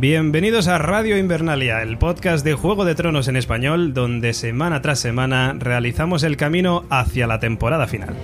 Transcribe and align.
Bienvenidos 0.00 0.68
a 0.68 0.78
Radio 0.78 1.18
Invernalia, 1.18 1.82
el 1.82 1.98
podcast 1.98 2.44
de 2.44 2.54
Juego 2.54 2.84
de 2.84 2.94
Tronos 2.94 3.26
en 3.26 3.34
español, 3.34 3.94
donde 3.94 4.32
semana 4.32 4.80
tras 4.80 5.00
semana 5.00 5.56
realizamos 5.58 6.22
el 6.22 6.36
camino 6.36 6.84
hacia 6.88 7.26
la 7.26 7.40
temporada 7.40 7.88
final. 7.88 8.14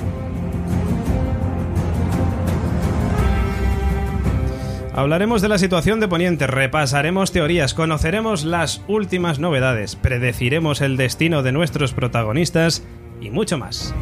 Hablaremos 4.94 5.42
de 5.42 5.48
la 5.48 5.58
situación 5.58 5.98
de 5.98 6.06
Poniente, 6.06 6.47
repasaremos 6.47 7.33
teorías, 7.33 7.75
conoceremos 7.75 8.44
las 8.44 8.84
últimas 8.86 9.41
novedades, 9.41 9.97
predeciremos 9.97 10.81
el 10.81 10.97
destino 10.97 11.42
de 11.42 11.50
nuestros 11.50 11.92
protagonistas 11.92 12.84
y 13.20 13.31
mucho 13.31 13.59
más. 13.59 13.92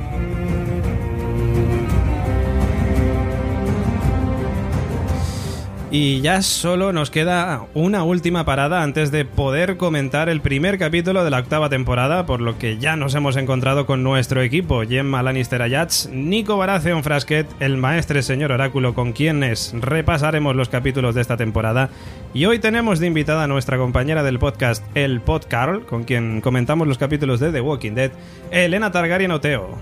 Y 5.95 6.23
ya 6.23 6.41
solo 6.41 6.91
nos 6.95 7.11
queda 7.11 7.67
una 7.75 8.03
última 8.03 8.47
parada 8.47 8.83
antes 8.83 9.11
de 9.11 9.27
poder 9.27 9.77
comentar 9.77 10.31
el 10.31 10.41
primer 10.41 10.79
capítulo 10.79 11.23
de 11.23 11.29
la 11.29 11.41
octava 11.41 11.69
temporada, 11.69 12.25
por 12.25 12.41
lo 12.41 12.57
que 12.57 12.79
ya 12.79 12.97
nos 12.97 13.15
hemos 13.15 13.37
encontrado 13.37 13.85
con 13.85 14.03
nuestro 14.03 14.41
equipo, 14.41 14.85
Gemma 14.89 15.23
Lannister 15.23 15.61
Ayats, 15.61 16.09
Nico 16.11 16.57
Baratheon 16.57 17.03
Frasquet, 17.03 17.47
el 17.61 17.77
maestre 17.77 18.23
señor 18.23 18.53
Oráculo, 18.53 18.95
con 18.95 19.13
quienes 19.13 19.75
repasaremos 19.79 20.57
los 20.57 20.70
capítulos 20.70 21.15
de 21.15 21.20
esta 21.20 21.37
temporada. 21.37 21.91
Y 22.33 22.47
hoy 22.47 22.59
tenemos 22.59 22.98
de 22.98 23.09
invitada 23.09 23.45
a 23.45 23.48
nuestra 23.48 23.77
compañera 23.77 24.23
del 24.23 24.39
podcast, 24.39 24.83
el 24.95 25.20
Pod 25.20 25.43
Carl, 25.47 25.85
con 25.85 26.05
quien 26.05 26.41
comentamos 26.41 26.89
los 26.89 26.97
capítulos 26.97 27.39
de 27.39 27.53
The 27.53 27.61
Walking 27.61 27.93
Dead, 27.93 28.13
Elena 28.51 28.93
Targaryen 28.93 29.33
Oteo. 29.33 29.77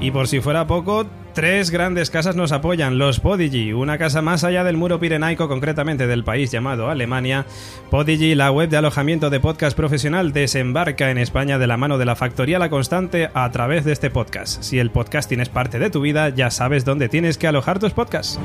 Y 0.00 0.10
por 0.10 0.26
si 0.26 0.40
fuera 0.40 0.66
poco, 0.66 1.06
tres 1.38 1.70
grandes 1.70 2.10
casas 2.10 2.34
nos 2.34 2.50
apoyan. 2.50 2.98
Los 2.98 3.20
Podigy, 3.20 3.72
una 3.72 3.96
casa 3.96 4.22
más 4.22 4.42
allá 4.42 4.64
del 4.64 4.76
muro 4.76 4.98
pirenaico, 4.98 5.46
concretamente 5.46 6.08
del 6.08 6.24
país 6.24 6.50
llamado 6.50 6.90
Alemania. 6.90 7.46
Podigy, 7.92 8.34
la 8.34 8.50
web 8.50 8.68
de 8.68 8.76
alojamiento 8.76 9.30
de 9.30 9.38
podcast 9.38 9.76
profesional, 9.76 10.32
desembarca 10.32 11.12
en 11.12 11.18
España 11.18 11.60
de 11.60 11.68
la 11.68 11.76
mano 11.76 11.96
de 11.96 12.06
la 12.06 12.16
Factoría 12.16 12.58
La 12.58 12.70
Constante 12.70 13.30
a 13.34 13.48
través 13.52 13.84
de 13.84 13.92
este 13.92 14.10
podcast. 14.10 14.64
Si 14.64 14.80
el 14.80 14.90
podcasting 14.90 15.38
es 15.38 15.48
parte 15.48 15.78
de 15.78 15.90
tu 15.90 16.00
vida, 16.00 16.28
ya 16.30 16.50
sabes 16.50 16.84
dónde 16.84 17.08
tienes 17.08 17.38
que 17.38 17.46
alojar 17.46 17.78
tus 17.78 17.92
podcasts. 17.92 18.40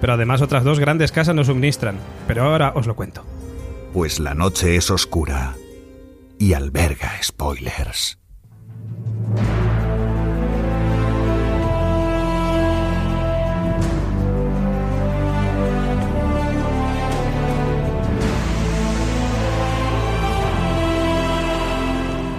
Pero 0.00 0.14
además 0.14 0.40
otras 0.40 0.64
dos 0.64 0.80
grandes 0.80 1.12
casas 1.12 1.34
nos 1.34 1.48
suministran. 1.48 1.98
Pero 2.26 2.44
ahora 2.44 2.72
os 2.74 2.86
lo 2.86 2.96
cuento. 2.96 3.22
Pues 3.92 4.18
la 4.18 4.32
noche 4.32 4.76
es 4.76 4.90
oscura 4.90 5.56
y 6.38 6.54
alberga 6.54 7.12
spoilers. 7.22 8.18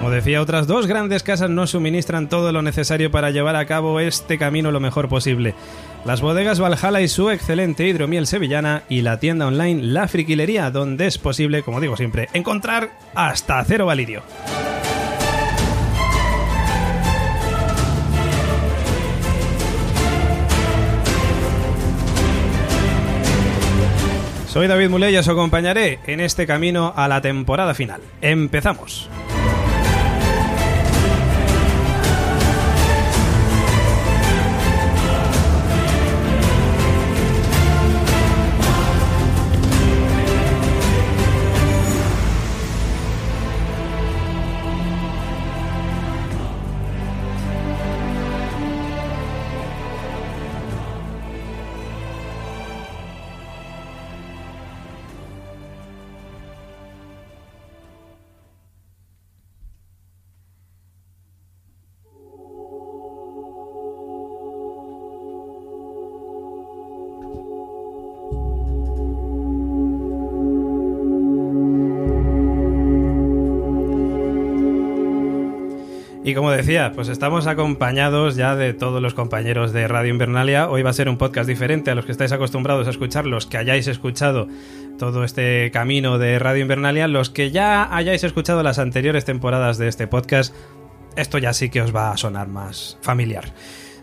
Como 0.08 0.16
decía, 0.16 0.42
otras 0.42 0.68
dos 0.68 0.88
grandes 0.88 1.22
casas 1.22 1.50
nos 1.50 1.72
suministran 1.72 2.30
todo 2.30 2.54
lo 2.54 2.62
necesario 2.62 3.12
para 3.12 3.30
llevar 3.30 3.58
a 3.58 3.66
cabo 3.66 4.00
este 4.00 4.38
camino 4.38 4.72
lo 4.72 4.80
mejor 4.80 5.10
posible. 5.10 5.54
Las 6.06 6.22
bodegas 6.22 6.62
Valhalla 6.62 7.02
y 7.02 7.10
su 7.10 7.30
excelente 7.30 7.86
hidromiel 7.86 8.26
sevillana 8.26 8.84
y 8.88 9.02
la 9.02 9.20
tienda 9.20 9.48
online 9.48 9.84
La 9.84 10.08
Friquilería, 10.08 10.72
donde 10.72 11.08
es 11.08 11.18
posible, 11.18 11.62
como 11.62 11.82
digo 11.82 11.98
siempre, 11.98 12.30
encontrar 12.32 12.92
hasta 13.16 13.62
cero 13.66 13.86
valirio. 13.86 14.24
Soy 24.48 24.68
David 24.68 24.88
Muley 24.88 25.14
y 25.14 25.18
os 25.18 25.28
acompañaré 25.28 26.00
en 26.08 26.22
este 26.22 26.48
camino 26.48 26.94
a 26.96 27.10
la 27.10 27.20
temporada 27.20 27.74
final. 27.74 28.00
¡Empezamos! 28.22 29.10
Y 76.28 76.36
como 76.36 76.52
decía, 76.52 76.92
pues 76.94 77.08
estamos 77.08 77.48
acompañados 77.48 78.36
ya 78.36 78.58
de 78.58 78.74
todos 78.74 79.02
los 79.02 79.14
compañeros 79.14 79.72
de 79.72 79.88
Radio 79.88 80.12
Invernalia. 80.12 80.70
Hoy 80.70 80.84
va 80.84 80.90
a 80.90 80.94
ser 80.94 81.08
un 81.08 81.18
podcast 81.18 81.48
diferente 81.48 81.90
a 81.90 81.96
los 81.96 82.06
que 82.06 82.12
estáis 82.12 82.34
acostumbrados 82.34 82.86
a 82.86 82.90
escuchar, 82.90 83.26
los 83.26 83.46
que 83.46 83.56
hayáis 83.56 83.88
escuchado 83.88 84.50
todo 85.00 85.24
este 85.24 85.72
camino 85.72 86.18
de 86.18 86.38
Radio 86.38 86.64
Invernalia, 86.64 87.08
los 87.08 87.30
que 87.30 87.52
ya 87.52 87.96
hayáis 87.96 88.26
escuchado 88.26 88.62
las 88.62 88.78
anteriores 88.78 89.24
temporadas 89.24 89.78
de 89.78 89.88
este 89.88 90.06
podcast, 90.06 90.54
esto 91.16 91.38
ya 91.38 91.54
sí 91.54 91.70
que 91.70 91.82
os 91.82 91.96
va 91.96 92.12
a 92.12 92.18
sonar 92.18 92.50
más 92.50 92.98
familiar. 93.02 93.46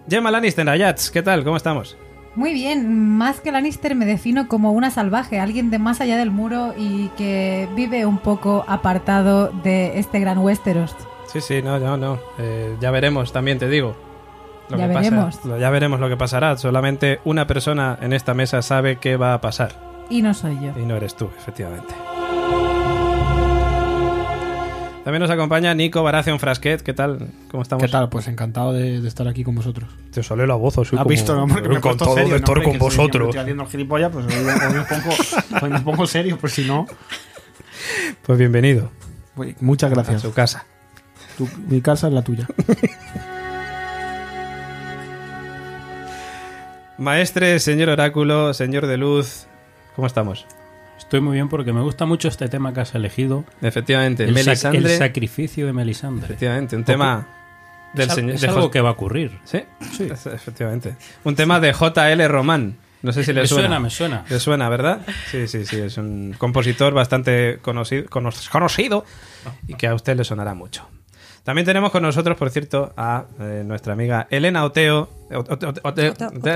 Gemma 0.09 0.31
Lannister, 0.31 0.67
Ayats, 0.67 1.11
¿qué 1.11 1.21
tal? 1.21 1.45
¿Cómo 1.45 1.59
estamos? 1.59 1.99
Muy 2.37 2.55
bien, 2.55 3.11
más 3.19 3.43
que 3.43 3.53
Lannister 3.53 3.95
me 3.95 4.07
defino 4.07 4.49
como 4.49 4.73
una 4.73 4.91
salvaje, 4.91 5.41
alguien 5.41 5.69
de 5.69 5.79
más 5.79 6.01
allá 6.01 6.17
del 6.17 6.31
muro 6.31 6.73
y 6.75 7.09
que 7.19 7.69
vive 7.77 8.07
un 8.07 8.17
poco 8.17 8.65
apartado 8.67 9.53
de 9.63 9.99
este 9.99 10.21
gran 10.21 10.39
Westeros. 10.39 10.97
Sí, 11.35 11.41
sí, 11.41 11.63
no, 11.63 11.79
no, 11.81 11.97
no. 11.97 12.21
Eh, 12.39 12.77
ya 12.81 12.91
veremos, 12.93 13.33
también 13.33 13.59
te 13.59 13.69
digo. 13.69 13.97
Lo 14.71 14.79
Ya 14.79 14.89
que 14.89 14.95
veremos. 14.95 15.45
lo- 15.45 15.59
ya 15.59 15.69
veremos 15.69 15.99
lo 16.01 16.09
que 16.09 16.17
pasará. 16.17 16.57
Solamente 16.57 17.19
una 17.25 17.47
persona 17.47 17.99
en 18.01 18.13
esta 18.13 18.33
mesa 18.35 18.63
sabe 18.63 18.97
qué 19.01 19.17
va 19.17 19.35
a 19.35 19.41
pasar. 19.41 19.75
Y 20.09 20.23
no 20.23 20.33
soy 20.33 20.55
yo. 20.63 20.73
Y 20.81 20.87
no 20.87 20.97
eres 20.97 21.17
tú, 21.17 21.29
efectivamente. 21.37 21.93
También 25.03 25.21
nos 25.21 25.31
acompaña 25.31 25.75
Nico 25.75 26.03
Baratheon 26.03 26.39
Frasquet. 26.39 26.81
¿Qué 26.83 26.95
tal? 26.95 27.29
¿Cómo 27.51 27.63
estamos? 27.63 27.83
¿Qué 27.85 27.91
tal? 27.91 28.09
Pues 28.09 28.27
encantado 28.29 28.73
de, 28.73 29.03
de 29.03 29.09
estar 29.09 29.29
aquí 29.29 29.45
con 29.45 29.55
vosotros. 29.55 29.91
Te 30.13 30.23
sale 30.23 30.47
la 30.47 30.55
voz, 30.55 30.75
soy 30.75 30.87
¿Has 30.97 31.07
visto? 31.07 31.35
No, 31.37 31.47
Porque 31.47 31.69
me 31.69 31.77
encantado 31.77 32.15
serio, 32.15 32.35
de 32.35 32.41
¿no? 32.41 32.63
con 32.63 32.79
vosotros. 32.79 33.27
Estoy 33.29 33.41
haciendo 33.41 33.65
el 33.65 33.69
gilipollas, 33.69 34.11
pues 34.13 34.25
hoy, 34.27 34.33
hoy 34.35 34.45
me, 34.73 34.81
pongo, 34.85 35.15
hoy 35.63 35.71
me 35.71 35.81
pongo 35.81 36.07
serio, 36.07 36.39
pues 36.41 36.53
si 36.55 36.65
no... 36.65 36.87
Pues 38.25 38.39
bienvenido 38.39 38.91
Muchas 39.61 39.91
a 39.91 39.95
gracias. 39.95 40.23
su 40.23 40.33
casa. 40.33 40.65
Tu- 41.39 41.49
mi 41.69 41.81
casa 41.81 42.09
es 42.09 42.13
la 42.13 42.23
tuya. 42.23 42.47
Maestre, 46.99 47.59
señor 47.59 47.89
Oráculo, 47.89 48.55
señor 48.55 48.87
de 48.87 48.97
Luz, 48.97 49.47
¿cómo 49.97 50.07
estamos? 50.07 50.47
Estoy 50.97 51.21
muy 51.21 51.35
bien 51.35 51.49
porque 51.49 51.73
me 51.73 51.81
gusta 51.81 52.07
mucho 52.07 52.29
este 52.29 52.49
tema 52.49 52.73
que 52.73 52.81
has 52.81 52.95
elegido. 52.95 53.45
Efectivamente, 53.63 54.25
El, 54.25 54.31
sac- 54.31 54.45
Melisandre. 54.45 54.93
el 54.93 54.99
sacrificio 54.99 55.67
de 55.67 55.73
Melisandre. 55.73 56.25
Efectivamente, 56.27 56.77
un 56.77 56.85
tema 56.85 57.27
del 57.95 58.09
es, 58.09 58.15
señor. 58.15 58.35
es 58.37 58.41
de 58.43 58.49
algo 58.49 58.71
que 58.71 58.81
va 58.81 58.91
a 58.91 58.93
ocurrir. 58.93 59.39
Sí, 59.45 59.63
es- 60.01 60.27
efectivamente. 60.27 60.95
Un 61.25 61.35
tema 61.35 61.59
de 61.59 61.73
JL 61.73 62.29
Román. 62.29 62.77
No 63.03 63.13
sé 63.13 63.23
si 63.23 63.33
le 63.35 63.43
Me 63.43 63.47
suena. 63.47 63.63
suena, 63.65 63.81
me 63.81 63.91
suena. 63.91 64.25
Le 64.31 64.41
suena, 64.41 64.69
¿verdad? 64.71 65.01
Sí, 65.31 65.47
sí, 65.47 65.67
sí. 65.67 65.77
Es 65.79 65.99
un 65.99 66.35
compositor 66.39 66.95
bastante 66.95 67.59
conocido, 67.61 68.07
cono- 68.09 68.31
conocido 68.51 69.05
y 69.69 69.75
que 69.75 69.89
a 69.89 69.95
usted 69.95 70.17
le 70.17 70.25
sonará 70.25 70.55
mucho. 70.55 70.89
También 71.45 71.67
tenemos 71.67 71.91
con 71.91 72.03
nosotros, 72.03 72.39
por 72.39 72.49
cierto, 72.49 72.95
a 72.97 73.27
eh, 73.39 73.63
nuestra 73.67 73.93
amiga 73.93 74.27
Elena 74.31 74.65
Oteo. 74.65 75.11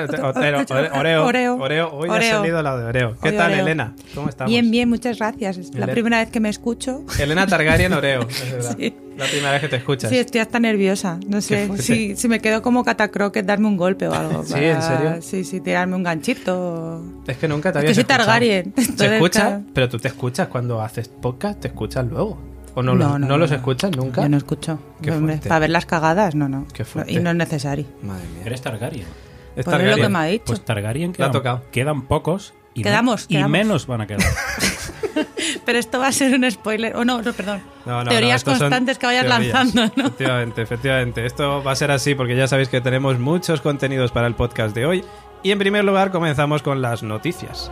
Oreo. 0.08 1.26
Oreo. 1.26 1.56
Oreo. 1.56 1.90
Hoy 1.93 2.08
ha 2.08 2.23
salido 2.23 2.62
la 2.62 2.75
de 2.79 2.85
Oreo. 2.87 3.17
¿Qué 3.23 3.32
tal. 3.32 3.52
Elena? 3.52 3.94
¿Cómo 4.14 4.31
estamos? 4.31 4.50
Bien, 4.50 4.70
bien, 4.70 4.88
muchas 4.88 5.19
gracias. 5.19 5.58
Es 5.58 5.75
la 5.75 5.88
primera 5.88 6.20
vez 6.20 6.31
que 6.31 6.40
me 6.40 6.49
escucho. 6.49 7.05
Elena 7.20 7.46
Targaryen 7.46 7.93
Oreo. 7.99 8.23
es 8.23 8.50
verdad. 8.50 8.79
La 9.19 9.26
primera 9.26 9.52
vez 9.52 9.61
que 9.61 9.69
te 9.69 9.76
escuchas. 9.76 10.08
Sí, 10.11 10.17
estoy 10.17 10.40
hasta 10.40 10.58
nerviosa. 10.58 11.20
No 11.26 11.43
sé 11.43 11.69
si, 11.79 12.17
si 12.17 12.29
me 12.29 12.40
quedo 12.40 12.62
como 12.62 12.82
catacroquet, 12.82 13.44
darme 13.44 13.67
un 13.67 13.76
golpe 13.76 14.08
o 14.08 14.14
algo. 14.14 14.43
Sí, 14.46 14.55
¿en 14.56 14.81
serio? 14.81 15.17
Sí, 15.20 15.44
sí, 15.44 15.61
tirarme 15.61 15.96
un 15.96 16.02
ganchito. 16.02 17.02
Es 17.26 17.37
que 17.37 17.46
nunca 17.46 17.73
te 17.73 17.81
Es 17.81 17.85
que 17.85 17.90
habías 17.90 17.94
soy 17.96 18.02
escuchado. 18.02 18.25
Targaryen, 18.25 18.73
¿Se 18.76 18.81
entonces, 18.82 19.12
escucha? 19.12 19.40
claro. 19.40 19.62
Pero 19.75 19.88
tú 19.90 19.99
te 19.99 20.08
escuchas 20.08 20.49
cuando 20.49 20.81
haces 20.81 21.08
podcast, 21.08 21.61
te 21.61 21.69
escuchas 21.69 22.06
luego. 22.06 22.38
¿O 22.78 22.82
no, 22.82 22.94
los, 22.94 23.19
no 23.20 23.38
los 23.38 23.50
escuchas 23.50 23.90
nunca? 23.96 24.22
Yo 24.22 24.28
no 24.28 24.36
escucho. 24.36 24.78
Qué 25.02 25.10
Hombre, 25.10 25.34
fuerte. 25.34 25.48
para 25.48 25.58
ver 25.60 25.70
las 25.70 25.86
cagadas, 25.86 26.34
no, 26.34 26.48
no. 26.48 26.66
Qué 26.72 26.84
fuerte. 26.84 27.12
Y 27.12 27.19
no 27.19 27.30
es 27.30 27.36
necesario. 27.36 27.86
Madre 28.02 28.25
mía. 28.34 28.42
Eres 28.46 28.62
Targaryen. 28.62 29.02
Es 29.02 29.08
Pues 29.54 29.58
es 29.58 29.66
lo 29.66 29.72
Targaryen. 29.72 30.02
que 30.04 30.08
me 30.08 30.19
ha 30.19 30.25
dicho. 30.25 30.44
Pues 30.46 30.64
Targaryen 30.64 31.12
quedan, 31.12 31.32
tocado. 31.32 31.62
quedan 31.72 32.02
pocos 32.02 32.54
y, 32.75 32.80
me- 32.80 32.84
Quedamos, 32.84 33.25
y 33.25 33.34
quedamos. 33.34 33.50
menos 33.50 33.86
van 33.86 34.00
a 34.02 34.06
quedar. 34.06 34.22
Pero 35.66 35.78
esto 35.78 35.98
va 35.98 36.08
a 36.08 36.12
ser 36.12 36.34
un 36.34 36.48
spoiler. 36.50 36.94
O 36.96 37.04
no, 37.04 37.20
no, 37.22 37.32
perdón. 37.32 37.60
No, 37.84 38.04
no, 38.04 38.10
Teorías 38.10 38.46
no, 38.46 38.52
constantes 38.52 38.98
que 38.98 39.06
vayas 39.06 39.26
teorías. 39.26 39.52
lanzando, 39.52 39.92
¿no? 39.96 40.04
Efectivamente, 40.06 40.62
efectivamente. 40.62 41.26
Esto 41.26 41.62
va 41.64 41.72
a 41.72 41.76
ser 41.76 41.90
así 41.90 42.14
porque 42.14 42.36
ya 42.36 42.46
sabéis 42.46 42.69
que 42.69 42.80
tenemos 42.80 43.19
muchos 43.19 43.60
contenidos 43.60 44.12
para 44.12 44.26
el 44.28 44.34
podcast 44.34 44.75
de 44.75 44.86
hoy. 44.86 45.04
Y 45.42 45.50
en 45.50 45.58
primer 45.58 45.84
lugar 45.84 46.10
comenzamos 46.12 46.62
con 46.62 46.80
las 46.82 47.02
noticias. 47.02 47.70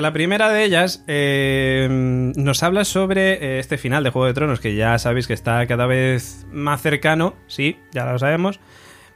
La 0.00 0.14
primera 0.14 0.48
de 0.48 0.64
ellas 0.64 1.04
eh, 1.08 1.86
nos 1.90 2.62
habla 2.62 2.86
sobre 2.86 3.32
eh, 3.34 3.58
este 3.58 3.76
final 3.76 4.02
de 4.02 4.08
Juego 4.08 4.26
de 4.26 4.32
Tronos, 4.32 4.58
que 4.58 4.74
ya 4.74 4.98
sabéis 4.98 5.26
que 5.26 5.34
está 5.34 5.66
cada 5.66 5.84
vez 5.84 6.46
más 6.50 6.80
cercano, 6.80 7.34
sí, 7.48 7.76
ya 7.92 8.06
lo 8.10 8.18
sabemos. 8.18 8.60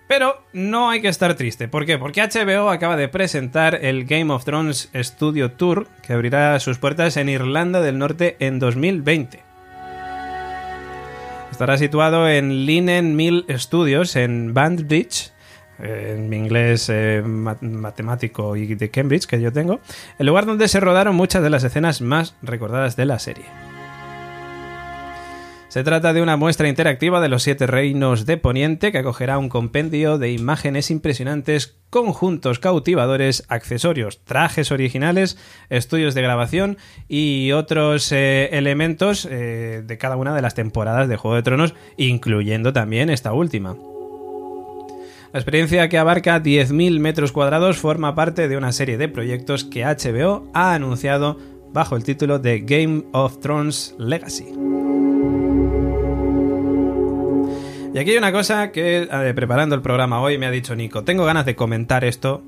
Pero 0.09 0.45
no 0.53 0.91
hay 0.91 1.01
que 1.01 1.09
estar 1.09 1.35
triste. 1.37 1.69
¿Por 1.69 1.87
qué? 1.87 1.97
Porque 1.97 2.21
HBO 2.21 2.69
acaba 2.69 2.97
de 2.97 3.09
presentar 3.09 3.79
el 3.83 4.05
Game 4.05 4.31
of 4.31 4.45
Thrones 4.45 4.91
Studio 4.95 5.53
Tour, 5.53 5.89
que 6.07 6.13
abrirá 6.13 6.61
sus 6.61 6.77
puertas 6.77 7.17
en 7.17 7.31
Irlanda 7.31 7.81
del 7.81 7.99
Norte 7.99 8.37
en 8.41 8.59
2020. 8.59 9.43
Estará 11.51 11.79
situado 11.79 12.29
en 12.29 12.67
Linen 12.67 13.17
Mill 13.17 13.47
Studios 13.49 14.17
en 14.17 14.53
Bandbridge, 14.53 15.33
en 15.79 16.29
mi 16.29 16.37
inglés 16.37 16.89
eh, 16.89 17.23
mat- 17.25 17.63
matemático 17.63 18.57
y 18.57 18.75
de 18.75 18.91
Cambridge 18.91 19.27
que 19.27 19.41
yo 19.41 19.53
tengo, 19.53 19.81
el 20.19 20.27
lugar 20.27 20.47
donde 20.47 20.69
se 20.69 20.81
rodaron 20.81 21.15
muchas 21.17 21.43
de 21.43 21.51
las 21.51 21.65
escenas 21.65 22.01
más 22.01 22.37
recordadas 22.43 22.97
de 22.97 23.07
la 23.07 23.19
serie. 23.19 23.45
Se 25.69 25.83
trata 25.83 26.13
de 26.13 26.23
una 26.23 26.37
muestra 26.37 26.69
interactiva 26.69 27.21
de 27.21 27.29
los 27.29 27.43
siete 27.43 27.67
reinos 27.67 28.27
de 28.27 28.37
Poniente 28.37 28.93
que 28.93 28.99
acogerá 28.99 29.39
un 29.39 29.49
compendio 29.49 30.19
de 30.19 30.31
imágenes 30.31 30.89
impresionantes, 30.93 31.81
conjuntos 31.91 32.61
cautivadores, 32.61 33.43
accesorios, 33.49 34.23
trajes 34.23 34.71
originales, 34.71 35.37
estudios 35.71 36.15
de 36.15 36.23
grabación 36.23 36.79
y 37.09 37.51
otros 37.51 38.13
eh, 38.13 38.51
elementos 38.53 39.27
eh, 39.29 39.83
de 39.85 39.99
cada 39.99 40.15
una 40.17 40.33
de 40.33 40.43
las 40.43 40.55
temporadas 40.55 41.09
de 41.09 41.17
Juego 41.17 41.35
de 41.35 41.43
Tronos, 41.43 41.75
incluyendo 41.97 42.73
también 42.73 43.11
esta 43.11 43.33
última. 43.33 43.75
La 45.35 45.41
experiencia 45.41 45.89
que 45.89 45.99
abarca 45.99 46.41
10.000 46.41 47.01
metros 47.01 47.33
cuadrados 47.33 47.79
forma 47.79 48.15
parte 48.15 48.47
de 48.47 48.57
una 48.57 48.71
serie 48.71 48.97
de 48.97 49.09
proyectos 49.09 49.65
que 49.65 49.85
HBO 49.85 50.49
ha 50.55 50.75
anunciado 50.75 51.41
bajo 51.73 51.97
el 51.97 52.05
título 52.05 52.39
de 52.39 52.61
Game 52.61 53.03
of 53.11 53.41
Thrones 53.41 53.97
Legacy. 53.99 54.45
Y 57.93 57.99
aquí 57.99 58.13
hay 58.13 58.17
una 58.17 58.31
cosa 58.31 58.71
que 58.71 59.09
eh, 59.11 59.33
preparando 59.35 59.75
el 59.75 59.83
programa 59.83 60.21
hoy 60.21 60.39
me 60.39 60.47
ha 60.47 60.53
dicho 60.53 60.77
Nico, 60.77 61.03
tengo 61.03 61.25
ganas 61.25 61.45
de 61.47 61.57
comentar 61.57 62.05
esto, 62.05 62.45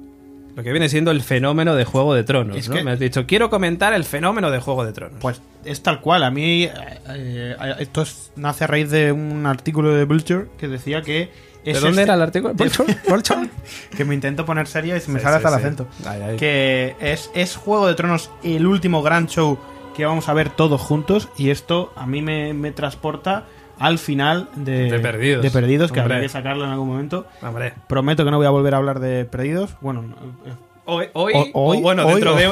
lo 0.55 0.63
que 0.63 0.71
viene 0.71 0.89
siendo 0.89 1.11
el 1.11 1.23
fenómeno 1.23 1.75
de 1.75 1.85
Juego 1.85 2.15
de 2.15 2.23
Tronos. 2.23 2.57
Es 2.57 2.69
¿no? 2.69 2.77
que- 2.77 2.85
Me 2.85 2.93
has 2.93 3.01
dicho, 3.01 3.27
quiero 3.27 3.51
comentar 3.51 3.95
el 3.95 4.05
fenómeno 4.05 4.53
de 4.53 4.61
Juego 4.61 4.85
de 4.85 4.93
Tronos. 4.93 5.19
Pues 5.21 5.43
es 5.65 5.83
tal 5.83 6.01
cual. 6.01 6.23
A 6.23 6.31
mí 6.31 6.63
eh, 6.63 6.71
eh, 7.09 7.57
esto 7.81 8.03
es- 8.03 8.31
nace 8.37 8.63
a 8.63 8.69
raíz 8.69 8.93
de 8.93 9.11
un 9.11 9.45
artículo 9.45 9.93
de 9.93 10.05
Vulture 10.05 10.47
que 10.57 10.69
decía 10.69 11.03
que... 11.03 11.31
¿De 11.73 11.73
es 11.73 11.81
dónde 11.81 12.03
este- 12.03 12.03
era 12.03 12.15
el 12.15 12.23
artículo? 12.23 12.55
que 13.97 14.05
me 14.05 14.15
intento 14.15 14.45
poner 14.45 14.67
serio 14.67 14.97
y 14.97 15.01
se 15.01 15.11
me 15.11 15.19
Sí, 15.19 15.25
sale 15.25 15.37
sí, 15.39 15.45
hasta 15.45 15.49
el 15.59 15.65
acento. 15.65 15.87
Ay, 16.07 16.21
ay. 16.23 16.37
Que 16.37 16.97
es, 17.01 17.31
es 17.35 17.57
Juego 17.57 17.87
de 17.87 17.95
Tronos 17.95 18.31
el 18.43 18.67
último 18.67 19.03
gran 19.03 19.27
show 19.27 19.59
que 19.97 20.05
vamos 20.05 20.29
a 20.29 20.35
ver 20.35 20.51
todos 20.51 20.81
juntos 20.81 21.29
y 21.37 21.51
esto 21.51 21.93
a 21.97 22.07
mí 22.07 22.23
me, 22.23 22.53
me 22.55 22.71
transporta 22.71 23.45
al 23.79 23.99
final 23.99 24.49
de, 24.57 24.91
De 24.91 24.99
Perdidos. 25.01 25.43
de 25.43 25.51
Perdidos, 25.51 25.93
que 25.93 26.01
habrá 26.01 26.21
que 26.21 26.29
sacarlo 26.29 26.65
en 26.65 26.71
algún 26.71 26.89
momento. 26.89 27.27
Hombre. 27.43 27.75
Prometo 27.89 28.25
que 28.25 28.31
no 28.31 28.37
voy 28.39 28.47
a 28.47 28.51
volver 28.51 28.75
a 28.75 28.79
hablar 28.79 29.01
de 29.01 29.25
Perdidos. 29.27 29.75
Bueno, 29.81 30.03
eh, 30.47 30.51
Hoy, 30.89 31.07
hoy, 31.15 31.33
O- 31.35 31.51
hoy- 31.71 31.79
o 31.79 31.81
bueno, 31.83 32.07
hoy 32.07 32.13
dentro 32.15 32.35
o- 32.35 32.37
de 32.37 32.45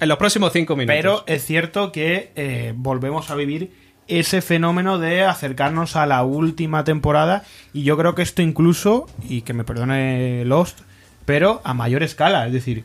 en 0.00 0.08
los 0.08 0.16
próximos 0.16 0.52
cinco 0.52 0.76
minutos. 0.76 0.94
Pero 0.96 1.24
es 1.26 1.44
cierto 1.44 1.90
que 1.90 2.30
eh, 2.36 2.72
volvemos 2.76 3.30
a 3.30 3.34
vivir 3.34 3.72
ese 4.08 4.42
fenómeno 4.42 4.98
de 4.98 5.24
acercarnos 5.24 5.96
a 5.96 6.06
la 6.06 6.22
última 6.24 6.84
temporada 6.84 7.42
y 7.72 7.82
yo 7.84 7.96
creo 7.96 8.14
que 8.14 8.22
esto 8.22 8.42
incluso, 8.42 9.06
y 9.28 9.42
que 9.42 9.52
me 9.52 9.64
perdone 9.64 10.44
Lost, 10.44 10.80
pero 11.24 11.60
a 11.64 11.74
mayor 11.74 12.02
escala, 12.02 12.46
es 12.46 12.52
decir, 12.52 12.84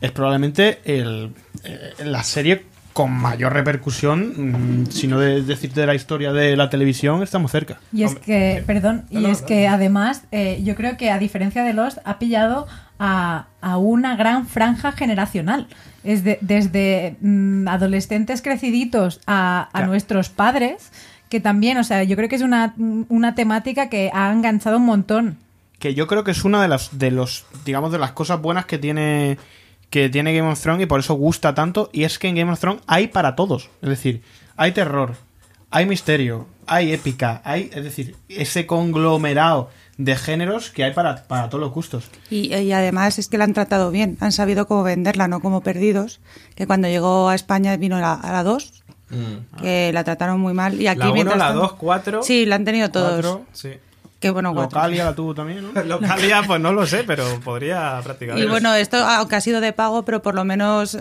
es 0.00 0.12
probablemente 0.12 0.80
el, 0.84 1.32
eh, 1.64 1.92
la 2.04 2.22
serie 2.22 2.64
con 2.92 3.12
mayor 3.12 3.52
repercusión, 3.52 4.82
mm, 4.82 4.86
si 4.90 5.06
no 5.06 5.20
de, 5.20 5.42
decirte 5.42 5.82
de 5.82 5.86
la 5.86 5.94
historia 5.94 6.32
de 6.32 6.56
la 6.56 6.68
televisión, 6.68 7.22
estamos 7.22 7.52
cerca. 7.52 7.78
Y 7.92 8.02
es 8.02 8.16
que, 8.16 8.64
perdón, 8.66 9.04
y 9.08 9.18
no, 9.18 9.28
es 9.28 9.42
no. 9.42 9.46
que 9.46 9.68
además, 9.68 10.24
eh, 10.32 10.60
yo 10.64 10.74
creo 10.74 10.96
que 10.96 11.10
a 11.12 11.18
diferencia 11.20 11.62
de 11.62 11.74
Lost, 11.74 11.98
ha 12.04 12.18
pillado 12.18 12.66
a, 12.98 13.46
a 13.60 13.76
una 13.78 14.16
gran 14.16 14.46
franja 14.46 14.92
generacional. 14.92 15.66
Es 16.04 16.24
de- 16.24 16.38
desde 16.40 17.16
mm, 17.20 17.68
adolescentes 17.68 18.42
creciditos 18.42 19.20
a, 19.26 19.62
a 19.62 19.70
Claro. 19.72 19.86
nuestros 19.88 20.28
padres, 20.30 20.90
que 21.28 21.40
también, 21.40 21.76
o 21.78 21.84
sea, 21.84 22.02
yo 22.04 22.16
creo 22.16 22.28
que 22.28 22.36
es 22.36 22.42
una, 22.42 22.74
una 23.08 23.34
temática 23.34 23.88
que 23.88 24.10
ha 24.14 24.32
enganchado 24.32 24.78
un 24.78 24.86
montón. 24.86 25.36
que 25.78 25.94
yo 25.94 26.06
creo 26.06 26.24
que 26.24 26.30
es 26.32 26.44
una 26.44 26.60
de 26.62 26.68
las 26.68 26.98
de 26.98 27.10
los 27.12 27.44
digamos 27.64 27.92
de 27.92 27.98
las 27.98 28.10
cosas 28.12 28.40
buenas 28.42 28.66
que 28.66 28.78
tiene 28.78 29.38
que 29.90 30.08
tiene 30.08 30.34
Game 30.36 30.50
of 30.50 30.60
Thrones 30.60 30.82
y 30.82 30.86
por 30.86 30.98
eso 31.00 31.14
gusta 31.14 31.54
tanto 31.54 31.88
y 31.92 32.02
es 32.04 32.18
que 32.18 32.26
en 32.28 32.34
Game 32.34 32.50
of 32.50 32.58
Thrones 32.58 32.82
hay 32.88 33.06
para 33.08 33.36
todos 33.36 33.70
es 33.80 33.88
decir 33.88 34.20
hay 34.56 34.72
terror 34.72 35.14
hay 35.70 35.86
misterio 35.86 36.46
hay 36.66 36.92
épica 36.92 37.40
hay 37.44 37.70
es 37.72 37.84
decir 37.84 38.16
ese 38.28 38.66
conglomerado 38.66 39.70
de 39.98 40.16
géneros 40.16 40.70
que 40.70 40.84
hay 40.84 40.92
para, 40.94 41.24
para 41.24 41.48
todos 41.50 41.60
los 41.60 41.72
gustos 41.72 42.08
Y, 42.30 42.54
y 42.54 42.72
además 42.72 43.18
es 43.18 43.28
que 43.28 43.36
la 43.36 43.44
han 43.44 43.52
tratado 43.52 43.90
bien, 43.90 44.16
han 44.20 44.32
sabido 44.32 44.66
cómo 44.66 44.82
venderla, 44.84 45.28
no 45.28 45.40
como 45.40 45.60
perdidos, 45.60 46.20
que 46.54 46.66
cuando 46.66 46.88
llegó 46.88 47.28
a 47.28 47.34
España 47.34 47.76
vino 47.76 48.00
la- 48.00 48.14
a 48.14 48.32
la 48.32 48.42
2, 48.44 48.84
que 49.60 49.90
la 49.92 50.04
trataron 50.04 50.38
muy 50.40 50.52
mal. 50.54 50.80
Y 50.80 50.86
aquí 50.86 50.98
Mm. 50.98 51.00
la 51.00 51.06
1, 51.06 51.14
mientras 51.14 51.38
la 51.38 51.46
tanto- 51.48 51.60
2, 51.62 51.72
4. 51.74 52.22
Sí, 52.22 52.46
la 52.46 52.56
han 52.56 52.64
tenido 52.64 52.90
todos. 52.90 53.10
Cuatro. 53.12 53.42
Sí. 53.52 53.70
Que 54.20 54.30
bueno, 54.30 54.52
cuatro. 54.52 54.78
Localia 54.78 55.04
la 55.04 55.14
tuvo 55.14 55.32
también 55.34 55.72
¿no? 55.72 55.82
Localia, 55.84 56.42
pues 56.46 56.60
no 56.60 56.72
lo 56.72 56.86
sé, 56.86 57.04
pero 57.04 57.24
podría 57.40 58.00
practicar. 58.02 58.36
Y 58.38 58.46
bueno, 58.46 58.74
esto 58.74 58.96
aunque 58.96 59.36
ha 59.36 59.40
sido 59.40 59.60
de 59.60 59.72
pago, 59.72 60.04
pero 60.04 60.22
por 60.22 60.34
lo 60.34 60.44
menos 60.44 60.98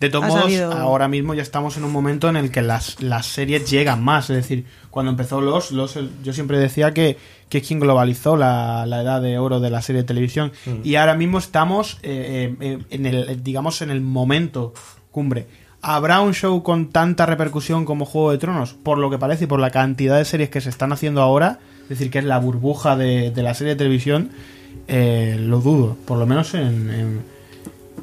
De 0.00 0.08
todos 0.08 0.26
modos, 0.26 0.44
sabido- 0.44 0.72
ahora 0.72 1.06
mismo 1.08 1.34
ya 1.34 1.42
estamos 1.42 1.76
en 1.76 1.84
un 1.84 1.92
momento 1.92 2.28
en 2.28 2.36
el 2.36 2.50
que 2.50 2.62
las, 2.62 3.02
las 3.02 3.26
series 3.26 3.70
llegan 3.70 4.02
más. 4.02 4.30
Es 4.30 4.36
decir, 4.36 4.64
cuando 4.90 5.10
empezó 5.10 5.40
Los, 5.42 5.72
Los 5.72 5.98
yo 6.22 6.32
siempre 6.32 6.58
decía 6.58 6.94
que, 6.94 7.18
que 7.50 7.58
es 7.58 7.66
quien 7.68 7.80
globalizó 7.80 8.36
la, 8.38 8.86
la 8.86 9.02
edad 9.02 9.20
de 9.20 9.38
oro 9.38 9.60
de 9.60 9.68
la 9.70 9.82
serie 9.82 10.00
de 10.02 10.08
televisión. 10.08 10.52
Y 10.82 10.94
ahora 10.94 11.14
mismo 11.16 11.36
estamos, 11.38 11.98
eh, 12.02 12.56
eh, 12.60 12.78
en 12.88 13.04
el, 13.06 13.42
digamos, 13.44 13.82
en 13.82 13.90
el 13.90 14.00
momento 14.00 14.72
cumbre. 15.10 15.46
¿Habrá 15.82 16.22
un 16.22 16.32
show 16.32 16.62
con 16.62 16.88
tanta 16.88 17.26
repercusión 17.26 17.84
como 17.84 18.06
Juego 18.06 18.32
de 18.32 18.38
Tronos? 18.38 18.72
Por 18.72 18.96
lo 18.96 19.10
que 19.10 19.18
parece 19.18 19.44
y 19.44 19.46
por 19.48 19.60
la 19.60 19.68
cantidad 19.68 20.16
de 20.16 20.24
series 20.24 20.48
que 20.48 20.62
se 20.62 20.70
están 20.70 20.92
haciendo 20.94 21.20
ahora, 21.20 21.58
es 21.84 21.88
decir, 21.90 22.10
que 22.10 22.18
es 22.18 22.24
la 22.24 22.38
burbuja 22.38 22.96
de, 22.96 23.30
de 23.30 23.42
la 23.42 23.54
serie 23.54 23.74
de 23.74 23.78
televisión, 23.78 24.30
eh, 24.88 25.36
lo 25.38 25.60
dudo. 25.60 25.96
Por 26.06 26.18
lo 26.18 26.26
menos 26.26 26.54
en, 26.54 26.90
en, 26.90 27.20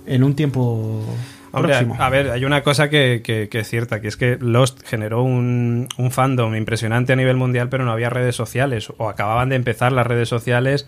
en 0.06 0.24
un 0.24 0.36
tiempo 0.36 1.04
Hombre, 1.52 1.74
próximo. 1.74 1.96
a 2.00 2.10
ver, 2.10 2.30
hay 2.32 2.46
una 2.46 2.64
cosa 2.64 2.90
que, 2.90 3.22
que- 3.24 3.50
que 3.50 3.60
es 3.60 3.68
cierta, 3.70 4.00
que 4.02 4.08
es 4.08 4.18
que 4.18 4.38
Lost 4.40 4.82
generó 4.86 5.22
un, 5.24 5.88
un 5.98 6.12
fandom 6.12 6.56
impresionante 6.56 7.14
a 7.14 7.16
nivel 7.16 7.36
mundial, 7.38 7.70
pero 7.70 7.84
no 7.86 7.92
había 7.92 8.10
redes 8.10 8.36
sociales, 8.36 8.92
o 8.98 9.10
acababan 9.10 9.50
de 9.50 9.56
empezar 9.58 9.92
las 9.92 10.08
redes 10.08 10.30
sociales 10.30 10.88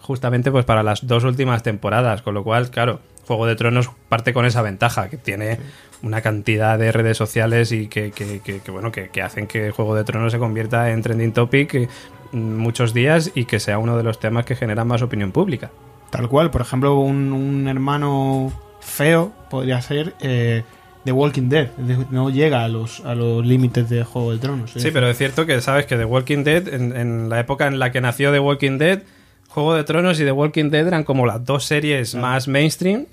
justamente 0.00 0.50
pues 0.50 0.64
para 0.64 0.82
las 0.82 1.06
dos 1.06 1.24
últimas 1.24 1.62
temporadas, 1.62 2.22
con 2.22 2.34
lo 2.34 2.42
cual, 2.42 2.70
claro, 2.70 3.00
Juego 3.26 3.46
de 3.46 3.54
Tronos 3.54 3.90
parte 4.08 4.32
con 4.32 4.44
esa 4.46 4.62
ventaja, 4.62 5.08
que 5.08 5.16
tiene 5.18 5.58
una 6.02 6.20
cantidad 6.22 6.78
de 6.78 6.90
redes 6.90 7.16
sociales 7.16 7.70
y 7.70 7.86
que, 7.86 8.10
que- 8.10 8.60
bueno, 8.72 8.90
que, 8.90 9.08
hacen 9.22 9.46
que 9.46 9.70
Juego 9.70 9.94
de 9.94 10.02
Tronos 10.02 10.32
se 10.32 10.38
convierta 10.38 10.90
en 10.90 11.02
trending 11.02 11.32
topic 11.32 11.88
muchos 12.32 12.94
días 12.94 13.32
y 13.34 13.44
que 13.44 13.60
sea 13.60 13.78
uno 13.78 13.96
de 13.96 14.02
los 14.02 14.20
temas 14.20 14.44
que 14.44 14.56
generan 14.56 14.86
más 14.86 15.02
opinión 15.02 15.32
pública. 15.32 15.70
Tal 16.10 16.28
cual, 16.28 16.50
por 16.50 16.60
ejemplo, 16.60 16.98
un, 16.98 17.32
un 17.32 17.68
hermano 17.68 18.52
feo 18.80 19.32
podría 19.48 19.80
ser 19.80 20.14
eh, 20.20 20.64
The 21.04 21.12
Walking 21.12 21.48
Dead. 21.48 21.70
No 22.10 22.30
llega 22.30 22.64
a 22.64 22.68
los, 22.68 23.00
a 23.00 23.14
los 23.14 23.46
límites 23.46 23.88
de 23.88 24.04
Juego 24.04 24.32
de 24.32 24.38
Tronos. 24.38 24.72
Sí, 24.74 24.90
pero 24.92 25.08
es 25.08 25.16
cierto 25.16 25.46
que 25.46 25.60
sabes 25.60 25.86
que 25.86 25.96
The 25.96 26.04
Walking 26.04 26.44
Dead, 26.44 26.68
en, 26.68 26.96
en 26.96 27.28
la 27.28 27.40
época 27.40 27.66
en 27.66 27.78
la 27.78 27.92
que 27.92 28.00
nació 28.00 28.32
The 28.32 28.40
Walking 28.40 28.78
Dead, 28.78 29.02
Juego 29.48 29.74
de 29.74 29.84
Tronos 29.84 30.20
y 30.20 30.24
The 30.24 30.32
Walking 30.32 30.70
Dead 30.70 30.86
eran 30.86 31.04
como 31.04 31.26
las 31.26 31.44
dos 31.44 31.64
series 31.64 32.14
más 32.14 32.46
mainstream. 32.48 33.06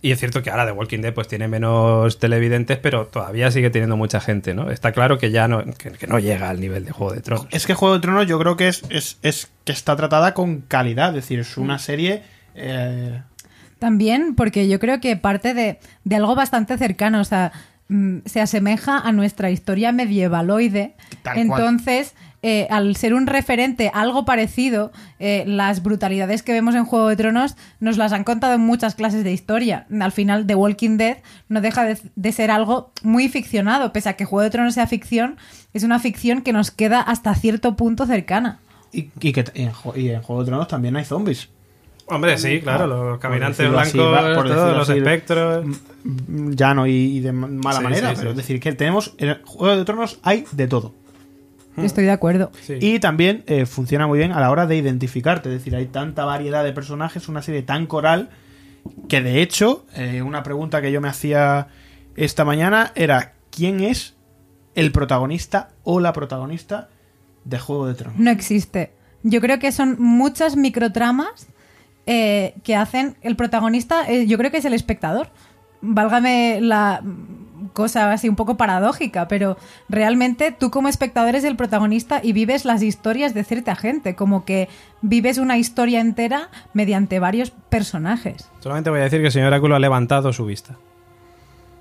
Y 0.00 0.12
es 0.12 0.20
cierto 0.20 0.42
que 0.42 0.50
ahora 0.50 0.64
The 0.64 0.72
Walking 0.72 1.00
Dead 1.00 1.12
pues 1.12 1.26
tiene 1.26 1.48
menos 1.48 2.20
televidentes, 2.20 2.78
pero 2.78 3.06
todavía 3.06 3.50
sigue 3.50 3.68
teniendo 3.70 3.96
mucha 3.96 4.20
gente, 4.20 4.54
¿no? 4.54 4.70
Está 4.70 4.92
claro 4.92 5.18
que 5.18 5.30
ya 5.32 5.48
no, 5.48 5.64
que, 5.76 5.90
que 5.90 6.06
no 6.06 6.20
llega 6.20 6.48
al 6.50 6.60
nivel 6.60 6.84
de 6.84 6.92
Juego 6.92 7.12
de 7.14 7.20
Tronos. 7.20 7.46
Es 7.50 7.66
que 7.66 7.74
Juego 7.74 7.94
de 7.96 8.00
Tronos 8.00 8.26
yo 8.28 8.38
creo 8.38 8.56
que 8.56 8.68
es, 8.68 8.82
es, 8.90 9.18
es 9.22 9.48
que 9.64 9.72
está 9.72 9.96
tratada 9.96 10.34
con 10.34 10.60
calidad. 10.60 11.08
Es 11.10 11.14
decir, 11.16 11.40
es 11.40 11.56
una 11.56 11.80
serie... 11.80 12.22
eh, 12.54 13.22
También 13.80 14.34
porque 14.36 14.68
yo 14.68 14.78
creo 14.78 15.00
que 15.00 15.16
parte 15.16 15.52
de, 15.54 15.80
de 16.04 16.16
algo 16.16 16.36
bastante 16.36 16.78
cercano, 16.78 17.20
o 17.20 17.24
sea, 17.24 17.50
mm, 17.88 18.18
se 18.24 18.40
asemeja 18.40 18.98
a 18.98 19.10
nuestra 19.10 19.50
historia 19.50 19.90
medievaloide. 19.90 20.94
Tal 21.22 21.34
cual. 21.48 21.60
Eh, 22.40 22.68
al 22.70 22.94
ser 22.94 23.14
un 23.14 23.26
referente 23.26 23.90
a 23.92 24.00
algo 24.00 24.24
parecido, 24.24 24.92
eh, 25.18 25.42
las 25.46 25.82
brutalidades 25.82 26.44
que 26.44 26.52
vemos 26.52 26.76
en 26.76 26.84
Juego 26.84 27.08
de 27.08 27.16
Tronos 27.16 27.56
nos 27.80 27.96
las 27.96 28.12
han 28.12 28.22
contado 28.22 28.54
en 28.54 28.60
muchas 28.60 28.94
clases 28.94 29.24
de 29.24 29.32
historia. 29.32 29.86
Al 30.00 30.12
final, 30.12 30.46
The 30.46 30.54
Walking 30.54 30.98
Dead 30.98 31.16
no 31.48 31.60
deja 31.60 31.82
de, 31.84 31.98
de 32.14 32.32
ser 32.32 32.52
algo 32.52 32.92
muy 33.02 33.28
ficcionado, 33.28 33.92
pese 33.92 34.10
a 34.10 34.12
que 34.12 34.24
Juego 34.24 34.44
de 34.44 34.50
Tronos 34.50 34.74
sea 34.74 34.86
ficción, 34.86 35.36
es 35.74 35.82
una 35.82 35.98
ficción 35.98 36.42
que 36.42 36.52
nos 36.52 36.70
queda 36.70 37.00
hasta 37.00 37.34
cierto 37.34 37.74
punto 37.74 38.06
cercana. 38.06 38.60
y, 38.92 39.10
y 39.20 39.32
que 39.32 39.44
y 39.54 39.62
en, 39.62 39.72
Ju- 39.72 39.96
y 39.96 40.10
en 40.10 40.22
Juego 40.22 40.42
de 40.42 40.46
Tronos 40.50 40.68
también 40.68 40.94
hay 40.96 41.04
zombies. 41.04 41.48
Hombre, 42.06 42.38
sí, 42.38 42.60
claro, 42.60 42.86
los 42.86 43.18
caminantes 43.18 43.60
así, 43.66 43.98
blancos, 43.98 44.36
por 44.36 44.46
todos, 44.48 44.76
los 44.76 44.88
así. 44.88 44.98
espectros. 44.98 45.66
Llano 46.04 46.86
y, 46.86 46.92
y 46.92 47.20
de 47.20 47.32
ma- 47.32 47.48
mala 47.48 47.78
Sí, 47.78 47.84
manera, 47.84 48.08
sí, 48.10 48.14
pero 48.16 48.30
sí. 48.30 48.32
es 48.32 48.36
decir, 48.36 48.60
que 48.60 48.72
tenemos 48.72 49.14
en 49.18 49.30
el 49.30 49.42
Juego 49.44 49.76
de 49.76 49.84
Tronos 49.84 50.18
hay 50.22 50.44
de 50.52 50.68
todo. 50.68 50.94
Estoy 51.84 52.04
de 52.04 52.10
acuerdo. 52.10 52.50
Sí. 52.62 52.78
Y 52.80 52.98
también 52.98 53.44
eh, 53.46 53.66
funciona 53.66 54.06
muy 54.06 54.18
bien 54.18 54.32
a 54.32 54.40
la 54.40 54.50
hora 54.50 54.66
de 54.66 54.76
identificarte, 54.76 55.48
es 55.48 55.56
decir, 55.56 55.74
hay 55.76 55.86
tanta 55.86 56.24
variedad 56.24 56.64
de 56.64 56.72
personajes, 56.72 57.28
una 57.28 57.42
serie 57.42 57.62
tan 57.62 57.86
coral, 57.86 58.30
que 59.08 59.20
de 59.20 59.42
hecho, 59.42 59.86
eh, 59.94 60.22
una 60.22 60.42
pregunta 60.42 60.80
que 60.80 60.92
yo 60.92 61.00
me 61.00 61.08
hacía 61.08 61.68
esta 62.16 62.44
mañana 62.44 62.92
era, 62.94 63.32
¿quién 63.50 63.80
es 63.80 64.14
el 64.74 64.92
protagonista 64.92 65.70
o 65.84 66.00
la 66.00 66.12
protagonista 66.12 66.88
de 67.44 67.58
Juego 67.58 67.86
de 67.86 67.94
Tronos? 67.94 68.18
No 68.18 68.30
existe. 68.30 68.92
Yo 69.22 69.40
creo 69.40 69.58
que 69.58 69.72
son 69.72 69.96
muchas 70.00 70.56
microtramas 70.56 71.48
eh, 72.06 72.54
que 72.62 72.74
hacen 72.74 73.16
el 73.20 73.36
protagonista, 73.36 74.08
eh, 74.10 74.26
yo 74.26 74.38
creo 74.38 74.50
que 74.50 74.58
es 74.58 74.64
el 74.64 74.72
espectador. 74.72 75.28
Válgame 75.80 76.58
la 76.60 77.02
cosa 77.78 78.10
así 78.12 78.28
un 78.28 78.34
poco 78.34 78.56
paradójica, 78.56 79.28
pero 79.28 79.56
realmente 79.88 80.50
tú 80.50 80.70
como 80.72 80.88
espectador 80.88 81.28
eres 81.30 81.44
el 81.44 81.54
protagonista 81.54 82.20
y 82.22 82.32
vives 82.32 82.64
las 82.64 82.82
historias 82.82 83.34
de 83.34 83.44
cierta 83.44 83.76
gente, 83.76 84.16
como 84.16 84.44
que 84.44 84.68
vives 85.00 85.38
una 85.38 85.58
historia 85.58 86.00
entera 86.00 86.48
mediante 86.74 87.20
varios 87.20 87.50
personajes. 87.70 88.50
Solamente 88.58 88.90
voy 88.90 88.98
a 88.98 89.04
decir 89.04 89.20
que 89.20 89.26
el 89.26 89.32
señor 89.32 89.48
Oráculo 89.48 89.76
ha 89.76 89.78
levantado 89.78 90.32
su 90.32 90.44
vista. 90.44 90.76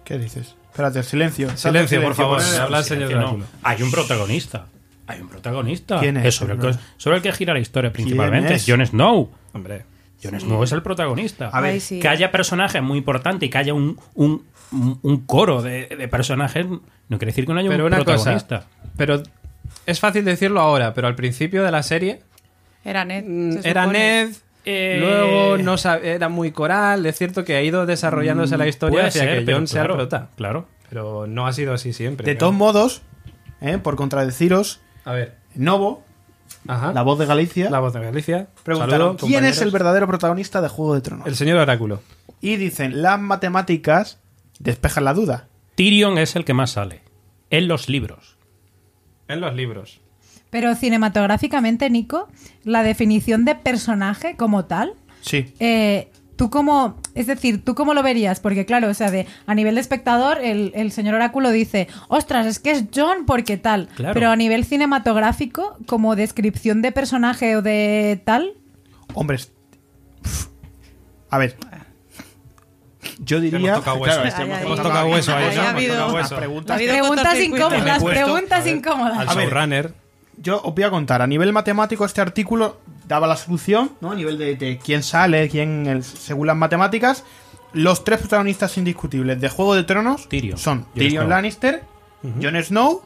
¿Qué 0.03 0.17
dices? 0.19 0.55
Espérate, 0.71 1.01
silencio. 1.01 1.49
Silencio, 1.57 2.01
por 2.03 2.13
favor. 2.13 2.39
poned- 2.39 2.43
Se 2.43 2.59
habla 2.61 2.77
el 2.77 2.83
señor 2.83 3.11
No, 3.11 3.17
Oráculo. 3.17 3.45
Hay 3.63 3.81
un 3.81 3.91
protagonista. 3.91 4.65
Hay 5.07 5.21
un 5.21 5.29
protagonista. 5.29 5.99
¿Quién 5.99 6.17
es? 6.17 6.35
sobre, 6.35 6.53
el 6.53 6.59
que, 6.59 6.73
sobre 6.97 7.17
el 7.17 7.23
que 7.23 7.31
gira 7.31 7.53
la 7.53 7.59
historia 7.59 7.91
principalmente. 7.91 8.53
es? 8.53 8.65
Jon 8.67 8.85
Snow. 8.85 9.31
Hombre. 9.53 9.85
Jon 10.23 10.39
Snow 10.39 10.63
es 10.63 10.71
el 10.71 10.81
protagonista. 10.83 11.49
A 11.49 11.61
ver. 11.61 11.81
Que 11.81 12.07
haya 12.07 12.31
personajes 12.31 12.81
muy 12.83 12.97
importantes 12.97 13.47
y 13.47 13.49
que 13.49 13.57
haya 13.57 13.73
un, 13.73 13.99
un, 14.15 14.43
un- 14.71 15.23
coro 15.25 15.61
de, 15.61 15.87
de 15.87 16.07
personajes 16.07 16.65
no 16.67 17.17
quiere 17.17 17.27
decir 17.27 17.45
que 17.45 17.53
no 17.53 17.59
haya 17.59 17.69
Pero 17.69 17.85
un 17.85 17.93
una 17.93 18.03
protagonista. 18.03 18.57
cosa. 18.59 18.69
Pero 18.97 19.23
es 19.85 19.99
fácil 19.99 20.25
decirlo 20.25 20.59
ahora, 20.61 20.93
pero 20.93 21.07
al 21.07 21.15
principio 21.15 21.63
de 21.63 21.71
la 21.71 21.83
serie 21.83 22.21
Era 22.83 23.05
Ned. 23.05 23.23
mm, 23.27 23.61
se 23.61 23.69
era. 23.69 23.87
Ned. 23.87 24.29
Eh, 24.69 24.97
Luego 24.99 25.57
no 25.57 25.75
era 26.03 26.27
muy 26.27 26.51
coral. 26.51 27.05
Es 27.05 27.17
cierto 27.17 27.45
que 27.45 27.55
ha 27.55 27.61
ido 27.61 27.85
desarrollándose 27.85 28.57
la 28.57 28.67
historia 28.67 28.95
Puede 28.95 29.07
hacia 29.07 29.21
ser, 29.23 29.45
que 29.45 29.53
John 29.53 29.65
sea 29.67 29.83
claro, 29.83 29.95
prota. 29.95 30.29
Claro. 30.35 30.67
Pero 30.89 31.25
no 31.27 31.47
ha 31.47 31.53
sido 31.53 31.73
así 31.73 31.93
siempre. 31.93 32.25
de 32.25 32.33
claro. 32.33 32.39
todos 32.39 32.53
modos, 32.53 33.01
eh, 33.61 33.77
por 33.77 33.95
contradeciros, 33.95 34.81
A 35.05 35.13
ver. 35.13 35.35
Novo, 35.55 36.03
Ajá. 36.67 36.91
la 36.91 37.01
voz 37.01 37.17
de 37.17 37.25
Galicia, 37.25 37.69
La 37.69 37.79
voz 37.79 37.93
de 37.93 38.01
Galicia. 38.01 38.47
preguntaron 38.63 39.17
Saludo, 39.17 39.27
quién 39.27 39.45
es 39.45 39.61
el 39.61 39.71
verdadero 39.71 40.05
protagonista 40.07 40.59
de 40.61 40.67
Juego 40.67 40.95
de 40.95 41.01
Tronos. 41.01 41.27
El 41.27 41.35
señor 41.37 41.57
Oráculo. 41.59 42.01
Y 42.41 42.57
dicen, 42.57 43.01
las 43.01 43.19
matemáticas 43.21 44.19
despejan 44.59 45.05
la 45.05 45.13
duda. 45.13 45.47
Tyrion 45.75 46.17
es 46.17 46.35
el 46.35 46.45
que 46.45 46.53
más 46.53 46.71
sale. 46.71 47.01
En 47.49 47.67
los 47.67 47.87
libros. 47.89 48.37
En 49.27 49.41
los 49.41 49.53
libros. 49.55 50.01
Pero 50.49 50.73
cinematográficamente, 50.75 51.89
Nico, 51.89 52.27
la 52.63 52.83
definición 52.83 53.45
de 53.45 53.55
personaje 53.55 54.35
como 54.37 54.65
tal 54.65 54.93
Sí. 55.21 55.53
Eh, 55.59 56.09
tú 56.37 56.49
cómo, 56.49 57.01
es 57.15 57.27
decir, 57.27 57.65
tú 57.65 57.75
cómo 57.75 57.93
lo 57.93 58.01
verías, 58.03 58.39
porque 58.39 58.65
claro, 58.65 58.87
o 58.89 58.93
sea, 58.93 59.11
de 59.11 59.27
a 59.45 59.53
nivel 59.55 59.75
de 59.75 59.81
espectador, 59.81 60.37
el, 60.41 60.71
el 60.75 60.91
señor 60.93 61.15
Oráculo 61.15 61.51
dice, 61.51 61.87
ostras, 62.07 62.45
es 62.45 62.59
que 62.59 62.71
es 62.71 62.85
John 62.95 63.25
porque 63.25 63.57
tal, 63.57 63.89
Claro. 63.95 64.13
pero 64.13 64.29
a 64.29 64.35
nivel 64.37 64.63
cinematográfico, 64.63 65.77
como 65.85 66.15
descripción 66.15 66.81
de 66.81 66.91
personaje 66.93 67.57
o 67.57 67.61
de 67.61 68.21
tal, 68.23 68.53
Hombres. 69.13 69.51
A 71.29 71.37
ver. 71.37 71.57
Yo 73.19 73.39
diría. 73.39 73.59
Hemos 73.59 73.79
tocado 73.79 73.97
hueso. 73.97 74.21
Claro, 74.21 74.55
hemos 74.61 74.77
tocado 74.81 75.05
ahí, 75.13 75.21
¿no? 75.25 75.33
ha 75.33 75.41
Hemos 75.41 75.67
habido- 75.67 75.93
tocado 75.95 76.07
Las 76.07 76.13
hueso. 76.31 76.35
preguntas. 76.37 76.81
Incómodas, 77.41 78.03
preguntas 78.03 78.67
incómodas. 78.67 79.27
Al 79.27 79.37
showrunner. 79.37 79.93
Yo 80.39 80.61
os 80.61 80.73
voy 80.75 80.83
a 80.83 80.91
contar. 80.91 81.21
A 81.23 81.27
nivel 81.27 81.51
matemático, 81.51 82.05
este 82.05 82.21
artículo 82.21 82.79
daba 83.07 83.25
la 83.25 83.35
solución, 83.35 83.91
¿no? 84.01 84.11
A 84.11 84.15
nivel 84.15 84.37
de, 84.37 84.55
de 84.55 84.77
quién 84.77 85.01
sale, 85.01 85.49
quién. 85.49 85.87
el- 85.87 86.03
según 86.03 86.47
las 86.47 86.55
matemáticas. 86.55 87.23
Los 87.73 88.03
tres 88.03 88.19
protagonistas 88.19 88.77
indiscutibles 88.77 89.41
de 89.41 89.49
Juego 89.49 89.75
de 89.75 89.83
Tronos 89.83 90.29
Tyrion. 90.29 90.57
son 90.57 90.85
Tyrion 90.95 91.23
Snow. 91.25 91.29
Lannister, 91.29 91.83
Jon 92.41 92.63
Snow 92.63 93.01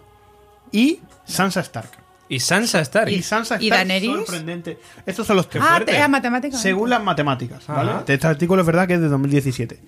y 0.71 0.99
Sansa 1.25 1.61
Stark. 1.61 1.89
Y 2.29 2.39
Sansa 2.39 2.79
Stark. 2.81 3.09
Y 3.11 3.21
Sansa 3.23 3.55
¿Y 3.59 3.67
Stark 3.67 3.87
Daenerys? 3.87 4.11
sorprendente. 4.25 4.77
Estos 5.05 5.25
son 5.27 5.35
los 5.37 5.49
tres. 5.49 5.63
Ah, 5.65 5.71
fuerte. 5.71 5.91
te- 5.93 6.01
ah, 6.01 6.07
matemática. 6.07 6.57
Según 6.57 6.89
las 6.89 7.03
matemáticas, 7.03 7.65
¿vale? 7.67 7.91
Ajá. 7.91 8.03
Este 8.07 8.27
artículo 8.27 8.61
es 8.61 8.67
verdad 8.67 8.87
que 8.87 8.93
es 8.93 9.01
de 9.01 9.09
2017. 9.09 9.79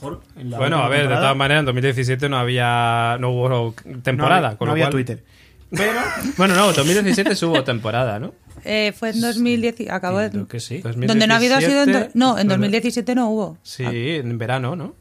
A 0.00 0.04
lo 0.04 0.10
mejor 0.10 0.22
en 0.36 0.50
la 0.50 0.58
Bueno, 0.58 0.78
a 0.78 0.88
ver, 0.88 1.08
de 1.08 1.14
todas 1.14 1.36
maneras, 1.36 1.60
en 1.60 1.66
2017 1.66 2.28
no 2.28 2.36
había. 2.38 3.16
No 3.20 3.30
hubo 3.30 3.74
temporada. 4.02 4.40
no 4.40 4.46
había, 4.46 4.58
con 4.58 4.66
no 4.66 4.66
lo 4.66 4.72
había 4.72 4.84
cual- 4.86 4.92
Twitter. 4.92 5.24
Pero. 5.70 6.00
Bueno, 6.36 6.54
no, 6.54 6.72
2017 6.72 7.34
sí 7.34 7.44
hubo 7.44 7.64
temporada, 7.64 8.18
¿no? 8.18 8.34
Eh, 8.64 8.92
fue 8.96 9.10
en 9.10 9.20
2010. 9.20 9.90
Acabó 9.90 10.18
de- 10.18 10.30
Creo 10.30 10.48
que 10.48 10.60
sí. 10.60 10.80
Donde 10.82 11.26
no 11.26 11.34
ha 11.34 11.36
habido 11.36 11.56
ha 11.56 11.60
sido 11.60 11.82
en 11.82 11.92
do- 11.92 11.98
2017, 11.98 12.18
No, 12.18 12.38
en 12.38 12.48
2017 12.48 13.14
no 13.14 13.30
hubo. 13.30 13.58
Sí, 13.62 13.84
en 13.84 14.38
verano, 14.38 14.76
¿no? 14.76 14.94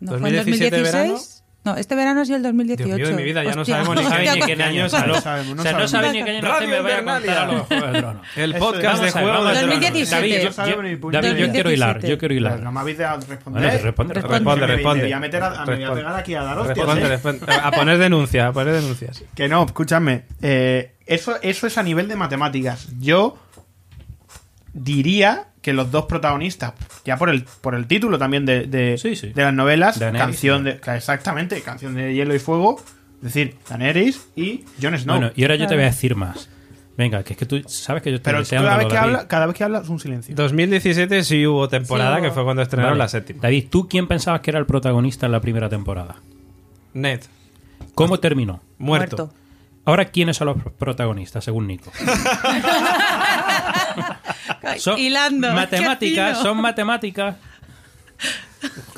No, 0.00 0.18
fue 0.18 0.30
en 0.30 0.36
2017 0.36 0.76
2016. 0.78 1.31
No, 1.64 1.76
este 1.76 1.94
verano 1.94 2.24
sí 2.24 2.34
el 2.34 2.42
2018. 2.42 2.96
Dios 2.96 2.98
mío 2.98 3.06
de 3.10 3.14
mi 3.14 3.22
vida, 3.22 3.44
ya 3.44 3.54
no 3.54 3.60
Hostia. 3.62 3.76
sabemos 3.84 3.96
ni 3.96 4.02
sabe 4.10 4.24
qué- 4.24 4.32
ni 4.32 4.54
qué 4.56 4.62
año 4.64 4.84
es. 4.86 4.92
No 4.92 5.06
¿no? 5.06 5.20
sabemos, 5.20 5.54
no 5.56 5.62
o 5.62 5.64
sea, 5.64 5.72
no 5.78 5.86
sabe 5.88 6.12
ni 6.12 6.24
qué 6.24 6.30
año 6.30 6.40
Radio 6.42 6.68
me 6.68 6.80
voy 6.80 6.90
a 6.90 6.98
Invernalia. 6.98 7.34
contar 7.36 7.38
a 7.48 7.52
los 7.52 7.66
Juegos 7.66 7.92
de 7.92 7.98
Tronos. 8.00 8.26
El 8.36 8.54
podcast 8.56 8.82
es. 8.82 8.82
de 8.82 8.86
Vamos 8.86 9.00
a 9.00 9.02
ver, 9.02 9.12
Juego 9.12 9.28
vamos 9.28 9.44
de 9.44 9.48
a 9.48 9.52
ver. 9.52 9.60
Tronos. 9.62 9.80
2017. 9.80 10.16
David, 10.16 10.32
yo, 10.32 10.50
No 10.50 11.10
yo- 11.12 11.20
David, 11.22 11.36
yo 11.46 11.52
quiero 11.52 11.70
hilar, 11.70 11.88
2017. 11.94 12.08
yo 12.10 12.18
quiero 12.18 12.34
hilar. 12.34 12.60
No 12.60 12.72
me 12.72 12.80
habéis 12.80 12.98
dejado 12.98 13.20
responder. 13.28 13.62
Bueno, 13.62 13.82
responde, 13.84 14.14
Responde. 14.14 14.14
Responde, 14.14 14.60
Me- 14.66 14.72
responde. 14.74 14.98
Me 15.02 15.06
voy 15.06 15.12
a, 15.12 15.20
meter 15.20 15.42
a, 15.42 15.50
me 15.50 15.54
voy 15.56 15.62
a 15.62 15.76
Responde. 15.76 16.02
pegar 16.02 16.16
aquí 16.16 16.34
a 16.34 16.42
dar 16.42 16.58
hostias. 16.58 16.78
Responde, 16.78 17.02
¿eh? 17.04 17.08
responde. 17.08 17.46
A 17.62 17.70
poner 17.70 17.98
denuncias, 17.98 18.48
a 18.48 18.52
poner 18.52 18.74
denuncias. 18.74 19.24
Que 19.36 19.48
no, 19.48 19.64
escúchame. 19.64 20.24
eh, 20.42 20.94
eso, 21.06 21.36
eso 21.42 21.66
es 21.68 21.78
a 21.78 21.82
nivel 21.84 22.08
de 22.08 22.16
matemáticas. 22.16 22.88
Yo 22.98 23.36
diría 24.72 25.48
que 25.60 25.72
los 25.72 25.90
dos 25.90 26.06
protagonistas, 26.06 26.72
ya 27.04 27.16
por 27.16 27.30
el, 27.30 27.44
por 27.60 27.74
el 27.74 27.86
título 27.86 28.18
también 28.18 28.44
de, 28.46 28.66
de, 28.66 28.98
Sí, 28.98 29.14
sí. 29.16 29.28
de 29.28 29.42
las 29.42 29.54
novelas, 29.54 29.98
Daenerys, 29.98 30.24
canción 30.26 30.64
de. 30.64 30.80
Exactamente, 30.96 31.60
canción 31.62 31.94
de 31.94 32.14
hielo 32.14 32.34
y 32.34 32.38
fuego. 32.38 32.80
Es 33.18 33.22
decir, 33.34 33.56
Daenerys 33.68 34.26
y 34.34 34.64
Jon 34.80 34.98
Snow. 34.98 35.16
Bueno, 35.18 35.32
y 35.36 35.42
ahora 35.42 35.54
yo 35.56 35.66
te 35.68 35.74
voy 35.74 35.84
a 35.84 35.86
decir 35.86 36.16
más. 36.16 36.48
Venga, 36.96 37.22
que 37.22 37.32
es 37.32 37.38
que 37.38 37.46
tú 37.46 37.62
sabes 37.68 38.02
que 38.02 38.10
yo 38.10 38.16
estoy 38.16 38.30
Pero 38.32 38.40
deseando 38.40 38.68
cada 38.68 38.78
vez, 38.78 38.86
que 38.88 38.98
habla, 38.98 39.28
cada 39.28 39.46
vez 39.46 39.56
que 39.56 39.64
habla 39.64 39.78
es 39.78 39.88
un 39.88 39.98
silencio. 39.98 40.34
2017 40.34 41.22
sí 41.24 41.46
hubo 41.46 41.68
temporada, 41.68 42.16
Sí, 42.16 42.22
que 42.22 42.30
fue 42.32 42.44
cuando 42.44 42.60
estrenaron 42.62 42.94
Vale. 42.98 43.04
la 43.04 43.08
séptima. 43.08 43.40
David, 43.40 43.68
¿tú 43.70 43.88
quién 43.88 44.06
pensabas 44.08 44.40
que 44.42 44.50
era 44.50 44.58
el 44.58 44.66
protagonista 44.66 45.24
en 45.26 45.32
la 45.32 45.40
primera 45.40 45.68
temporada? 45.70 46.16
Ned, 46.92 47.20
¿Cómo 47.94 48.18
terminó? 48.18 48.60
muerto. 48.78 49.32
Ahora, 49.84 50.04
¿quiénes 50.06 50.36
son 50.36 50.46
los 50.46 50.56
protagonistas, 50.78 51.42
según 51.44 51.66
Nico? 51.66 51.90
Son 54.78 54.98
Hilando. 54.98 55.52
matemáticas, 55.52 56.38
son 56.38 56.60
matemáticas. 56.60 57.36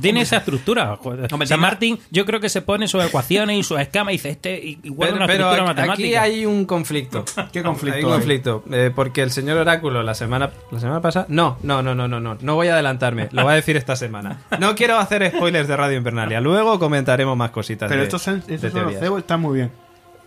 Tiene 0.00 0.20
esa 0.20 0.36
estructura. 0.38 0.98
San 1.46 1.58
Martín, 1.58 1.98
yo 2.10 2.26
creo 2.26 2.38
que 2.38 2.50
se 2.50 2.60
pone 2.60 2.86
sus 2.86 3.02
ecuaciones 3.02 3.56
y 3.58 3.62
sus 3.62 3.80
escamas 3.80 4.12
y 4.12 4.16
dice, 4.18 4.28
este 4.30 4.62
igual 4.62 5.08
Pero, 5.10 5.16
una 5.16 5.26
pero 5.26 5.44
estructura 5.44 5.62
aquí, 5.62 5.80
matemática. 5.80 6.22
aquí 6.22 6.32
hay 6.34 6.46
un 6.46 6.66
conflicto. 6.66 7.24
¿Qué 7.50 7.62
conflicto 7.62 7.96
Hay 7.98 8.04
un 8.04 8.10
conflicto. 8.10 8.64
eh, 8.70 8.92
porque 8.94 9.22
el 9.22 9.30
señor 9.30 9.56
Oráculo 9.56 10.02
la 10.02 10.14
semana, 10.14 10.50
la 10.70 10.80
semana 10.80 11.00
pasada. 11.00 11.24
No, 11.30 11.56
no, 11.62 11.82
no, 11.82 11.94
no, 11.94 12.06
no, 12.08 12.20
no. 12.20 12.36
No 12.40 12.54
voy 12.56 12.68
a 12.68 12.74
adelantarme. 12.74 13.28
Lo 13.32 13.42
voy 13.44 13.52
a 13.52 13.56
decir 13.56 13.76
esta 13.78 13.96
semana. 13.96 14.42
No 14.60 14.74
quiero 14.74 14.98
hacer 14.98 15.26
spoilers 15.34 15.66
de 15.66 15.76
Radio 15.76 15.96
Invernalia. 15.96 16.40
Luego 16.42 16.78
comentaremos 16.78 17.36
más 17.36 17.50
cositas. 17.50 17.88
Pero 17.88 18.00
de- 18.02 18.06
estos, 18.06 18.20
son- 18.22 18.44
de 18.46 18.54
estos 18.56 18.70
son 18.70 18.84
los 18.84 18.98
cebos, 18.98 19.20
están 19.20 19.40
muy 19.40 19.56
bien. 19.56 19.70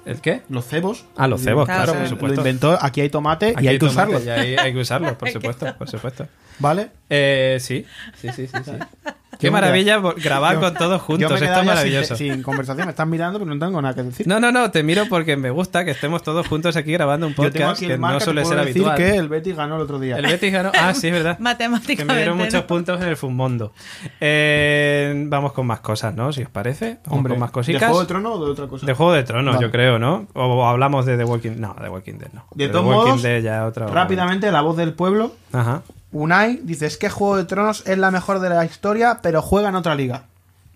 ¿El 0.07 0.21
qué? 0.21 0.41
Los 0.49 0.65
cebos. 0.65 1.05
Ah, 1.17 1.27
los 1.27 1.41
cebos, 1.41 1.65
Claro, 1.65 1.93
por 1.93 2.01
Lo 2.03 2.07
supuesto. 2.09 2.39
inventó, 2.41 2.77
aquí 2.81 3.01
hay 3.01 3.09
tomate 3.09 3.53
Aquí 3.55 3.65
y 3.65 3.67
hay 3.67 3.75
que 3.79 3.87
tomate, 3.87 4.15
usarlo. 4.15 4.25
y 4.25 4.29
hay, 4.29 4.55
hay 4.55 4.73
que 4.73 4.79
usarlo, 4.79 5.17
por 5.17 5.29
supuesto, 5.33 5.75
por 5.77 5.89
supuesto. 5.89 6.27
¿Vale? 6.59 6.89
Eh, 7.09 7.57
sí, 7.59 7.85
sí, 8.19 8.29
sí, 8.33 8.47
sí. 8.47 8.57
sí. 8.65 8.71
Qué 9.39 9.51
maravilla 9.51 9.99
grabar 10.23 10.55
yo- 10.55 10.61
con 10.61 10.73
todos 10.73 11.01
juntos. 11.01 11.41
Esto 11.41 11.59
es 11.59 11.65
maravilloso. 11.65 12.15
Sin, 12.15 12.33
sin 12.33 12.43
conversación, 12.43 12.85
me 12.85 12.91
están 12.91 13.09
mirando, 13.09 13.39
pero 13.39 13.53
no 13.53 13.65
tengo 13.65 13.81
nada 13.81 13.93
que 13.95 14.03
decir. 14.03 14.27
No, 14.27 14.39
no, 14.39 14.51
no, 14.51 14.71
te 14.71 14.83
miro 14.83 15.05
porque 15.09 15.37
me 15.37 15.49
gusta 15.51 15.85
que 15.85 15.91
estemos 15.91 16.23
todos 16.23 16.47
juntos 16.47 16.75
aquí 16.75 16.91
grabando 16.91 17.27
un 17.27 17.33
Yo 17.33 17.51
tengo 17.51 17.67
podcast 17.67 17.79
que 17.81 17.97
no 17.97 18.19
suele 18.19 18.45
ser 18.45 18.57
decir 18.65 18.81
habitual. 18.83 18.97
que 18.97 19.15
el 19.15 19.29
Betis 19.29 19.55
ganó 19.55 19.75
el 19.75 19.81
otro 19.81 19.99
día. 19.99 20.17
El 20.17 20.25
Betis 20.25 20.51
ganó. 20.51 20.71
Ah, 20.77 20.93
sí, 20.93 21.07
es 21.07 21.13
verdad. 21.13 21.37
Que 21.37 21.43
Matemáticamente. 21.43 22.05
me 22.13 22.15
dieron 22.17 22.37
muchos 22.37 22.53
¿no? 22.61 22.67
puntos 22.67 23.01
en 23.01 23.07
el 23.07 23.17
Fumondo. 23.17 23.71
Eh, 24.19 25.13
vamos 25.27 25.53
con 25.53 25.65
más 25.67 25.79
cosas, 25.79 26.13
¿no? 26.15 26.31
Si 26.33 26.43
os 26.43 26.49
parece. 26.49 26.97
Vamos 27.05 27.17
Hombre, 27.19 27.33
con 27.33 27.39
más 27.39 27.49
¿de 27.49 27.53
cositas. 27.53 27.81
Juego 27.83 28.01
de 28.01 28.05
Tronos 28.07 28.39
o 28.39 28.45
de 28.45 28.51
otra 28.51 28.67
cosa? 28.67 28.85
De 28.85 28.93
Juego 28.93 29.11
de 29.13 29.23
Tronos, 29.23 29.55
Vale. 29.55 29.65
yo 29.67 29.71
creo, 29.71 29.99
¿no? 29.99 30.27
O, 30.33 30.43
o 30.45 30.65
hablamos 30.65 31.05
de 31.05 31.17
The 31.17 31.23
Walking 31.23 31.53
No, 31.57 31.75
The 31.81 31.89
Walking 31.89 32.13
Dead 32.17 32.29
no. 32.33 32.45
De 32.55 32.67
The 32.67 32.71
todos 32.73 32.85
Walking 32.85 33.07
modos, 33.09 33.21
Dead 33.23 33.41
ya 33.41 33.65
otra 33.65 33.87
Rápidamente, 33.87 34.51
la 34.51 34.61
voz 34.61 34.77
del 34.77 34.93
pueblo. 34.93 35.31
Ajá. 35.53 35.81
Unai 36.11 36.59
dice: 36.63 36.85
Es 36.85 36.97
que 36.97 37.09
Juego 37.09 37.37
de 37.37 37.45
Tronos 37.45 37.83
es 37.87 37.97
la 37.97 38.11
mejor 38.11 38.39
de 38.39 38.49
la 38.49 38.63
historia, 38.65 39.19
pero 39.21 39.41
juega 39.41 39.69
en 39.69 39.75
otra 39.75 39.95
liga. 39.95 40.23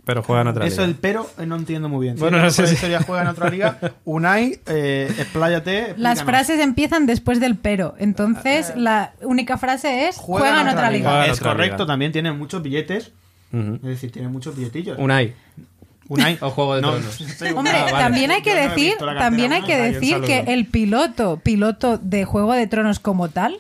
Pero 0.03 0.23
juegan 0.23 0.47
otra 0.47 0.65
Eso 0.65 0.77
liga. 0.81 0.85
el 0.85 0.95
pero 0.95 1.29
eh, 1.37 1.45
no 1.45 1.55
entiendo 1.55 1.87
muy 1.87 2.05
bien. 2.05 2.15
Si 2.17 2.21
Bueno, 2.21 2.37
la 2.37 2.45
no 2.45 2.49
sé 2.49 2.63
si- 2.63 2.69
la 2.69 2.73
historia 2.73 3.01
juega 3.03 3.21
en 3.21 3.27
otra 3.27 3.49
liga. 3.51 3.77
Unai, 4.05 4.59
eh, 4.65 5.13
expláyate. 5.19 5.93
Las 5.95 6.17
explícanos. 6.17 6.23
frases 6.23 6.59
empiezan 6.59 7.05
después 7.05 7.39
del 7.39 7.55
pero. 7.55 7.93
Entonces, 7.99 8.73
la 8.75 9.13
única 9.21 9.57
frase 9.57 10.07
es 10.07 10.17
juega 10.17 10.61
en 10.61 10.67
otra 10.69 10.89
liga. 10.89 11.09
Juega 11.09 11.25
en 11.25 11.31
Es 11.31 11.37
otra 11.39 11.51
correcto, 11.51 11.75
liga. 11.83 11.85
también 11.87 12.11
tiene 12.11 12.31
muchos 12.31 12.61
billetes. 12.63 13.11
Es 13.53 13.81
decir, 13.81 14.11
tiene 14.11 14.27
muchos 14.27 14.55
billetillos. 14.55 14.97
Unai. 14.97 15.33
Unai. 16.09 16.37
O 16.41 16.49
Juego 16.49 16.75
de 16.75 16.81
No, 16.81 16.91
Tronos. 16.93 17.21
Hombre, 17.55 17.71
Ah, 17.75 17.83
vale. 17.85 17.97
también 17.99 18.31
hay 18.31 18.41
que 18.41 18.49
Yo 18.55 18.69
decir, 18.69 18.93
cartera 18.97 19.19
también 19.19 19.53
hay 19.53 19.61
que 19.61 19.77
decir 19.77 20.19
que 20.21 20.39
el 20.47 20.65
piloto, 20.65 21.37
piloto 21.37 21.99
de 21.99 22.25
Juego 22.25 22.53
de 22.53 22.65
Tronos 22.67 22.99
como 22.99 23.29
tal, 23.29 23.55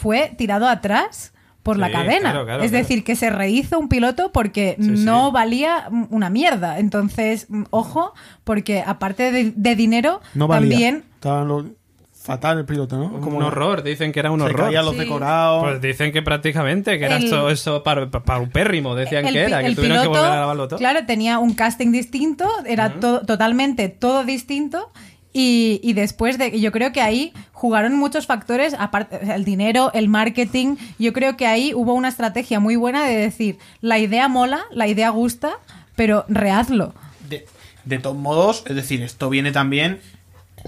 fue 0.00 0.32
tirado 0.36 0.68
atrás 0.68 1.32
por 1.62 1.76
la 1.78 1.90
cadena. 1.92 2.30
claro, 2.30 2.44
claro, 2.46 2.62
es 2.62 2.70
claro. 2.70 2.82
decir, 2.84 3.04
que 3.04 3.14
se 3.16 3.28
rehizo 3.28 3.78
un 3.78 3.88
piloto 3.90 4.32
porque 4.32 4.76
Sí, 4.80 4.96
sí. 4.96 5.04
no 5.04 5.30
valía 5.30 5.88
una 6.08 6.30
mierda. 6.30 6.78
Entonces, 6.78 7.46
mm, 7.50 7.64
ojo, 7.70 8.14
porque 8.44 8.82
aparte 8.84 9.30
de, 9.30 9.52
de 9.54 9.76
dinero, 9.76 10.20
No 10.34 10.48
valía. 10.48 10.70
también 10.70 11.04
Estaba 11.16 11.44
lo- 11.44 11.66
fatal 12.14 12.58
el 12.58 12.64
piloto, 12.66 12.96
¿no? 12.98 13.20
Como 13.20 13.38
un 13.38 13.42
horror, 13.42 13.82
dicen 13.82 14.12
que 14.12 14.20
era 14.20 14.30
un 14.30 14.40
Se 14.40 14.46
horror. 14.46 14.66
caían 14.66 14.84
los 14.84 14.94
Sí. 14.94 15.00
decorados. 15.00 15.62
Pues 15.64 15.80
dicen 15.80 16.12
que 16.12 16.22
prácticamente, 16.22 16.98
que 16.98 17.04
era 17.06 17.16
El- 17.16 17.24
esto, 17.24 17.50
eso 17.50 17.82
para, 17.82 18.10
para 18.10 18.38
un 18.40 18.50
pérrimo, 18.50 18.94
decían 18.94 19.26
el, 19.26 19.32
que 19.34 19.40
era, 19.42 19.62
que 19.62 19.74
tuvieron 19.74 20.00
que 20.02 20.08
volver 20.08 20.24
a 20.24 20.36
grabarlo 20.36 20.68
todo. 20.68 20.78
claro, 20.78 21.04
tenía 21.06 21.38
un 21.38 21.54
casting 21.54 21.92
distinto, 21.92 22.46
era 22.66 22.94
todo, 23.00 23.20
totalmente 23.26 23.88
todo 23.90 24.24
distinto. 24.24 24.90
Y, 25.32 25.92
después 25.92 26.38
de, 26.38 26.60
yo 26.60 26.72
creo 26.72 26.92
que 26.92 27.00
ahí 27.00 27.32
jugaron 27.52 27.96
muchos 27.96 28.26
factores, 28.26 28.74
aparte, 28.78 29.32
el 29.32 29.44
dinero, 29.44 29.92
el 29.94 30.08
marketing. 30.08 30.76
Yo 30.98 31.12
creo 31.12 31.36
que 31.36 31.46
ahí 31.46 31.72
hubo 31.72 31.94
una 31.94 32.08
estrategia 32.08 32.58
muy 32.58 32.76
buena 32.76 33.04
de 33.06 33.16
decir, 33.16 33.58
la 33.80 33.98
idea 33.98 34.28
mola, 34.28 34.64
la 34.72 34.88
idea 34.88 35.10
gusta, 35.10 35.52
pero 35.94 36.24
rehazlo. 36.28 36.94
De, 37.28 37.46
de 37.84 37.98
todos 37.98 38.16
modos, 38.16 38.64
es 38.66 38.74
decir, 38.74 39.02
esto 39.02 39.30
viene 39.30 39.52
también, 39.52 40.00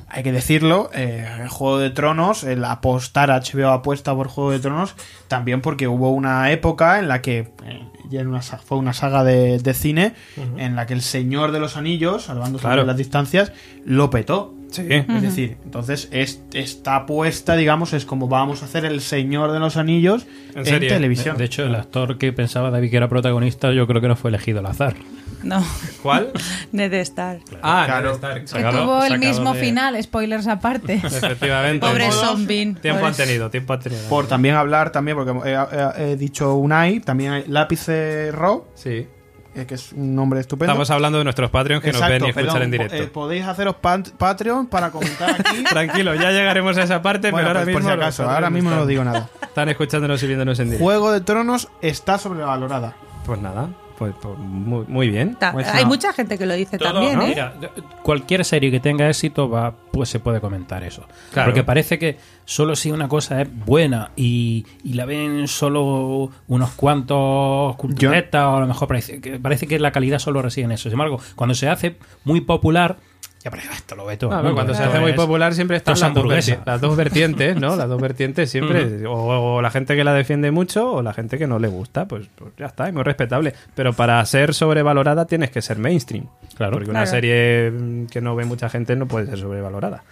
hay 0.09 0.23
que 0.23 0.33
decirlo, 0.33 0.91
eh, 0.95 1.27
el 1.41 1.49
Juego 1.49 1.79
de 1.79 1.91
Tronos, 1.91 2.45
el 2.45 2.65
apostar 2.65 3.31
HBO 3.31 3.69
apuesta 3.69 4.15
por 4.15 4.29
Juego 4.29 4.51
de 4.51 4.61
Tronos, 4.61 4.95
también 5.29 5.61
porque 5.61 5.89
hubo 5.89 6.11
una 6.11 6.51
época 6.51 6.99
en 6.99 7.09
la 7.09 7.23
que 7.23 7.51
eh, 7.65 7.87
ya 8.13 8.21
en 8.21 8.29
una, 8.29 8.41
fue 8.43 8.79
una 8.79 8.93
saga 8.93 9.25
de, 9.25 9.59
de 9.59 9.75
cine 9.75 10.13
en 10.59 10.77
la 10.77 10.87
que 10.87 10.95
el 10.95 11.03
Señor 11.03 11.51
de 11.51 11.59
los 11.61 11.77
Anillos, 11.77 12.23
salvando 12.25 12.59
Claro. 12.59 12.85
las 12.85 12.97
distancias, 12.97 13.53
lo 13.85 14.11
petó. 14.11 14.55
Sí. 14.71 14.87
Es 14.89 15.21
decir, 15.23 15.57
entonces 15.65 16.09
es- 16.13 16.41
esta 16.55 16.97
apuesta, 16.97 17.57
digamos, 17.57 17.93
es 17.93 18.07
como 18.07 18.27
vamos 18.29 18.63
a 18.63 18.65
hacer 18.65 18.85
el 18.87 19.01
Señor 19.03 19.53
de 19.53 19.59
los 19.59 19.77
Anillos 19.77 20.27
En 20.55 20.65
televisión. 20.65 21.37
De 21.37 21.45
hecho, 21.45 21.65
el 21.65 21.75
actor 21.75 22.17
que 22.17 22.33
pensaba 22.33 22.71
David 22.71 22.91
que 22.91 22.97
era 22.97 23.09
protagonista, 23.09 23.71
yo 23.73 23.87
creo 23.87 24.01
que 24.01 24.09
no 24.09 24.17
fue 24.17 24.31
elegido 24.31 24.61
al 24.61 24.67
azar. 24.67 24.95
No, 25.43 25.65
¿Cuál? 26.03 26.31
Ned 26.73 26.93
Stark. 26.95 27.43
Ah, 27.63 27.83
Claro. 27.87 28.09
Ned 28.09 28.15
Stark. 28.17 28.41
Que 28.43 28.47
Sacado- 28.49 28.83
tuvo 28.83 29.05
el 29.05 29.19
mismo 29.19 29.55
de- 29.55 29.61
final, 29.61 30.03
spoilers 30.03 30.47
aparte. 30.47 30.95
Efectivamente. 30.95 31.87
Pobre 31.87 32.11
zombie. 32.13 32.75
Tiempo 32.81 33.07
han 33.07 33.15
tenido, 33.15 33.51
tiempo 33.51 33.73
han 33.73 33.81
tenido. 33.81 34.03
Por 34.09 34.27
también 34.27 34.55
hablar, 34.55 34.91
también, 34.91 35.17
porque 35.17 35.33
he, 35.51 35.53
he- 35.55 36.13
he 36.13 36.17
dicho 36.17 36.55
Unai, 36.55 37.01
también 37.01 37.33
hay 37.33 37.45
Lápice 37.49 38.31
Raw, 38.33 38.65
Sí. 38.75 39.07
eh, 39.55 39.67
que 39.67 39.75
es 39.75 39.93
un 39.93 40.15
nombre 40.15 40.41
estupendo. 40.41 40.73
Estamos 40.73 40.91
hablando 40.91 41.19
de 41.19 41.25
nuestros 41.25 41.51
Patreons 41.51 41.85
que 41.85 41.93
nos 41.93 42.01
ven 42.01 42.25
y 42.25 42.29
escuchan 42.29 42.35
perdón, 42.47 42.63
en 42.63 42.71
directo. 42.71 42.97
eh, 42.97 43.07
podéis 43.09 43.45
haceros 43.45 43.77
Patreon 44.17 44.67
para 44.69 44.91
comentar 44.91 45.31
aquí. 45.41 45.63
Tranquilo, 45.69 46.15
ya 46.15 46.31
llegaremos 46.31 46.77
a 46.79 46.85
esa 46.85 47.03
parte, 47.03 47.31
Bueno, 47.31 47.49
pero 47.49 47.59
ahora 47.59 47.65
pues, 47.65 47.75
por 47.75 47.83
mismo. 47.83 47.95
si 47.95 48.01
acaso, 48.01 48.23
Patreons 48.23 48.35
ahora 48.37 48.51
mismo 48.51 48.71
no 48.71 48.87
digo 48.87 49.05
nada. 49.05 49.29
Están 49.43 49.69
escuchándonos 49.69 50.23
y 50.23 50.27
viéndonos 50.27 50.59
en 50.61 50.67
directo. 50.67 50.85
Juego 50.85 51.13
de 51.13 51.21
Tronos 51.21 51.69
está 51.83 52.17
sobrevalorada. 52.19 52.95
Pues 53.27 53.41
nada, 53.41 53.69
pues, 54.11 54.15
pues 54.21 54.39
muy, 54.39 54.85
muy 54.89 55.09
bien. 55.11 55.37
Ta- 55.37 55.53
Pues 55.53 55.69
Hay 55.69 55.85
no. 55.85 55.91
mucha 55.91 56.13
gente 56.13 56.37
que 56.39 56.47
lo 56.47 56.55
dice 56.55 56.79
Todo, 56.79 56.93
también, 56.93 57.19
¿no? 57.19 57.25
¿eh? 57.25 57.29
Mira, 57.29 57.55
cualquier 58.03 58.45
serie 58.45 58.71
que 58.71 58.81
tenga 58.81 59.09
éxito 59.09 59.49
va, 59.49 59.75
pues 59.93 60.09
se 60.09 60.19
puede 60.19 60.41
comentar 60.41 60.83
eso. 60.83 61.05
Claro. 61.33 61.49
Porque 61.51 61.63
parece 61.65 61.99
que 61.99 62.17
solo 62.45 62.75
si 62.77 62.91
una 62.91 63.09
cosa 63.09 63.41
es 63.43 63.49
buena 63.65 64.11
y, 64.17 64.67
y 64.83 64.95
la 64.95 65.05
ven 65.05 65.47
solo 65.49 66.31
unos 66.49 66.71
cuantos 66.73 67.77
culturetas, 67.77 68.45
o 68.45 68.57
a 68.57 68.61
lo 68.61 68.67
mejor 68.67 68.89
parece 68.89 69.21
que, 69.21 69.39
parece 69.39 69.67
que 69.67 69.79
la 69.79 69.93
calidad 69.93 70.19
solo 70.19 70.43
reside 70.43 70.65
en 70.65 70.73
eso. 70.73 70.85
Sin 70.85 70.93
embargo, 70.93 71.21
cuando 71.37 71.55
se 71.55 71.69
hace 71.69 71.97
muy 72.25 72.41
popular, 72.41 72.97
ya 73.45 73.51
"Ah, 73.55 73.75
esto 73.75 73.95
lo 73.97 74.05
ve 74.07 74.17
todo. 74.17 74.31
No, 74.31 74.37
pero 74.37 74.49
mundo, 74.51 74.55
cuando 74.55 74.75
se 74.75 74.83
hace 74.83 75.01
muy 75.01 75.13
popular 75.15 75.53
siempre 75.55 75.77
están 75.77 75.93
las 75.93 76.01
dos, 76.01 76.09
hamburguesa". 76.09 76.53
verti- 76.57 76.63
las 76.67 76.81
dos 76.81 76.97
vertientes, 76.97 77.57
¿no? 77.57 77.77
Las 77.77 77.89
dos 77.89 78.01
vertientes 78.01 78.51
siempre. 78.51 79.07
o, 79.07 79.57
o 79.57 79.63
la 79.63 79.71
gente 79.71 79.97
que 79.97 80.05
la 80.05 80.13
defiende 80.15 80.51
mucho 80.51 80.93
o 80.93 81.03
la 81.03 81.13
gente 81.13 81.39
que 81.39 81.47
no 81.47 81.59
le 81.59 81.69
gusta. 81.69 82.07
Pues, 82.07 82.27
pues 82.35 82.53
ya 82.57 82.67
está, 82.67 82.87
es 82.89 82.95
muy 82.95 83.03
respetable. 83.03 83.55
Pero 83.75 83.93
para 83.93 84.25
ser 84.27 84.55
sobrevalorada 84.55 85.27
tienes 85.27 85.51
que 85.51 85.61
ser 85.63 85.79
mainstream. 85.79 86.27
Claro. 86.57 86.73
Porque 86.75 86.91
una 86.91 87.01
Claro. 87.05 87.11
serie 87.11 87.71
mm, 87.71 88.07
que 88.07 88.21
no 88.21 88.37
ve 88.37 88.45
mucha 88.45 88.69
gente 88.69 88.95
no 88.97 89.07
puede 89.07 89.27
ser 89.27 89.39
sobrevalorada. 89.39 90.03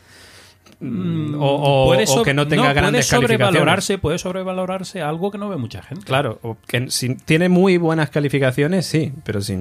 Mm, 0.82 1.34
o, 1.34 1.46
o- 1.46 1.86
Puede 1.88 2.04
o 2.04 2.06
so- 2.06 2.22
que 2.22 2.32
no 2.32 2.48
tenga 2.48 2.62
puede 2.62 2.74
grandes 2.74 3.08
calificaciones. 3.10 3.46
sobrevalorarse, 3.48 3.98
puede 3.98 4.18
sobrevalorarse 4.18 5.02
algo 5.02 5.30
que 5.30 5.36
no 5.36 5.48
ve 5.50 5.56
mucha 5.56 5.82
gente. 5.82 6.04
Claro, 6.06 6.38
o 6.42 6.56
que 6.66 6.90
si 6.90 7.16
tiene 7.16 7.50
muy 7.50 7.76
buenas 7.76 8.08
calificaciones, 8.08 8.86
sí, 8.86 9.12
pero 9.24 9.42
si 9.42 9.56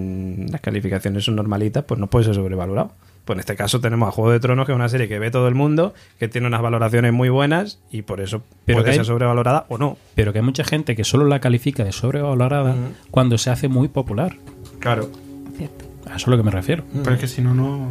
las 0.50 0.62
calificaciones 0.62 1.26
son 1.26 1.36
normalitas, 1.36 1.84
pues 1.84 2.00
no 2.00 2.08
puede 2.08 2.26
ser 2.26 2.36
sobrevalorado. 2.36 2.94
Pues 3.30 3.36
en 3.36 3.42
este 3.42 3.56
caso 3.56 3.80
tenemos 3.80 4.08
a 4.10 4.12
Juego 4.12 4.32
de 4.32 4.40
Tronos, 4.40 4.66
que 4.66 4.72
es 4.72 4.76
una 4.76 4.90
serie 4.90 5.08
que 5.08 5.20
ve 5.20 5.30
todo 5.30 5.48
el 5.48 5.54
mundo, 5.54 5.94
que 6.18 6.28
tiene 6.28 6.48
unas 6.48 6.64
valoraciones 6.64 7.14
muy 7.14 7.30
buenas 7.30 7.78
y 7.92 8.02
por 8.02 8.22
eso 8.22 8.42
Pero 8.66 8.78
puede 8.78 8.86
que 8.86 8.90
hay- 8.90 8.96
ser 8.96 9.06
sobrevalorada 9.06 9.68
o 9.70 9.78
no. 9.78 9.98
Pero 10.16 10.34
que 10.34 10.40
hay 10.40 10.44
mucha 10.44 10.64
gente 10.64 10.96
que 10.96 11.04
solo 11.04 11.28
la 11.28 11.40
califica 11.40 11.84
de 11.84 11.92
sobrevalorada 11.92 12.76
cuando 13.12 13.38
se 13.38 13.52
hace 13.52 13.68
muy 13.68 13.88
popular. 13.88 14.36
Claro. 14.80 15.12
A 16.08 16.16
eso 16.16 16.16
es 16.16 16.28
a 16.28 16.32
lo 16.32 16.38
que 16.38 16.42
me 16.44 16.50
refiero. 16.50 16.84
Pero 17.04 17.14
es 17.14 17.22
que 17.22 17.28
si 17.28 17.44
no, 17.44 17.54
no. 17.54 17.90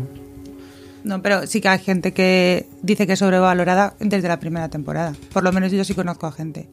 No, 1.04 1.22
pero 1.22 1.46
sí 1.46 1.60
que 1.60 1.68
hay 1.68 1.78
gente 1.78 2.12
que 2.12 2.66
dice 2.82 3.06
que 3.06 3.12
es 3.12 3.20
sobrevalorada 3.20 3.94
desde 4.00 4.26
la 4.26 4.40
primera 4.40 4.68
temporada. 4.70 5.14
Por 5.32 5.44
lo 5.44 5.52
menos 5.52 5.70
yo 5.70 5.84
sí 5.84 5.94
conozco 5.94 6.26
a 6.26 6.32
gente. 6.32 6.68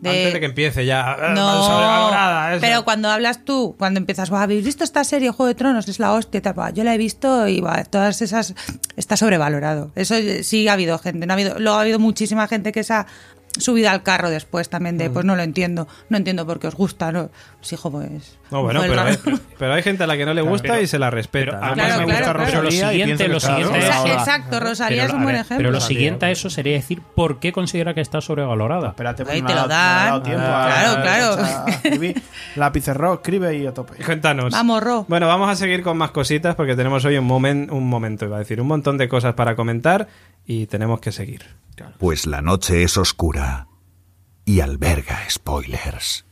De- 0.00 0.10
Antes 0.10 0.32
de 0.34 0.40
que 0.40 0.46
empiece 0.46 0.86
ya. 0.86 1.12
ah, 1.12 1.32
No, 1.34 1.62
sobrevalorada, 1.64 2.52
eso. 2.52 2.60
pero 2.60 2.84
cuando 2.84 3.10
hablas 3.10 3.44
tú, 3.44 3.74
cuando 3.78 3.98
empiezas, 3.98 4.30
"Buah, 4.30 4.42
¿habéis 4.42 4.64
visto 4.64 4.84
esta 4.84 5.02
serie 5.02 5.30
Juego 5.30 5.48
de 5.48 5.54
Tronos? 5.56 5.88
Es 5.88 5.98
la 5.98 6.12
hostia, 6.12 6.40
tal. 6.40 6.72
Yo 6.74 6.84
la 6.84 6.94
he 6.94 6.98
visto 6.98 7.48
y 7.48 7.60
buah, 7.60 7.84
todas 7.84 8.22
esas 8.22 8.54
está 8.96 9.16
sobrevalorado. 9.16 9.90
Eso 9.96 10.14
eh, 10.14 10.44
sí 10.44 10.68
ha 10.68 10.74
habido 10.74 10.98
gente, 10.98 11.26
no 11.26 11.32
ha 11.32 11.34
habido, 11.34 11.58
luego 11.58 11.78
ha 11.78 11.80
habido 11.80 11.98
muchísima 11.98 12.46
gente 12.46 12.70
que 12.70 12.84
se 12.84 12.92
ha, 12.94 13.06
subida 13.58 13.92
al 13.92 14.02
carro 14.02 14.30
después 14.30 14.68
también 14.70 14.98
de, 14.98 15.10
pues 15.10 15.24
no 15.24 15.36
lo 15.36 15.42
entiendo, 15.42 15.86
no 16.08 16.16
entiendo 16.16 16.46
por 16.46 16.58
qué 16.58 16.68
os 16.68 16.74
gusta, 16.74 17.12
¿no? 17.12 17.30
Pues 17.58 17.72
hijo, 17.72 17.90
pues... 17.90 18.38
No, 18.50 18.62
bueno, 18.62 18.80
pero 18.80 19.02
hay, 19.02 19.18
pero 19.58 19.74
hay 19.74 19.82
gente 19.82 20.04
a 20.04 20.06
la 20.06 20.16
que 20.16 20.24
no 20.24 20.32
le 20.32 20.40
gusta 20.40 20.68
pero- 20.68 20.80
y 20.82 20.86
se 20.86 20.98
la 20.98 21.10
respeta. 21.10 21.50
pero 21.52 21.60
¿no? 21.60 21.66
a 21.66 21.68
mí 21.70 21.74
Claro, 21.82 21.98
me 21.98 22.04
gusta 22.06 22.18
claro, 22.32 22.38
Pero 22.46 22.56
lo 22.62 22.62
Rosalía 22.62 22.86
y 22.86 22.90
siguiente, 22.90 23.24
pienso 23.26 23.48
lo 23.52 23.56
que 23.58 23.64
está 23.78 23.92
siguiente 23.92 24.12
exacto, 24.14 24.60
Rosalía 24.60 25.02
Pero, 25.02 25.08
es 25.08 25.12
un 25.14 25.22
buen 25.22 25.26
ver, 25.34 25.34
ejemplo. 25.34 25.56
Pero 25.58 25.70
lo 25.70 25.74
Rosalía. 25.76 25.96
siguiente 25.98 26.26
a 26.26 26.30
eso 26.30 26.50
sería 26.50 26.72
decir 26.74 27.02
por 27.14 27.40
qué 27.40 27.52
considera 27.52 27.92
que 27.94 28.00
está 28.00 28.20
sobrevalorada. 28.22 28.88
Espérate, 28.88 29.22
Ahí 29.24 29.42
pues 29.42 29.52
te 29.52 29.54
no 29.54 29.62
lo 29.62 29.68
dan. 29.68 30.22
tiempo 30.22 30.42
Ah, 30.44 31.02
claro, 31.02 31.36
claro. 31.42 31.66
escribir. 31.68 32.22
Lapicero, 32.56 33.14
escribe 33.14 33.56
y 33.58 33.66
a 33.66 33.74
tope. 33.74 34.02
Cuéntanos. 34.04 34.52
Vamos, 34.52 34.82
Ro. 34.82 35.04
Bueno, 35.08 35.26
vamos 35.26 35.50
a 35.50 35.54
seguir 35.56 35.82
con 35.82 35.98
más 35.98 36.10
cositas 36.12 36.54
porque 36.54 36.74
tenemos 36.74 37.04
hoy 37.04 37.18
un, 37.18 37.28
momen- 37.28 37.70
un 37.70 37.86
momento, 37.88 38.24
iba 38.24 38.36
a 38.36 38.38
decir, 38.40 38.60
un 38.60 38.66
montón 38.68 38.96
de 38.98 39.08
cosas 39.08 39.34
para 39.34 39.56
comentar 39.56 40.08
y 40.46 40.66
tenemos 40.66 41.00
que 41.00 41.12
seguir. 41.12 41.42
Pues 41.98 42.26
la 42.26 42.42
noche 42.42 42.82
es 42.82 42.96
oscura 42.96 43.68
y 44.44 44.60
alberga 44.60 45.18
spoilers. 45.28 46.24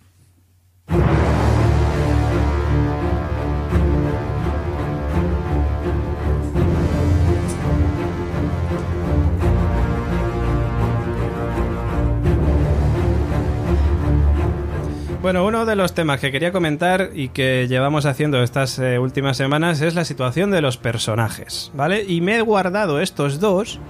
Bueno, 15.26 15.44
uno 15.44 15.66
de 15.66 15.74
los 15.74 15.92
temas 15.92 16.20
que 16.20 16.30
quería 16.30 16.52
comentar 16.52 17.11
y 17.12 17.30
que 17.30 17.66
llevamos 17.68 18.06
haciendo 18.06 18.44
estas 18.44 18.78
eh, 18.78 19.00
últimas 19.00 19.37
semanas 19.37 19.80
es 19.80 19.96
la 19.96 20.04
situación 20.04 20.52
de 20.52 20.62
los 20.62 20.76
personajes, 20.76 21.72
¿vale? 21.74 22.04
Y 22.06 22.20
me 22.20 22.37
he 22.37 22.42
guardado 22.42 23.00
estos 23.00 23.40
dos 23.40 23.80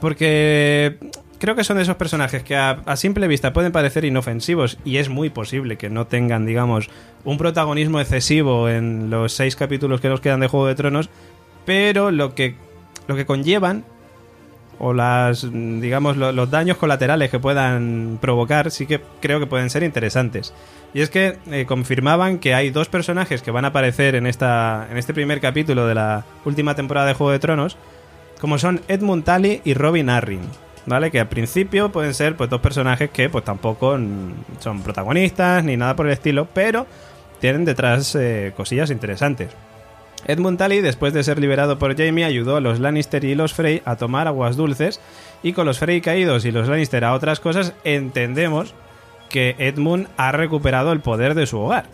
porque 0.00 0.96
creo 1.38 1.54
que 1.54 1.64
son 1.64 1.76
de 1.76 1.82
esos 1.84 1.96
personajes 1.96 2.42
que 2.42 2.56
a, 2.56 2.70
a 2.84 2.96
simple 2.96 3.28
vista 3.28 3.52
pueden 3.52 3.72
parecer 3.72 4.04
inofensivos 4.04 4.78
y 4.84 4.96
es 4.96 5.08
muy 5.08 5.30
posible 5.30 5.76
que 5.76 5.90
no 5.90 6.06
tengan, 6.06 6.46
digamos, 6.46 6.90
un 7.24 7.38
protagonismo 7.38 8.00
excesivo 8.00 8.68
en 8.68 9.10
los 9.10 9.32
seis 9.32 9.56
capítulos 9.56 10.00
que 10.00 10.08
nos 10.08 10.20
quedan 10.20 10.40
de 10.40 10.48
Juego 10.48 10.66
de 10.66 10.74
Tronos, 10.74 11.10
pero 11.64 12.10
lo 12.10 12.34
que, 12.34 12.54
lo 13.06 13.14
que 13.16 13.26
conllevan 13.26 13.84
o 14.80 14.92
las 14.92 15.44
digamos 15.52 16.16
lo- 16.16 16.30
los 16.30 16.50
daños 16.52 16.76
colaterales 16.76 17.30
que 17.32 17.40
puedan 17.40 18.18
provocar 18.20 18.70
sí 18.70 18.86
que 18.86 19.00
creo 19.20 19.40
que 19.40 19.46
pueden 19.46 19.70
ser 19.70 19.82
interesantes. 19.82 20.54
Y 20.94 21.00
es 21.00 21.10
que 21.10 21.36
eh, 21.50 21.66
confirmaban 21.66 22.38
que 22.38 22.54
hay 22.54 22.70
dos 22.70 22.88
personajes 22.88 23.42
que 23.42 23.50
van 23.50 23.64
a 23.64 23.68
aparecer 23.68 24.14
en 24.14 24.26
esta 24.26 24.86
en 24.90 24.96
este 24.96 25.12
primer 25.14 25.40
capítulo 25.40 25.86
de 25.86 25.94
la 25.96 26.24
última 26.44 26.74
temporada 26.76 27.08
de 27.08 27.14
Juego 27.14 27.32
de 27.32 27.38
Tronos 27.40 27.76
como 28.40 28.58
son 28.58 28.80
Edmund 28.88 29.24
Tully 29.24 29.60
y 29.64 29.74
Robin 29.74 30.10
Arryn 30.10 30.42
vale 30.86 31.10
que 31.10 31.20
al 31.20 31.28
principio 31.28 31.92
pueden 31.92 32.14
ser 32.14 32.36
pues 32.36 32.48
dos 32.48 32.60
personajes 32.60 33.10
que 33.10 33.28
pues 33.28 33.44
tampoco 33.44 33.98
son 34.58 34.82
protagonistas 34.82 35.62
ni 35.64 35.76
nada 35.76 35.94
por 35.96 36.06
el 36.06 36.12
estilo 36.12 36.48
pero 36.52 36.86
tienen 37.40 37.64
detrás 37.64 38.14
eh, 38.14 38.52
cosillas 38.56 38.90
interesantes 38.90 39.50
Edmund 40.26 40.58
Tully, 40.58 40.80
después 40.80 41.12
de 41.12 41.22
ser 41.22 41.38
liberado 41.38 41.78
por 41.78 41.96
Jaime, 41.96 42.24
ayudó 42.24 42.56
a 42.56 42.60
los 42.60 42.80
Lannister 42.80 43.24
y 43.24 43.34
los 43.34 43.54
Frey 43.54 43.82
a 43.84 43.96
tomar 43.96 44.26
aguas 44.26 44.56
dulces, 44.56 45.00
y 45.42 45.52
con 45.52 45.66
los 45.66 45.78
Frey 45.78 46.00
caídos 46.00 46.44
y 46.44 46.50
los 46.50 46.68
Lannister 46.68 47.04
a 47.04 47.14
otras 47.14 47.40
cosas, 47.40 47.72
entendemos 47.84 48.74
que 49.28 49.54
Edmund 49.58 50.08
ha 50.16 50.32
recuperado 50.32 50.92
el 50.92 51.00
poder 51.00 51.34
de 51.34 51.46
su 51.46 51.58
hogar. 51.58 51.86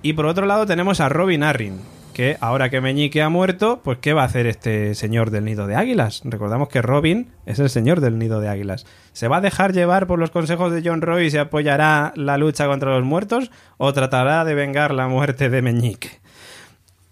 Y 0.00 0.14
por 0.14 0.26
otro 0.26 0.46
lado 0.46 0.66
tenemos 0.66 1.00
a 1.00 1.08
Robin 1.08 1.42
Arryn, 1.42 1.80
que 2.12 2.36
ahora 2.40 2.70
que 2.70 2.80
Meñique 2.80 3.22
ha 3.22 3.28
muerto, 3.28 3.80
pues 3.82 3.98
¿qué 3.98 4.12
va 4.12 4.22
a 4.22 4.26
hacer 4.26 4.46
este 4.46 4.94
señor 4.94 5.30
del 5.30 5.44
nido 5.44 5.66
de 5.66 5.74
águilas? 5.74 6.22
Recordamos 6.24 6.68
que 6.68 6.82
Robin 6.82 7.32
es 7.46 7.58
el 7.58 7.70
señor 7.70 8.00
del 8.00 8.18
nido 8.18 8.40
de 8.40 8.48
águilas. 8.48 8.86
¿Se 9.12 9.28
va 9.28 9.38
a 9.38 9.40
dejar 9.40 9.72
llevar 9.72 10.06
por 10.06 10.18
los 10.18 10.30
consejos 10.30 10.72
de 10.72 10.82
John 10.84 11.02
Roy 11.02 11.26
y 11.26 11.30
se 11.30 11.40
apoyará 11.40 12.12
la 12.16 12.38
lucha 12.38 12.66
contra 12.66 12.90
los 12.96 13.04
muertos? 13.04 13.50
¿O 13.78 13.92
tratará 13.92 14.44
de 14.44 14.54
vengar 14.54 14.94
la 14.94 15.08
muerte 15.08 15.50
de 15.50 15.62
Meñique? 15.62 16.20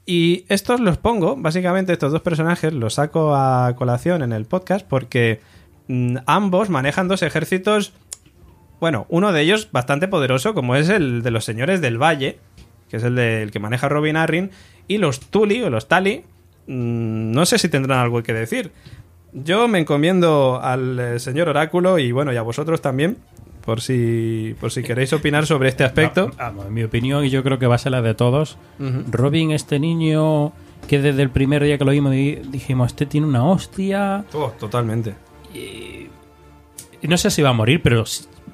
Y 0.06 0.44
estos 0.48 0.80
los 0.80 0.98
pongo, 0.98 1.36
básicamente 1.36 1.92
estos 1.92 2.12
dos 2.12 2.22
personajes 2.22 2.72
los 2.72 2.94
saco 2.94 3.34
a 3.34 3.74
colación 3.76 4.22
en 4.22 4.32
el 4.32 4.44
podcast 4.44 4.86
porque 4.86 5.40
mm, 5.88 6.16
ambos 6.26 6.68
manejan 6.68 7.08
dos 7.08 7.22
ejércitos, 7.22 7.92
bueno, 8.80 9.06
uno 9.08 9.32
de 9.32 9.42
ellos 9.42 9.68
bastante 9.70 10.08
poderoso 10.08 10.54
como 10.54 10.74
es 10.74 10.88
el 10.88 11.22
de 11.22 11.30
los 11.30 11.44
señores 11.44 11.80
del 11.80 12.02
Valle, 12.02 12.38
que 12.88 12.96
es 12.96 13.04
el 13.04 13.14
del 13.14 13.50
que 13.52 13.60
maneja 13.60 13.88
Robin 13.88 14.16
Arryn, 14.16 14.50
y 14.94 14.98
los 14.98 15.20
Tully 15.20 15.62
o 15.62 15.70
los 15.70 15.87
Tali, 15.88 16.24
mm, 16.66 17.31
no 17.33 17.46
sé 17.46 17.59
si 17.59 17.68
tendrán 17.68 17.98
algo 18.00 18.22
que 18.22 18.33
decir. 18.33 18.72
Yo 19.33 19.68
me 19.68 19.79
encomiendo 19.79 20.61
al 20.62 20.98
eh, 20.98 21.18
señor 21.20 21.48
Oráculo 21.48 21.98
y 21.98 22.11
bueno, 22.11 22.33
y 22.33 22.37
a 22.37 22.42
vosotros 22.42 22.81
también, 22.83 23.16
por 23.64 23.81
si, 23.81 24.57
por 24.61 24.72
si 24.72 24.83
queréis 24.83 25.12
opinar 25.12 25.46
sobre 25.46 25.68
este 25.68 25.85
aspecto. 25.85 26.31
En 26.66 26.74
mi 26.74 26.83
opinión, 26.83 27.24
y 27.24 27.31
yo 27.31 27.42
creo 27.44 27.59
que 27.61 27.66
va 27.68 27.76
a 27.76 27.79
ser 27.79 27.92
la 27.92 28.03
de 28.03 28.14
todos. 28.14 28.59
Robin, 29.11 29.53
este 29.53 29.79
niño 29.79 30.53
que 30.88 30.98
desde 31.00 31.22
el 31.22 31.31
primer 31.31 31.62
día 31.62 31.79
que 31.79 31.85
lo 31.85 31.92
vimos 31.92 32.11
di- 32.12 32.40
dijimos, 32.50 32.88
este 32.88 33.07
tiene 33.07 33.26
una 33.29 33.44
hostia. 33.44 34.24
Oh, 34.33 34.53
totalmente. 34.59 35.14
Y 35.55 36.09
no 37.07 37.16
sé 37.16 37.31
si 37.31 37.42
va 37.42 37.50
a 37.50 37.53
morir, 37.53 37.81
pero 37.83 38.05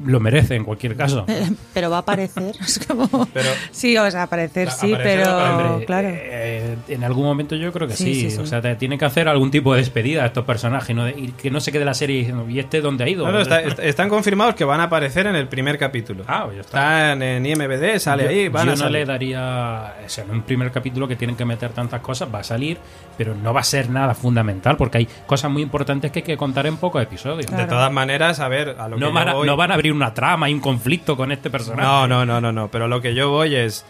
lo 0.05 0.21
merece 0.21 0.55
en 0.57 0.65
cualquier 0.65 0.97
caso. 0.97 1.25
Pero 1.75 1.91
va 1.91 1.97
a 1.97 2.01
aparecer. 2.01 2.55
Es 2.61 2.79
como... 2.87 3.09
Pero- 3.33 3.49
sí, 3.71 3.97
o 3.97 4.11
sea, 4.11 4.25
aparecer, 4.25 4.71
sí, 4.71 4.93
aparecer, 4.93 5.23
pero 5.25 5.37
Hombre, 5.73 5.87
claro. 5.87 6.09
eh, 6.13 6.77
en 6.89 7.05
algún 7.05 7.25
momento 7.25 7.55
yo 7.57 7.73
creo 7.73 7.87
que 7.89 7.95
Sí, 7.95 8.15
sí. 8.15 8.21
sí, 8.23 8.31
sí. 8.33 8.39
O 8.43 8.47
sea, 8.47 8.61
te 8.61 8.75
tienen 8.77 8.99
que 8.99 9.05
hacer 9.05 9.29
algún 9.29 9.51
tipo 9.51 9.73
de 9.75 9.81
despedida 9.81 10.23
a 10.25 10.27
estos 10.27 10.45
personajes 10.45 10.95
¿no? 10.95 11.09
y 11.09 11.33
que 11.41 11.51
no 11.51 11.61
se 11.61 11.73
quede 11.73 11.85
la 11.85 11.95
serie 11.95 12.19
diciendo, 12.19 12.49
¿y 12.49 12.59
este 12.59 12.81
dónde 12.81 13.05
ha 13.05 13.09
ido? 13.09 13.25
No, 13.27 13.33
no, 13.33 13.41
está- 13.41 13.61
est- 13.63 13.79
están 13.79 14.09
confirmados 14.09 14.55
que 14.55 14.65
van 14.65 14.81
a 14.81 14.85
aparecer 14.85 15.27
en 15.27 15.37
el 15.37 15.49
primer 15.49 15.79
capítulo. 15.79 16.25
Ah, 16.27 16.43
pues 16.45 16.57
ya 16.57 16.61
está. 16.63 16.77
Están 17.13 17.23
en 17.23 17.47
IMBD, 17.47 17.99
sale 17.99 18.25
yo, 18.25 18.29
ahí, 18.31 18.49
van 18.49 18.67
yo 18.67 18.73
a 18.73 18.75
no 18.75 18.81
salir. 18.81 18.93
le 18.99 19.05
daría. 19.07 19.95
O 20.05 20.09
sea, 20.09 20.25
en 20.25 20.31
un 20.31 20.43
primer 20.43 20.71
capítulo 20.73 21.07
que 21.09 21.17
tienen 21.17 21.37
que 21.37 21.45
meter 21.45 21.71
tantas 21.71 22.01
cosas, 22.01 22.29
va 22.35 22.41
a 22.41 22.45
salir, 22.45 22.79
pero 23.17 23.35
no 23.35 23.53
va 23.55 23.61
a 23.61 23.65
ser 23.65 23.89
nada 23.91 24.15
fundamental, 24.15 24.77
porque 24.77 24.99
hay 24.99 25.09
cosas 25.27 25.51
muy 25.51 25.63
importantes 25.63 26.11
que 26.11 26.21
hay 26.21 26.25
que 26.25 26.37
contar 26.37 26.67
en 26.67 26.77
pocos 26.77 27.03
episodios. 27.03 27.51
De 27.51 27.65
todas 27.67 27.93
maneras, 27.93 28.41
a 28.41 28.49
ver, 28.49 28.77
a 28.79 28.89
lo 28.89 28.97
No 28.99 29.09
que 29.09 29.13
van, 29.13 29.29
a, 29.29 29.35
voy- 29.35 29.47
no 29.47 29.57
van 29.57 29.71
a 29.71 29.75
abrir 29.75 29.86
una 29.93 30.15
trama 30.15 30.49
y 30.51 30.55
un 30.55 30.61
conflicto 30.61 31.17
con 31.17 31.33
este 31.33 31.51
personaje. 31.51 31.83
No, 31.87 32.07
no, 32.07 32.25
no, 32.27 32.41
no, 32.41 32.53
no, 32.53 32.69
pero 32.71 32.89
lo 32.89 33.01
que 33.01 33.15
yo 33.15 33.31
voy 33.31 33.55
es 33.55 33.85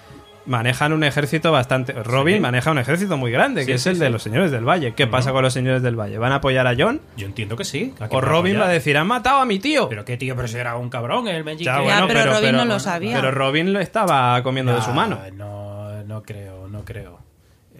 manejan 0.47 0.93
un 0.93 1.03
ejército 1.03 1.51
bastante 1.51 1.93
Robin 1.93 2.37
Sí. 2.37 2.41
maneja 2.41 2.71
un 2.71 2.79
ejército 2.79 3.17
muy 3.17 3.33
grande, 3.33 3.63
Sí, 3.63 3.67
que 3.67 3.73
es 3.75 3.83
sí, 3.83 3.89
el 3.89 3.99
de 3.99 4.11
los 4.11 4.23
señores 4.23 4.53
del 4.53 4.65
Valle. 4.65 4.95
¿Qué 4.95 5.09
pasa 5.09 5.33
con 5.33 5.43
los 5.43 5.53
señores 5.53 5.83
del 5.83 5.97
Valle? 5.99 6.19
¿Van 6.19 6.31
a 6.31 6.37
apoyar 6.37 6.69
a 6.69 6.75
John? 6.79 7.01
Yo 7.17 7.27
entiendo 7.27 7.57
que 7.57 7.65
sí. 7.65 7.93
¿a 7.99 8.09
qué 8.09 8.15
¿O 8.17 8.21
Robin 8.21 8.53
apoyar? 8.53 8.61
va 8.63 8.71
a 8.71 8.73
decir, 8.73 8.97
han 8.97 9.09
matado 9.09 9.41
a 9.41 9.45
mi 9.45 9.59
tío? 9.59 9.89
Pero 9.89 10.05
qué 10.05 10.17
tío, 10.17 10.37
pero 10.37 10.47
si 10.47 10.57
era 10.57 10.77
un 10.77 10.89
cabrón 10.89 11.27
el 11.27 11.43
Benji. 11.43 11.65
Ya, 11.65 11.81
bueno, 11.81 12.07
pero 12.07 12.33
Robin 12.33 12.53
no 12.55 12.65
lo 12.65 12.79
sabía. 12.79 13.17
Pero 13.17 13.33
Robin 13.33 13.73
lo 13.73 13.81
estaba 13.81 14.41
comiendo 14.45 14.73
de 14.73 14.83
su 14.83 14.93
mano. 14.93 15.19
No, 15.35 16.05
no 16.05 16.23
creo, 16.23 16.69
no 16.69 16.85
creo. 16.85 17.26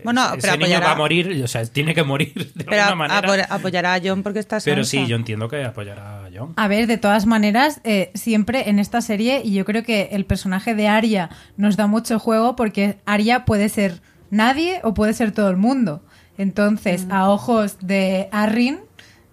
Bueno, 0.07 0.27
Ese 0.35 0.39
pero 0.43 0.53
niño 0.55 0.65
apoyará, 0.67 0.87
va 0.87 0.93
a 0.93 0.97
morir, 0.97 1.43
o 1.45 1.47
sea, 1.47 1.65
tiene 1.67 1.95
que 1.95 2.03
morir 2.03 2.33
de 2.55 2.65
pero 2.65 2.83
alguna 2.85 3.09
manera. 3.09 3.47
apo- 3.47 3.47
apoyará 3.55 3.95
a 3.95 4.01
John 4.03 4.23
porque 4.23 4.39
está 4.39 4.59
pero 4.65 4.83
sí, 4.85 5.07
yo 5.07 5.17
entiendo 5.17 5.49
que 5.49 5.63
apoyará 5.65 6.25
a 6.25 6.29
John. 6.35 6.53
A 6.57 6.69
ver, 6.69 6.87
de 6.87 6.97
todas 6.97 7.27
maneras, 7.27 7.81
eh, 7.85 8.11
siempre 8.15 8.71
en 8.71 8.79
esta 8.79 9.01
serie, 9.01 9.43
y 9.45 9.53
yo 9.53 9.65
creo 9.65 9.83
que 9.83 10.09
el 10.13 10.25
personaje 10.25 10.75
de 10.75 10.89
Arya 10.89 11.29
nos 11.59 11.77
da 11.77 11.87
mucho 11.87 12.19
juego 12.19 12.57
porque 12.57 12.99
Arya 13.05 13.45
puede 13.45 13.69
ser 13.69 14.01
nadie 14.31 14.81
o 14.83 14.95
puede 14.95 15.13
ser 15.13 15.33
todo 15.33 15.51
el 15.51 15.57
mundo. 15.57 16.03
Entonces, 16.39 17.07
a 17.11 17.29
ojos 17.31 17.79
de 17.81 18.29
Arryn, 18.31 18.81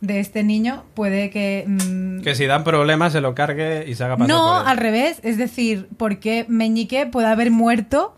de 0.01 0.19
este 0.19 0.43
niño, 0.43 0.83
puede 0.95 1.29
que... 1.29 1.63
mm, 1.67 2.21
Que 2.21 2.35
si 2.35 2.45
dan 2.45 2.63
problemas 2.63 3.13
se 3.13 3.21
lo 3.21 3.33
cargue 3.35 3.85
y 3.87 3.95
se 3.95 4.03
haga 4.03 4.17
pasar 4.17 4.27
no, 4.35 4.45
por 4.53 4.61
él. 4.63 4.67
al 4.67 4.77
revés. 4.77 5.19
Es 5.23 5.37
decir, 5.37 5.87
porque 5.97 6.45
Meñique 6.49 7.05
puede 7.05 7.27
haber 7.27 7.51
muerto 7.51 8.13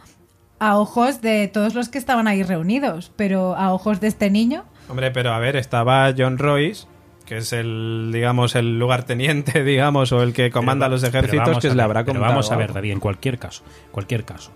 a 0.60 0.78
ojos 0.78 1.22
de 1.22 1.48
todos 1.48 1.74
los 1.76 1.89
que 1.89 1.98
estaban 1.98 2.28
ahí 2.28 2.44
reunidos, 2.44 3.12
pero 3.15 3.56
a 3.56 3.74
ojos 3.74 4.00
de 4.00 4.08
este 4.08 4.30
niño... 4.30 4.63
Hombre, 4.89 5.12
pero 5.12 5.34
a 5.34 5.39
ver, 5.39 5.56
estaba 5.56 6.13
John 6.18 6.38
Royce, 6.38 6.88
que 7.26 7.38
es 7.38 7.52
el, 7.54 8.12
digamos, 8.13 8.56
el 8.56 8.78
lugarteniente, 8.80 9.63
digamos, 9.65 10.12
o 10.12 10.22
el 10.24 10.34
que 10.34 10.52
comanda 10.52 10.86
Pero- 10.86 10.96
los 10.96 11.04
ejércitos, 11.04 11.56
que 11.58 11.62
se 11.62 11.68
le 11.70 11.74
ver, 11.76 11.82
habrá 11.84 12.06
pero. 12.06 12.20
Vamos 12.20 12.52
a 12.52 12.56
ver. 12.56 12.72
David, 12.74 12.91
en 12.91 13.00
cualquier 13.00 13.38
caso, 13.39 13.63
cualquier 13.91 14.24
caso. 14.26 14.52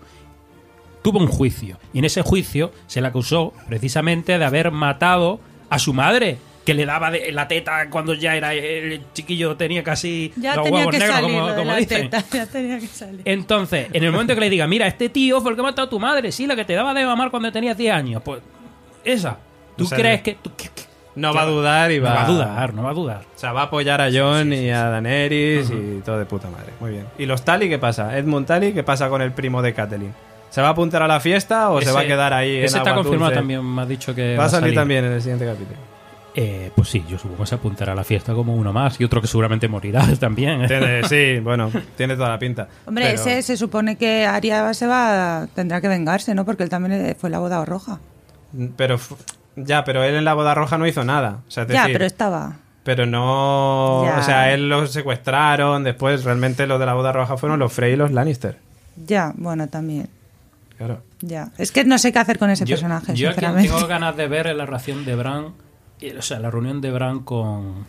Tuvo 1.02 1.18
un 1.18 1.26
juicio 1.28 1.78
y 1.92 1.98
en 1.98 2.04
ese 2.04 2.22
juicio 2.22 2.72
se 2.86 3.00
le 3.00 3.08
acusó 3.08 3.54
precisamente 3.68 4.38
de 4.38 4.44
haber 4.44 4.70
matado 4.70 5.40
a 5.70 5.78
su 5.78 5.94
madre, 5.94 6.38
que 6.64 6.74
le 6.74 6.84
daba 6.86 7.10
de 7.10 7.32
la 7.32 7.48
teta 7.48 7.88
cuando 7.90 8.14
ya 8.14 8.36
era 8.36 8.52
el 8.54 9.00
chiquillo 9.14 9.56
tenía 9.56 9.82
casi 9.82 10.32
Ya 10.36 10.54
los 10.56 10.64
tenía 10.64 10.80
huevos 10.80 10.92
que 10.92 10.98
negros, 10.98 11.16
salir 11.16 11.36
como, 11.38 11.48
como 11.54 11.64
la 11.64 11.76
dicen. 11.76 12.10
teta, 12.10 12.24
ya 12.32 12.46
tenía 12.46 12.78
que 12.78 12.86
salir. 12.86 13.20
Entonces, 13.24 13.88
en 13.92 14.04
el 14.04 14.12
momento 14.12 14.34
que 14.34 14.40
le 14.40 14.50
diga, 14.50 14.66
mira, 14.66 14.86
este 14.86 15.08
tío 15.08 15.40
fue 15.40 15.50
el 15.52 15.56
que 15.56 15.62
mató 15.62 15.82
a 15.82 15.88
tu 15.90 15.98
madre, 15.98 16.30
sí, 16.32 16.46
la 16.46 16.54
que 16.56 16.64
te 16.64 16.74
daba 16.74 16.92
de 16.94 17.04
mamar 17.06 17.30
cuando 17.30 17.50
tenías 17.50 17.76
10 17.76 17.94
años, 17.94 18.22
pues 18.24 18.40
esa. 19.04 19.38
¿Tú 19.76 19.88
crees 19.88 20.20
que, 20.20 20.34
tú- 20.34 20.50
que- 20.56 20.64
que- 20.68 20.82
No 21.14 21.32
va 21.32 21.42
a 21.42 21.46
dudar 21.46 21.90
y 21.90 21.98
no 21.98 22.04
va, 22.04 22.12
va 22.14 22.22
a 22.24 22.26
dudar, 22.26 22.74
no 22.74 22.82
va 22.82 22.90
a 22.90 22.94
dudar? 22.94 23.22
O 23.34 23.38
sea, 23.38 23.52
va 23.52 23.62
a 23.62 23.64
apoyar 23.64 24.00
a 24.02 24.08
John 24.12 24.52
y 24.52 24.70
a 24.70 24.90
Daenerys 24.90 25.70
y 25.70 26.02
todo 26.04 26.18
de 26.18 26.26
puta 26.26 26.50
madre. 26.50 26.72
Muy 26.78 26.90
bien. 26.90 27.06
¿Y 27.18 27.24
los 27.26 27.42
Tali 27.42 27.68
qué 27.70 27.78
pasa? 27.78 28.16
Edmund 28.18 28.46
Tali, 28.46 28.72
¿qué 28.74 28.82
pasa 28.82 29.08
con 29.08 29.22
el 29.22 29.32
primo 29.32 29.62
de 29.62 29.72
Catelyn? 29.72 30.12
¿Se 30.50 30.60
va 30.60 30.68
a 30.68 30.70
apuntar 30.72 31.02
a 31.02 31.08
la 31.08 31.18
fiesta 31.20 31.70
o 31.70 31.80
se 31.80 31.90
va 31.92 32.00
a 32.00 32.06
quedar 32.06 32.32
ahí 32.34 32.56
en 32.58 32.64
Ese 32.64 32.76
está 32.78 32.90
agua 32.90 33.02
confirmado 33.02 33.30
dulce? 33.30 33.40
también, 33.40 33.64
me 33.64 33.82
has 33.82 33.88
dicho 33.88 34.14
que 34.14 34.36
Va 34.36 34.44
a 34.44 34.48
salir 34.50 34.74
también 34.74 35.04
en 35.04 35.12
el 35.12 35.20
siguiente 35.22 35.46
capítulo. 35.46 35.78
Eh, 36.34 36.70
pues 36.74 36.88
sí, 36.88 37.04
yo 37.08 37.18
supongo 37.18 37.42
que 37.42 37.48
se 37.48 37.54
apuntará 37.56 37.92
a 37.92 37.94
la 37.94 38.04
fiesta 38.04 38.32
como 38.34 38.54
uno 38.54 38.72
más 38.72 39.00
y 39.00 39.04
otro 39.04 39.20
que 39.20 39.26
seguramente 39.26 39.68
morirá 39.68 40.04
también. 40.20 40.66
Tiene- 40.66 41.02
sí, 41.08 41.40
bueno, 41.40 41.70
tiene 41.96 42.14
toda 42.16 42.28
la 42.28 42.38
pinta. 42.38 42.68
Hombre, 42.86 43.04
Pero- 43.06 43.14
ese 43.20 43.42
se 43.42 43.56
supone 43.56 43.96
que 43.96 44.26
Aria 44.26 44.72
se 44.74 44.86
va, 44.86 45.48
tendrá 45.54 45.80
que 45.80 45.88
vengarse, 45.88 46.34
¿no? 46.34 46.44
Porque 46.44 46.62
él 46.62 46.68
también 46.68 46.92
eh, 47.06 47.16
fue 47.18 47.30
la 47.30 47.38
boda 47.38 47.64
roja. 47.64 47.98
Pero 48.76 48.98
fu- 48.98 49.16
ya, 49.56 49.84
pero 49.84 50.02
él 50.04 50.14
en 50.14 50.24
la 50.24 50.34
boda 50.34 50.54
roja 50.54 50.78
no 50.78 50.86
hizo 50.86 51.04
nada. 51.04 51.40
O 51.46 51.50
sea, 51.50 51.64
es 51.64 51.68
Ya, 51.70 51.82
decir, 51.82 51.92
pero 51.94 52.04
estaba. 52.06 52.56
pero 52.84 53.06
no, 53.06 54.04
Ya. 54.04 54.18
o 54.18 54.22
sea, 54.22 54.52
él 54.52 54.68
lo 54.68 54.86
secuestraron. 54.86 55.84
Después, 55.84 56.24
realmente, 56.24 56.66
los 56.66 56.78
de 56.80 56.86
la 56.86 56.94
boda 56.94 57.12
roja 57.12 57.36
fueron 57.36 57.58
los 57.58 57.72
Frey 57.72 57.92
y 57.92 57.96
los 57.96 58.10
Lannister. 58.10 58.58
Ya, 59.06 59.32
bueno, 59.36 59.68
también. 59.68 60.08
Claro. 60.76 61.02
Ya. 61.20 61.50
Es 61.58 61.72
que 61.72 61.84
no 61.84 61.98
sé 61.98 62.10
qué 62.12 62.18
hacer 62.18 62.38
con 62.38 62.48
ese 62.50 62.64
yo, 62.64 62.74
personaje, 62.74 63.14
yo 63.14 63.28
sinceramente. 63.30 63.68
tengo 63.70 63.86
ganas 63.86 64.16
de 64.16 64.28
ver 64.28 64.46
es 64.46 64.56
la 64.56 64.64
reacción 64.66 65.04
de 65.04 65.14
Bran, 65.14 65.48
o 66.18 66.22
sea, 66.22 66.38
la 66.40 66.50
reunión 66.50 66.80
de 66.80 66.90
Bran 66.90 67.20
con 67.20 67.84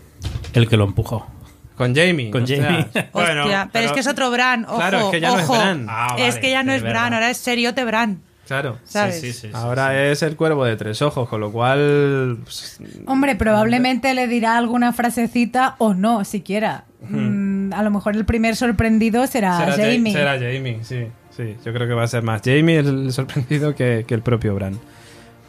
el 0.54 0.68
que 0.68 0.78
lo 0.78 0.86
empujó. 0.86 1.28
Con 1.76 1.96
Jamie. 1.96 2.30
Con. 2.32 2.46
Jamie. 2.46 2.86
Bueno, 3.14 3.42
Hostia, 3.44 3.70
pero, 3.72 3.86
es 3.88 3.92
que 3.94 4.00
es 4.02 4.08
otro 4.08 4.30
Bran, 4.30 4.66
ojo, 4.66 4.76
Claro, 4.78 5.00
es 5.00 5.06
que 5.12 5.20
ya 5.22 5.32
no 5.32 5.40
es 5.40 5.44
ojo. 5.46 5.54
Bran. 5.58 5.86
Ah, 5.90 6.16
Es 6.20 6.36
vale, 6.36 6.42
que 6.42 6.52
ya 6.52 6.64
no 6.64 6.72
es 6.72 6.78
es 6.78 6.82
Bran, 6.84 6.94
verdad. 6.94 7.14
ahora 7.14 7.30
es 7.32 7.38
seriote 7.38 7.84
Bran, 7.86 8.22
Claro. 8.48 8.78
¿sabes? 8.84 9.16
Sí, 9.22 9.28
sí, 9.32 9.34
sí, 9.34 9.48
sí, 9.48 9.54
Ahora 9.54 10.04
es 10.12 10.22
el 10.24 10.36
cuervo 10.36 10.66
de 10.66 10.76
tres 10.76 11.02
ojos, 11.02 11.28
con 11.30 11.40
lo 11.40 11.52
cual. 11.52 12.38
pues, 12.44 12.80
Hombre, 13.08 13.36
probablemente 13.36 14.14
le 14.14 14.28
dirá 14.28 14.58
alguna 14.58 14.92
frasecita 14.94 15.76
o 15.80 15.94
no, 15.94 16.24
siquiera. 16.26 16.84
Mm, 17.10 17.74
a 17.74 17.82
lo 17.82 17.90
mejor 17.92 18.16
el 18.16 18.26
primer 18.26 18.56
sorprendido 18.56 19.26
será, 19.26 19.58
será 19.58 19.72
Ja- 19.72 19.78
Jamie. 19.92 20.14
será 20.14 20.34
Jamie, 20.34 20.80
sí. 20.84 21.08
Sí, 21.36 21.56
yo 21.66 21.74
creo 21.74 21.88
que 21.88 21.94
va 21.94 22.04
a 22.04 22.08
ser 22.08 22.24
más 22.24 22.42
Jamie 22.44 22.78
el 22.80 23.12
sorprendido 23.14 23.74
que, 23.74 24.04
que 24.06 24.14
el 24.14 24.22
propio 24.22 24.54
Bran. 24.54 24.78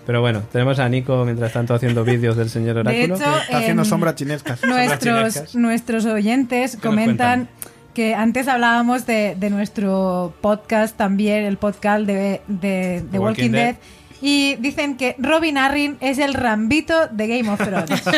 Pero 0.06 0.20
bueno, 0.20 0.42
tenemos 0.50 0.78
a 0.78 0.88
Nico 0.88 1.24
mientras 1.24 1.52
tanto 1.52 1.74
haciendo 1.74 2.04
vídeos 2.04 2.36
del 2.36 2.50
señor 2.50 2.74
De 2.74 2.80
Oráculo. 2.80 3.14
hecho, 3.16 3.36
Está 3.40 3.58
haciendo 3.58 3.82
em, 3.82 3.88
sombras 3.88 4.14
chinescas. 4.16 4.62
nuestros, 4.64 5.00
chinescas. 5.34 5.54
nuestros 5.54 6.04
oyentes 6.06 6.76
comentan 6.82 7.48
que 7.94 8.14
antes 8.14 8.48
hablábamos 8.48 9.06
de, 9.06 9.36
de 9.38 9.50
nuestro 9.50 10.32
podcast 10.40 10.96
también, 10.96 11.44
el 11.44 11.56
podcast 11.58 12.04
de, 12.06 12.40
de, 12.48 13.02
de 13.10 13.18
Walking 13.18 13.42
Walking, 13.42 13.50
Dead. 13.52 13.64
Dead. 13.66 13.76
Y 14.24 14.54
dicen 14.60 14.96
que 14.96 15.16
Robin 15.18 15.58
Arryn 15.58 15.96
es 16.00 16.18
el 16.18 16.34
rambito 16.34 17.08
de 17.08 17.26
Game 17.26 17.48
of 17.50 17.58
Thrones. 17.60 18.02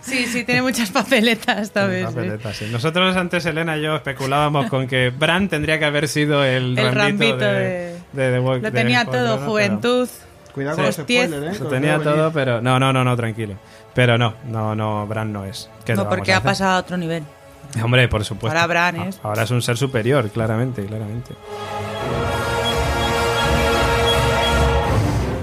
Sí, 0.00 0.26
sí, 0.26 0.44
tiene 0.44 0.62
muchas 0.62 0.90
papeletas, 0.90 1.70
sí. 2.54 2.66
Nosotros 2.70 3.16
antes, 3.16 3.44
Elena 3.46 3.76
y 3.76 3.82
yo, 3.82 3.96
especulábamos 3.96 4.68
con 4.70 4.86
que 4.86 5.10
Bran 5.10 5.48
tendría 5.48 5.78
que 5.78 5.84
haber 5.84 6.08
sido 6.08 6.44
el, 6.44 6.78
El 6.78 6.94
rambito, 6.94 7.32
rambito 7.38 7.44
de, 7.44 7.60
de- 7.60 7.96
de 8.12 8.32
The 8.32 8.40
Walk- 8.40 8.62
Lo 8.62 8.70
de 8.70 8.70
tenía 8.70 9.04
todo, 9.04 9.38
juventud. 9.38 10.08
Cuidado 10.56 10.76
con 10.76 10.86
los 10.86 10.94
spoilers, 10.96 11.56
¿eh? 11.56 11.62
Lo 11.62 11.68
tenía 11.68 11.98
todo, 12.00 12.32
pero... 12.32 12.60
No, 12.60 12.80
no, 12.80 12.92
no, 12.92 13.04
no, 13.04 13.14
tranquilo. 13.16 13.54
Pero 13.94 14.16
no, 14.18 14.34
no, 14.48 14.74
no, 14.74 15.06
Bran 15.06 15.32
no 15.32 15.44
es. 15.44 15.70
¿Qué 15.84 15.92
le 15.92 16.02
No, 16.02 16.08
porque 16.08 16.32
ha 16.32 16.42
pasado 16.42 16.72
a 16.76 16.78
otro 16.80 16.96
nivel. 16.96 17.22
Hombre, 17.84 18.08
por 18.08 18.24
supuesto. 18.24 18.58
Ahora 18.58 18.66
Bran 18.66 18.96
es- 18.96 19.20
Ahora 19.22 19.42
es 19.44 19.50
un 19.50 19.60
ser 19.62 19.76
superior, 19.76 20.28
claramente, 20.30 20.84
claramente. 20.86 21.34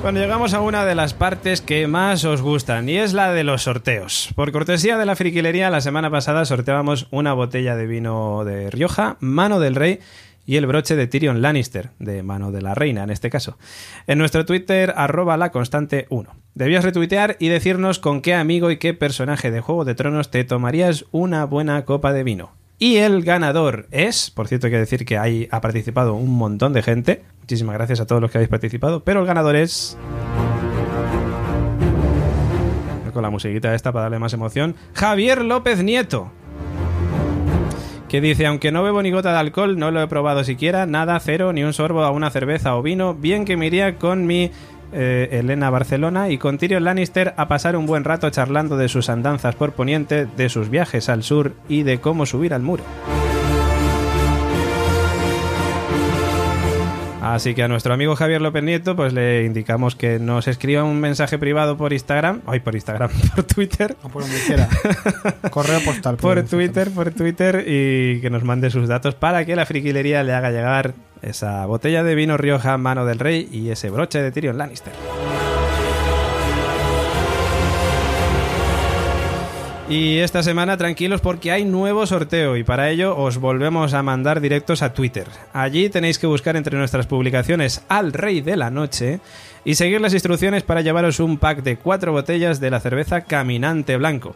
Bueno, 0.02 0.20
llegamos 0.20 0.54
a 0.54 0.60
una 0.60 0.84
de 0.84 0.96
las 0.96 1.14
partes 1.14 1.62
que 1.62 1.88
más 1.88 2.26
os 2.26 2.42
gustan 2.42 2.90
y 2.90 2.98
es 2.98 3.14
la 3.14 3.32
de 3.32 3.46
los 3.46 3.62
sorteos. 3.64 4.30
Por 4.36 4.52
cortesía 4.52 4.98
de 4.98 5.06
la 5.06 5.16
friquilería, 5.16 5.70
la 5.70 5.80
semana 5.80 6.10
pasada 6.12 6.44
sorteábamos 6.44 7.08
una 7.12 7.32
botella 7.34 7.78
de 7.78 7.86
vino 7.88 8.44
de 8.44 8.70
Rioja, 8.70 9.16
Mano 9.22 9.62
del 9.62 9.76
Rey 9.76 10.00
y 10.46 10.58
el 10.58 10.68
broche 10.68 10.96
de 10.96 11.08
Tyrion 11.08 11.42
Lannister, 11.42 11.92
de 12.00 12.24
Mano 12.24 12.52
de 12.52 12.62
la 12.62 12.76
Reina 12.76 13.04
en 13.04 13.10
este 13.10 13.30
caso. 13.30 13.58
En 14.08 14.18
nuestro 14.18 14.46
Twitter, 14.46 14.94
arroba 14.96 15.38
la 15.38 15.52
constante 15.52 16.08
1. 16.10 16.30
Debías 16.56 16.84
retuitear 16.84 17.38
y 17.40 17.50
decirnos 17.50 18.00
con 18.00 18.22
qué 18.22 18.34
amigo 18.34 18.72
y 18.72 18.78
qué 18.78 18.94
personaje 18.94 19.52
de 19.52 19.62
Juego 19.62 19.86
de 19.86 19.96
Tronos 19.96 20.32
te 20.32 20.44
tomarías 20.44 21.06
una 21.12 21.46
buena 21.46 21.86
copa 21.86 22.14
de 22.14 22.24
vino. 22.24 22.52
Y 22.80 22.98
el 22.98 23.24
ganador 23.24 23.88
es, 23.92 24.30
por 24.30 24.48
cierto, 24.48 24.68
hay 24.68 24.72
que 24.72 24.80
decir 24.80 25.06
que 25.06 25.18
ahí 25.18 25.48
ha 25.52 25.62
participado 25.62 26.16
un 26.16 26.32
montón 26.32 26.74
de 26.74 26.82
gente. 26.82 27.24
Muchísimas 27.40 27.76
gracias 27.76 28.02
a 28.02 28.08
todos 28.08 28.22
los 28.22 28.30
que 28.30 28.40
habéis 28.40 28.50
participado. 28.50 29.04
Pero 29.04 29.22
el 29.22 29.26
ganador 29.26 29.56
es. 29.56 29.98
Con 33.14 33.22
la 33.22 33.30
musiquita 33.30 33.76
esta 33.76 33.92
para 33.92 34.04
darle 34.04 34.18
más 34.18 34.34
emoción. 34.34 34.76
Javier 34.94 35.46
López 35.46 35.84
Nieto. 35.84 36.32
Que 38.14 38.22
dice, 38.22 38.46
aunque 38.46 38.72
no 38.72 38.84
bebo 38.84 39.02
ni 39.02 39.10
gota 39.10 39.32
de 39.32 39.40
alcohol, 39.40 39.80
no 39.80 39.90
lo 39.90 40.00
he 40.00 40.06
probado 40.06 40.44
siquiera, 40.44 40.86
nada, 40.86 41.20
cero, 41.20 41.52
ni 41.52 41.64
un 41.64 41.74
sorbo 41.74 42.04
a 42.04 42.12
una 42.12 42.30
cerveza 42.30 42.76
o 42.76 42.84
vino, 42.84 43.16
bien 43.16 43.44
que 43.44 43.58
me 43.58 43.66
iría 43.66 43.96
con 43.96 44.28
mi 44.28 44.52
eh, 44.92 45.30
Elena 45.32 45.72
Barcelona 45.72 46.30
y 46.30 46.38
con 46.38 46.60
Tyrion 46.60 46.84
Lannister 46.84 47.34
a 47.38 47.48
pasar 47.48 47.76
un 47.76 47.88
buen 47.88 48.04
rato 48.04 48.30
charlando 48.30 48.78
de 48.78 48.88
sus 48.88 49.10
andanzas 49.10 49.56
por 49.56 49.72
Poniente, 49.72 50.28
de 50.28 50.50
sus 50.50 50.70
viajes 50.70 51.10
al 51.10 51.24
sur 51.24 51.54
y 51.68 51.82
de 51.82 52.02
cómo 52.02 52.28
subir 52.28 52.54
al 52.54 52.62
muro. 52.62 52.84
Así 57.24 57.56
que 57.56 57.64
a 57.64 57.68
nuestro 57.68 57.94
amigo 57.94 58.16
Javier 58.16 58.42
López 58.42 58.64
Nieto, 58.64 58.96
pues 58.96 59.14
le 59.14 59.46
indicamos 59.46 59.96
que 59.96 60.20
nos 60.20 60.48
escriba 60.48 60.84
un 60.84 61.00
mensaje 61.00 61.38
privado 61.38 61.78
por 61.78 61.94
Instagram, 61.94 62.42
ay, 62.46 62.60
por 62.60 62.76
Instagram, 62.76 63.10
por 63.36 63.44
Twitter, 63.46 63.96
O 64.04 64.10
por 64.10 64.24
donde 64.24 64.40
quiera. 64.46 64.68
Correo 65.50 65.80
postal. 65.84 66.18
por 66.18 66.34
quiera. 66.34 66.48
Twitter, 66.50 66.92
por 66.92 67.12
Twitter 67.12 67.64
y 67.68 68.20
que 68.22 68.30
nos 68.30 68.44
mande 68.44 68.70
sus 68.70 68.88
datos 68.88 69.16
para 69.16 69.46
que 69.46 69.56
la 69.56 69.66
friquilería 69.66 70.22
le 70.24 70.34
haga 70.34 70.52
llegar 70.52 70.94
esa 71.22 71.66
botella 71.66 72.04
de 72.04 72.16
vino 72.16 72.36
Rioja 72.38 72.78
Mano 72.78 73.06
del 73.06 73.20
Rey 73.20 73.48
y 73.52 73.70
ese 73.70 73.90
broche 73.90 74.22
de 74.22 74.32
Tyrion 74.32 74.58
Lannister. 74.58 74.92
Y 79.90 80.20
esta 80.20 80.44
semana 80.44 80.78
tranquilos 80.78 81.20
porque 81.20 81.52
hay 81.52 81.66
nuevo 81.66 82.06
sorteo 82.08 82.56
y 82.56 82.64
para 82.64 82.90
ello 82.90 83.18
os 83.18 83.38
volvemos 83.38 83.94
a 83.94 84.02
mandar 84.02 84.40
directos 84.40 84.82
a 84.82 84.94
Twitter. 84.94 85.28
Allí 85.52 85.90
tenéis 85.90 86.20
que 86.20 86.28
buscar 86.28 86.56
entre 86.56 86.78
nuestras 86.78 87.06
publicaciones 87.06 87.84
al 87.90 88.14
Rey 88.14 88.40
de 88.40 88.56
la 88.56 88.70
Noche 88.70 89.20
y 89.66 89.76
seguir 89.76 90.00
las 90.00 90.14
instrucciones 90.14 90.64
para 90.64 90.82
llevaros 90.82 91.20
un 91.20 91.38
pack 91.38 91.64
de 91.64 91.76
cuatro 91.76 92.14
botellas 92.14 92.62
de 92.62 92.72
la 92.72 92.80
cerveza 92.80 93.22
Caminante 93.22 93.98
Blanco. 93.98 94.36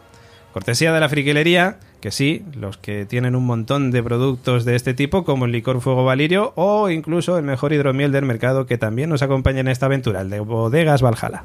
Cortesía 0.52 0.92
de 0.92 1.00
la 1.00 1.08
friquilería, 1.08 1.78
que 2.00 2.10
sí, 2.10 2.44
los 2.54 2.76
que 2.76 3.06
tienen 3.06 3.34
un 3.34 3.46
montón 3.46 3.90
de 3.90 4.02
productos 4.02 4.64
de 4.66 4.76
este 4.76 4.92
tipo, 4.92 5.24
como 5.24 5.46
el 5.46 5.52
licor 5.52 5.80
fuego 5.80 6.04
valirio 6.04 6.52
o 6.56 6.90
incluso 6.90 7.38
el 7.38 7.44
mejor 7.44 7.72
hidromiel 7.72 8.12
del 8.12 8.24
mercado 8.26 8.66
que 8.66 8.78
también 8.78 9.08
nos 9.08 9.22
acompaña 9.22 9.60
en 9.60 9.68
esta 9.68 9.86
aventura, 9.86 10.20
el 10.20 10.30
de 10.30 10.40
Bodegas 10.40 11.02
Valhalla. 11.02 11.42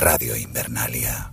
Radio 0.00 0.34
Invernalia. 0.34 1.30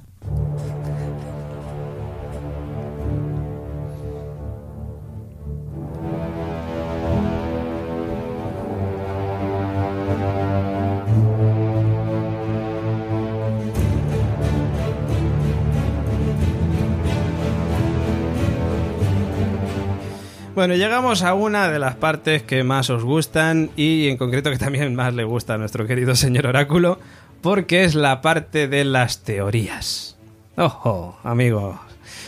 Bueno, 20.58 20.74
llegamos 20.74 21.22
a 21.22 21.36
una 21.36 21.70
de 21.70 21.78
las 21.78 21.96
partes 21.96 22.42
que 22.42 22.64
más 22.64 22.90
os 22.90 23.04
gustan 23.04 23.70
y 23.78 24.10
en 24.10 24.18
concreto 24.18 24.50
que 24.50 24.58
también 24.58 24.94
más 24.96 25.14
le 25.14 25.24
gusta 25.24 25.54
a 25.54 25.58
nuestro 25.58 25.86
querido 25.86 26.16
señor 26.16 26.48
Oráculo, 26.48 27.00
porque 27.42 27.84
es 27.84 27.96
la 27.96 28.22
parte 28.22 28.68
de 28.68 28.86
las 28.86 29.24
teorías. 29.24 30.18
Ojo, 30.56 31.18
amigos. 31.24 31.76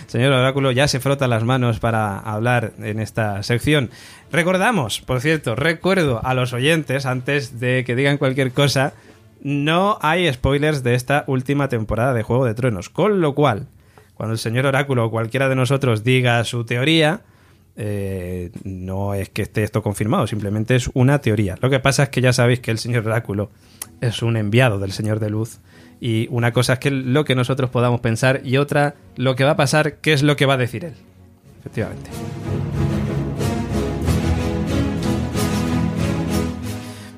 Señor 0.07 0.33
Oráculo 0.33 0.71
ya 0.71 0.87
se 0.87 0.99
frota 0.99 1.27
las 1.27 1.43
manos 1.43 1.79
para 1.79 2.17
hablar 2.17 2.73
en 2.79 2.99
esta 2.99 3.43
sección. 3.43 3.91
Recordamos, 4.31 5.01
por 5.01 5.21
cierto, 5.21 5.55
recuerdo 5.55 6.21
a 6.23 6.33
los 6.33 6.53
oyentes, 6.53 7.05
antes 7.05 7.59
de 7.59 7.83
que 7.85 7.95
digan 7.95 8.17
cualquier 8.17 8.51
cosa, 8.51 8.93
no 9.41 9.97
hay 10.01 10.31
spoilers 10.31 10.83
de 10.83 10.95
esta 10.95 11.23
última 11.27 11.69
temporada 11.69 12.13
de 12.13 12.23
Juego 12.23 12.45
de 12.45 12.53
Tronos. 12.53 12.89
Con 12.89 13.21
lo 13.21 13.35
cual, 13.35 13.67
cuando 14.15 14.33
el 14.33 14.39
señor 14.39 14.65
Oráculo 14.65 15.05
o 15.05 15.11
cualquiera 15.11 15.47
de 15.47 15.55
nosotros 15.55 16.03
diga 16.03 16.43
su 16.43 16.65
teoría, 16.65 17.21
eh, 17.75 18.51
no 18.63 19.13
es 19.13 19.29
que 19.29 19.41
esté 19.41 19.63
esto 19.63 19.81
confirmado, 19.81 20.27
simplemente 20.27 20.75
es 20.75 20.89
una 20.93 21.19
teoría. 21.19 21.57
Lo 21.61 21.69
que 21.69 21.79
pasa 21.79 22.03
es 22.03 22.09
que 22.09 22.21
ya 22.21 22.33
sabéis 22.33 22.59
que 22.59 22.71
el 22.71 22.77
señor 22.77 23.07
Oráculo 23.07 23.51
es 24.01 24.21
un 24.21 24.37
enviado 24.37 24.79
del 24.79 24.91
señor 24.91 25.19
de 25.19 25.29
luz 25.29 25.59
y 26.01 26.27
una 26.29 26.53
cosa 26.53 26.73
es 26.73 26.79
que 26.79 26.91
lo 26.91 27.25
que 27.25 27.35
nosotros 27.35 27.69
podamos 27.69 27.99
pensar 28.01 28.41
y 28.43 28.57
otra 28.57 28.95
lo 29.17 29.35
que 29.35 29.43
va 29.43 29.51
a 29.51 29.57
pasar, 29.57 29.95
qué 29.95 30.13
es 30.13 30.23
lo 30.23 30.35
que 30.35 30.45
va 30.45 30.53
a 30.53 30.57
decir 30.57 30.85
él. 30.85 30.93
Efectivamente. 31.59 32.09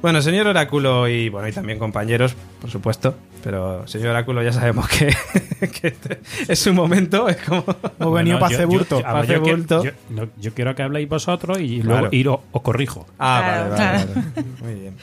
Bueno, 0.02 0.20
señor 0.24 0.48
Oráculo 0.48 1.08
y 1.08 1.30
bueno, 1.30 1.48
y 1.48 1.52
también 1.52 1.78
compañeros, 1.78 2.36
por 2.60 2.72
supuesto, 2.72 3.14
pero 3.44 3.86
señor 3.88 4.10
Oráculo 4.10 4.42
ya 4.42 4.52
sabemos 4.52 4.88
que, 4.90 5.14
que 5.80 5.90
este 5.90 6.22
es 6.48 6.58
su 6.58 6.74
momento, 6.74 7.30
es 7.30 7.38
como 7.38 7.64
Hemos 8.00 8.14
venido 8.16 8.40
para 8.40 8.56
hacer 8.56 8.66
bulto. 8.66 9.00
Yo, 9.00 9.24
yo 9.26 9.44
quiero- 9.44 9.58
bulto. 9.58 9.84
yo- 9.84 9.92
no, 10.10 10.28
yo 10.40 10.54
quiero 10.56 10.74
que 10.74 10.82
habléis 10.82 11.08
vosotros 11.08 11.60
y 11.62 11.82
Claro. 11.82 12.00
luego 12.02 12.16
ir 12.16 12.28
o- 12.30 12.44
os 12.52 12.62
corrijo. 12.64 13.06
Ah, 13.20 13.42
Claro, 13.44 13.70
vale, 13.70 13.84
vale, 13.86 14.06
claro. 14.06 14.22
vale. 14.36 14.48
Muy 14.74 14.82
bien. 14.82 14.94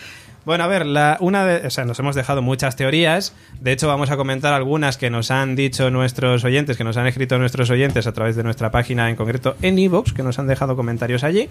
Bueno, 0.48 0.64
a 0.64 0.66
ver, 0.66 0.86
la, 0.86 1.18
una 1.20 1.44
de, 1.44 1.66
o 1.66 1.70
sea, 1.70 1.84
nos 1.84 1.98
hemos 1.98 2.14
dejado 2.14 2.40
muchas 2.40 2.74
teorías. 2.74 3.34
De 3.60 3.70
hecho, 3.70 3.86
vamos 3.86 4.10
a 4.10 4.16
comentar 4.16 4.54
algunas 4.54 4.96
que 4.96 5.10
nos 5.10 5.30
han 5.30 5.56
dicho 5.56 5.90
nuestros 5.90 6.42
oyentes, 6.42 6.78
que 6.78 6.84
nos 6.84 6.96
han 6.96 7.06
escrito 7.06 7.36
nuestros 7.38 7.68
oyentes 7.68 8.06
a 8.06 8.12
través 8.12 8.34
de 8.34 8.44
nuestra 8.44 8.70
página, 8.70 9.10
en 9.10 9.16
concreto 9.16 9.56
en 9.60 9.78
iVoox, 9.78 10.14
que 10.14 10.22
nos 10.22 10.38
han 10.38 10.46
dejado 10.46 10.74
comentarios 10.74 11.22
allí. 11.22 11.50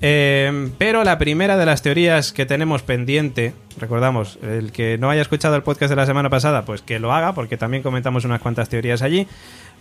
Eh, 0.00 0.70
pero 0.78 1.02
la 1.02 1.18
primera 1.18 1.56
de 1.56 1.66
las 1.66 1.82
teorías 1.82 2.32
que 2.32 2.46
tenemos 2.46 2.84
pendiente, 2.84 3.52
recordamos, 3.80 4.38
el 4.44 4.70
que 4.70 4.96
no 4.96 5.10
haya 5.10 5.22
escuchado 5.22 5.56
el 5.56 5.64
podcast 5.64 5.90
de 5.90 5.96
la 5.96 6.06
semana 6.06 6.30
pasada, 6.30 6.64
pues 6.64 6.82
que 6.82 7.00
lo 7.00 7.12
haga, 7.12 7.32
porque 7.32 7.56
también 7.56 7.82
comentamos 7.82 8.24
unas 8.24 8.40
cuantas 8.40 8.68
teorías 8.68 9.02
allí. 9.02 9.26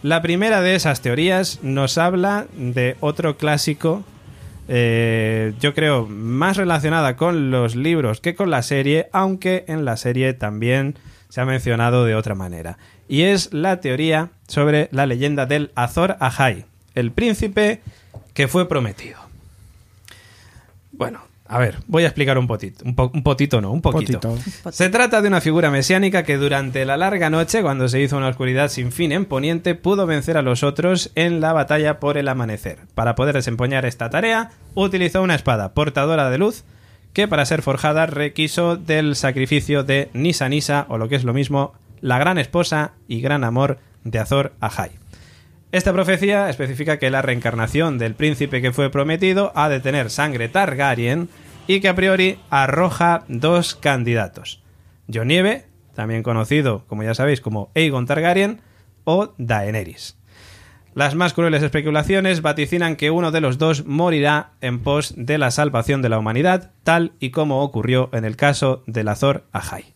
La 0.02 0.24
primera 0.24 0.62
de 0.62 0.74
esas 0.74 1.02
teorías 1.02 1.60
nos 1.62 2.00
habla 2.00 2.48
de 2.58 2.96
otro 3.00 3.38
clásico 3.38 4.04
eh, 4.68 5.54
yo 5.60 5.74
creo, 5.74 6.08
más 6.08 6.58
relacionada 6.58 7.16
con 7.16 7.52
los 7.52 7.76
libros 7.76 8.22
que 8.22 8.36
con 8.36 8.50
la 8.50 8.64
serie, 8.64 9.10
aunque 9.12 9.66
en 9.68 9.86
la 9.86 9.98
serie 9.98 10.34
también 10.34 10.96
se 11.30 11.42
ha 11.42 11.46
mencionado 11.46 12.06
de 12.06 12.16
otra 12.16 12.36
manera. 12.36 12.78
Y 13.08 13.24
es 13.24 13.54
la 13.54 13.80
teoría 13.80 14.30
sobre 14.48 14.90
la 14.92 15.06
leyenda 15.06 15.46
del 15.46 15.72
Azor 15.76 16.18
Ahai, 16.20 16.66
el 16.96 17.12
príncipe 17.12 17.82
que 18.34 18.48
fue 18.48 18.68
prometido. 18.68 19.20
Bueno, 20.92 21.22
a 21.48 21.60
ver, 21.60 21.78
voy 21.88 22.04
a 22.04 22.08
explicar 22.08 22.38
un 22.38 22.48
potito. 22.48 22.84
Un, 22.86 22.96
po- 22.96 23.12
un 23.14 23.22
potito 23.22 23.62
no, 23.62 23.72
un 23.72 23.82
poquito. 23.82 24.20
Potito. 24.20 24.72
Se 24.72 24.90
trata 24.90 25.22
de 25.22 25.28
una 25.28 25.42
figura 25.42 25.70
mesiánica 25.70 26.24
que 26.24 26.38
durante 26.38 26.86
la 26.86 26.98
larga 26.98 27.30
noche, 27.30 27.62
cuando 27.62 27.88
se 27.88 28.02
hizo 28.02 28.18
una 28.18 28.30
oscuridad 28.30 28.70
sin 28.70 28.92
fin 28.92 29.12
en 29.12 29.26
Poniente, 29.26 29.76
pudo 29.76 30.06
vencer 30.08 30.38
a 30.38 30.42
los 30.42 30.64
otros 30.64 31.12
en 31.16 31.42
la 31.42 31.54
batalla 31.54 32.00
por 32.00 32.18
el 32.18 32.28
amanecer. 32.28 32.80
Para 32.96 33.14
poder 33.16 33.36
desempeñar 33.36 33.86
esta 33.86 34.10
tarea, 34.10 34.52
utilizó 34.74 35.22
una 35.22 35.36
espada 35.36 35.74
portadora 35.74 36.30
de 36.30 36.38
luz 36.40 36.64
que 37.14 37.28
para 37.28 37.46
ser 37.46 37.62
forjada 37.62 38.08
requiso 38.08 38.76
del 38.76 39.16
sacrificio 39.16 39.84
de 39.84 40.10
Nisa 40.14 40.50
Nisa, 40.50 40.86
o 40.90 40.98
lo 40.98 41.08
que 41.08 41.16
es 41.16 41.24
lo 41.24 41.34
mismo, 41.34 41.74
la 42.02 42.18
gran 42.18 42.38
esposa 42.38 42.92
y 43.08 43.22
gran 43.22 43.44
amor 43.44 43.78
de 44.04 44.20
Azor 44.20 44.54
Ahai. 44.60 44.92
Esta 45.72 45.94
profecía 45.94 46.50
especifica 46.50 47.00
que 47.00 47.10
la 47.10 47.22
reencarnación 47.22 47.98
del 47.98 48.16
príncipe 48.16 48.62
que 48.62 48.72
fue 48.72 48.90
prometido 48.90 49.52
ha 49.56 49.68
de 49.68 49.80
tener 49.80 50.10
sangre 50.10 50.48
Targaryen 50.48 51.30
y 51.68 51.80
que 51.80 51.90
a 51.90 51.96
priori 51.96 52.40
arroja 52.50 53.26
dos 53.28 53.76
candidatos. 53.76 54.62
Jon 55.12 55.28
Nieve, 55.28 55.66
también 55.94 56.24
conocido, 56.24 56.86
como 56.88 57.04
ya 57.04 57.14
sabéis, 57.14 57.42
como 57.42 57.72
Aegon 57.76 58.06
Targaryen, 58.06 58.62
o 59.04 59.34
Daenerys. 59.38 60.18
Las 60.94 61.14
más 61.14 61.34
crueles 61.34 61.62
especulaciones 61.62 62.42
vaticinan 62.42 62.96
que 62.96 63.12
uno 63.12 63.32
de 63.32 63.42
los 63.42 63.58
dos 63.58 63.86
morirá 63.86 64.54
en 64.62 64.80
pos 64.80 65.14
de 65.18 65.38
la 65.38 65.52
salvación 65.52 66.02
de 66.02 66.08
la 66.08 66.18
humanidad, 66.18 66.72
tal 66.84 67.12
y 67.20 67.32
como 67.32 67.62
ocurrió 67.62 68.10
en 68.14 68.24
el 68.24 68.38
caso 68.38 68.82
del 68.88 69.10
Azor 69.10 69.46
Ahai. 69.52 69.94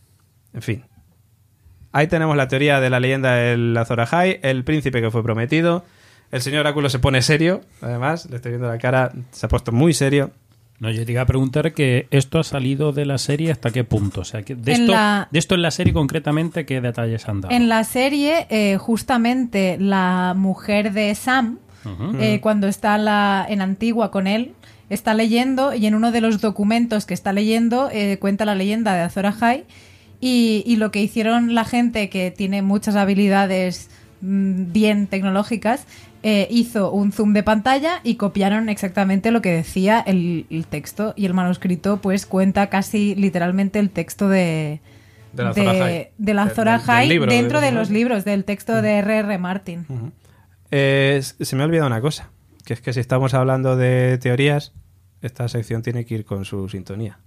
En 0.53 0.61
fin, 0.61 0.85
Ahí 1.91 2.07
tenemos 2.07 2.37
la 2.37 2.47
teoría 2.47 2.79
de 2.79 2.89
la 2.89 2.99
leyenda 2.99 3.33
del 3.35 3.75
Azor 3.77 4.01
Ahai, 4.01 4.39
el 4.43 4.63
príncipe 4.63 5.01
que 5.01 5.09
fue 5.11 5.23
prometido. 5.23 5.83
El 6.31 6.41
señor 6.41 6.59
Oráculo 6.61 6.89
se 6.89 6.99
pone 6.99 7.21
serio, 7.23 7.61
además, 7.81 8.27
le 8.29 8.35
estoy 8.35 8.51
viendo 8.51 8.67
la 8.67 8.77
cara, 8.77 9.11
se 9.31 9.45
ha 9.45 9.49
puesto 9.49 9.71
muy 9.71 9.93
serio. 9.93 10.29
No, 10.79 10.89
yo 10.91 11.03
te 11.05 11.11
iba 11.11 11.21
a 11.21 11.25
preguntar 11.25 11.73
que 11.73 12.07
esto 12.11 12.39
ha 12.39 12.43
salido 12.43 12.93
de 12.93 13.05
la 13.05 13.17
serie 13.17 13.51
hasta 13.51 13.71
qué 13.71 13.83
punto. 13.83 14.21
O 14.21 14.23
sea, 14.23 14.43
que 14.43 14.55
de, 14.55 14.73
En 14.75 14.81
esto, 14.81 14.91
la- 14.93 15.27
de 15.29 15.39
esto 15.39 15.55
en 15.55 15.61
la 15.63 15.71
serie 15.71 15.91
concretamente, 15.91 16.65
¿qué 16.65 16.79
detalles 16.79 17.27
han 17.27 17.41
dado? 17.41 17.53
En 17.53 17.67
la 17.67 17.83
serie, 17.83 18.45
eh, 18.49 18.77
justamente 18.77 19.77
la 19.79 20.33
mujer 20.37 20.93
de 20.93 21.13
Sam, 21.15 21.57
eh, 22.19 22.39
cuando 22.41 22.67
está 22.67 22.97
la, 22.97 23.45
en 23.49 23.61
Antigua 23.61 24.11
con 24.11 24.27
él, 24.27 24.53
está 24.89 25.13
leyendo 25.13 25.73
y 25.73 25.85
en 25.87 25.95
uno 25.95 26.11
de 26.11 26.21
los 26.21 26.39
documentos 26.39 27.05
que 27.05 27.13
está 27.13 27.33
leyendo 27.33 27.89
eh, 27.91 28.17
cuenta 28.19 28.45
la 28.45 28.55
leyenda 28.55 28.93
de 28.93 29.01
Azor 29.01 29.25
Ahai 29.25 29.65
y, 30.21 30.63
y 30.65 30.75
lo 30.77 30.91
que 30.91 31.01
hicieron 31.01 31.55
la 31.55 31.65
gente 31.65 32.09
que 32.09 32.31
tiene 32.31 32.61
muchas 32.61 32.95
habilidades 32.95 33.89
mm, 34.21 34.71
bien 34.71 35.07
tecnológicas 35.07 35.85
eh, 36.21 36.47
hizo 36.51 36.91
un 36.91 37.13
zoom 37.13 37.31
de 37.33 37.43
pantalla 37.43 38.01
y 38.03 38.15
copiaron 38.15 38.67
exactamente 38.67 39.31
lo 39.31 39.41
que 39.41 39.51
decía 39.53 40.01
el, 40.05 40.45
el 40.49 40.65
texto 40.67 41.13
y 41.15 41.25
el 41.25 41.33
manuscrito 41.33 41.97
pues 42.01 42.25
cuenta 42.25 42.67
casi 42.69 43.15
literalmente 43.15 43.79
el 43.79 43.89
texto 43.89 44.27
de 44.27 44.81
de 46.17 46.33
la 46.33 46.43
Ahai 46.89 47.07
libro, 47.07 47.31
dentro 47.31 47.61
de- 47.61 47.71
los 47.71 47.89
libros 47.89 48.25
del 48.25 48.43
texto 48.43 48.81
de 48.81 48.97
R.R. 48.97 49.37
Martin. 49.37 49.85
Eh, 50.71 51.21
se 51.21 51.55
me 51.55 51.61
ha 51.63 51.65
olvidado 51.65 51.87
una 51.87 52.01
cosa, 52.01 52.31
que 52.65 52.73
es 52.73 52.81
que 52.81 52.93
si 52.93 52.99
estamos 52.99 53.33
hablando 53.33 53.77
de 53.77 54.17
teorías, 54.17 54.73
esta 55.21 55.47
sección 55.47 55.81
tiene 55.83 56.05
que 56.05 56.15
ir 56.15 56.25
con 56.25 56.45
su 56.45 56.67
sintonía. 56.67 57.19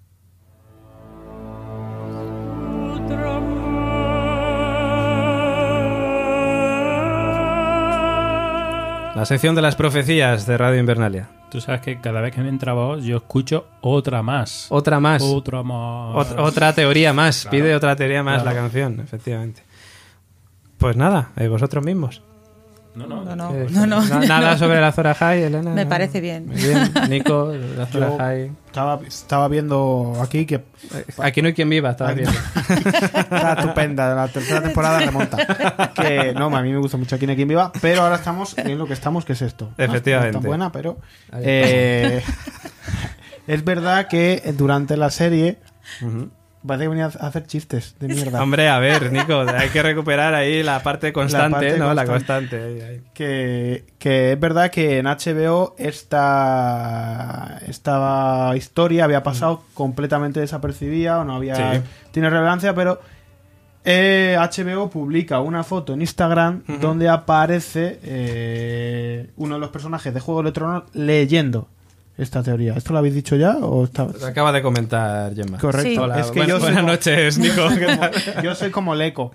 La 9.14 9.26
sección 9.26 9.54
de 9.54 9.62
las 9.62 9.76
profecías 9.76 10.46
de 10.46 10.56
Radio 10.56 10.80
Invernalia. 10.80 11.28
Tú 11.50 11.60
sabes 11.60 11.82
que 11.82 12.00
cada 12.00 12.22
vez 12.22 12.34
que 12.34 12.40
me 12.40 12.48
entra 12.48 12.72
voz, 12.72 13.04
yo 13.04 13.18
escucho 13.18 13.66
otra 13.82 14.22
más. 14.22 14.66
Otra 14.70 15.00
más. 15.00 15.22
Otra 15.22 15.62
más. 15.62 16.16
Ot- 16.16 16.38
otra 16.38 16.72
teoría 16.74 17.12
más. 17.12 17.42
Claro. 17.42 17.50
Pide 17.50 17.74
otra 17.74 17.94
teoría 17.94 18.22
más 18.22 18.42
Claro. 18.42 18.56
la 18.56 18.62
canción, 18.62 19.00
efectivamente. 19.00 19.62
Pues 20.78 20.96
nada, 20.96 21.30
eh, 21.36 21.48
vosotros 21.48 21.84
mismos. 21.84 22.22
No, 22.94 23.06
no. 23.06 23.24
No, 23.24 23.34
no, 23.34 23.54
Eh, 23.54 23.66
no, 23.70 23.86
no. 23.86 24.04
na- 24.04 24.20
Nada 24.26 24.58
sobre 24.58 24.78
la 24.80 24.92
Zora 24.92 25.14
High, 25.14 25.44
Elena. 25.44 25.70
Me 25.70 25.84
¿no? 25.84 25.88
parece 25.88 26.20
bien. 26.20 26.46
Muy 26.48 26.56
bien, 26.56 26.92
Nico, 27.08 27.52
la 27.76 27.86
Zora 27.86 28.08
Yo 28.10 28.18
High. 28.18 28.52
estaba, 28.66 29.00
estaba 29.06 29.48
viendo 29.48 30.12
aquí 30.22 30.44
que 30.44 30.62
Aquí 31.18 31.40
no 31.40 31.48
hay 31.48 31.54
quien 31.54 31.70
viva, 31.70 31.90
estaba 31.92 32.12
viendo. 32.12 32.32
está 32.68 33.54
estupenda. 33.54 34.14
La 34.14 34.28
tercera 34.28 34.60
temporada 34.62 34.98
remonta. 34.98 35.90
Que 35.94 36.34
no, 36.34 36.54
a 36.54 36.62
mí 36.62 36.70
me 36.70 36.78
gusta 36.78 36.96
mucho 36.98 37.16
aquí 37.16 37.24
en 37.24 37.34
Quien 37.34 37.48
Viva. 37.48 37.72
Pero 37.80 38.02
ahora 38.02 38.16
estamos 38.16 38.56
en 38.58 38.76
lo 38.76 38.86
que 38.86 38.92
estamos, 38.92 39.24
que 39.24 39.32
es 39.32 39.42
esto. 39.42 39.72
No 39.78 39.84
Efectivamente. 39.84 40.30
está 40.36 40.40
tan 40.40 40.48
buena, 40.48 40.70
pero. 40.72 40.98
Eh, 41.40 42.22
es 43.46 43.64
verdad 43.64 44.06
que 44.08 44.42
durante 44.56 44.96
la 44.98 45.08
serie. 45.10 45.58
Parece 46.66 46.84
que 46.84 46.88
venía 46.90 47.06
a 47.06 47.26
hacer 47.26 47.46
chistes 47.46 47.96
de 47.98 48.06
mierda. 48.08 48.40
Hombre, 48.42 48.68
a 48.68 48.78
ver, 48.78 49.10
Nico, 49.12 49.40
hay 49.40 49.68
que 49.70 49.82
recuperar 49.82 50.32
ahí 50.34 50.62
la 50.62 50.80
parte 50.82 51.12
constante, 51.12 51.52
parte 51.52 51.78
¿no? 51.78 51.92
La 51.92 52.04
constante. 52.06 52.56
constante. 52.58 52.82
ahí, 52.84 52.88
ahí. 52.96 53.02
que, 53.14 53.84
que 53.98 54.32
es 54.32 54.40
verdad 54.40 54.70
que 54.70 54.98
en 54.98 55.06
HBO 55.06 55.74
esta, 55.78 57.58
esta 57.66 58.52
historia 58.56 59.04
había 59.04 59.22
pasado 59.22 59.62
completamente 59.74 60.40
desapercibida 60.40 61.18
o 61.20 61.24
no 61.24 61.34
había 61.36 61.56
Sí. 61.74 61.80
tiene 62.12 62.30
relevancia, 62.30 62.74
pero 62.74 63.00
eh, 63.84 64.36
HBO 64.38 64.88
publica 64.88 65.40
una 65.40 65.64
foto 65.64 65.92
en 65.94 66.00
Instagram 66.02 66.62
donde 66.80 67.08
aparece 67.08 67.98
eh, 68.04 69.30
uno 69.36 69.54
de 69.56 69.60
los 69.60 69.70
personajes 69.70 70.14
de 70.14 70.20
Juego 70.20 70.42
de 70.44 70.52
Tronos 70.52 70.84
leyendo 70.92 71.68
esta 72.18 72.42
teoría. 72.42 72.74
¿Esto 72.74 72.92
lo 72.92 72.98
habéis 72.98 73.14
dicho 73.14 73.36
ya? 73.36 73.56
O 73.56 73.84
está... 73.84 74.04
Lo 74.04 74.26
acaba 74.26 74.52
de 74.52 74.62
comentar 74.62 75.34
Gemma. 75.34 75.58
Correcto. 75.58 75.88
Sí. 75.90 75.96
Hola, 75.98 76.20
Es 76.20 76.26
que 76.30 76.40
buen- 76.40 76.48
yo 76.48 76.58
buenas 76.60 76.80
como- 76.80 76.92
noches, 76.92 77.38
Nico. 77.38 77.68
Yo 78.42 78.54
soy 78.54 78.70
como 78.70 78.94
Leco. 78.94 79.32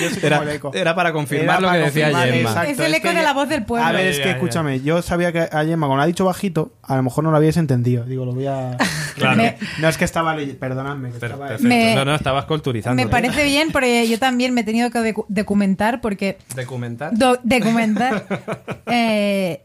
Yo 0.00 0.10
soy 0.10 0.18
Era, 0.22 0.38
como 0.38 0.50
Leco. 0.50 0.70
era 0.74 0.94
para 0.94 1.12
confirmar 1.12 1.58
Era 1.58 1.60
lo 1.60 1.66
para 1.68 1.78
que 1.78 1.84
decía 1.86 2.10
confirmar, 2.10 2.28
Gemma. 2.34 2.50
exacto. 2.50 2.70
es 2.72 2.78
el 2.78 2.92
es 2.94 2.98
eco 3.00 3.08
que 3.08 3.14
de 3.14 3.22
la 3.22 3.32
voz 3.32 3.48
del 3.48 3.64
pueblo. 3.64 3.86
A 3.86 3.92
ver, 3.92 4.06
es 4.06 4.20
que 4.20 4.30
escúchame, 4.30 4.80
yo 4.80 5.02
sabía 5.02 5.32
que 5.32 5.40
a 5.40 5.64
Gemma, 5.64 5.86
cuando 5.86 5.96
lo 5.96 6.02
ha 6.02 6.06
dicho 6.06 6.24
bajito, 6.24 6.72
a 6.82 6.96
lo 6.96 7.02
mejor 7.02 7.24
no 7.24 7.30
lo 7.30 7.36
habíais 7.36 7.56
entendido. 7.56 8.04
Digo, 8.04 8.24
lo 8.24 8.32
voy 8.32 8.46
a. 8.46 8.76
Claro. 9.16 9.36
Me- 9.38 9.56
No 9.80 9.88
es 9.88 9.96
que 9.96 10.04
estaba 10.04 10.36
leyendo, 10.36 10.60
perdonadme. 10.60 11.10
Que 11.10 11.18
Pero, 11.18 11.34
estaba... 11.36 11.48
perfecto. 11.48 11.68
Me- 11.68 11.94
no, 11.94 12.04
no, 12.04 12.14
estabas 12.14 12.44
culturizando. 12.44 13.02
Me 13.02 13.08
parece 13.08 13.44
bien 13.44 13.72
porque 13.72 14.06
yo 14.08 14.18
también 14.18 14.52
me 14.52 14.60
he 14.60 14.64
tenido 14.64 14.90
que 14.90 14.98
docu- 14.98 15.24
documentar 15.28 16.02
porque 16.02 16.36
¿Documentar? 16.54 17.16
do- 17.16 17.38
documentar 17.42 18.26
eh, 18.86 19.62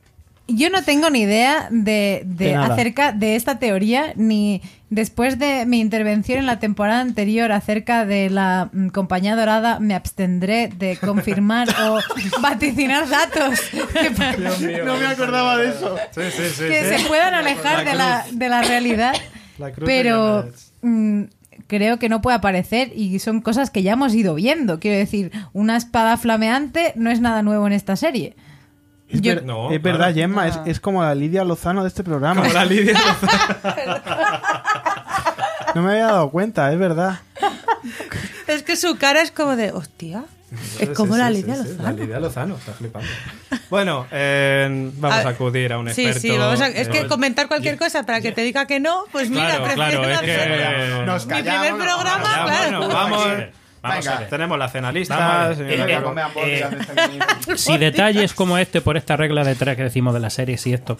yo 0.55 0.69
no 0.69 0.83
tengo 0.83 1.09
ni 1.09 1.21
idea 1.21 1.67
de, 1.71 2.23
de 2.25 2.55
acerca 2.55 3.11
de 3.11 3.35
esta 3.35 3.59
teoría 3.59 4.13
ni 4.15 4.61
después 4.89 5.39
de 5.39 5.65
mi 5.65 5.79
intervención 5.79 6.39
en 6.39 6.45
la 6.45 6.59
temporada 6.59 6.99
anterior 7.01 7.51
acerca 7.51 8.05
de 8.05 8.29
la 8.29 8.69
mm, 8.71 8.89
compañía 8.89 9.35
dorada 9.35 9.79
me 9.79 9.95
abstendré 9.95 10.67
de 10.67 10.97
confirmar 11.01 11.69
o 11.69 11.99
vaticinar 12.41 13.09
datos. 13.09 13.59
Que, 13.91 14.83
No 14.83 14.97
me 14.97 15.07
acordaba 15.07 15.57
de 15.57 15.69
eso. 15.69 15.95
Sí, 16.11 16.21
sí, 16.31 16.43
sí. 16.53 16.63
que 16.67 16.97
se 16.97 17.07
puedan 17.07 17.33
alejar 17.33 17.85
de 17.85 17.93
la, 17.95 18.25
de 18.31 18.49
la 18.49 18.61
realidad. 18.61 19.13
La 19.57 19.71
cruz 19.71 19.85
pero 19.85 20.43
de 20.43 20.51
mm, 20.81 21.23
creo 21.67 21.99
que 21.99 22.09
no 22.09 22.21
puede 22.21 22.37
aparecer 22.37 22.91
y 22.95 23.19
son 23.19 23.41
cosas 23.41 23.69
que 23.69 23.83
ya 23.83 23.93
hemos 23.93 24.13
ido 24.13 24.35
viendo. 24.35 24.79
Quiero 24.79 24.97
decir 24.97 25.31
una 25.53 25.77
espada 25.77 26.17
flameante 26.17 26.93
no 26.95 27.09
es 27.09 27.21
nada 27.21 27.43
nuevo 27.43 27.67
en 27.67 27.73
esta 27.73 27.95
serie 27.95 28.35
Es, 29.11 29.21
Yo- 29.21 29.35
ver- 29.35 29.43
No, 29.43 29.71
es 29.71 29.81
verdad. 29.81 30.13
Gemma, 30.13 30.47
es, 30.47 30.59
es 30.65 30.79
como 30.79 31.03
la 31.03 31.13
Lidia 31.15 31.43
Lozano 31.43 31.81
de 31.83 31.87
este 31.89 32.03
programa. 32.03 32.41
Como 32.41 32.53
la 32.53 32.65
Lidia. 32.65 32.97
No 35.75 35.81
me 35.83 35.91
había 35.91 36.07
dado 36.07 36.29
cuenta, 36.31 36.71
es 36.71 36.77
verdad. 36.77 37.19
Es 38.47 38.63
que 38.63 38.75
su 38.75 38.97
cara 38.97 39.21
es 39.21 39.31
como 39.31 39.55
de, 39.55 39.71
hostia. 39.71 40.25
Es 40.81 40.89
como 40.89 41.13
Sí, 41.13 41.19
la 41.19 41.27
sí, 41.29 41.33
Lidia 41.35 41.55
sí, 41.55 41.61
sí, 41.63 41.69
Lozano. 41.69 41.83
La 41.83 41.91
Lidia 42.03 42.19
Lozano, 42.19 42.55
está 42.57 42.73
flipando. 42.73 43.07
Bueno, 43.69 44.05
eh, 44.11 44.91
vamos 44.97 45.25
a, 45.25 45.29
A- 45.29 45.31
acudir 45.31 45.71
a 45.71 45.77
un 45.79 45.85
Sí, 45.93 46.01
experto. 46.05 46.19
sí, 46.19 46.37
vamos 46.37 46.59
a- 46.59 46.67
es 46.67 46.89
que 46.89 47.07
comentar 47.07 47.47
cualquier 47.47 47.77
cosa 47.77 48.05
para 48.05 48.19
que 48.19 48.33
te 48.33 48.41
diga 48.41 48.65
que 48.67 48.81
no, 48.81 49.05
pues 49.13 49.29
mira, 49.29 49.45
Claro, 49.47 49.63
prefiero 49.63 50.01
claro, 50.03 50.13
es 50.13 50.21
que-. 50.21 51.05
Nos 51.05 51.25
Mi 51.27 51.33
primer 51.41 51.73
nos 51.73 51.81
programa, 51.85 52.23
claro. 52.43 52.49
bueno, 52.79 52.87
vamos, 52.89 53.25
Vamos 53.81 54.05
Venga, 54.05 54.17
a 54.17 54.19
ver. 54.21 54.29
tenemos 54.29 54.59
la 54.59 54.69
cena 54.69 54.91
lista. 54.91 55.53
Eh, 55.57 56.65
Si 57.55 57.77
detalles 57.77 58.33
como 58.33 58.57
este, 58.57 58.81
por 58.81 58.97
esta 58.97 59.17
regla 59.17 59.43
de 59.43 59.55
tres 59.55 59.75
que 59.75 59.83
decimos 59.83 60.13
de 60.13 60.19
la 60.19 60.29
serie, 60.29 60.57
si 60.57 60.73
esto 60.73 60.97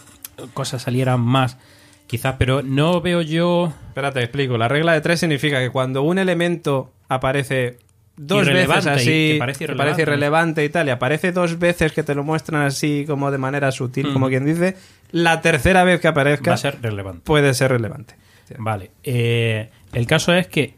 cosas 0.52 0.82
salieran 0.82 1.20
más, 1.20 1.58
quizás, 2.06 2.34
pero 2.38 2.62
no 2.62 3.00
veo 3.00 3.22
yo. 3.22 3.72
Espérate, 3.88 4.18
te 4.20 4.24
explico. 4.24 4.58
La 4.58 4.68
regla 4.68 4.92
de 4.94 5.00
tres 5.00 5.20
significa 5.20 5.60
que 5.60 5.70
cuando 5.70 6.02
un 6.02 6.18
elemento 6.18 6.90
aparece 7.08 7.78
dos 8.16 8.42
Irrelevante 8.42 8.90
veces 8.90 9.06
y 9.06 9.10
así, 9.10 9.32
que 9.34 9.38
parece 9.38 9.58
que 9.58 9.64
irrelevante. 9.64 9.90
parece 9.90 10.02
irrelevante 10.02 10.64
y 10.64 10.68
tal, 10.68 10.86
y 10.88 10.90
aparece 10.90 11.32
dos 11.32 11.58
veces 11.58 11.92
que 11.92 12.02
te 12.02 12.14
lo 12.14 12.24
muestran 12.24 12.62
así 12.62 13.04
como 13.06 13.30
de 13.30 13.38
manera 13.38 13.70
sutil, 13.72 14.08
Mm. 14.08 14.12
como 14.12 14.28
quien 14.28 14.44
dice, 14.44 14.76
la 15.12 15.40
tercera 15.40 15.84
vez 15.84 16.00
que 16.00 16.08
aparezca 16.08 16.50
Va 16.50 16.54
a 16.54 16.58
ser 16.58 16.78
relevante. 16.82 17.22
puede 17.24 17.54
ser 17.54 17.70
relevante. 17.70 18.16
Vale. 18.58 18.90
eh, 19.04 19.70
el 19.94 20.06
caso 20.06 20.34
es 20.34 20.46
que 20.46 20.74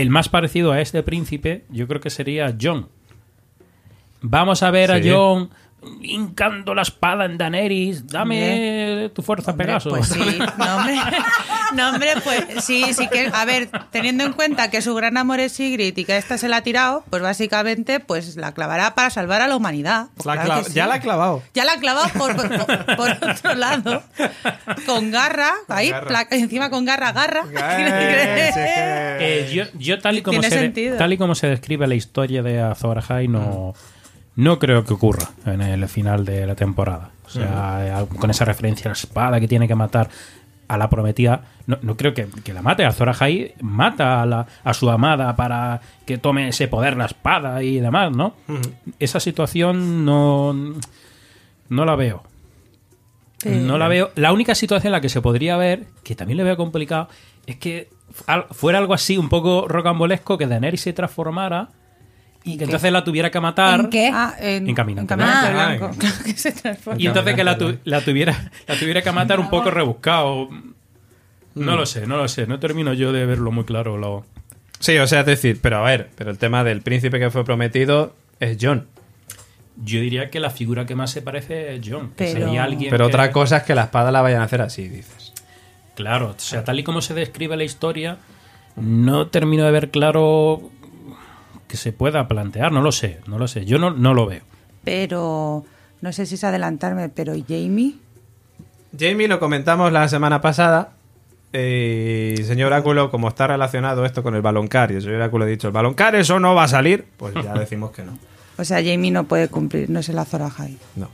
el 0.00 0.10
más 0.10 0.28
parecido 0.28 0.72
a 0.72 0.80
este 0.80 1.02
príncipe, 1.02 1.64
yo 1.70 1.86
creo 1.88 2.00
que 2.00 2.10
sería 2.10 2.54
John. 2.60 2.88
Vamos 4.20 4.62
a 4.62 4.70
ver 4.70 4.90
Sí. 4.90 5.08
a 5.08 5.12
John 5.14 5.50
hincando 6.02 6.74
la 6.74 6.82
espada 6.82 7.24
en 7.24 7.38
Daenerys. 7.38 8.06
Dame 8.06 9.10
tu 9.14 9.22
fuerza, 9.22 9.52
Hombre, 9.52 9.66
Pegaso. 9.66 9.90
Pues 9.90 10.08
sí, 10.08 10.18
no 10.58 10.76
hombre, 10.76 10.96
no, 11.74 11.88
hombre, 11.90 12.08
pues 12.24 12.64
sí, 12.64 12.84
sí 12.94 13.08
que, 13.08 13.30
a 13.32 13.44
ver, 13.44 13.68
teniendo 13.90 14.24
en 14.24 14.32
cuenta 14.32 14.70
que 14.70 14.82
su 14.82 14.94
gran 14.94 15.16
amor 15.16 15.40
es 15.40 15.52
Sigrid 15.52 15.96
y 15.96 16.04
que 16.04 16.14
a 16.14 16.18
esta 16.18 16.36
se 16.36 16.48
la 16.48 16.58
ha 16.58 16.62
tirado, 16.62 17.04
pues 17.10 17.22
básicamente 17.22 18.00
pues 18.00 18.36
la 18.36 18.52
clavará 18.52 18.94
para 18.94 19.10
salvar 19.10 19.40
a 19.40 19.48
la 19.48 19.56
humanidad. 19.56 20.08
Pues 20.16 20.26
La 20.26 20.32
claro 20.42 20.50
cla- 20.50 20.64
que 20.64 20.70
sí. 20.70 20.74
Ya 20.74 20.86
la 20.86 20.94
ha 20.94 21.00
clavado. 21.00 21.42
Ya 21.54 21.64
la 21.64 21.72
ha 21.74 21.78
clavado 21.78 22.08
por, 22.18 22.34
por- 22.36 22.96
por 22.96 23.10
otro 23.30 23.54
lado, 23.54 24.02
con 24.86 25.10
garra, 25.10 25.52
ahí, 25.68 25.90
garra. 25.90 26.26
encima 26.30 26.70
con 26.70 26.84
garra, 26.84 27.12
garra. 27.12 27.44
Eh, 27.54 28.50
Eh, 29.20 29.50
yo, 29.52 29.64
yo 29.78 29.98
tal 29.98 30.18
y 30.18 30.22
como 30.22 30.42
se 30.42 30.50
sentido. 30.50 30.96
tal 30.96 31.12
y 31.12 31.18
como 31.18 31.34
se 31.34 31.46
describe 31.48 31.86
la 31.86 31.94
historia 31.94 32.42
de 32.42 32.60
Azor 32.60 32.98
Ahai 32.98 33.26
no 33.28 33.74
no 34.38 34.58
creo 34.58 34.84
que 34.84 34.94
ocurra 34.94 35.30
en 35.46 35.60
el 35.60 35.86
final 35.88 36.24
de 36.24 36.46
la 36.46 36.54
temporada. 36.54 37.10
O 37.26 37.28
sea, 37.30 38.02
eh, 38.02 38.06
con 38.18 38.30
esa 38.30 38.44
referencia 38.44 38.84
a 38.86 38.90
la 38.90 38.98
espada 38.98 39.40
que 39.40 39.48
tiene 39.48 39.66
que 39.68 39.74
matar 39.74 40.08
a 40.68 40.76
la 40.78 40.88
prometida, 40.88 41.42
no, 41.66 41.78
no 41.82 41.96
creo 41.96 42.14
que, 42.14 42.28
que 42.44 42.52
la 42.54 42.62
mate. 42.62 42.84
Azor 42.84 43.08
Ahai 43.08 43.54
mata 43.60 44.22
a, 44.22 44.26
la- 44.26 44.46
a 44.64 44.74
su 44.74 44.88
amada 44.90 45.34
para 45.34 45.80
que 46.06 46.18
tome 46.18 46.48
ese 46.48 46.68
poder 46.68 46.96
la 46.96 47.06
espada 47.06 47.62
y 47.62 47.80
demás, 47.80 48.12
¿no? 48.12 48.34
Esa 48.98 49.18
situación 49.20 50.04
no 50.04 50.54
no 51.70 51.84
la 51.84 51.96
veo. 51.96 52.22
No 53.44 53.78
la 53.78 53.88
veo. 53.88 54.10
La 54.16 54.32
única 54.32 54.54
situación 54.54 54.88
en 54.88 54.92
la 54.92 55.00
que 55.00 55.08
se 55.08 55.20
podría 55.20 55.56
ver, 55.56 55.86
que 56.02 56.14
también 56.14 56.36
le 56.38 56.44
veo 56.44 56.56
complicado, 56.56 57.08
es 57.46 57.56
que 57.56 57.88
fuera 58.50 58.78
algo 58.78 58.94
así, 58.94 59.16
un 59.18 59.28
poco 59.28 59.66
rocambolesco, 59.68 60.38
que 60.38 60.46
Daenerys 60.46 60.80
se 60.82 60.92
transformara 60.92 61.68
y 62.44 62.56
que 62.56 62.64
entonces 62.64 62.90
la 62.92 63.04
tuviera 63.04 63.30
que 63.30 63.40
matar. 63.40 63.80
¿En 63.80 63.90
qué? 63.90 64.10
Ah, 64.12 64.34
en, 64.40 64.68
En 64.68 64.74
Caminante 64.74 65.14
en 65.14 65.18
Caminante 65.20 65.52
Blanco. 65.52 65.78
Blanco. 65.88 65.94
Ah, 65.94 65.98
Claro 65.98 66.16
que 66.24 66.32
se 66.32 66.52
transforma. 66.52 67.00
Y 67.02 67.06
entonces 67.06 67.34
que 67.34 67.44
la, 67.44 67.58
tu- 67.58 67.78
la 67.84 68.00
tuviera 68.00 68.50
la 68.66 68.76
tuviera 68.78 69.02
que 69.02 69.12
matar 69.12 69.38
un 69.40 69.50
poco 69.50 69.70
rebuscado. 69.70 70.48
No 71.54 71.76
lo 71.76 71.86
sé, 71.86 72.06
no 72.06 72.16
lo 72.16 72.28
sé. 72.28 72.46
No 72.46 72.58
termino 72.60 72.92
yo 72.94 73.12
de 73.12 73.26
verlo 73.26 73.50
muy 73.50 73.64
claro. 73.64 73.98
Lo... 73.98 74.24
Sí, 74.78 74.96
o 74.98 75.06
sea, 75.08 75.20
es 75.20 75.26
decir, 75.26 75.58
pero 75.60 75.78
a 75.78 75.82
ver, 75.82 76.08
pero 76.14 76.30
el 76.30 76.38
tema 76.38 76.62
del 76.64 76.82
príncipe 76.82 77.18
que 77.18 77.30
fue 77.30 77.44
prometido 77.44 78.14
es 78.38 78.56
John. 78.60 78.86
Yo 79.84 80.00
diría 80.00 80.30
que 80.30 80.40
la 80.40 80.50
figura 80.50 80.86
que 80.86 80.94
más 80.94 81.10
se 81.10 81.20
parece 81.22 81.74
es 81.74 81.80
John. 81.88 82.08
que 82.16 82.32
Pero- 82.32 82.46
sería 82.46 82.64
alguien 82.64 82.90
Pero 82.90 83.04
que- 83.06 83.08
otra 83.14 83.32
cosa 83.32 83.58
es 83.58 83.62
que 83.64 83.74
la 83.74 83.84
espada 83.84 84.10
la 84.12 84.22
vayan 84.22 84.40
a 84.40 84.44
hacer 84.44 84.60
así, 84.60 84.88
dices. 84.88 85.32
Claro, 85.96 86.28
o 86.36 86.40
sea, 86.40 86.62
tal 86.64 86.78
y 86.78 86.84
como 86.84 87.00
se 87.02 87.12
describe 87.14 87.56
la 87.56 87.64
historia, 87.64 88.18
no 88.76 89.26
termino 89.26 89.64
de 89.64 89.72
ver 89.72 89.90
claro 89.90 90.70
que 91.68 91.76
se 91.76 91.92
pueda 91.92 92.26
plantear. 92.26 92.72
No 92.72 92.80
lo 92.82 92.90
sé, 92.90 93.20
no 93.26 93.38
lo 93.38 93.46
sé. 93.46 93.64
Yo 93.64 93.78
no, 93.78 93.90
no 93.90 94.14
lo 94.14 94.26
veo. 94.26 94.42
Pero 94.84 95.64
no 96.00 96.12
sé 96.12 96.26
si 96.26 96.34
es 96.36 96.44
adelantarme, 96.44 97.08
pero 97.10 97.34
Jamie. 97.48 97.94
Jamie 98.98 99.28
lo 99.28 99.38
comentamos 99.38 99.92
la 99.92 100.08
semana 100.08 100.40
pasada. 100.40 100.92
eh, 101.52 102.34
Y 102.38 102.42
señor 102.44 102.68
Oráculo, 102.68 103.10
como 103.10 103.28
está 103.28 103.46
relacionado 103.46 104.04
esto 104.04 104.22
con 104.22 104.34
el 104.34 104.42
baloncar, 104.42 104.90
y 104.90 104.96
el 104.96 105.02
señor 105.02 105.16
Oráculo 105.16 105.44
ha 105.44 105.48
dicho, 105.48 105.68
el 105.68 105.72
baloncar 105.74 106.14
eso 106.16 106.40
no 106.40 106.54
va 106.54 106.64
a 106.64 106.68
salir, 106.68 107.06
pues 107.16 107.34
ya 107.34 107.52
decimos 107.58 107.90
que 107.92 108.02
no. 108.02 108.18
O 108.56 108.64
sea, 108.64 108.78
Jamie 108.78 109.10
no 109.10 109.24
puede 109.24 109.48
cumplir, 109.48 109.88
no 109.90 110.00
es 110.00 110.08
el 110.08 110.18
Azor 110.18 110.42
Ahai. 110.42 110.76
No. 110.96 111.08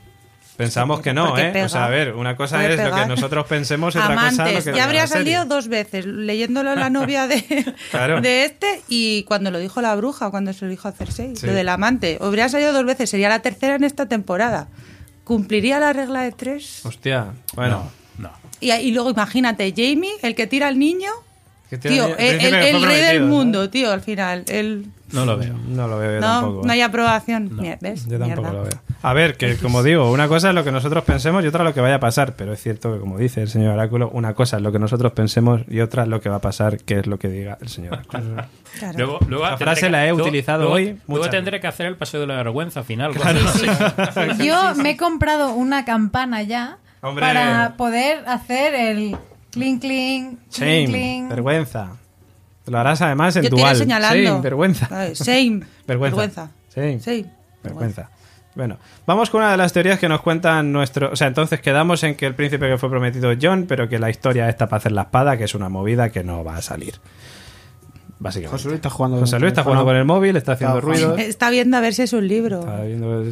Pensamos 0.56 1.00
que 1.00 1.12
no, 1.12 1.28
Porque 1.28 1.48
¿eh? 1.48 1.50
pega. 1.52 1.66
o 1.66 1.68
sea, 1.68 1.86
a 1.86 1.88
ver, 1.88 2.14
una 2.14 2.36
cosa 2.36 2.56
Puede 2.58 2.74
es 2.74 2.80
lo 2.88 2.94
que 2.94 3.06
nosotros 3.06 3.46
pensemos 3.46 3.94
y 3.94 3.98
otra 3.98 4.14
cosa 4.14 4.50
lo 4.52 4.62
que 4.62 4.72
ya 4.72 4.84
habría 4.84 5.06
salido 5.08 5.44
dos 5.46 5.66
veces, 5.66 6.06
leyéndolo 6.06 6.74
la 6.76 6.90
novia 6.90 7.26
de, 7.26 7.74
Claro. 7.90 8.20
de 8.20 8.44
este 8.44 8.82
y 8.88 9.24
cuando 9.24 9.50
lo 9.50 9.58
dijo 9.58 9.80
la 9.82 9.94
bruja, 9.96 10.30
cuando 10.30 10.52
se 10.52 10.64
lo 10.64 10.70
dijo 10.70 10.86
a 10.86 10.92
Cersei, 10.92 11.34
Sí. 11.34 11.46
lo 11.46 11.54
del 11.54 11.68
amante. 11.68 12.18
Habría 12.20 12.48
salido 12.48 12.72
dos 12.72 12.84
veces, 12.84 13.10
sería 13.10 13.28
la 13.28 13.40
tercera 13.40 13.74
en 13.74 13.82
esta 13.84 14.06
temporada. 14.06 14.68
¿Cumpliría 15.24 15.80
la 15.80 15.92
regla 15.92 16.22
de 16.22 16.30
tres? 16.32 16.84
Hostia, 16.84 17.32
bueno. 17.54 17.90
No. 18.18 18.30
Y, 18.60 18.70
y 18.70 18.92
luego 18.92 19.10
imagínate, 19.10 19.72
Jamie, 19.76 20.12
el 20.22 20.34
que 20.36 20.46
tira 20.46 20.68
al 20.68 20.78
niño, 20.78 21.10
tío, 21.80 22.16
el 22.16 22.40
el, 22.40 22.54
el- 22.54 22.54
el 22.76 22.82
rey 22.84 23.00
del 23.00 23.22
mundo, 23.22 23.68
tío, 23.70 23.90
al 23.90 24.02
final. 24.02 24.44
El, 24.46 24.86
No 25.14 25.24
lo 25.24 25.36
veo. 25.38 25.54
No 25.68 25.88
lo 25.88 25.98
veo 25.98 26.14
yo 26.14 26.20
no, 26.20 26.26
tampoco. 26.40 26.66
no 26.66 26.72
hay 26.72 26.80
¿eh? 26.80 26.84
aprobación. 26.84 27.56
No. 27.56 27.62
Yo 27.62 27.78
tampoco 27.78 28.18
Mierda. 28.24 28.52
lo 28.52 28.62
veo. 28.64 28.80
A 29.02 29.12
ver, 29.12 29.36
que 29.36 29.56
como 29.56 29.82
digo, 29.82 30.10
una 30.10 30.28
cosa 30.28 30.48
es 30.48 30.54
lo 30.54 30.64
que 30.64 30.72
nosotros 30.72 31.04
pensemos 31.04 31.44
y 31.44 31.46
otra 31.46 31.62
lo 31.64 31.74
que 31.74 31.80
vaya 31.80 31.96
a 31.96 32.00
pasar. 32.00 32.34
Pero 32.36 32.52
es 32.52 32.60
cierto 32.62 32.92
que, 32.92 32.98
como 33.00 33.18
dice 33.18 33.42
el 33.42 33.48
señor 33.48 33.74
Oráculo, 33.74 34.10
una 34.10 34.34
cosa 34.34 34.56
es 34.56 34.62
lo 34.62 34.72
que 34.72 34.78
nosotros 34.78 35.12
pensemos 35.12 35.62
y 35.68 35.80
otra 35.80 36.02
es 36.04 36.08
lo 36.08 36.20
que 36.20 36.28
va 36.28 36.36
a 36.36 36.40
pasar, 36.40 36.78
que 36.78 36.98
es 37.00 37.06
lo 37.06 37.18
que 37.18 37.28
diga 37.28 37.58
el 37.60 37.68
señor 37.68 37.94
Oráculo. 37.94 38.44
Claro. 38.78 38.98
Luego, 38.98 39.18
luego 39.28 39.44
tendré 39.48 39.64
frase 39.64 39.80
que- 39.82 39.90
la 39.90 40.04
he 40.04 40.08
luego- 40.10 40.22
utilizado 40.24 40.58
luego- 40.62 40.74
hoy 40.74 40.98
Luego 41.06 41.30
tendré 41.30 41.60
que 41.60 41.66
hacer 41.66 41.86
el 41.86 41.96
paseo 41.96 42.20
de 42.20 42.26
la 42.26 42.36
vergüenza 42.36 42.82
final. 42.82 43.12
Yo 44.42 44.74
me 44.76 44.90
he 44.90 44.96
comprado 44.96 45.52
una 45.54 45.84
campana 45.84 46.42
ya 46.42 46.78
Hombre. 47.02 47.24
para 47.24 47.74
poder 47.76 48.24
hacer 48.26 48.74
el 48.74 49.16
clink 49.50 49.80
clink 49.82 50.38
Shame, 50.50 50.86
clink 50.86 50.90
clink. 50.90 51.28
vergüenza. 51.28 51.92
Lo 52.66 52.78
harás 52.78 53.02
además 53.02 53.36
en 53.36 53.44
Yo 53.44 53.50
dual. 53.50 53.76
señalando. 53.76 54.16
Shame, 54.16 54.40
vergüenza. 54.40 54.88
Shame. 55.14 55.60
Vergüenza. 55.86 56.16
Vergüenza. 56.16 56.50
Shame. 56.74 56.98
Shame. 56.98 57.26
Vergüenza. 57.62 58.10
Bueno, 58.54 58.78
vamos 59.04 59.30
con 59.30 59.40
una 59.40 59.50
de 59.50 59.56
las 59.56 59.72
teorías 59.72 59.98
que 59.98 60.08
nos 60.08 60.20
cuentan 60.20 60.72
nuestro... 60.72 61.10
O 61.10 61.16
sea, 61.16 61.26
entonces 61.26 61.60
quedamos 61.60 62.04
en 62.04 62.14
que 62.14 62.24
el 62.24 62.34
príncipe 62.34 62.68
que 62.68 62.78
fue 62.78 62.88
prometido 62.88 63.32
es 63.32 63.38
John, 63.42 63.66
pero 63.68 63.88
que 63.88 63.98
la 63.98 64.10
historia 64.10 64.48
está 64.48 64.68
para 64.68 64.78
hacer 64.78 64.92
la 64.92 65.02
espada, 65.02 65.36
que 65.36 65.44
es 65.44 65.54
una 65.54 65.68
movida 65.68 66.10
que 66.10 66.22
no 66.22 66.44
va 66.44 66.56
a 66.56 66.62
salir. 66.62 66.94
Básicamente. 68.20 68.52
José 68.56 68.68
Luis 68.68 68.76
está 68.76 68.90
jugando. 68.90 69.18
José 69.18 69.40
Luis 69.40 69.50
está 69.50 69.64
jugando 69.64 69.84
con 69.84 69.96
el 69.96 70.04
móvil, 70.04 70.36
está 70.36 70.52
haciendo 70.52 70.80
ruido. 70.80 71.16
Está 71.16 71.50
viendo 71.50 71.76
a 71.76 71.80
ver 71.80 71.94
si 71.94 72.02
es 72.02 72.12
un 72.12 72.28
libro. 72.28 72.60
Está 72.60 72.82
viendo... 72.82 73.24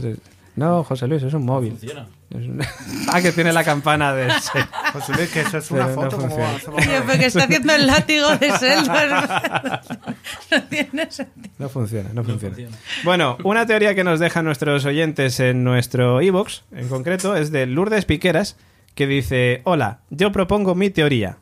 No, 0.56 0.82
José 0.82 1.06
Luis, 1.06 1.22
es 1.22 1.32
un 1.34 1.46
móvil. 1.46 1.70
Funciona. 1.70 2.06
Ah, 3.12 3.20
que 3.20 3.32
tiene 3.32 3.52
la 3.52 3.62
campana 3.64 4.14
de... 4.14 4.30
José 4.92 5.12
Luis, 5.14 5.30
que 5.30 5.40
eso 5.40 5.58
es 5.58 5.70
una 5.70 5.86
Pero 5.86 5.96
no 5.96 6.02
foto. 6.02 6.16
como 6.16 6.28
funciona. 6.28 6.56
hacemos- 6.56 6.82
Tío, 6.82 7.04
porque 7.06 7.26
está 7.26 7.44
haciendo 7.44 7.74
el 7.74 7.86
látigo 7.86 8.36
de 8.36 8.52
Zelda. 8.58 9.82
no 10.50 10.62
tiene 10.64 11.10
sentido. 11.10 11.54
No 11.58 11.68
funciona, 11.68 12.10
no 12.12 12.24
funciona. 12.24 12.56
Bueno, 13.04 13.36
una 13.44 13.66
teoría 13.66 13.94
que 13.94 14.04
nos 14.04 14.20
dejan 14.20 14.44
nuestros 14.44 14.84
oyentes 14.84 15.40
en 15.40 15.64
nuestro 15.64 16.22
iBox, 16.22 16.62
en 16.72 16.88
concreto, 16.88 17.36
es 17.36 17.50
de 17.52 17.66
Lourdes 17.66 18.04
Piqueras, 18.04 18.56
que 18.94 19.06
dice: 19.06 19.60
Hola, 19.64 19.98
yo 20.10 20.32
propongo 20.32 20.74
mi 20.74 20.90
teoría. 20.90 21.36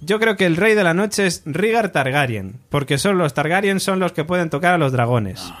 Yo 0.00 0.18
creo 0.18 0.36
que 0.36 0.46
el 0.46 0.56
rey 0.56 0.74
de 0.74 0.82
la 0.82 0.94
noche 0.94 1.26
es 1.26 1.42
Rhaegar 1.46 1.90
Targaryen, 1.90 2.56
porque 2.70 2.98
solo 2.98 3.18
los 3.18 3.34
Targaryen 3.34 3.78
son 3.78 4.00
los 4.00 4.12
que 4.12 4.24
pueden 4.24 4.50
tocar 4.50 4.74
a 4.74 4.78
los 4.78 4.90
dragones. 4.90 5.52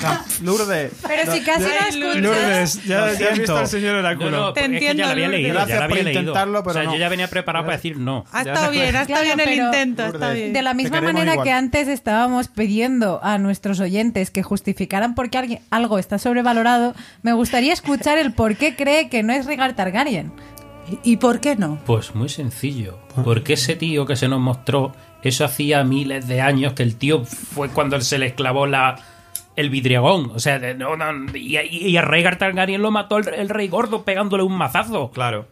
San- 0.00 0.20
Lourdes. 0.42 0.92
Pero 1.06 1.32
si 1.32 1.40
casi 1.42 1.62
no 1.62 1.68
escuchas. 1.68 2.16
Lourdes, 2.22 2.84
ya, 2.84 2.98
Lo 3.00 3.06
ya 3.06 3.10
has 3.12 3.16
siento. 3.18 3.34
visto 3.40 3.56
al 3.56 3.66
señor 3.68 3.94
Oráculo. 3.96 4.30
no, 4.30 4.52
Te 4.52 4.60
es 4.60 4.66
que 4.68 4.72
entiendo, 4.74 5.00
ya 5.02 5.06
la 5.06 5.12
había 5.12 5.24
Lourdes. 5.26 5.40
leído. 5.42 5.54
Gracias 5.54 5.68
ya 5.74 5.78
la 5.78 5.84
había 5.84 5.96
por 5.96 6.04
leído. 6.04 6.20
intentarlo, 6.20 6.62
pero 6.62 6.70
o 6.70 6.72
sea, 6.74 6.82
no. 6.84 6.92
yo 6.92 6.98
ya 6.98 7.08
venía 7.08 7.28
preparado 7.28 7.64
para 7.64 7.76
decir 7.76 7.96
no. 7.98 8.24
Ha 8.32 8.44
Ya 8.44 8.52
estado 8.52 8.70
bien, 8.72 8.82
ha 8.96 9.02
estado 9.02 9.06
Claro, 9.06 9.24
bien 9.24 9.40
el 9.40 9.44
pero- 9.54 9.64
intento. 9.66 10.04
Está 10.06 10.18
Lourdes. 10.18 10.34
bien. 10.34 10.52
De 10.52 10.62
la 10.62 10.74
misma 10.74 10.90
queremos 11.00 11.12
manera 11.14 11.32
igual. 11.32 11.44
que 11.44 11.52
antes 11.52 11.88
estábamos 11.88 12.48
pidiendo 12.48 13.20
a 13.22 13.38
nuestros 13.38 13.80
oyentes 13.80 14.30
que 14.30 14.42
justificaran 14.42 15.14
por 15.14 15.30
qué 15.30 15.38
alguien- 15.38 15.60
algo 15.70 15.98
está 15.98 16.18
sobrevalorado, 16.18 16.94
me 17.22 17.32
gustaría 17.32 17.72
escuchar 17.72 18.18
el 18.18 18.32
por 18.32 18.56
qué 18.56 18.76
cree 18.76 19.08
que 19.08 19.22
no 19.22 19.32
es 19.32 19.46
Rhaegar 19.46 19.74
Targaryen. 19.76 20.32
¿Y 21.02 21.12
y 21.12 21.16
por 21.16 21.40
qué 21.40 21.56
no? 21.56 21.78
Pues 21.86 22.14
muy 22.14 22.28
sencillo. 22.28 22.98
Porque 23.24 23.54
ese 23.54 23.74
tío 23.74 24.04
que 24.04 24.16
se 24.16 24.28
nos 24.28 24.38
mostró, 24.40 24.94
eso 25.22 25.44
hacía 25.46 25.82
miles 25.82 26.28
de 26.28 26.42
años 26.42 26.74
que 26.74 26.82
el 26.82 26.96
tío 26.96 27.24
fue 27.24 27.70
cuando 27.70 27.98
se 28.02 28.18
le 28.18 28.26
esclavó 28.26 28.66
la 28.66 28.96
el 29.56 29.70
vidriagón. 29.70 30.32
O 30.34 30.38
sea, 30.38 30.58
de- 30.58 30.74
no, 30.74 30.96
no, 30.96 31.06
y, 31.36 31.56
y- 31.58 31.88
y 31.88 31.96
a 31.96 32.02
Rhaegar 32.02 32.38
Targaryen 32.38 32.82
lo 32.82 32.90
mató 32.90 33.18
el, 33.18 33.28
el 33.34 33.48
rey 33.48 33.68
gordo 33.68 34.02
pegándole 34.04 34.42
un 34.42 34.56
mazazo. 34.56 35.10
Claro. 35.10 35.46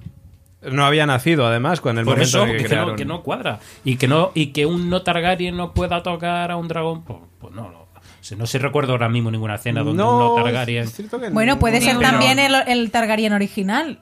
No 0.63 0.85
había 0.85 1.07
nacido, 1.07 1.47
además, 1.47 1.81
con 1.81 1.99
el 1.99 2.05
Por 2.05 2.15
momento 2.15 2.39
eso, 2.39 2.47
en 2.47 2.53
que 2.53 2.57
que, 2.59 2.63
no, 2.65 2.69
crearon. 2.69 2.97
que 2.97 3.05
no 3.05 3.23
cuadra. 3.23 3.59
Y 3.85 3.97
que 3.97 4.07
no 4.07 4.31
y 4.35 4.47
que 4.49 4.65
un 4.67 4.89
no 4.91 5.03
Targaryen 5.03 5.57
no 5.57 5.73
pueda 5.75 6.03
tocar 6.05 6.51
a 6.53 6.57
un 6.57 6.69
dragón, 6.69 7.03
pues, 7.03 7.19
pues 7.41 7.53
no. 7.55 7.69
lo- 7.69 7.81
O 7.83 8.25
sea, 8.25 8.39
no 8.39 8.47
se 8.47 8.59
recuerdo 8.61 8.93
ahora 8.93 9.09
mismo 9.09 9.33
ninguna 9.33 9.57
escena 9.57 9.83
donde 9.83 10.01
No, 10.05 10.35
uno 10.35 10.43
Targaryen. 10.45 10.87
Bueno, 11.33 11.55
no. 11.55 11.59
puede 11.59 11.81
ser 11.81 11.99
también 11.99 12.39
el, 12.39 12.55
el 12.69 12.91
Targaryen 12.93 13.33
original. 13.33 13.99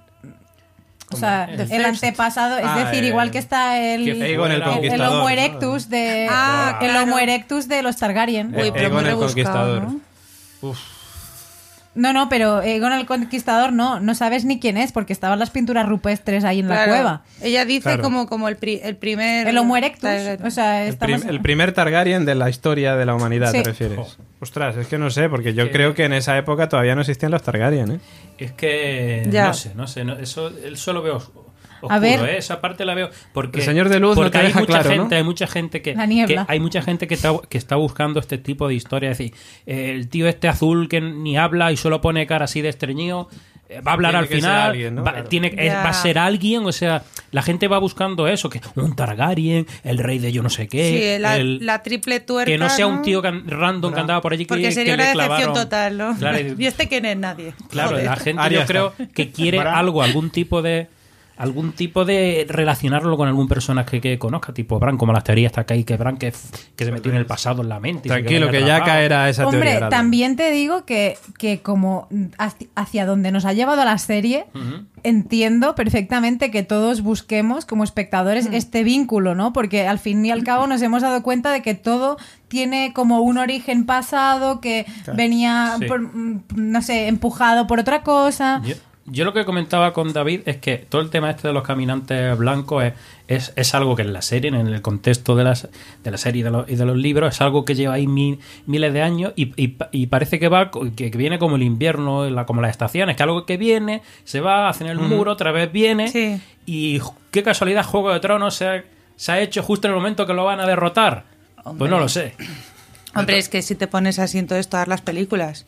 O 1.13 1.17
sea, 1.17 1.45
el 1.45 1.85
antepasado, 1.85 2.59
es 2.59 2.65
Ah, 2.67 2.85
decir, 2.85 3.03
eh, 3.05 3.09
igual 3.09 3.31
que 3.33 3.39
está 3.39 3.79
el, 3.79 4.05
que 4.05 4.11
el 4.13 4.23
el- 4.23 4.93
el 4.93 5.01
Homo 5.03 5.29
erectus 5.29 5.89
de 5.89 6.29
Ah, 6.31 6.79
el 6.81 6.91
claro. 6.91 7.03
Homo 7.05 7.19
erectus 7.19 7.67
de 7.69 7.83
los 7.83 7.97
Targaryen. 7.97 8.55
Uy, 8.55 8.69
Eh, 8.69 8.73
pero 8.73 8.85
Aegon 8.87 8.93
muy 8.93 9.01
el 9.01 9.07
rebuscado, 9.07 9.27
Conquistador. 9.27 9.83
¿no? 9.83 10.01
Uf, 10.63 10.79
No, 11.95 12.13
no, 12.13 12.29
pero 12.29 12.59
Aegon 12.59 12.93
el 12.93 13.05
Conquistador 13.05 13.73
no, 13.73 13.99
no 13.99 14.15
sabes 14.15 14.45
ni 14.45 14.61
quién 14.61 14.77
es 14.77 14.93
porque 14.93 15.13
estaban 15.13 15.41
las 15.41 15.51
pinturas 15.51 15.89
rupestres 15.89 16.45
ahí 16.45 16.61
en 16.61 16.69
la 16.69 16.85
cueva. 16.87 17.23
Ella 17.43 17.65
dice 17.65 17.83
Claro. 17.83 18.03
como, 18.03 18.27
como 18.29 18.49
el, 18.49 18.57
pri- 18.57 18.81
el 18.85 18.97
primer... 18.97 19.49
El 19.49 19.59
Homo 19.59 19.77
erectus, 19.77 20.03
Targaryen. 20.03 20.47
o 20.47 20.51
sea, 20.53 20.87
el, 20.87 20.97
prim- 20.97 21.29
el 21.29 21.41
primer 21.41 21.73
Targaryen 21.73 22.25
de 22.25 22.37
la 22.37 22.49
historia 22.49 22.95
de 22.95 23.05
la 23.07 23.15
humanidad, 23.17 23.51
Sí. 23.51 23.59
¿te 23.59 23.65
refieres? 23.71 23.99
Jo. 23.99 24.09
Ostras, 24.39 24.77
es 24.77 24.87
que 24.87 24.99
no 24.99 25.11
sé, 25.11 25.29
porque 25.29 25.53
yo 25.53 25.65
Que- 25.67 25.73
creo 25.73 25.95
que 25.95 26.05
en 26.05 26.13
esa 26.13 26.39
época 26.39 26.69
todavía 26.69 26.95
no 26.95 27.01
existían 27.01 27.33
los 27.33 27.43
Targaryen, 27.43 27.91
¿eh? 27.93 28.01
Es 28.39 28.53
que 28.53 29.27
Ya. 29.29 29.49
no 29.49 29.55
sé, 29.55 29.73
no 29.75 29.87
sé, 29.89 30.05
no- 30.05 30.15
eso 30.17 30.51
eso 30.65 30.93
lo 30.93 31.03
veo 31.03 31.17
os- 31.17 31.31
oscuro, 31.87 31.95
A 31.95 31.99
ver. 31.99 32.21
¿eh? 32.29 32.39
esa 32.39 32.61
parte 32.61 32.85
la 32.85 32.95
veo 32.95 33.11
porque 33.33 33.59
El 33.61 33.65
Señor 33.65 33.89
de 33.89 34.01
Luz 34.01 34.17
no 34.17 34.31
te 34.31 34.39
hay 34.39 34.47
deja 34.49 34.61
mucha 34.61 34.73
claro, 34.81 34.91
¿no? 34.91 35.03
gente, 35.03 35.17
hay 35.17 35.23
mucha 35.25 35.47
gente 35.47 35.83
que, 35.83 35.95
que- 36.27 36.45
hay 36.47 36.61
mucha 36.61 36.83
gente 36.83 37.07
que 37.07 37.15
está 37.15 37.33
que 37.49 37.59
está 37.59 37.77
buscando 37.77 38.21
este 38.21 38.39
tipo 38.39 38.69
de 38.69 38.75
historia, 38.75 39.11
es 39.11 39.19
decir, 39.19 39.35
el 39.67 40.09
tío 40.09 40.29
este 40.29 40.49
azul 40.49 40.89
que 40.89 41.01
ni 41.01 41.37
habla 41.37 41.73
y 41.73 41.77
solo 41.77 42.01
pone 42.01 42.27
cara 42.27 42.45
así 42.45 42.61
de 42.61 42.69
estreñido 42.69 43.29
eh, 43.69 43.81
va 43.83 43.93
a 43.93 43.95
hablar 43.95 44.11
Tiene 44.11 44.19
al 44.19 44.25
que 44.29 44.35
ser 44.35 44.41
final, 44.43 44.71
alguien, 44.71 44.95
¿no? 44.97 45.05
va, 45.05 45.13
Claro. 45.13 45.29
tiene, 45.29 45.55
es- 45.57 45.73
va 45.73 45.89
a 45.91 45.93
ser 45.93 46.19
alguien, 46.19 46.67
o 46.67 46.73
sea, 46.73 47.05
la 47.31 47.41
gente 47.43 47.69
va 47.69 47.79
buscando 47.79 48.27
eso, 48.27 48.51
que 48.51 48.61
un 48.75 48.97
Targaryen, 48.97 49.65
el 49.85 49.99
rey 49.99 50.19
de 50.19 50.33
yo 50.33 50.43
no 50.43 50.51
sé 50.51 50.67
qué, 50.67 51.15
Sí, 51.17 51.23
la, 51.23 51.37
el- 51.37 51.65
la 51.65 51.81
triple 51.85 52.19
tuerca, 52.19 52.51
que 52.51 52.59
no 52.59 52.69
sea 52.69 52.89
un 52.89 52.97
¿no? 52.97 53.03
tío 53.03 53.23
can- 53.23 53.45
random 53.47 53.95
que 53.95 54.01
andaba 54.01 54.21
por 54.21 54.33
allí 54.33 54.45
que, 54.45 54.73
sería 54.73 54.97
que 54.97 55.01
una 55.01 55.15
le 55.15 55.23
decepción 55.23 55.53
clavaron- 55.53 55.55
total, 55.55 55.99
¿no? 55.99 56.17
Claro, 56.19 56.39
y- 56.59 56.65
¿Y 56.65 56.67
este 56.67 56.89
quién 56.89 57.05
es? 57.05 57.17
Nadie. 57.17 57.55
Claro, 57.71 57.91
Joder. 57.91 58.05
la 58.07 58.17
gente 58.17 58.51
yo 58.51 58.67
creo 58.67 58.93
que 59.15 59.31
quiere 59.31 59.61
algo, 59.61 60.03
algún 60.03 60.31
tipo 60.31 60.63
de 60.63 60.89
algún 61.41 61.73
tipo 61.73 62.05
de 62.05 62.47
relacionarlo 62.49 63.17
con 63.17 63.27
algún 63.27 63.49
personaje 63.49 64.01
que 64.01 64.19
conozca, 64.19 64.53
tipo 64.53 64.79
Bran, 64.79 64.97
como 64.99 65.13
las 65.13 65.25
teorías 65.25 65.51
está 65.51 65.65
que 65.65 65.75
hay 65.75 65.85
que 65.85 65.97
Bran 65.97 66.17
que, 66.19 66.33
que 66.77 66.85
se 66.85 66.93
metió 66.93 67.11
en 67.11 67.17
el 67.19 67.27
pasado 67.27 67.63
en 67.63 67.69
la 67.69 67.81
mente. 67.81 68.09
Tranquilo, 68.09 68.51
que 68.51 68.61
ya 68.65 68.85
caerá 68.85 69.29
esa 69.29 69.49
teoría. 69.49 69.75
Hombre, 69.77 69.89
también 69.91 70.37
te 70.37 70.51
digo 70.51 70.85
que, 70.85 71.17
que 71.39 71.61
como 71.61 72.09
hacia- 72.75 73.07
donde 73.07 73.33
nos 73.33 73.45
ha 73.45 73.53
llevado 73.53 73.85
la 73.85 73.97
serie, 73.99 74.47
entiendo 75.03 75.75
perfectamente 75.75 76.51
que 76.51 76.63
todos 76.63 77.03
busquemos 77.03 77.65
como 77.65 77.85
espectadores 77.85 78.47
este 78.53 78.85
vínculo, 78.85 79.35
¿no? 79.35 79.53
Porque 79.53 79.87
al 79.89 79.99
fin 79.99 80.25
y 80.25 80.31
al 80.31 80.45
cabo 80.45 80.67
nos 80.67 80.83
hemos 80.83 81.03
dado 81.03 81.23
cuenta 81.23 81.51
de 81.53 81.63
que 81.63 81.75
todo 81.75 82.19
tiene 82.49 82.93
como 82.95 83.21
un 83.21 83.39
origen 83.39 83.87
pasado 83.87 84.61
que 84.61 84.85
venía, 85.15 85.77
Sí. 85.79 85.87
por, 85.87 86.01
mm, 86.03 86.43
no 86.57 86.83
sé, 86.83 87.09
empujado 87.09 87.67
por 87.67 87.79
otra 87.81 88.03
cosa. 88.03 88.61
Yo, 88.65 88.75
yo 89.07 89.25
lo 89.25 89.33
que 89.33 89.45
comentaba 89.45 89.93
con 89.93 90.13
David 90.13 90.43
es 90.47 90.59
que 90.59 90.77
todo 90.79 91.01
el 91.01 91.11
tema 91.11 91.31
este 91.31 91.49
de 91.49 91.55
los 91.55 91.63
caminantes 91.65 92.37
blancos 92.39 92.85
es, 92.85 92.93
es, 93.29 93.53
es 93.57 93.75
algo 93.75 93.97
que 93.97 94.03
en 94.03 94.13
la 94.13 94.23
serie, 94.23 94.49
en 94.51 94.55
el 94.55 94.83
contexto 94.83 95.35
de, 95.35 95.43
las, 95.45 95.69
de 96.05 96.11
la 96.11 96.17
serie 96.19 96.41
y 96.41 96.43
de, 96.43 96.51
los, 96.51 96.69
y 96.71 96.77
de 96.77 96.85
los 96.87 96.97
libros, 96.97 97.35
es 97.35 97.41
algo 97.41 97.65
que 97.65 97.75
lleva 97.75 97.95
ahí 97.95 98.07
mi- 98.07 98.39
miles 98.67 98.93
de 98.93 99.03
años 99.03 99.33
y, 99.37 99.53
y 99.61 99.69
pa- 99.69 99.89
y 99.91 100.07
parece 100.07 100.39
que 100.39 100.49
va 100.49 100.71
que, 100.71 101.11
viene 101.11 101.39
como 101.39 101.57
el 101.57 101.63
invierno, 101.63 102.29
la- 102.31 102.47
como 102.47 102.61
las 102.61 102.71
estaciones, 102.71 103.17
que 103.17 103.23
algo 103.23 103.47
que 103.47 103.57
viene, 103.57 104.03
se 104.25 104.41
va, 104.41 104.69
hacen 104.69 104.87
el 104.87 104.99
muro, 104.99 105.33
otra 105.33 105.51
vez 105.51 105.73
viene 105.73 106.09
Sí. 106.09 106.41
y 106.67 107.01
qué 107.31 107.43
casualidad 107.43 107.85
Juego 107.85 108.13
de 108.13 108.21
Tronos 108.21 108.55
se 108.55 108.67
ha, 108.69 108.85
se 109.17 109.33
ha 109.33 109.41
hecho 109.41 109.63
justo 109.63 109.89
en 109.89 109.93
el 109.95 109.99
momento 109.99 110.27
que 110.27 110.35
lo 110.35 110.45
van 110.45 110.61
a 110.61 110.67
derrotar. 110.67 111.25
Hombre. 111.65 111.79
Pues 111.79 111.91
no 111.91 111.99
lo 111.99 112.09
sé. 112.09 112.35
Hombre, 113.15 113.39
es 113.39 113.49
que 113.49 113.61
si 113.63 113.75
te 113.75 113.87
pones 113.89 114.19
así 114.21 114.39
en 114.39 114.47
todas, 114.47 114.69
todas 114.69 114.87
las 114.87 115.01
películas, 115.01 115.67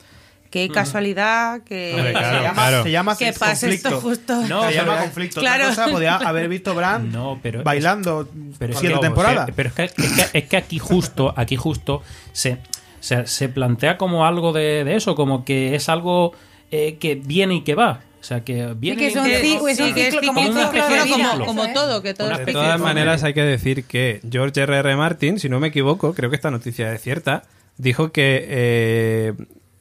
qué 0.53 0.69
casualidad 0.69 1.63
que... 1.63 1.95
Hombre, 1.97 2.13
claro, 2.13 2.37
se 2.37 2.43
llama, 2.45 2.55
claro. 2.55 2.83
se 2.85 2.91
llama 2.93 3.17
Que 3.17 3.33
pase 3.33 3.67
conflicto. 3.67 3.89
esto 3.89 4.01
justo. 4.01 4.35
No, 4.49 4.69
se 4.69 4.75
llama 4.75 4.99
conflicto. 5.01 5.41
Claro. 5.41 5.65
Otra 5.71 5.75
cosa 5.85 5.91
podía 5.93 6.17
haber 6.29 6.49
visto 6.49 6.75
Bran 6.75 7.11
No, 7.11 7.41
pero 7.43 7.65
bailando 7.65 8.29
Pero 8.59 8.79
siete 8.79 8.99
temporadas. 9.01 9.51
Pero 9.57 9.71
es 9.71 9.75
que, 9.75 9.85
es 9.85 9.93
que- 10.31 10.39
es 10.39 10.45
que 10.45 10.57
aquí 10.57 10.79
justo, 10.79 11.35
aquí 11.37 11.57
justo 11.57 12.03
se, 12.33 12.59
se, 13.01 13.27
se 13.27 13.49
plantea 13.49 13.97
como 13.99 14.25
algo 14.27 14.53
de, 14.53 14.85
de 14.85 14.95
eso, 14.95 15.15
como 15.17 15.45
que 15.45 15.75
es 15.75 15.89
algo 15.89 16.33
eh, 16.71 16.99
que 17.01 17.15
viene 17.17 17.55
y 17.57 17.61
que 17.65 17.75
va. 17.75 18.01
O 18.21 18.25
sea, 18.25 18.45
que 18.45 18.75
viene 18.77 19.11
Sí, 19.11 19.93
que 19.95 20.07
es 20.07 20.15
como 20.15 21.73
todo, 21.73 22.03
que 22.03 22.15
todo 22.15 22.31
es 22.31 22.47
De 22.47 22.53
todas 22.53 22.79
maneras, 22.81 23.25
hay 23.25 23.35
que 23.35 23.43
decir 23.43 23.85
que 23.85 24.21
George 24.31 24.61
R.R. 24.63 24.95
Martin, 24.97 25.41
si 25.41 25.49
no 25.49 25.59
me 25.59 25.69
equivoco, 25.69 26.15
creo 26.15 26.31
que 26.31 26.37
esta 26.37 26.51
noticia 26.53 26.93
es 26.93 27.03
cierta, 27.03 27.43
dijo 27.79 28.13
que 28.13 28.47
eh, 28.49 29.33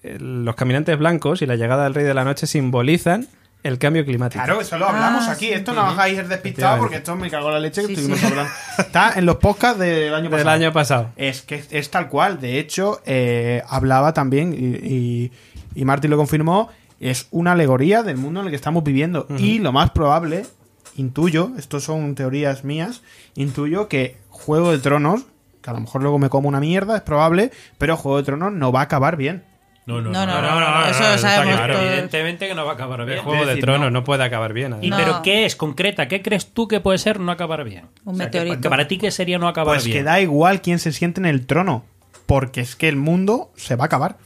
los 0.04 0.56
caminantes 0.56 0.98
blancos 0.98 1.42
y 1.42 1.46
la 1.46 1.56
llegada 1.56 1.84
del 1.86 1.94
Rey 1.94 2.04
de 2.06 2.14
la 2.14 2.24
Noche 2.24 2.48
simbolizan 2.48 3.28
el 3.64 3.78
cambio 3.78 4.04
climático. 4.04 4.44
Claro, 4.44 4.60
eso 4.62 4.78
lo 4.80 4.88
hablamos 4.90 5.28
Ah, 5.28 5.34
aquí. 5.34 5.50
Esto 5.52 5.74
no 5.74 5.84
os 5.86 5.92
hagáis 5.94 6.18
el 6.18 6.28
despistado 6.28 6.80
porque 6.80 6.96
esto 6.96 7.16
me 7.16 7.30
cagó 7.30 7.52
la 7.52 7.60
leche 7.60 7.82
que 7.82 7.88
Sí, 7.88 7.94
estuvimos 7.94 8.20
sí. 8.20 8.26
hablando. 8.26 8.52
Está 8.80 9.14
en 9.16 9.26
los 9.28 9.36
podcasts 9.36 9.78
del 9.80 10.14
año 10.16 10.24
Del 10.24 10.32
pasado. 10.32 10.50
año 10.50 10.74
pasado. 10.74 11.10
Es 11.16 11.44
que 11.44 11.64
es 11.70 11.92
tal 11.92 12.10
cual. 12.10 12.40
De 12.42 12.58
hecho, 12.58 13.02
eh, 13.06 13.62
hablaba 13.70 14.14
también, 14.14 14.54
y, 14.54 14.66
y, 14.88 15.32
y 15.76 15.86
Martín 15.86 16.10
lo 16.10 16.18
confirmó, 16.18 16.70
es 17.00 17.28
una 17.30 17.52
alegoría 17.52 18.02
del 18.02 18.18
mundo 18.18 18.40
en 18.40 18.48
el 18.48 18.50
que 18.52 18.56
estamos 18.56 18.84
viviendo. 18.84 19.28
Y 19.38 19.60
lo 19.60 19.72
más 19.72 19.92
probable, 19.92 20.48
intuyo, 20.96 21.52
esto 21.60 21.80
son 21.80 22.16
teorías 22.16 22.64
mías, 22.64 23.04
intuyo 23.36 23.88
que 23.88 24.18
Juego 24.30 24.72
de 24.72 24.80
Tronos, 24.80 25.26
que 25.62 25.70
a 25.70 25.74
lo 25.74 25.82
mejor 25.82 26.02
luego 26.02 26.18
me 26.18 26.30
como 26.30 26.48
una 26.50 26.60
mierda, 26.60 26.96
es 26.96 27.04
probable, 27.04 27.52
pero 27.78 27.96
Juego 27.96 28.18
de 28.18 28.24
Tronos 28.24 28.52
no 28.54 28.72
va 28.72 28.80
a 28.80 28.84
acabar 28.84 29.18
bien. 29.18 29.44
No, 29.88 30.00
no, 30.00 30.12
No, 30.12 30.26
no. 30.28 30.42
no, 30.42 30.60
no, 30.60 30.86
eso 30.88 31.00
lo 31.02 31.14
está 31.16 31.18
sabemos 31.18 31.56
claro. 31.56 31.74
todos. 31.74 31.88
Evidentemente 31.88 32.48
que 32.48 32.54
no 32.54 32.66
va 32.66 32.72
a 32.72 32.76
acabar 32.76 33.00
El 33.02 33.06
bien. 33.08 33.20
Juego 33.24 33.46
de 33.46 33.56
Tronos 33.58 33.92
no. 33.92 34.00
no. 34.00 34.04
puede 34.04 34.24
acabar 34.24 34.54
bien. 34.54 34.76
¿Y. 34.82 34.90
No. 34.92 34.98
pero 34.98 35.22
qué 35.24 35.46
es 35.46 35.56
concreta? 35.56 36.08
¿Qué 36.08 36.22
crees 36.22 36.54
tú 36.54 36.68
que 36.68 36.80
puede 36.80 36.98
ser 37.00 37.20
no 37.20 37.32
acabar 37.32 37.64
bien? 37.64 37.86
Un 38.06 38.14
O 38.14 38.18
sea, 38.18 38.30
que- 38.30 38.40
meteorito. 38.40 38.62
que 38.62 38.70
para 38.70 38.88
ti, 38.88 38.98
¿qué 39.00 39.10
sería 39.12 39.40
no 39.40 39.48
acabar 39.48 39.76
Pues 39.76 39.86
bien? 39.86 39.98
que 39.98 40.04
da 40.04 40.22
igual 40.22 40.62
quién 40.62 40.78
se 40.80 40.92
siente 40.92 41.20
en 41.20 41.26
el 41.26 41.46
trono, 41.48 41.84
porque 42.28 42.62
es 42.62 42.76
que 42.76 42.88
el 42.90 42.96
mundo 42.96 43.52
se 43.56 43.76
va 43.76 43.86
a 43.86 43.88
acabar. 43.88 44.18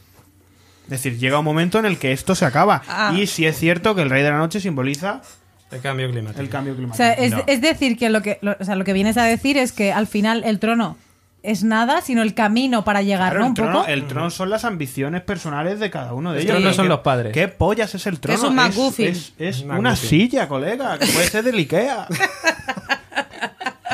Es 0.84 0.90
decir, 0.90 1.18
llega 1.18 1.40
un 1.40 1.46
momento 1.46 1.80
en 1.80 1.86
el 1.86 1.98
que 1.98 2.12
esto 2.12 2.36
se 2.36 2.46
acaba. 2.46 2.84
Ah. 2.88 3.14
Y 3.16 3.26
si 3.28 3.46
es 3.46 3.58
cierto 3.58 3.96
que 3.96 4.02
el 4.04 4.10
Rey 4.10 4.22
de 4.24 4.30
la 4.30 4.38
Noche 4.38 4.60
simboliza 4.60 5.22
El 5.72 5.82
cambio 5.82 6.12
climático. 6.12 6.42
el 6.42 6.50
cambio 6.50 6.74
O 6.74 6.76
climático. 6.76 6.98
sea, 6.98 7.14
es, 7.14 7.32
No. 7.32 7.44
es 7.48 7.62
decir, 7.62 7.98
que 7.98 8.10
lo 8.10 8.22
que, 8.22 8.38
lo, 8.42 8.56
o 8.60 8.64
sea, 8.64 8.76
lo 8.76 8.84
que 8.84 8.94
vienes 8.94 9.18
a 9.18 9.24
decir 9.24 9.58
es 9.58 9.72
que 9.72 9.92
al 9.92 10.06
final 10.06 10.44
el 10.44 10.60
trono 10.60 10.98
es 11.46 11.64
nada, 11.64 12.02
sino 12.02 12.22
el 12.22 12.34
camino 12.34 12.84
para 12.84 13.02
llegar, 13.02 13.32
Claro, 13.34 13.40
¿no? 13.40 13.46
el, 13.46 13.50
Un 13.50 13.54
trono, 13.56 13.80
poco. 13.80 13.88
el 13.88 14.08
trono 14.08 14.30
son 14.30 14.50
las 14.50 14.66
ambiciones 14.66 15.22
personales 15.22 15.80
de 15.80 15.90
cada 15.90 16.14
uno 16.14 16.32
de 16.34 16.40
El 16.40 16.44
ellos. 16.46 16.56
trono 16.58 16.70
¿Qué- 16.70 16.76
son 16.76 16.88
los 16.90 17.00
padres. 17.00 17.34
¿Qué 17.34 17.48
pollas 17.48 17.94
es 17.96 18.06
el 18.08 18.20
trono? 18.20 18.38
Es 18.38 18.44
un. 18.78 19.06
Es, 19.06 19.34
es 19.38 19.62
Un 19.62 19.72
una 19.72 19.96
silla, 19.96 20.48
colega, 20.48 20.98
que 20.98 21.06
puede 21.08 21.28
ser 21.28 21.44
del 21.44 21.56
Ikea. 21.56 22.08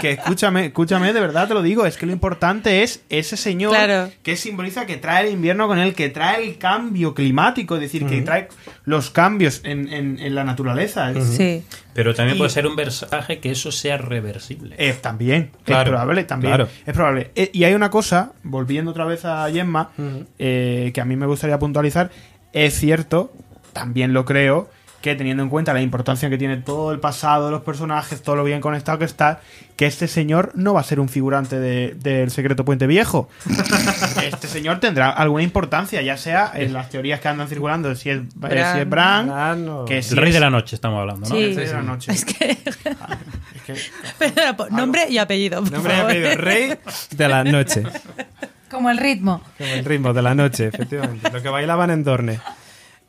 que 0.02 0.12
escúchame, 0.12 0.66
escúchame, 0.66 1.14
de 1.14 1.20
verdad 1.20 1.48
te 1.48 1.54
lo 1.54 1.62
digo, 1.62 1.86
es 1.86 1.96
que 1.96 2.06
lo 2.06 2.12
importante 2.12 2.84
es 2.84 3.04
ese 3.10 3.38
señor 3.38 3.72
Claro. 3.74 4.12
que 4.24 4.36
simboliza 4.36 4.86
que 4.86 4.98
trae 4.98 5.28
el 5.28 5.34
invierno 5.34 5.68
con 5.68 5.80
él, 5.80 5.94
que 5.94 6.10
trae 6.10 6.44
el 6.46 6.58
cambio 6.58 7.14
climático, 7.14 7.76
es 7.76 7.82
decir, 7.82 8.06
que 8.06 8.22
trae 8.22 8.48
los 8.86 9.12
cambios 9.12 9.62
en, 9.64 9.88
en- 9.94 10.20
en 10.20 10.36
la 10.36 10.44
naturaleza. 10.44 11.14
Sí. 11.24 11.64
Pero 11.94 12.14
también 12.16 12.36
Y- 12.36 12.40
puede 12.40 12.50
ser 12.50 12.68
un 12.68 12.76
personaje 12.76 13.40
que 13.40 13.52
eso 13.52 13.72
sea 13.72 13.98
reversible. 13.98 14.76
Eh, 14.80 14.94
también, 15.00 15.52
Claro, 15.64 15.84
es 15.84 15.90
probable, 15.90 16.24
también. 16.24 16.56
claro. 16.56 16.70
Es 16.86 16.94
probable. 16.94 17.32
Eh, 17.36 17.50
y 17.54 17.64
hay 17.66 17.74
una 17.74 17.90
cosa, 17.90 18.34
volviendo 18.44 18.92
otra 18.92 19.06
vez 19.06 19.24
a 19.26 19.50
Gemma, 19.52 19.92
eh, 20.40 20.92
que 20.94 21.02
a 21.02 21.06
mí 21.06 21.16
me 21.16 21.26
gustaría 21.28 21.60
puntualizar. 21.60 22.10
Es 22.54 22.74
cierto, 22.80 23.32
también 23.74 24.14
lo 24.14 24.26
creo, 24.26 24.70
que 25.02 25.16
teniendo 25.16 25.42
en 25.44 25.50
cuenta 25.50 25.74
la 25.74 25.82
importancia 25.82 26.30
que 26.30 26.38
tiene 26.38 26.58
todo 26.58 26.92
el 26.92 27.00
pasado 27.00 27.46
de 27.46 27.52
los 27.52 27.62
personajes, 27.62 28.22
todo 28.22 28.36
lo 28.36 28.44
bien 28.44 28.62
conectado 28.62 29.00
que 29.00 29.06
está, 29.06 29.40
que 29.76 29.88
este 29.88 30.08
señor 30.08 30.52
no 30.54 30.74
va 30.76 30.82
a 30.82 30.84
ser 30.84 31.00
un 31.00 31.10
figurante 31.10 31.60
de- 31.60 31.96
del 31.98 32.30
secreto 32.30 32.64
Puente 32.66 32.86
Viejo. 32.88 33.28
este 34.24 34.48
señor 34.48 34.80
tendrá 34.80 35.10
alguna 35.10 35.44
importancia, 35.44 36.02
ya 36.02 36.18
sea 36.18 36.52
en 36.54 36.74
las 36.74 36.90
teorías 36.90 37.20
que 37.20 37.28
andan 37.28 37.48
circulando, 37.48 37.94
si 37.96 38.10
es, 38.12 38.20
eh, 38.20 38.24
si 38.74 38.80
es 38.82 38.90
Bran, 38.90 39.28
Bran 39.28 39.70
o- 39.70 39.86
que 39.86 40.04
si 40.04 40.14
el 40.14 40.20
rey 40.20 40.30
es- 40.30 40.36
de 40.36 40.40
la 40.40 40.50
noche 40.50 40.76
estamos 40.76 41.00
hablando, 41.00 41.28
¿no? 41.28 41.36
Sí. 41.36 41.44
el 41.44 41.56
rey 41.56 41.66
de 41.68 41.74
la 41.74 41.82
noche. 41.82 42.12
Es 42.12 42.26
que... 42.26 42.52
Es 42.52 42.78
que- 42.78 43.76
Perdona, 44.20 44.56
por- 44.58 44.72
nombre 44.72 45.08
y 45.10 45.18
apellido. 45.18 45.62
por 45.64 45.72
Nombre 45.72 45.98
y 45.98 46.00
apellido, 46.00 46.36
Rey 46.36 46.74
de 47.12 47.28
la 47.28 47.44
Noche. 47.44 47.84
Como 48.70 48.90
el 48.90 48.98
ritmo. 48.98 49.42
Como 49.58 49.70
el 49.70 49.84
ritmo 49.84 50.14
de 50.14 50.22
la 50.22 50.34
noche, 50.34 50.68
efectivamente. 50.68 51.30
Lo 51.30 51.42
que 51.42 51.50
bailaban 51.50 51.90
en 51.92 52.04
Dorne. 52.06 52.40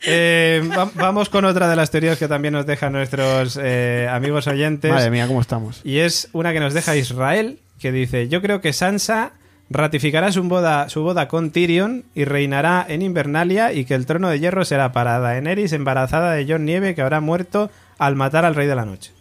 Eh, 0.04 0.68
va- 0.76 0.90
vamos 0.94 1.28
con 1.28 1.44
otra 1.44 1.68
de 1.68 1.76
las 1.76 1.90
teorías 1.90 2.18
que 2.18 2.28
también 2.28 2.54
nos 2.54 2.66
dejan 2.66 2.92
nuestros 2.92 3.58
eh, 3.62 4.08
amigos 4.10 4.46
oyentes. 4.46 4.90
Madre 4.92 5.10
mía, 5.10 5.26
¿cómo 5.26 5.40
estamos? 5.40 5.80
Y 5.84 5.98
es 5.98 6.28
una 6.32 6.52
que 6.52 6.60
nos 6.60 6.74
deja 6.74 6.96
Israel, 6.96 7.58
que 7.78 7.92
dice, 7.92 8.28
yo 8.28 8.42
creo 8.42 8.60
que 8.60 8.72
Sansa 8.72 9.32
ratificará 9.70 10.30
su 10.32 10.42
boda, 10.42 10.88
su 10.88 11.02
boda 11.02 11.28
con 11.28 11.50
Tyrion 11.50 12.04
y 12.14 12.24
reinará 12.24 12.84
en 12.88 13.00
Invernalia 13.02 13.72
y 13.72 13.84
que 13.84 13.94
el 13.94 14.04
trono 14.06 14.28
de 14.28 14.38
hierro 14.38 14.64
será 14.64 14.92
para 14.92 15.18
Daenerys 15.18 15.72
embarazada 15.72 16.32
de 16.32 16.46
Jon 16.46 16.64
Nieve 16.66 16.94
que 16.94 17.00
habrá 17.02 17.20
muerto 17.20 17.70
al 17.98 18.16
matar 18.16 18.44
al 18.44 18.54
Rey 18.54 18.66
de 18.66 18.74
la 18.76 18.84
Noche. 18.84 19.12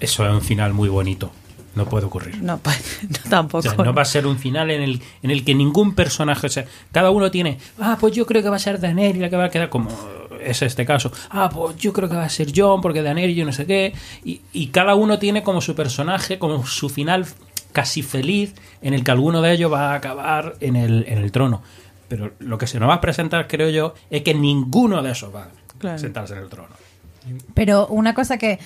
Eso 0.00 0.26
es 0.26 0.32
un 0.32 0.42
final 0.42 0.72
muy 0.72 0.88
bonito. 0.88 1.30
No 1.74 1.86
puede 1.86 2.06
ocurrir. 2.06 2.42
No, 2.42 2.58
pues 2.58 3.00
no, 3.08 3.18
O 3.26 3.28
tampoco. 3.30 3.62
sea, 3.62 3.74
no 3.74 3.94
va 3.94 4.02
a 4.02 4.06
ser 4.06 4.26
un 4.26 4.38
final 4.38 4.70
en 4.70 4.82
el, 4.82 5.02
en 5.22 5.30
el 5.30 5.44
que 5.44 5.54
ningún 5.54 5.94
personaje, 5.94 6.46
o 6.46 6.50
sea, 6.50 6.66
cada 6.92 7.10
uno 7.10 7.30
tiene, 7.30 7.58
ah, 7.80 7.96
pues 7.98 8.14
yo 8.14 8.26
creo 8.26 8.42
que 8.42 8.48
va 8.50 8.56
a 8.56 8.60
ser 8.60 8.78
Daenerys 8.80 9.20
la 9.22 9.30
que 9.30 9.36
va 9.36 9.44
a 9.44 9.50
quedar 9.50 9.68
como 9.70 9.88
es 10.42 10.60
este 10.62 10.84
caso. 10.84 11.10
Ah, 11.30 11.48
pues 11.52 11.76
yo 11.76 11.92
creo 11.92 12.08
que 12.08 12.16
va 12.16 12.24
a 12.24 12.28
ser 12.28 12.48
John 12.54 12.80
porque 12.80 13.00
Daenerys 13.02 13.36
yo 13.36 13.44
no 13.46 13.52
sé 13.52 13.64
qué. 13.66 13.94
Y, 14.24 14.40
y 14.52 14.66
cada 14.68 14.94
uno 14.94 15.18
tiene 15.18 15.42
como 15.42 15.60
su 15.60 15.74
personaje, 15.74 16.38
como 16.38 16.66
su 16.66 16.88
final 16.88 17.26
casi 17.72 18.02
feliz 18.02 18.54
en 18.82 18.92
el 18.92 19.02
que 19.04 19.10
alguno 19.12 19.40
de 19.40 19.52
ellos 19.52 19.72
va 19.72 19.92
a 19.92 19.94
acabar 19.94 20.56
en 20.60 20.76
el, 20.76 21.04
en 21.08 21.18
el 21.18 21.32
trono. 21.32 21.62
Pero 22.08 22.32
lo 22.40 22.58
que 22.58 22.66
se 22.66 22.78
nos 22.78 22.90
va 22.90 22.94
a 22.94 23.00
presentar, 23.00 23.48
creo 23.48 23.70
yo, 23.70 23.94
es 24.10 24.20
que 24.22 24.34
ninguno 24.34 25.00
de 25.02 25.12
esos 25.12 25.34
va 25.34 25.48
Claro. 25.78 25.96
a 25.96 25.98
sentarse 25.98 26.34
en 26.34 26.40
el 26.40 26.48
trono. 26.50 26.68
Pero 27.54 27.86
una 27.86 28.14
cosa 28.14 28.36
que 28.36 28.58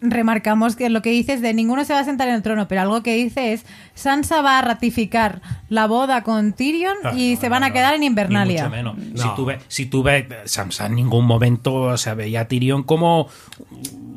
remarcamos 0.00 0.76
que 0.76 0.88
lo 0.88 1.02
que 1.02 1.10
dices 1.10 1.42
de 1.42 1.52
ninguno 1.54 1.84
se 1.84 1.92
va 1.92 2.00
a 2.00 2.04
sentar 2.04 2.28
en 2.28 2.34
el 2.34 2.42
trono, 2.42 2.68
pero 2.68 2.80
algo 2.80 3.02
que 3.02 3.14
dice 3.14 3.52
es 3.52 3.64
Sansa 3.94 4.40
va 4.42 4.58
a 4.58 4.62
ratificar 4.62 5.40
la 5.68 5.86
boda 5.86 6.22
con 6.22 6.52
Tyrion 6.52 6.96
Ah, 7.04 7.12
y 7.14 7.34
no, 7.34 7.40
se 7.40 7.46
no, 7.48 7.50
van 7.50 7.64
a 7.64 7.68
no, 7.68 7.74
quedar 7.74 7.94
en 7.94 8.00
ni 8.00 8.06
Invernalia. 8.06 8.62
mucho 8.64 8.76
menos. 8.76 8.96
No. 8.96 9.22
Si 9.22 9.28
tú 9.36 9.44
ves, 9.44 9.62
si 9.68 9.86
tú 9.86 10.02
ves, 10.02 10.26
Sansa 10.46 10.86
en 10.86 10.94
ningún 10.94 11.26
momento 11.26 11.74
o 11.74 11.96
sea, 11.96 12.14
veía 12.14 12.40
a 12.42 12.44
Tyrion 12.48 12.82
como 12.82 13.28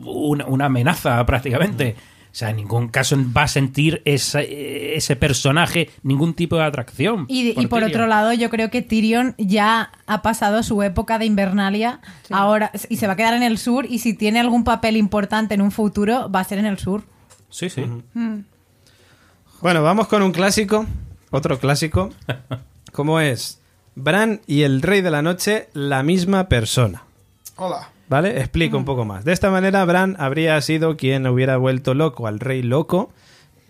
una, 0.06 0.46
una 0.46 0.66
amenaza 0.66 1.26
prácticamente. 1.26 1.96
O 2.34 2.36
sea, 2.36 2.50
en 2.50 2.56
ningún 2.56 2.88
caso 2.88 3.16
va 3.38 3.44
a 3.44 3.48
sentir 3.48 4.02
esa- 4.06 4.42
ese 4.42 5.16
personaje 5.16 5.92
ningún 6.02 6.34
tipo 6.34 6.56
de 6.56 6.64
atracción. 6.64 7.26
Y, 7.30 7.52
y 7.62 7.68
por 7.68 7.84
otro 7.84 8.08
lado, 8.08 8.34
yo 8.34 8.50
creo 8.50 8.72
que 8.72 8.82
Tyrion 8.82 9.36
ya 9.38 9.92
ha 10.08 10.22
pasado 10.24 10.64
su 10.64 10.82
época 10.82 11.20
de 11.20 11.26
Invernalia 11.26 12.00
ahora 12.32 12.72
y 12.90 12.98
se 12.98 13.06
va 13.06 13.14
a 13.14 13.16
quedar 13.16 13.36
en 13.36 13.44
el 13.44 13.60
sur 13.60 13.86
y 13.88 14.00
si 14.00 14.16
tiene 14.16 14.40
algún 14.40 14.64
papel 14.64 14.98
importante 14.98 15.54
en 15.54 15.62
un 15.62 15.72
futuro 15.72 16.28
va 16.32 16.40
a 16.40 16.44
ser 16.44 16.58
en 16.58 16.66
el 16.66 16.80
sur. 16.80 17.04
Sí, 17.52 17.70
sí. 17.70 17.84
Bueno, 19.62 19.84
vamos 19.84 20.08
con 20.08 20.24
un 20.24 20.32
clásico, 20.32 20.88
otro 21.30 21.60
clásico, 21.60 22.10
como 22.92 23.20
es 23.20 23.60
Bran 23.96 24.42
y 24.48 24.64
el 24.64 24.82
Rey 24.82 25.02
de 25.02 25.12
la 25.12 25.22
Noche, 25.22 25.70
la 25.74 26.02
misma 26.02 26.50
persona. 26.50 27.04
Hola. 27.58 27.90
¿Vale? 28.14 28.38
Explico 28.40 28.78
un 28.78 28.86
poco 28.86 29.06
más. 29.06 29.26
De 29.26 29.34
esta 29.34 29.50
manera, 29.50 29.84
Bran 29.86 30.16
habría 30.20 30.62
sido 30.62 30.98
quien 30.98 31.26
hubiera 31.26 31.58
vuelto 31.58 31.96
loco 31.96 32.28
al 32.28 32.40
Rey 32.40 32.62
Loco, 32.62 33.12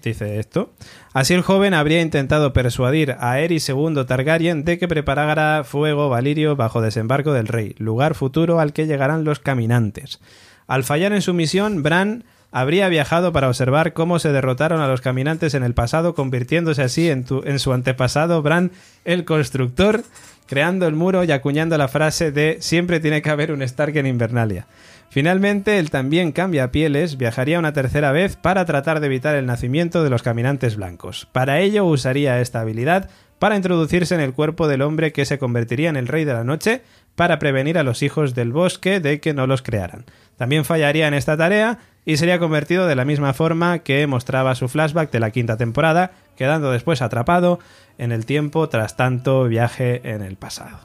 dice 0.03 0.37
esto. 0.37 0.73
Así 1.13 1.33
el 1.33 1.43
joven 1.43 1.73
habría 1.73 2.01
intentado 2.01 2.51
persuadir 2.51 3.11
a 3.21 3.31
Aerys 3.31 3.69
II 3.69 4.03
Targaryen 4.05 4.65
de 4.65 4.77
que 4.77 4.89
preparara 4.89 5.63
fuego 5.63 6.09
valirio 6.09 6.57
bajo 6.57 6.81
desembarco 6.81 7.31
del 7.31 7.47
rey, 7.47 7.73
lugar 7.77 8.15
futuro 8.15 8.59
al 8.59 8.73
que 8.73 8.85
llegarán 8.85 9.23
los 9.23 9.39
caminantes. 9.39 10.19
Al 10.67 10.83
fallar 10.83 11.13
en 11.13 11.21
su 11.21 11.33
misión, 11.33 11.81
Bran 11.81 12.25
habría 12.51 12.89
viajado 12.89 13.31
para 13.31 13.47
observar 13.47 13.93
cómo 13.93 14.19
se 14.19 14.33
derrotaron 14.33 14.81
a 14.81 14.89
los 14.89 14.99
caminantes 14.99 15.53
en 15.53 15.63
el 15.63 15.73
pasado, 15.73 16.15
convirtiéndose 16.15 16.81
así 16.83 17.09
en, 17.09 17.23
tu- 17.23 17.43
en 17.45 17.59
su 17.59 17.71
antepasado 17.71 18.41
Bran 18.41 18.71
el 19.05 19.23
constructor, 19.23 20.03
creando 20.47 20.87
el 20.87 20.95
muro 20.95 21.23
y 21.23 21.31
acuñando 21.31 21.77
la 21.77 21.87
frase 21.87 22.31
de 22.31 22.57
siempre 22.59 22.99
tiene 22.99 23.21
que 23.21 23.29
haber 23.29 23.51
un 23.51 23.61
Stark 23.61 23.95
en 23.97 24.07
Invernalia. 24.07 24.67
Finalmente, 25.09 25.77
el 25.77 25.91
también 25.91 26.31
cambia 26.31 26.71
pieles 26.71 27.17
viajaría 27.17 27.59
una 27.59 27.71
tercera 27.73 28.11
vez 28.11 28.35
para 28.35 28.65
tratar 28.65 28.99
de 28.99 29.05
evitar 29.05 29.35
el 29.35 29.45
nacimiento 29.45 30.03
de 30.03 30.09
los 30.09 30.23
caminantes 30.23 30.75
blancos. 30.75 31.27
Para 31.31 31.59
ello 31.59 31.85
usaría 31.85 32.41
esta 32.41 32.61
habilidad 32.61 33.09
para 33.37 33.55
introducirse 33.55 34.15
en 34.15 34.21
el 34.21 34.33
cuerpo 34.33 34.67
del 34.67 34.81
hombre 34.81 35.11
que 35.11 35.25
se 35.25 35.37
convertiría 35.37 35.89
en 35.89 35.97
el 35.97 36.07
rey 36.07 36.25
de 36.25 36.33
la 36.33 36.43
noche 36.43 36.81
para 37.15 37.39
prevenir 37.39 37.77
a 37.77 37.83
los 37.83 38.01
hijos 38.01 38.33
del 38.35 38.51
bosque 38.51 38.99
de 38.99 39.19
que 39.19 39.33
no 39.33 39.47
los 39.47 39.61
crearan. 39.61 40.05
También 40.37 40.65
fallaría 40.65 41.07
en 41.07 41.13
esta 41.13 41.37
tarea 41.37 41.79
y 42.05 42.17
sería 42.17 42.39
convertido 42.39 42.87
de 42.87 42.95
la 42.95 43.05
misma 43.05 43.33
forma 43.33 43.79
que 43.79 44.07
mostraba 44.07 44.55
su 44.55 44.67
flashback 44.67 45.11
de 45.11 45.19
la 45.19 45.31
quinta 45.31 45.57
temporada, 45.57 46.11
quedando 46.35 46.71
después 46.71 47.01
atrapado 47.01 47.59
en 47.97 48.11
el 48.11 48.25
tiempo 48.25 48.67
tras 48.67 48.97
tanto 48.97 49.45
viaje 49.45 50.01
en 50.03 50.21
el 50.21 50.35
pasado. 50.35 50.79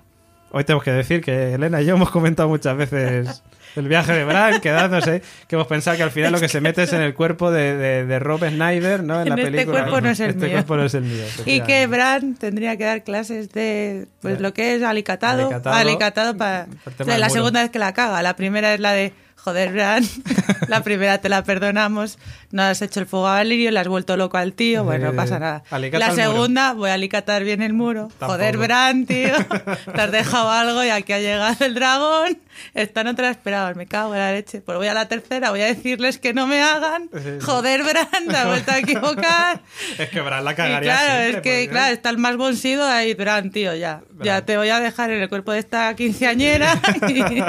Hoy 0.50 0.64
tenemos 0.64 0.84
que 0.84 0.92
decir 0.92 1.20
que 1.20 1.54
Elena 1.54 1.82
y 1.82 1.86
yo 1.86 1.94
hemos 1.94 2.10
comentado 2.10 2.48
muchas 2.48 2.76
veces 2.76 3.42
el 3.76 3.88
viaje 3.88 4.12
de 4.12 4.24
Bran, 4.24 4.60
quedándose, 4.60 5.22
que 5.46 5.56
hemos 5.56 5.66
pensado 5.66 5.96
que 5.96 6.02
al 6.02 6.10
final 6.10 6.32
lo 6.32 6.40
que 6.40 6.48
se 6.48 6.60
mete 6.60 6.82
es 6.84 6.92
en 6.92 7.00
el 7.00 7.14
cuerpo 7.14 7.50
de, 7.50 7.76
de, 7.76 8.06
de 8.06 8.18
Rob 8.18 8.40
Snyder, 8.48 9.02
¿no? 9.04 9.20
En, 9.22 9.28
la 9.28 9.34
este 9.36 9.50
película. 9.50 9.80
cuerpo 9.80 10.00
no 10.00 10.10
es 10.10 10.20
el 10.20 10.30
Este 10.30 10.44
mío. 10.46 10.52
cuerpo 10.52 10.76
no 10.76 10.84
es 10.84 10.94
el 10.94 11.02
mío. 11.02 11.24
Y 11.46 11.60
que. 11.62 11.86
Bran 11.86 12.34
tendría 12.34 12.76
que 12.76 12.84
dar 12.84 13.04
clases 13.04 13.50
de 13.50 14.06
pues 14.20 14.40
lo 14.40 14.52
que 14.54 14.74
es 14.74 14.82
alicatado, 14.82 15.46
Alicatado. 15.46 15.76
alicatado, 15.76 16.36
para 16.36 16.66
la 17.06 17.28
segunda 17.30 17.62
vez 17.62 17.70
que 17.70 17.78
la 17.78 17.92
caga. 17.94 18.22
La 18.22 18.36
primera 18.36 18.74
es 18.74 18.80
la 18.80 18.92
de 18.92 19.12
joder 19.36 19.72
Bran, 19.72 20.04
la 20.68 20.82
primera 20.82 21.18
te 21.18 21.28
la 21.28 21.42
perdonamos, 21.44 22.18
no 22.50 22.62
has 22.62 22.80
hecho 22.82 23.00
el 23.00 23.06
fuego 23.06 23.26
a 23.28 23.34
Valirio, 23.34 23.70
le 23.70 23.78
has 23.80 23.88
vuelto 23.88 24.16
loco 24.16 24.36
al 24.38 24.52
tío, 24.54 24.84
bueno, 24.84 25.06
no 25.06 25.12
Eh, 25.12 25.16
pasa 25.16 25.38
nada. 25.38 25.62
alicata 25.70 25.98
La 26.06 26.12
muro. 26.12 26.22
segunda 26.22 26.72
voy 26.72 26.90
a 26.90 26.94
alicatar 26.94 27.44
bien 27.44 27.60
el 27.62 27.74
muro. 27.74 28.08
Tampoco. 28.18 28.32
Joder 28.32 28.56
Bran, 28.56 29.04
tío, 29.06 29.34
te 29.94 30.00
has 30.00 30.10
dejado 30.12 30.50
algo 30.50 30.82
y 30.84 30.88
aquí 30.88 31.12
ha 31.12 31.18
llegado 31.20 31.64
el 31.64 31.74
dragón. 31.74 32.38
Esta 32.74 33.04
no 33.04 33.14
te 33.14 33.22
la 33.22 33.72
me 33.76 33.86
cago 33.86 34.14
en 34.14 34.20
la 34.20 34.32
leche. 34.32 34.60
Pues 34.60 34.76
voy 34.78 34.88
a 34.88 34.94
la 34.94 35.06
tercera, 35.06 35.50
voy 35.50 35.60
a 35.60 35.66
decirles 35.66 36.18
que 36.18 36.32
no 36.34 36.46
me 36.46 36.60
hagan. 36.60 37.08
Joder 37.42 37.82
Bran, 37.84 38.26
te 38.28 38.36
has 38.36 38.46
vuelto 38.46 38.72
a 38.72 38.78
equivocar. 38.78 39.60
Es 39.98 40.08
que 40.08 40.20
Bran 40.20 40.44
la 40.44 40.52
Y 40.52 40.54
cagaría 40.56 40.92
claro, 40.92 41.06
siempre, 41.06 41.28
es 41.28 41.34
que 41.34 41.50
porque- 41.64 41.68
claro, 41.68 41.92
está 41.94 42.10
el 42.10 42.18
más 42.18 42.36
bonsido 42.36 42.84
ahí, 42.86 43.14
Bran, 43.14 43.50
tío, 43.50 43.74
ya. 43.74 44.00
Ya 44.22 44.44
te 44.44 44.56
voy 44.56 44.70
a 44.70 44.80
dejar 44.80 45.10
en 45.10 45.22
el 45.22 45.28
cuerpo 45.28 45.52
de 45.52 45.60
esta 45.60 45.94
quinceañera. 45.94 46.80
y- 47.08 47.42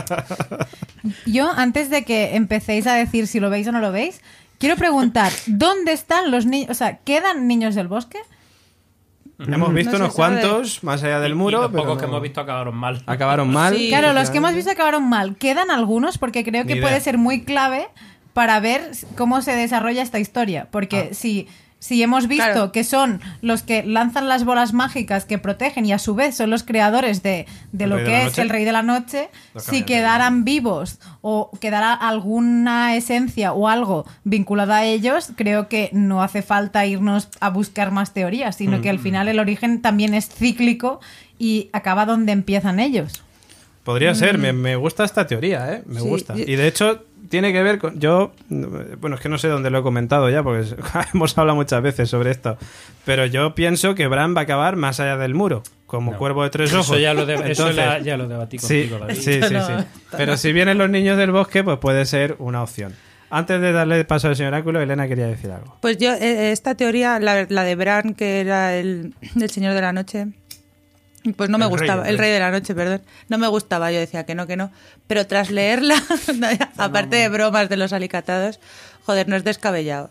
Yo, 1.26 1.50
antes 1.56 1.90
de 1.90 2.04
que 2.04 2.36
empecéis 2.36 2.86
a 2.88 2.94
decir 2.94 3.28
si 3.28 3.40
lo 3.40 3.50
veis 3.50 3.68
o 3.68 3.72
no 3.72 3.80
lo 3.80 3.92
veis, 3.92 4.22
quiero 4.60 4.76
preguntar, 4.76 5.32
¿dónde 5.48 5.92
están 5.94 6.30
los 6.30 6.46
niños? 6.46 6.70
O 6.70 6.74
sea, 6.76 6.98
¿quedan 7.00 7.48
niños 7.48 7.74
del 7.76 7.88
bosque? 7.88 8.20
Hemos 9.40 9.74
visto 9.74 9.92
No 9.94 9.98
se 9.98 10.04
unos 10.04 10.16
sabe. 10.16 10.42
cuantos 10.42 10.84
más 10.84 11.02
allá 11.02 11.22
del 11.22 11.32
Y- 11.32 11.36
muro, 11.36 11.60
y 11.60 11.62
los 11.62 11.72
pero 11.72 11.84
pocos 11.84 12.00
que 12.00 12.06
hemos 12.06 12.22
visto 12.22 12.42
acabaron 12.42 12.76
mal. 12.76 13.02
acabaron 13.06 13.50
mal. 13.50 13.74
Sí. 13.76 13.88
Claro, 13.88 14.12
los 14.12 14.30
que 14.30 14.38
hemos 14.40 14.54
visto 14.54 14.70
acabaron 14.70 15.08
mal. 15.08 15.38
¿Quedan 15.38 15.72
algunos? 15.72 16.18
Porque 16.18 16.44
creo 16.44 16.66
que 16.66 16.76
puede 16.76 17.00
ser 17.00 17.18
muy 17.18 17.44
clave 17.46 17.88
para 18.34 18.60
ver 18.60 18.92
cómo 19.18 19.42
se 19.42 19.56
desarrolla 19.56 20.02
esta 20.02 20.20
historia. 20.20 20.68
Porque 20.72 21.14
si, 21.14 21.48
si 21.80 22.04
hemos 22.04 22.28
visto 22.28 22.44
Claro. 22.46 22.72
que 22.74 22.84
son 22.84 23.22
los 23.42 23.64
que 23.64 23.84
lanzan 23.84 24.28
las 24.28 24.44
bolas 24.44 24.74
mágicas 24.74 25.24
que 25.26 25.38
protegen 25.38 25.86
y 25.86 25.94
a 25.94 25.98
su 26.00 26.14
vez 26.14 26.36
son 26.36 26.50
los 26.50 26.64
creadores 26.64 27.24
de, 27.24 27.46
de 27.72 27.88
lo 27.88 27.96
de 27.96 28.04
que 28.04 28.18
es 28.20 28.24
Noche. 28.26 28.42
el 28.42 28.50
Rey 28.50 28.66
de 28.66 28.72
la 28.74 28.84
Noche, 28.84 29.30
Los 29.54 29.64
si 29.64 29.84
quedaran 29.84 30.44
vivos 30.44 31.00
o 31.22 31.52
quedara 31.62 31.94
alguna 31.94 32.96
esencia 32.96 33.54
o 33.54 33.68
algo 33.70 34.06
vinculado 34.26 34.74
a 34.74 34.84
ellos, 34.84 35.30
creo 35.36 35.68
que 35.70 35.90
no 35.94 36.22
hace 36.22 36.42
falta 36.42 36.86
irnos 36.86 37.30
a 37.40 37.50
buscar 37.50 37.92
más 37.92 38.14
teorías, 38.14 38.58
sino 38.58 38.82
que 38.82 38.90
al 38.90 39.00
final 39.00 39.28
el 39.30 39.40
origen 39.40 39.82
también 39.82 40.14
es 40.14 40.28
cíclico 40.30 41.00
y 41.38 41.70
acaba 41.72 42.06
donde 42.06 42.34
empiezan 42.34 42.80
ellos. 42.82 43.24
Podría 43.86 44.14
ser, 44.14 44.38
me, 44.38 44.52
me 44.54 44.76
gusta 44.76 45.04
esta 45.06 45.26
teoría, 45.26 45.74
¿eh? 45.74 45.84
Me 45.88 46.02
Sí, 46.02 46.08
gusta. 46.08 46.36
Y 46.38 46.56
de 46.58 46.68
hecho, 46.68 47.06
tiene 47.30 47.54
que 47.54 47.64
ver 47.64 47.80
con. 47.80 48.00
Yo. 48.00 48.32
Bueno, 48.50 49.16
es 49.16 49.22
que 49.22 49.30
no 49.30 49.38
sé 49.38 49.48
dónde 49.48 49.70
lo 49.70 49.80
he 49.80 49.84
comentado 49.84 50.30
ya, 50.30 50.44
porque 50.44 50.66
hemos 51.14 51.38
hablado 51.38 51.56
muchas 51.56 51.82
veces 51.82 52.10
sobre 52.10 52.32
esto. 52.32 52.58
Pero 53.06 53.26
yo 53.26 53.56
pienso 53.56 53.96
que 53.96 54.08
Bran 54.08 54.36
va 54.36 54.42
a 54.42 54.44
acabar 54.44 54.76
más 54.76 55.00
allá 55.00 55.18
del 55.18 55.34
muro, 55.36 55.64
como 55.86 56.16
cuervo 56.18 56.44
de 56.44 56.50
tres 56.50 56.74
ojos. 56.74 56.88
Eso 56.88 56.98
ya 57.00 57.14
lo, 57.14 57.26
de- 57.26 57.36
eso 57.36 57.44
Entonces, 57.46 57.76
la- 57.78 58.00
ya 58.00 58.18
lo 58.18 58.28
debatí 58.28 58.58
Sí, 58.60 58.88
contigo, 58.90 59.14
sí, 59.16 59.42
sí, 59.42 59.54
No, 59.54 59.66
sí. 59.66 59.72
no. 59.74 59.86
Pero 60.18 60.38
si 60.38 60.52
vienen 60.54 60.78
los 60.78 60.90
niños 60.90 61.18
del 61.18 61.32
bosque, 61.32 61.64
pues 61.64 61.78
puede 61.78 62.06
ser 62.06 62.36
una 62.40 62.62
opción. 62.64 62.94
Antes 63.32 63.62
de 63.62 63.72
darle 63.72 64.04
paso 64.06 64.28
al 64.28 64.36
señor 64.36 64.56
Áculo, 64.56 64.82
Elena 64.82 65.08
quería 65.08 65.28
decir 65.28 65.52
algo. 65.52 65.78
Pues 65.82 65.98
yo, 66.00 66.12
eh, 66.14 66.52
esta 66.52 66.74
teoría, 66.76 67.20
la, 67.20 67.46
la 67.48 67.64
de 67.64 67.76
Bran, 67.76 68.16
que 68.16 68.40
era 68.40 68.76
el, 68.76 69.14
el 69.40 69.50
señor 69.52 69.76
de 69.76 69.82
la 69.82 69.94
noche, 69.94 70.28
pues 71.36 71.50
no 71.50 71.58
me 71.58 71.66
rey, 71.66 71.72
gustaba, 71.72 72.04
el 72.04 72.10
el 72.12 72.18
rey. 72.18 72.32
de 72.32 72.40
la 72.40 72.52
noche, 72.52 72.74
perdón, 72.76 73.02
no 73.28 73.38
me 73.38 73.48
gustaba, 73.48 73.92
yo 73.92 74.00
decía 74.00 74.26
que 74.26 74.36
no, 74.36 74.48
que 74.48 74.56
no, 74.58 74.72
pero 75.08 75.28
tras 75.28 75.50
leerla, 75.52 75.96
aparte 76.78 77.18
de 77.18 77.30
bromas 77.30 77.70
de 77.70 77.78
los 77.78 77.94
alicatados, 77.94 78.60
joder, 79.06 79.28
no 79.28 79.36
es 79.36 79.44
descabellado. 79.44 80.10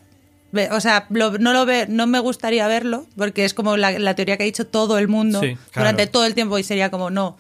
O 0.73 0.81
sea, 0.81 1.07
lo- 1.11 1.37
no 1.39 1.53
lo 1.53 1.67
ve, 1.67 1.85
no 1.91 2.07
me 2.07 2.19
gustaría 2.21 2.67
verlo, 2.69 3.05
porque 3.19 3.45
es 3.45 3.53
como 3.53 3.77
la, 3.77 3.93
la 3.99 4.15
teoría 4.15 4.39
que 4.39 4.45
ha 4.45 4.47
dicho 4.47 4.67
todo 4.67 4.97
el 4.99 5.07
mundo 5.07 5.41
Sí, 5.41 5.57
durante 5.75 6.07
todo 6.07 6.25
el 6.25 6.35
tiempo 6.35 6.59
y 6.59 6.63
sería 6.65 6.91
como, 6.91 7.11
no, 7.11 7.37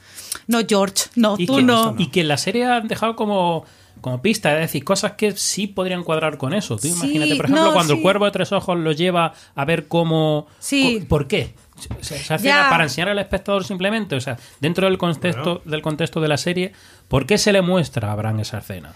no 0.46 0.60
George, 0.68 1.04
no, 1.16 1.38
tú 1.38 1.56
que, 1.56 1.62
no. 1.62 1.94
y 1.98 2.08
que 2.10 2.20
en 2.20 2.28
la 2.28 2.36
serie 2.36 2.66
han 2.66 2.86
dejado 2.86 3.16
como, 3.16 3.64
como 4.02 4.20
pista, 4.20 4.52
es 4.56 4.60
decir, 4.60 4.84
cosas 4.84 5.12
que 5.12 5.32
sí 5.32 5.66
podrían 5.66 6.04
cuadrar 6.04 6.36
con 6.36 6.52
eso. 6.52 6.76
Tú 6.76 6.82
Sí, 6.82 6.88
imagínate, 6.90 7.36
por 7.36 7.46
ejemplo, 7.46 7.64
no, 7.64 7.72
cuando 7.72 7.94
sí. 7.94 7.96
el 7.98 8.02
cuervo 8.02 8.26
de 8.26 8.30
tres 8.32 8.52
ojos 8.52 8.78
lo 8.78 8.92
lleva 8.92 9.32
a 9.54 9.64
ver 9.64 9.88
cómo... 9.88 10.46
Sí. 10.58 11.06
¿Por 11.08 11.28
qué? 11.28 11.54
Se, 12.00 12.18
se 12.18 12.34
hace 12.34 12.48
para 12.48 12.84
enseñar 12.84 13.08
al 13.10 13.18
espectador 13.18 13.64
simplemente, 13.64 14.16
o 14.16 14.20
sea, 14.20 14.36
dentro 14.60 14.86
del 14.86 14.98
contexto, 14.98 15.62
del 15.64 15.82
contexto 15.82 16.20
de 16.20 16.28
la 16.28 16.36
serie, 16.36 16.72
¿por 17.08 17.26
qué 17.26 17.38
se 17.38 17.52
le 17.52 17.62
muestra 17.62 18.12
a 18.12 18.14
Bran 18.16 18.40
esa 18.40 18.58
escena? 18.58 18.92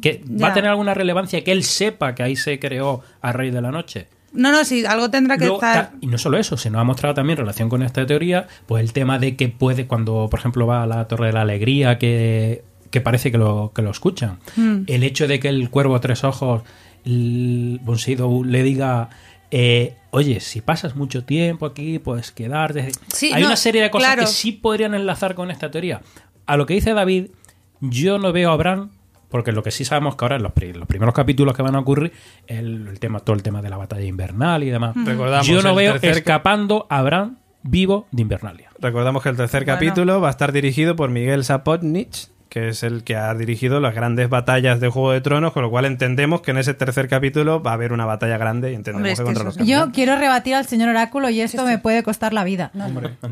¿Que 0.00 0.22
¿Va 0.42 0.48
a 0.48 0.52
tener 0.52 0.70
alguna 0.70 0.92
relevancia 0.94 1.42
que 1.42 1.52
él 1.52 1.64
sepa 1.64 2.14
que 2.14 2.22
ahí 2.22 2.36
se 2.36 2.58
creó 2.58 3.02
a 3.22 3.32
Rey 3.32 3.50
de 3.50 3.62
la 3.62 3.70
Noche? 3.70 4.08
No, 4.32 4.52
no, 4.52 4.64
sí, 4.66 4.84
algo 4.84 5.08
tendrá 5.10 5.38
que 5.38 5.46
Luego, 5.46 5.56
estar... 5.56 5.90
ta- 5.92 5.96
y 6.02 6.06
no 6.08 6.18
solo 6.18 6.36
eso, 6.36 6.58
se 6.58 6.68
nos 6.68 6.80
ha 6.82 6.84
mostrado 6.84 7.14
también 7.14 7.38
en 7.38 7.44
relación 7.44 7.70
con 7.70 7.82
esta 7.82 8.04
teoría, 8.04 8.46
pues 8.66 8.82
el 8.84 8.92
tema 8.92 9.18
de 9.18 9.34
que 9.36 9.48
puede, 9.48 9.86
cuando 9.86 10.28
por 10.30 10.38
ejemplo 10.40 10.66
va 10.66 10.82
a 10.82 10.86
la 10.86 11.08
Torre 11.08 11.28
de 11.28 11.32
la 11.32 11.40
Alegría, 11.40 11.96
que, 11.96 12.62
que 12.90 13.00
parece 13.00 13.32
que 13.32 13.38
lo, 13.38 13.72
que 13.74 13.80
lo 13.80 13.90
escuchan, 13.90 14.38
Mm. 14.56 14.80
el 14.88 15.02
hecho 15.04 15.26
de 15.26 15.40
que 15.40 15.48
el 15.48 15.70
cuervo 15.70 15.98
tres 16.00 16.22
ojos 16.24 16.62
el 17.06 17.80
Von 17.82 17.98
Sydow 17.98 18.44
le 18.44 18.62
diga, 18.62 19.08
eh, 19.50 19.94
oye, 20.16 20.40
si 20.40 20.60
pasas 20.62 20.96
mucho 20.96 21.24
tiempo 21.24 21.66
aquí, 21.66 21.98
puedes 21.98 22.32
quedarte. 22.32 22.90
Sí, 23.08 23.32
Hay 23.34 23.42
no, 23.42 23.48
una 23.48 23.56
serie 23.56 23.82
de 23.82 23.90
cosas 23.90 24.08
claro. 24.08 24.22
que 24.22 24.28
sí 24.28 24.52
podrían 24.52 24.94
enlazar 24.94 25.34
con 25.34 25.50
esta 25.50 25.70
teoría. 25.70 26.00
A 26.46 26.56
lo 26.56 26.64
que 26.64 26.74
dice 26.74 26.94
David, 26.94 27.26
yo 27.80 28.18
no 28.18 28.32
veo 28.32 28.50
a 28.50 28.56
Bran, 28.56 28.90
porque 29.28 29.52
lo 29.52 29.62
que 29.62 29.70
sí 29.70 29.84
sabemos 29.84 30.16
que 30.16 30.24
ahora 30.24 30.36
en 30.36 30.42
los, 30.42 30.52
pri- 30.52 30.72
los 30.72 30.86
primeros 30.86 31.14
capítulos 31.14 31.54
que 31.54 31.62
van 31.62 31.74
a 31.74 31.80
ocurrir, 31.80 32.12
el, 32.46 32.86
el 32.88 32.98
tema, 32.98 33.20
todo 33.20 33.36
el 33.36 33.42
tema 33.42 33.60
de 33.60 33.68
la 33.68 33.76
batalla 33.76 34.04
invernal 34.06 34.62
y 34.62 34.70
demás. 34.70 34.94
Recordamos 35.04 35.46
yo 35.46 35.60
no 35.62 35.74
veo 35.74 35.92
tercer 35.92 36.16
escapando 36.18 36.86
a 36.88 37.02
Bran 37.02 37.38
vivo 37.62 38.06
de 38.12 38.22
Invernalia. 38.22 38.70
Recordamos 38.78 39.22
que 39.22 39.28
el 39.28 39.36
tercer 39.36 39.64
Bueno. 39.64 39.74
capítulo 39.78 40.20
va 40.20 40.28
a 40.28 40.30
estar 40.30 40.52
dirigido 40.52 40.96
por 40.96 41.10
Miguel 41.10 41.44
Sapotnich, 41.44 42.28
que 42.56 42.70
es 42.70 42.82
el 42.82 43.04
que 43.04 43.16
ha 43.16 43.34
dirigido 43.34 43.80
las 43.80 43.94
grandes 43.94 44.30
batallas 44.30 44.80
de 44.80 44.88
Juego 44.88 45.12
de 45.12 45.20
Tronos, 45.20 45.52
con 45.52 45.62
lo 45.62 45.68
cual 45.68 45.84
entendemos 45.84 46.40
que 46.40 46.52
en 46.52 46.56
ese 46.56 46.72
tercer 46.72 47.06
capítulo 47.06 47.62
va 47.62 47.72
a 47.72 47.74
haber 47.74 47.92
una 47.92 48.06
batalla 48.06 48.38
grande 48.38 48.72
y 48.72 48.74
entendemos 48.74 49.00
Hombre, 49.00 49.12
es 49.12 49.18
que 49.18 49.24
contra 49.26 49.44
los 49.44 49.56
Yo 49.58 49.92
quiero 49.92 50.16
rebatir 50.16 50.54
al 50.54 50.64
señor 50.64 50.88
Oráculo 50.88 51.28
y 51.28 51.42
esto 51.42 51.66
me 51.66 51.76
puede 51.76 52.02
costar 52.02 52.32
la 52.32 52.44
vida. 52.44 52.72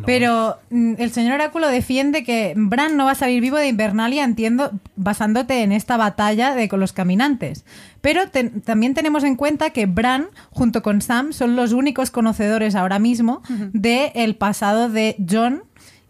Pero 0.05 0.59
mm, 0.69 0.97
el 0.99 1.11
señor 1.11 1.37
Oráculo 1.37 1.69
defiende 1.69 2.23
que 2.23 2.53
Bran 2.55 2.99
no 2.99 3.07
va 3.07 3.13
a 3.13 3.15
salir 3.15 3.41
vivo 3.41 3.57
de 3.57 3.69
Invernalia, 3.69 4.25
entiendo, 4.25 4.73
basándote 4.95 5.63
en 5.63 5.73
esta 5.73 5.97
batalla 5.97 6.55
de 6.55 6.69
con 6.69 6.81
los 6.81 6.93
caminantes. 6.93 7.65
Pero 8.03 8.25
también 8.67 8.93
tenemos 8.93 9.25
en 9.25 9.37
cuenta 9.37 9.71
que 9.71 9.87
Bran, 9.87 10.27
junto 10.51 10.83
con 10.83 11.01
Sam, 11.01 11.33
son 11.33 11.57
los 11.57 11.73
únicos 11.73 12.11
conocedores 12.11 12.75
ahora 12.75 12.99
mismo 12.99 13.41
del 13.73 14.37
pasado 14.37 14.91
de 14.91 15.17
John 15.27 15.63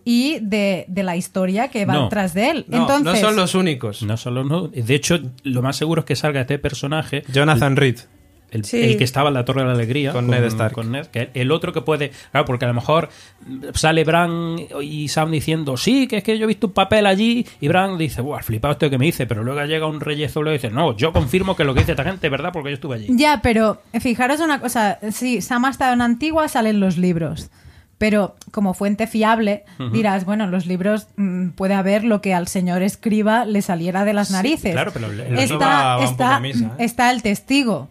y 0.05 0.39
de, 0.41 0.85
de 0.89 1.03
la 1.03 1.17
historia 1.17 1.69
que 1.69 1.87
va 1.87 1.95
No. 1.95 2.09
tras 2.09 2.35
de 2.35 2.51
él. 2.51 2.65
No, 2.69 2.83
Entonces, 2.83 3.23
no 3.23 3.29
son 3.29 3.37
los 3.37 3.55
únicos. 3.55 4.03
No 4.03 4.17
solo 4.17 4.45
no. 4.45 4.69
De 4.69 4.95
hecho, 4.95 5.19
lo 5.43 5.63
más 5.63 5.77
seguro 5.77 6.01
es 6.01 6.05
que 6.07 6.17
salga 6.17 6.43
este 6.43 6.59
personaje. 6.59 7.23
Jonathan 7.33 7.77
Reed. 7.77 7.99
El, 8.51 8.65
Sí. 8.65 8.81
el 8.81 8.97
que 8.97 9.03
estaba 9.03 9.29
en 9.31 9.35
la 9.35 9.45
Torre 9.45 9.63
de 9.63 9.67
la 9.67 9.73
Alegría. 9.73 10.13
Con 10.13 10.29
Ned 10.29 10.45
Stark. 10.45 10.75
con 10.75 10.93
Ned, 10.93 11.07
que 11.07 11.31
el 11.35 11.51
otro 11.51 11.73
que 11.73 11.81
puede. 11.81 12.13
Claro, 12.31 12.47
porque 12.47 12.65
a 12.67 12.69
lo 12.69 12.75
mejor 12.75 13.09
sale 13.73 14.05
Bran 14.05 14.57
y 14.81 15.09
Sam 15.09 15.33
diciendo, 15.33 15.77
sí, 15.77 16.07
que 16.07 16.19
es 16.19 16.23
que 16.23 16.39
yo 16.39 16.45
he 16.45 16.47
visto 16.47 16.69
un 16.69 16.73
papel 16.73 17.07
allí. 17.07 17.45
Y 17.61 17.67
Bran 17.67 17.99
dice, 17.99 18.21
buah, 18.21 18.43
flipado 18.43 18.73
esto 18.73 18.89
que 18.91 18.99
me 18.99 19.07
dice. 19.07 19.27
Pero 19.27 19.43
luego 19.43 19.65
llega 19.65 19.87
un 19.89 20.01
reyezo 20.01 20.41
y 20.43 20.45
le 20.45 20.53
dice, 20.53 20.71
no, 20.71 20.97
yo 20.97 21.13
confirmo 21.13 21.57
que 21.57 21.65
lo 21.65 21.75
que 21.75 21.81
dice 21.81 21.93
esta 21.93 22.05
gente 22.05 22.27
es 22.27 22.31
verdad 22.31 22.53
porque 22.53 22.71
yo 22.71 22.75
estuve 22.75 22.95
allí. 22.97 23.07
Ya, 23.11 23.41
pero 23.43 23.83
fijaros 24.01 24.39
una 24.41 24.61
cosa, 24.61 25.01
sí, 25.11 25.41
Sam 25.41 25.65
ha 25.65 25.71
estado 25.71 25.93
en 25.95 26.03
Antigua, 26.03 26.47
salen 26.47 26.79
los 26.79 26.97
libros. 26.97 27.51
Pero 27.99 28.35
como 28.51 28.75
fuente 28.75 29.07
fiable, 29.07 29.65
dirás, 29.93 30.25
bueno, 30.25 30.45
en 30.45 30.51
los 30.51 30.67
libros 30.67 31.07
mm, 31.17 31.51
puede 31.51 31.75
haber 31.75 32.05
lo 32.05 32.21
que 32.21 32.35
al 32.35 32.49
señor 32.49 32.83
escriba 32.83 33.45
le 33.45 33.63
saliera 33.63 34.05
de 34.05 34.13
las 34.13 34.31
narices. 34.31 34.73
claro, 34.73 34.91
pero 34.93 35.07
el- 35.11 35.39
Eso 35.39 35.59
va- 35.59 35.99
misa, 36.41 36.67
¿eh? 36.79 36.85
está 36.85 37.11
el 37.13 37.23
testigo, 37.23 37.89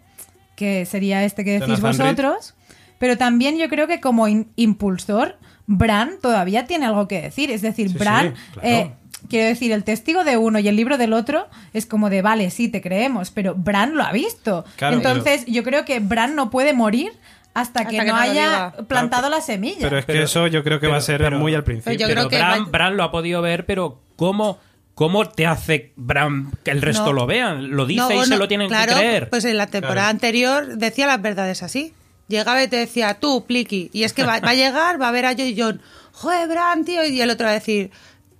que 0.56 0.84
sería 0.86 1.24
este 1.24 1.44
que 1.44 1.58
decís 1.58 1.80
vosotros. 1.80 2.54
Pero 2.98 3.16
también 3.18 3.58
yo 3.58 3.68
creo 3.68 3.86
que 3.86 4.00
como 4.00 4.28
in- 4.28 4.48
impulsor, 4.56 5.36
Bran 5.66 6.12
todavía 6.20 6.66
tiene 6.66 6.86
algo 6.86 7.08
que 7.08 7.20
decir. 7.22 7.50
Es 7.50 7.62
decir, 7.62 7.88
Sí, 7.90 7.98
Bran, 7.98 8.34
sí, 8.36 8.42
claro. 8.52 8.68
eh, 8.68 8.90
quiero 9.28 9.48
decir, 9.48 9.72
el 9.72 9.82
testigo 9.84 10.22
de 10.24 10.36
uno 10.36 10.58
y 10.58 10.68
el 10.68 10.76
libro 10.76 10.96
del 10.98 11.12
otro 11.14 11.46
es 11.72 11.86
como 11.86 12.08
de, 12.10 12.20
vale, 12.22 12.50
sí, 12.50 12.68
te 12.68 12.80
creemos, 12.82 13.30
pero 13.30 13.54
Bran 13.54 13.94
lo 13.96 14.04
ha 14.04 14.12
visto. 14.12 14.64
Claro, 14.76 14.96
Entonces, 14.96 15.44
yo 15.46 15.62
creo 15.64 15.84
que 15.86 15.98
Bran 16.00 16.34
no 16.36 16.50
puede 16.50 16.72
morir 16.74 17.12
hasta, 17.54 17.80
Hasta 17.80 17.84
que, 17.90 17.98
que 17.98 18.04
no 18.04 18.16
haya 18.16 18.72
plantado 18.88 19.28
la 19.30 19.40
semilla. 19.40 19.78
Pero 19.80 19.98
es 19.98 20.04
que 20.04 20.12
Pero- 20.12 20.24
eso 20.24 20.46
yo 20.48 20.62
creo 20.64 20.80
que 20.80 20.88
va 20.88 20.96
a 20.96 21.00
ser 21.00 21.18
pero- 21.20 21.38
muy 21.38 21.54
al 21.54 21.64
principio. 21.64 21.96
Yo 21.98 22.06
pero 22.08 22.22
creo 22.22 22.28
que 22.30 22.36
Bran, 22.38 22.64
va- 22.64 22.68
Bran 22.68 22.96
lo 22.96 23.04
ha 23.04 23.10
podido 23.10 23.40
ver, 23.42 23.64
pero 23.64 24.00
¿cómo, 24.16 24.58
cómo 24.94 25.28
te 25.28 25.46
hace 25.46 25.92
Bran 25.96 26.50
que 26.64 26.72
el 26.72 26.82
resto 26.82 27.06
No. 27.06 27.12
lo 27.12 27.26
vean? 27.26 27.70
Lo 27.76 27.86
dice 27.86 28.00
No, 28.00 28.12
y 28.12 28.24
se 28.24 28.30
no, 28.30 28.36
lo 28.38 28.48
tienen 28.48 28.68
claro, 28.68 28.92
que 28.94 28.98
creer. 28.98 29.30
Pues 29.30 29.44
en 29.44 29.56
la 29.56 29.68
temporada 29.68 29.94
Claro. 30.02 30.10
anterior 30.10 30.66
decía 30.78 31.06
las 31.06 31.22
verdades 31.22 31.62
así. 31.62 31.94
Llegaba 32.26 32.62
y 32.62 32.68
te 32.68 32.76
decía, 32.76 33.14
tú, 33.20 33.44
Pliqui. 33.46 33.90
Y 33.92 34.02
es 34.04 34.12
que 34.14 34.24
va, 34.24 34.40
va 34.40 34.50
a 34.50 34.54
llegar, 34.54 35.00
va 35.00 35.08
a 35.08 35.12
ver 35.12 35.26
a 35.26 35.32
Joy 35.34 35.48
y 35.50 35.60
John. 35.60 35.80
Joder, 36.12 36.48
Bran, 36.48 36.84
tío. 36.84 37.04
Y 37.04 37.20
el 37.20 37.30
otro 37.30 37.44
va 37.46 37.50
a 37.50 37.54
decir, 37.54 37.90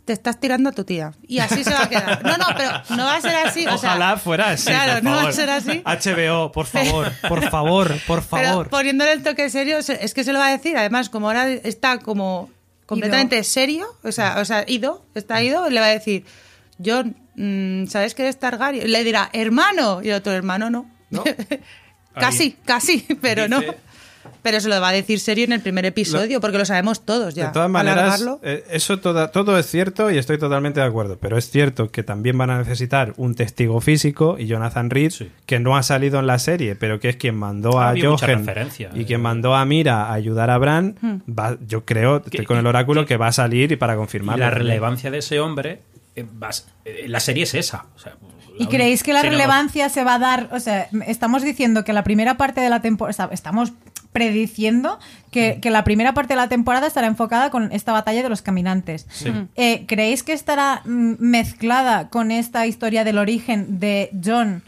te 0.04 0.12
estás 0.12 0.38
tirando 0.38 0.68
a 0.68 0.72
tu 0.72 0.84
tía. 0.84 1.12
Y 1.26 1.38
así 1.38 1.64
se 1.64 1.70
va 1.70 1.84
a 1.84 1.88
quedar. 1.88 2.22
No, 2.24 2.36
no, 2.36 2.46
pero 2.56 2.70
no 2.90 3.04
va 3.04 3.16
a 3.16 3.20
ser 3.20 3.34
así. 3.36 3.66
o 3.66 3.78
sea, 3.78 3.90
Ojalá 3.90 4.16
fuera 4.18 4.50
así. 4.50 4.66
Claro, 4.66 4.94
por 4.94 5.02
no 5.04 5.10
va 5.12 5.28
a 5.28 5.32
ser 5.32 5.48
así. 5.50 5.82
HBO, 5.84 6.52
por 6.52 6.66
favor, 6.66 7.10
por 7.28 7.48
favor, 7.50 7.88
por 8.06 8.22
Pero 8.30 8.48
favor. 8.48 8.68
poniéndole 8.68 9.12
el 9.12 9.22
toque 9.22 9.48
serio, 9.50 9.82
se- 9.82 10.04
es 10.04 10.12
que 10.14 10.22
se 10.24 10.32
lo 10.32 10.38
va 10.38 10.48
a 10.48 10.50
decir. 10.50 10.76
Además, 10.76 11.08
como 11.08 11.28
ahora 11.28 11.50
está 11.50 11.98
como 11.98 12.50
completamente 12.86 13.42
serio, 13.44 13.86
o 14.02 14.12
sea, 14.12 14.40
o 14.40 14.44
sea, 14.44 14.64
ido, 14.68 15.04
está 15.14 15.42
ido, 15.42 15.70
le 15.70 15.80
va 15.80 15.86
a 15.86 15.90
decir, 15.90 16.24
John, 16.84 17.16
mm, 17.36 17.86
¿sabes 17.86 18.14
que 18.14 18.22
eres 18.24 18.38
Targaryen? 18.38 18.92
Le 18.92 19.04
dirá, 19.04 19.30
hermano, 19.32 20.02
y 20.02 20.08
el 20.10 20.16
otro 20.16 20.32
hermano 20.32 20.68
no. 20.68 20.90
¿No? 21.10 21.24
casi, 22.14 22.52
casi, 22.64 22.98
pero 23.22 23.48
no. 23.48 23.60
Pero 24.42 24.60
se 24.60 24.68
lo 24.68 24.80
va 24.80 24.88
a 24.88 24.92
decir 24.92 25.20
serio 25.20 25.44
en 25.44 25.52
el 25.52 25.60
primer 25.60 25.84
episodio, 25.86 26.40
porque 26.40 26.58
lo 26.58 26.64
sabemos 26.64 27.04
todos 27.04 27.34
ya. 27.34 27.46
De 27.46 27.52
todas 27.52 27.70
maneras, 27.70 28.24
eh, 28.42 28.64
eso 28.70 28.98
toda- 29.00 29.30
todo 29.30 29.58
es 29.58 29.66
cierto 29.66 30.10
y 30.10 30.18
estoy 30.18 30.38
totalmente 30.38 30.80
de 30.80 30.86
acuerdo. 30.86 31.18
Pero 31.20 31.38
es 31.38 31.50
cierto 31.50 31.90
que 31.90 32.02
también 32.02 32.36
van 32.38 32.50
a 32.50 32.58
necesitar 32.58 33.14
un 33.16 33.34
testigo 33.34 33.80
físico 33.80 34.36
y 34.38 34.46
Jonathan 34.46 34.90
Reed, 34.90 35.10
Sí. 35.10 35.30
que 35.46 35.60
no 35.60 35.76
ha 35.76 35.82
salido 35.82 36.18
en 36.18 36.26
la 36.26 36.38
serie, 36.38 36.74
pero 36.76 37.00
que 37.00 37.08
es 37.10 37.16
quien 37.16 37.36
mandó 37.36 37.80
Ha 37.80 37.90
a 37.90 37.94
Jochen 38.00 38.44
y 38.94 39.00
eh. 39.02 39.04
quien 39.06 39.20
mandó 39.20 39.54
a 39.54 39.64
Mira 39.64 40.04
a 40.06 40.12
ayudar 40.12 40.50
a 40.50 40.58
Bran. 40.58 40.96
va- 41.28 41.56
yo 41.66 41.84
creo, 41.84 42.16
estoy 42.18 42.30
Que- 42.40 42.44
con 42.44 42.58
el 42.58 42.66
oráculo, 42.66 43.02
que- 43.02 43.08
que 43.08 43.16
va 43.16 43.28
a 43.28 43.32
salir 43.32 43.72
y 43.72 43.76
para 43.76 43.94
Y 43.94 43.96
confirmarlo. 43.96 44.44
la 44.44 44.50
relevancia 44.50 45.10
de 45.10 45.18
ese 45.18 45.40
hombre, 45.40 45.80
eh, 46.16 46.24
eh, 46.84 47.04
la 47.08 47.20
serie 47.20 47.44
es 47.44 47.54
esa. 47.54 47.86
o 47.94 47.98
sea, 47.98 48.14
¿Y 48.56 48.66
creéis 48.68 49.02
que 49.02 49.12
la 49.12 49.22
no, 49.24 49.30
relevancia 49.30 49.88
se 49.88 50.04
va 50.04 50.14
a 50.14 50.18
dar? 50.20 50.48
O 50.52 50.60
sea, 50.60 50.88
estamos 51.08 51.42
diciendo 51.42 51.82
que 51.82 51.92
la 51.92 52.04
primera 52.04 52.36
parte 52.36 52.60
de 52.60 52.70
la 52.70 52.80
temporada. 52.80 53.28
Estamos 53.32 53.72
prediciendo 54.14 54.98
que, 55.30 55.58
que 55.60 55.68
la 55.70 55.82
primera 55.84 56.14
parte 56.14 56.32
de 56.34 56.36
la 56.40 56.48
temporada 56.48 56.86
estará 56.86 57.08
enfocada 57.08 57.50
con 57.50 57.70
esta 57.72 57.92
batalla 57.92 58.22
de 58.22 58.28
los 58.28 58.40
caminantes. 58.40 59.06
Eh, 59.56 59.84
¿Creéis 59.86 60.22
que 60.22 60.32
estará 60.32 60.80
mm, 60.84 61.14
mezclada 61.18 62.08
con 62.08 62.30
esta 62.30 62.66
historia 62.66 63.02
del 63.04 63.18
origen 63.18 63.80
de 63.80 64.10
John 64.24 64.62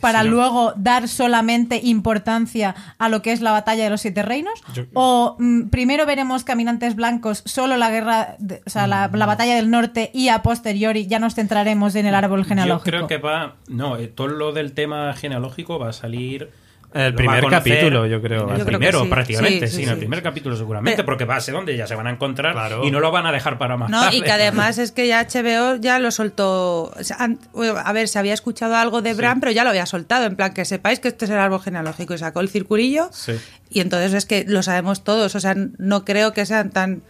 para 0.00 0.22
sí, 0.22 0.28
luego 0.28 0.72
dar 0.76 1.08
solamente 1.08 1.80
importancia 1.82 2.74
a 2.98 3.08
lo 3.08 3.22
que 3.22 3.30
es 3.32 3.40
la 3.40 3.52
batalla 3.52 3.84
de 3.84 3.90
los 3.90 4.00
siete 4.00 4.22
reinos? 4.22 4.60
¿O 4.94 5.36
mm, 5.38 5.68
primero 5.68 6.04
veremos 6.06 6.42
caminantes 6.42 6.96
blancos, 6.96 7.42
solo 7.46 7.76
la 7.76 7.90
guerra, 7.90 8.34
de- 8.38 8.62
o 8.66 8.70
sea, 8.70 8.86
la, 8.88 9.06
Mm. 9.08 9.14
la 9.16 9.26
batalla 9.26 9.54
del 9.54 9.70
norte 9.70 10.10
y 10.12 10.28
a 10.28 10.42
posteriori 10.42 11.06
ya 11.06 11.20
nos 11.20 11.36
centraremos 11.36 11.94
en 11.94 12.06
el 12.06 12.14
árbol 12.16 12.44
genealógico? 12.44 12.84
Yo 12.84 12.90
creo 12.90 13.06
que 13.06 13.18
va. 13.18 13.54
No, 13.68 13.96
eh, 13.96 14.08
todo 14.08 14.26
lo 14.26 14.52
del 14.52 14.72
tema 14.72 15.12
genealógico 15.14 15.78
va 15.78 15.90
a 15.90 15.92
salir. 15.92 16.50
El 16.92 17.14
primer 17.14 17.46
capítulo, 17.46 18.04
yo 18.06 18.20
creo. 18.20 18.50
El 18.50 18.58
Yo 18.58 18.64
creo 18.64 18.78
que 18.80 18.86
primero, 18.86 19.02
sí. 19.04 19.08
prácticamente, 19.08 19.66
Sí, 19.68 19.70
sí, 19.70 19.76
sí, 19.76 19.82
en 19.84 19.90
el 19.90 19.98
primer 19.98 20.22
capítulo 20.22 20.56
seguramente, 20.56 20.96
Pero- 20.96 21.06
porque 21.06 21.24
va 21.24 21.36
a 21.36 21.40
ser 21.40 21.54
donde 21.54 21.76
ya 21.76 21.86
se 21.86 21.94
van 21.94 22.08
a 22.08 22.10
encontrar 22.10 22.52
Claro. 22.52 22.84
y 22.84 22.90
no 22.90 22.98
lo 22.98 23.12
van 23.12 23.26
a 23.26 23.32
dejar 23.32 23.58
para 23.58 23.76
más 23.76 23.90
No, 23.90 24.00
tarde. 24.02 24.16
y 24.16 24.22
que 24.22 24.32
además 24.32 24.76
es 24.78 24.90
que 24.90 25.06
ya 25.06 25.20
HBO 25.20 25.76
ya 25.76 25.98
lo 26.00 26.10
soltó. 26.10 26.84
o 26.98 27.04
sea, 27.04 27.16
an- 27.20 27.38
A 27.84 27.92
ver, 27.92 28.08
se 28.08 28.18
había 28.18 28.34
escuchado 28.34 28.74
algo 28.74 29.02
de 29.02 29.14
Bran, 29.14 29.38
pero 29.38 29.52
ya 29.52 29.62
lo 29.62 29.70
había 29.70 29.86
soltado. 29.86 30.26
En 30.26 30.34
plan, 30.34 30.52
que 30.52 30.64
sepáis 30.64 30.98
que 30.98 31.08
este 31.08 31.26
es 31.26 31.30
el 31.30 31.38
árbol 31.38 31.60
genealógico. 31.62 32.14
Y 32.14 32.18
sacó 32.18 32.40
el 32.40 32.48
circulillo. 32.48 33.08
Sí. 33.12 33.32
Y 33.70 33.80
entonces 33.80 34.12
es 34.12 34.26
que 34.26 34.44
lo 34.48 34.62
sabemos 34.64 35.04
todos. 35.04 35.34
O 35.36 35.40
sea, 35.40 35.54
no 35.78 36.04
creo 36.04 36.32
que 36.32 36.44
sean 36.44 36.70
tan 36.70 37.02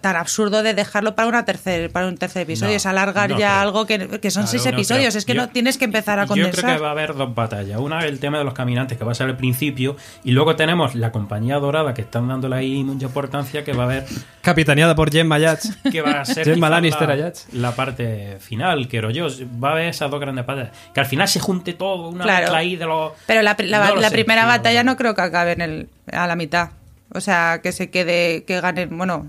tan 0.00 0.16
absurdo 0.16 0.62
de 0.62 0.74
dejarlo 0.74 1.14
para 1.14 1.28
una 1.28 1.44
tercer 1.44 1.90
para 1.90 2.06
un 2.06 2.16
tercer 2.16 2.42
episodio 2.42 2.70
No, 2.72 2.76
es 2.76 2.86
alargar 2.86 3.30
no 3.30 3.38
ya 3.38 3.48
creo. 3.50 3.60
algo 3.60 3.86
que, 3.86 3.98
que 4.20 4.30
son 4.30 4.42
Claro, 4.44 4.50
seis 4.58 4.66
episodios 4.66 5.14
es 5.14 5.24
que 5.24 5.34
Yo- 5.34 5.42
no 5.42 5.48
tienes 5.48 5.78
que 5.78 5.84
empezar 5.84 6.18
a 6.18 6.26
Yo 6.26 6.34
creo 6.34 6.44
condensar 6.46 6.76
que 6.76 6.82
va 6.82 6.88
a 6.88 6.92
haber 6.92 7.14
dos 7.14 7.34
batallas. 7.34 7.78
Una 7.80 8.04
el 8.06 8.18
tema 8.20 8.38
de 8.38 8.44
los 8.44 8.54
caminantes, 8.54 8.96
que 8.98 9.04
va 9.04 9.12
a 9.12 9.14
ser 9.14 9.28
al 9.28 9.36
principio, 9.36 9.96
y 10.24 10.30
luego 10.32 10.56
tenemos 10.56 10.94
la 10.94 11.10
compañía 11.12 11.56
dorada, 11.58 11.94
que 11.94 12.02
están 12.02 12.28
dándole 12.28 12.56
ahí 12.56 12.84
mucha 12.84 13.06
importancia, 13.06 13.64
que 13.64 13.72
va 13.72 13.82
a 13.84 13.86
haber 13.86 14.04
Capitaneada 14.42 14.94
por 14.94 15.10
Jen 15.10 15.26
Mayach. 15.28 15.60
que 15.92 16.00
va 16.02 16.20
a 16.20 16.24
ser 16.24 16.44
Gemma 16.44 16.68
Lannister 16.70 17.34
la, 17.52 17.72
parte 17.72 18.38
final, 18.40 18.88
quiero 18.88 19.10
yo. 19.10 19.28
Va 19.62 19.70
a 19.70 19.72
haber 19.72 19.86
esas 19.88 20.10
dos 20.10 20.20
grandes 20.20 20.44
batallas. 20.46 20.70
Que 20.94 21.00
al 21.00 21.06
final 21.06 21.28
se 21.28 21.40
junte 21.40 21.72
todo, 21.74 22.08
una 22.08 22.24
Claro. 22.24 22.54
ahí 22.54 22.76
de 22.76 22.86
los... 22.86 23.12
pero 23.26 23.42
la, 23.42 23.56
la- 23.58 23.88
No 23.88 23.94
lo 23.96 24.00
la 24.00 24.08
sé, 24.08 24.14
primera 24.14 24.44
batalla 24.46 24.82
no 24.84 24.96
creo 24.96 25.14
que 25.14 25.22
acabe 25.22 25.52
en 25.52 25.60
el 25.60 25.88
a 26.10 26.26
la 26.26 26.36
mitad 26.36 26.70
o 27.14 27.20
sea 27.20 27.60
que 27.62 27.72
se 27.72 27.90
quede 27.90 28.44
que 28.44 28.60
ganen 28.60 28.96
bueno. 28.96 29.26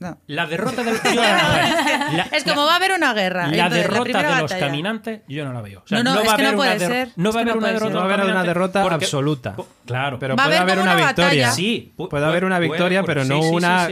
No 0.00 0.18
La 0.26 0.46
derrota 0.46 0.82
no 0.84 0.90
la 0.92 1.00
veo. 1.02 2.16
La- 2.16 2.28
es 2.32 2.44
como 2.44 2.64
va 2.64 2.74
a 2.74 2.76
haber 2.76 2.92
una 2.92 3.12
guerra. 3.14 3.48
La 3.48 3.64
Entonces, 3.66 3.82
derrota 3.82 4.18
de 4.22 4.28
los 4.28 4.42
batalla. 4.42 4.66
caminantes, 4.66 5.20
yo 5.28 5.44
no 5.44 5.52
la 5.52 5.60
veo. 5.62 5.80
O 5.84 5.88
sea, 5.88 5.98
No, 5.98 6.04
no, 6.04 6.14
no, 6.14 6.20
es 6.22 6.28
va 6.28 6.32
a 6.32 6.36
que 6.36 6.42
no 6.42 6.48
haber 6.48 6.56
puede 6.56 6.70
una 6.70 6.78
der- 6.78 6.88
ser. 6.92 7.08
No 7.16 7.28
Es 7.30 7.36
va 7.36 7.40
a 7.40 7.44
que 7.44 7.50
haber 7.50 7.54
no 7.54 7.58
una 7.58 7.60
puede 7.60 7.72
derrota. 7.74 7.92
No 7.92 7.98
va 7.98 8.04
a 8.04 8.08
de 8.08 8.14
haber 8.14 8.18
los 8.18 8.24
una 8.26 8.34
caminantes 8.40 8.54
derrota 8.54 8.82
porque- 8.82 9.04
absoluta. 9.04 9.56
Claro. 9.86 10.18
Pero 10.18 10.36
Va 10.36 10.42
a 10.42 10.46
puede 10.46 10.58
haber 10.58 10.78
una 10.80 10.94
victoria. 10.94 11.50
Sí, 11.50 11.92
pu- 11.96 12.08
Puede 12.10 12.26
haber 12.26 12.44
una 12.44 12.58
victoria, 12.58 13.02
pero 13.04 13.24
no 13.24 13.40
una 13.40 13.88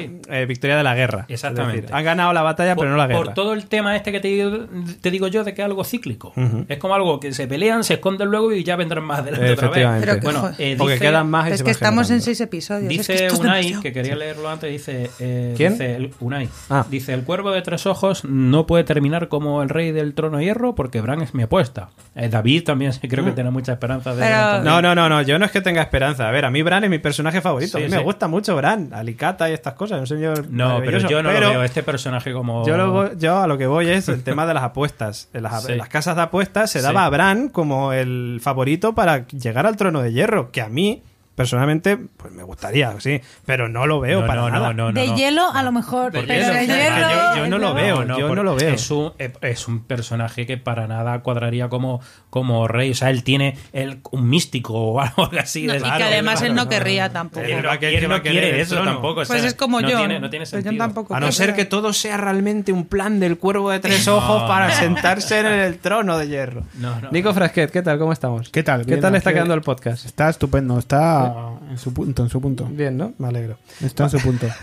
victoria 0.46 0.76
de 0.76 0.82
la 0.82 0.94
guerra. 0.94 1.24
Exactamente. 1.28 1.92
Han 1.92 2.04
ganado 2.04 2.32
la 2.32 2.42
batalla, 2.42 2.76
pero 2.76 2.90
no 2.90 2.96
la 2.96 3.06
guerra. 3.06 3.22
por 3.24 3.34
todo 3.34 3.52
el 3.54 3.66
tema 3.66 3.96
este 3.96 4.12
que 4.12 4.20
te 4.20 4.28
digo, 4.28 4.66
te 5.00 5.10
digo 5.10 5.26
yo 5.28 5.42
de 5.44 5.54
que 5.54 5.62
es 5.62 5.66
algo 5.66 5.84
cíclico. 5.84 6.32
Es 6.68 6.78
como 6.78 6.94
algo 6.94 7.18
que 7.20 7.32
se 7.32 7.46
pelean, 7.46 7.82
se 7.84 7.94
esconden 7.94 8.28
luego 8.28 8.52
y 8.52 8.62
ya 8.64 8.76
vendrán 8.76 9.04
más 9.04 9.20
adelante 9.20 9.52
otra 9.52 9.68
vez. 9.68 10.22
Bueno, 10.22 10.50
eh, 10.58 10.74
Porque 10.78 10.94
dice- 10.94 11.04
quedan 11.06 11.28
más 11.30 11.50
es 11.50 11.62
que 11.62 11.70
estamos 11.70 12.10
en 12.10 12.20
seis 12.22 12.40
episodios 12.40 12.88
Dice 12.88 13.28
Unai, 13.32 13.80
que 13.80 13.92
quería 13.92 14.16
leerlo 14.16 14.48
antes, 14.48 14.70
dice... 14.70 15.10
eh, 15.20 15.54
¿Quién? 15.56 15.76
El- 15.96 16.14
Unai. 16.20 16.48
Ah. 16.70 16.84
Dice, 16.90 17.12
el 17.14 17.22
cuervo 17.24 17.50
de 17.50 17.62
tres 17.62 17.86
ojos 17.86 18.24
no 18.24 18.66
puede 18.66 18.84
terminar 18.84 19.28
como 19.28 19.62
el 19.62 19.68
rey 19.68 19.92
del 19.92 20.14
trono 20.14 20.38
de 20.38 20.44
hierro 20.44 20.74
porque 20.74 21.00
Bran 21.00 21.22
es 21.22 21.34
mi 21.34 21.42
apuesta. 21.42 21.88
Eh, 22.14 22.28
David 22.28 22.64
también 22.64 22.92
creo 23.08 23.24
que 23.24 23.32
tiene 23.32 23.50
mucha 23.50 23.72
esperanza 23.72 24.14
de... 24.14 24.22
Pero- 24.22 24.62
No, 24.64 24.80
no, 24.82 24.94
no, 24.94 25.08
no, 25.08 25.22
yo 25.22 25.38
no 25.38 25.44
es 25.44 25.50
que 25.50 25.60
tenga 25.60 25.82
esperanza. 25.82 26.28
A 26.28 26.30
ver, 26.30 26.44
a 26.44 26.50
mí 26.50 26.62
Bran 26.62 26.84
es 26.84 26.90
mi 26.90 26.98
personaje 26.98 27.40
favorito. 27.40 27.78
Sí, 27.78 27.84
a 27.84 27.88
mí 27.88 27.92
me 27.94 28.02
gusta 28.02 28.28
mucho 28.28 28.54
Bran, 28.56 28.90
Alicata 28.92 29.50
y 29.50 29.52
estas 29.52 29.74
cosas. 29.74 30.00
Un 30.00 30.06
señor 30.06 30.46
No, 30.50 30.80
pero 30.84 30.98
yo 31.00 31.22
no 31.22 31.30
Pero 31.30 31.46
lo 31.46 31.50
veo 31.50 31.62
este 31.64 31.82
personaje 31.82 32.32
como... 32.32 32.66
Yo, 32.66 32.76
lo 32.76 32.92
voy- 32.92 33.10
yo 33.18 33.38
a 33.38 33.46
lo 33.46 33.58
que 33.58 33.66
voy 33.66 33.88
es 33.88 34.08
el 34.08 34.22
tema 34.22 34.46
de 34.46 34.54
las 34.54 34.62
apuestas. 34.62 35.28
En 35.32 35.42
las, 35.42 35.64
Sí. 35.64 35.72
en 35.72 35.78
las 35.78 35.88
casas 35.88 36.16
de 36.16 36.22
apuestas 36.22 36.70
se 36.70 36.78
Sí. 36.80 36.84
daba 36.84 37.04
a 37.04 37.10
Bran 37.10 37.48
como 37.48 37.92
el 37.92 38.40
favorito 38.42 38.94
para 38.94 39.26
llegar 39.28 39.66
al 39.66 39.76
trono 39.76 40.02
de 40.02 40.12
hierro, 40.12 40.50
que 40.50 40.60
a 40.60 40.68
mí, 40.68 41.02
personalmente, 41.36 41.96
pues 42.16 42.32
me 42.32 42.42
gustaría, 42.42 42.98
sí, 42.98 43.20
pero 43.44 43.68
no 43.68 43.86
lo 43.86 44.00
veo 44.00 44.22
No, 44.22 44.26
para 44.26 44.40
no, 44.40 44.50
nada. 44.50 44.72
no, 44.72 44.90
no, 44.90 45.00
de 45.00 45.06
no. 45.06 45.16
hielo 45.16 45.48
a 45.52 45.62
lo 45.62 45.70
mejor, 45.70 46.10
Por 46.12 46.26
pero 46.26 46.52
de 46.52 46.66
hierro... 46.66 47.08
yo- 47.36 47.36
yo 47.36 47.46
no 47.48 47.58
lo 47.58 47.74
veo. 47.74 48.02
yo 48.02 48.14
porque 48.16 48.34
no 48.34 48.42
lo 48.42 48.54
veo. 48.56 48.70
Es 48.74 48.90
un, 48.90 49.12
eh, 49.18 49.32
es 49.42 49.68
un 49.68 49.84
personaje 49.84 50.46
que 50.46 50.56
para 50.56 50.86
nada 50.88 51.20
cuadraría 51.20 51.68
como, 51.68 52.00
como 52.30 52.66
rey. 52.66 52.90
O 52.90 52.94
sea, 52.94 53.10
él 53.10 53.22
tiene 53.22 53.56
el, 53.72 54.00
un 54.10 54.28
místico 54.28 54.72
o 54.74 55.00
algo 55.02 55.28
así. 55.38 55.66
No, 55.66 55.74
de 55.74 55.80
y 55.80 55.82
que 55.82 55.88
además 56.04 56.40
él 56.42 56.54
no 56.54 56.68
querría 56.68 57.12
tampoco. 57.12 57.44
Él 57.44 57.52
Él 57.52 57.62
no 58.08 58.22
quiere, 58.22 58.52
no 58.52 58.56
eso 58.58 58.76
tampoco. 58.82 59.20
o 59.20 59.24
Pues 59.26 59.28
sea, 59.28 59.46
es 59.46 59.54
como 59.54 59.80
no 59.80 59.88
yo. 59.90 59.98
Tiene, 59.98 60.18
no 60.18 60.30
tiene 60.30 60.44
Pues 60.46 60.50
yo 60.52 60.70
sentido. 60.70 60.84
tampoco. 60.84 61.14
A 61.14 61.20
no 61.20 61.30
ser 61.32 61.54
que 61.54 61.64
todo 61.66 61.92
sea 61.92 62.16
realmente 62.16 62.72
un 62.72 62.86
plan 62.86 63.20
del 63.20 63.36
cuervo 63.38 63.70
de 63.70 63.78
tres 63.80 64.06
No, 64.06 64.16
ojos 64.16 64.42
para 64.48 64.68
no. 64.68 64.74
sentarse 64.74 65.40
en 65.40 65.46
el 65.46 65.78
trono 65.78 66.16
de 66.18 66.28
hierro. 66.28 66.62
No, 66.74 66.98
no. 67.00 67.10
Nico 67.10 67.34
Frasquet, 67.34 67.70
¿qué 67.70 67.82
tal? 67.82 67.98
¿Cómo 67.98 68.12
estamos? 68.12 68.48
¿Qué 68.48 68.62
tal? 68.62 68.86
¿Qué 68.86 68.96
tal 68.96 69.14
está 69.14 69.32
quedando 69.32 69.54
el 69.54 69.60
podcast? 69.62 70.06
Está 70.06 70.28
estupendo, 70.30 70.78
está 70.78 71.25
en 71.70 71.78
su 71.78 71.92
punto, 71.92 72.22
en 72.22 72.28
su 72.30 72.40
punto. 72.40 72.64
Bien, 72.70 72.96
¿no? 72.96 73.12
Me 73.18 73.28
alegro. 73.28 73.58
Está 73.82 74.04
en 74.04 74.10
su 74.10 74.18
punto. 74.20 74.46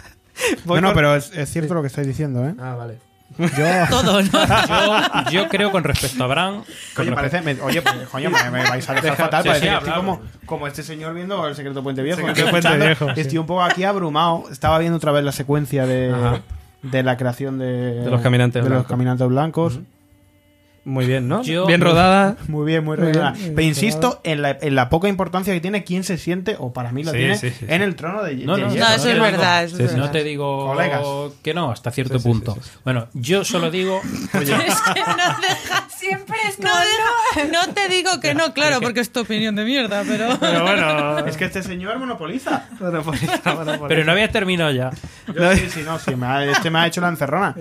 No, 0.66 0.82
no, 0.82 0.94
pero 0.96 1.16
es, 1.16 1.32
es 1.38 1.48
cierto 1.52 1.76
lo 1.76 1.82
que 1.82 1.88
estáis 1.88 2.08
diciendo, 2.08 2.44
¿eh? 2.44 2.56
Ah, 2.60 2.74
vale. 2.76 2.98
Yo... 3.38 3.48
Todo, 3.92 4.20
¿no? 4.24 4.30
Yo, 5.26 5.32
yo 5.44 5.48
creo 5.50 5.72
con 5.72 5.84
respecto 5.84 6.24
a 6.24 6.28
Bran. 6.28 6.64
Oye, 6.98 7.12
parece, 7.12 7.42
me- 7.42 7.62
oye, 7.62 7.84
pues, 7.84 7.96
coño, 8.12 8.32
me, 8.32 8.50
me 8.50 8.64
vais 8.68 8.90
a 8.90 8.94
dejar 8.94 9.12
Deja- 9.12 9.16
fatal. 9.26 9.44
sí, 9.44 9.50
parece 9.50 9.66
sí, 9.66 9.72
que 9.72 9.78
estoy 9.78 10.20
como, 10.48 10.68
este 10.68 10.82
señor 10.82 11.14
viendo 11.14 11.48
el 11.48 11.56
secreto 11.56 11.84
Puente 11.84 12.02
Viejo. 12.02 12.18
Secreto 12.18 12.40
Estoy 12.48 12.62
Puente 12.62 12.84
Viejo, 12.86 13.14
sí. 13.14 13.22
Estoy 13.22 13.38
un 13.38 13.46
poco 13.46 13.62
aquí 13.62 13.84
abrumado. 13.84 14.46
Estaba 14.52 14.80
viendo 14.80 14.98
otra 14.98 15.12
vez 15.12 15.24
la 15.24 15.32
secuencia 15.32 15.86
de, 15.86 16.40
de 16.82 17.04
la 17.04 17.16
creación 17.16 17.60
de, 17.60 17.66
De 18.02 18.10
los 18.10 18.22
caminantes 18.22 18.56
de 18.64 18.70
los 18.70 18.78
blancos. 18.78 18.90
caminantes 18.90 19.28
blancos. 19.28 19.80
Muy 20.86 21.06
bien, 21.06 21.30
¿no? 21.30 21.44
Yo- 21.44 21.66
bien 21.66 21.80
rodada. 21.90 22.36
Muy 22.50 22.66
bien, 22.66 22.84
muy 22.84 22.98
bien. 22.98 23.14
Pero 23.14 23.62
insisto 23.62 24.20
en 24.24 24.42
la, 24.42 24.58
en 24.60 24.76
la 24.76 24.90
poca 24.90 25.08
importancia 25.08 25.54
que 25.54 25.62
tiene 25.62 25.84
quién 25.86 26.04
se 26.04 26.18
siente, 26.18 26.58
o 26.60 26.74
para 26.74 26.92
mí 26.92 27.04
lo 27.04 27.12
Sí, 27.12 27.18
tiene, 27.18 27.38
sí, 27.38 27.52
sí, 27.52 27.66
en 27.70 27.78
sí. 27.80 27.84
el 27.84 27.96
trono 27.96 28.22
de, 28.24 28.36
No, 28.36 28.56
de 28.58 28.64
no, 28.64 28.74
hierro. 28.74 28.86
No, 28.90 28.94
eso 28.96 29.04
te 29.04 29.10
es 29.10 29.16
digo- 29.16 29.24
verdad, 29.26 29.64
eso 29.64 29.76
es 29.78 29.82
verdad. 29.84 29.98
No 29.98 30.12
te 30.12 30.24
digo 30.26 30.68
Colegas. 30.68 31.02
que 31.42 31.54
no, 31.54 31.72
hasta 31.72 31.92
cierto 31.92 32.16
Sí, 32.16 32.24
sí, 32.24 32.28
punto. 32.30 32.54
sí, 32.56 32.60
sí. 32.64 32.70
Bueno, 32.84 33.08
yo 33.14 33.46
solo 33.46 33.72
digo. 33.72 34.02
Es 34.34 34.50
que 34.50 34.50
no 34.50 34.58
deja- 35.42 35.88
Siempre 35.88 36.36
es 36.50 36.60
no, 36.60 36.70
como, 36.70 36.82
deja- 37.46 37.66
no 37.68 37.74
te 37.74 37.88
digo 37.88 38.20
que 38.20 38.34
no, 38.36 38.54
claro, 38.54 38.82
porque 38.82 39.00
es 39.00 39.10
tu 39.10 39.22
opinión 39.22 39.56
de 39.56 39.64
mierda, 39.64 40.04
pero... 40.06 40.28
Pero 40.40 40.64
bueno. 40.64 41.20
Es 41.26 41.38
que 41.38 41.46
este 41.46 41.64
señor 41.64 41.98
monopoliza. 41.98 42.68
Pero 43.88 44.04
no 44.04 44.12
habías 44.12 44.32
terminado 44.32 44.72
ya. 44.72 44.92
Yo 45.34 45.54
sí, 45.56 45.70
sí, 45.70 45.82
no, 45.86 45.98
sí, 46.00 46.16
me 46.16 46.26
ha- 46.26 46.46
este 46.46 46.70
me 46.70 46.80
ha 46.80 46.88
hecho 46.88 47.00
la 47.02 47.08
encerrona. 47.10 47.56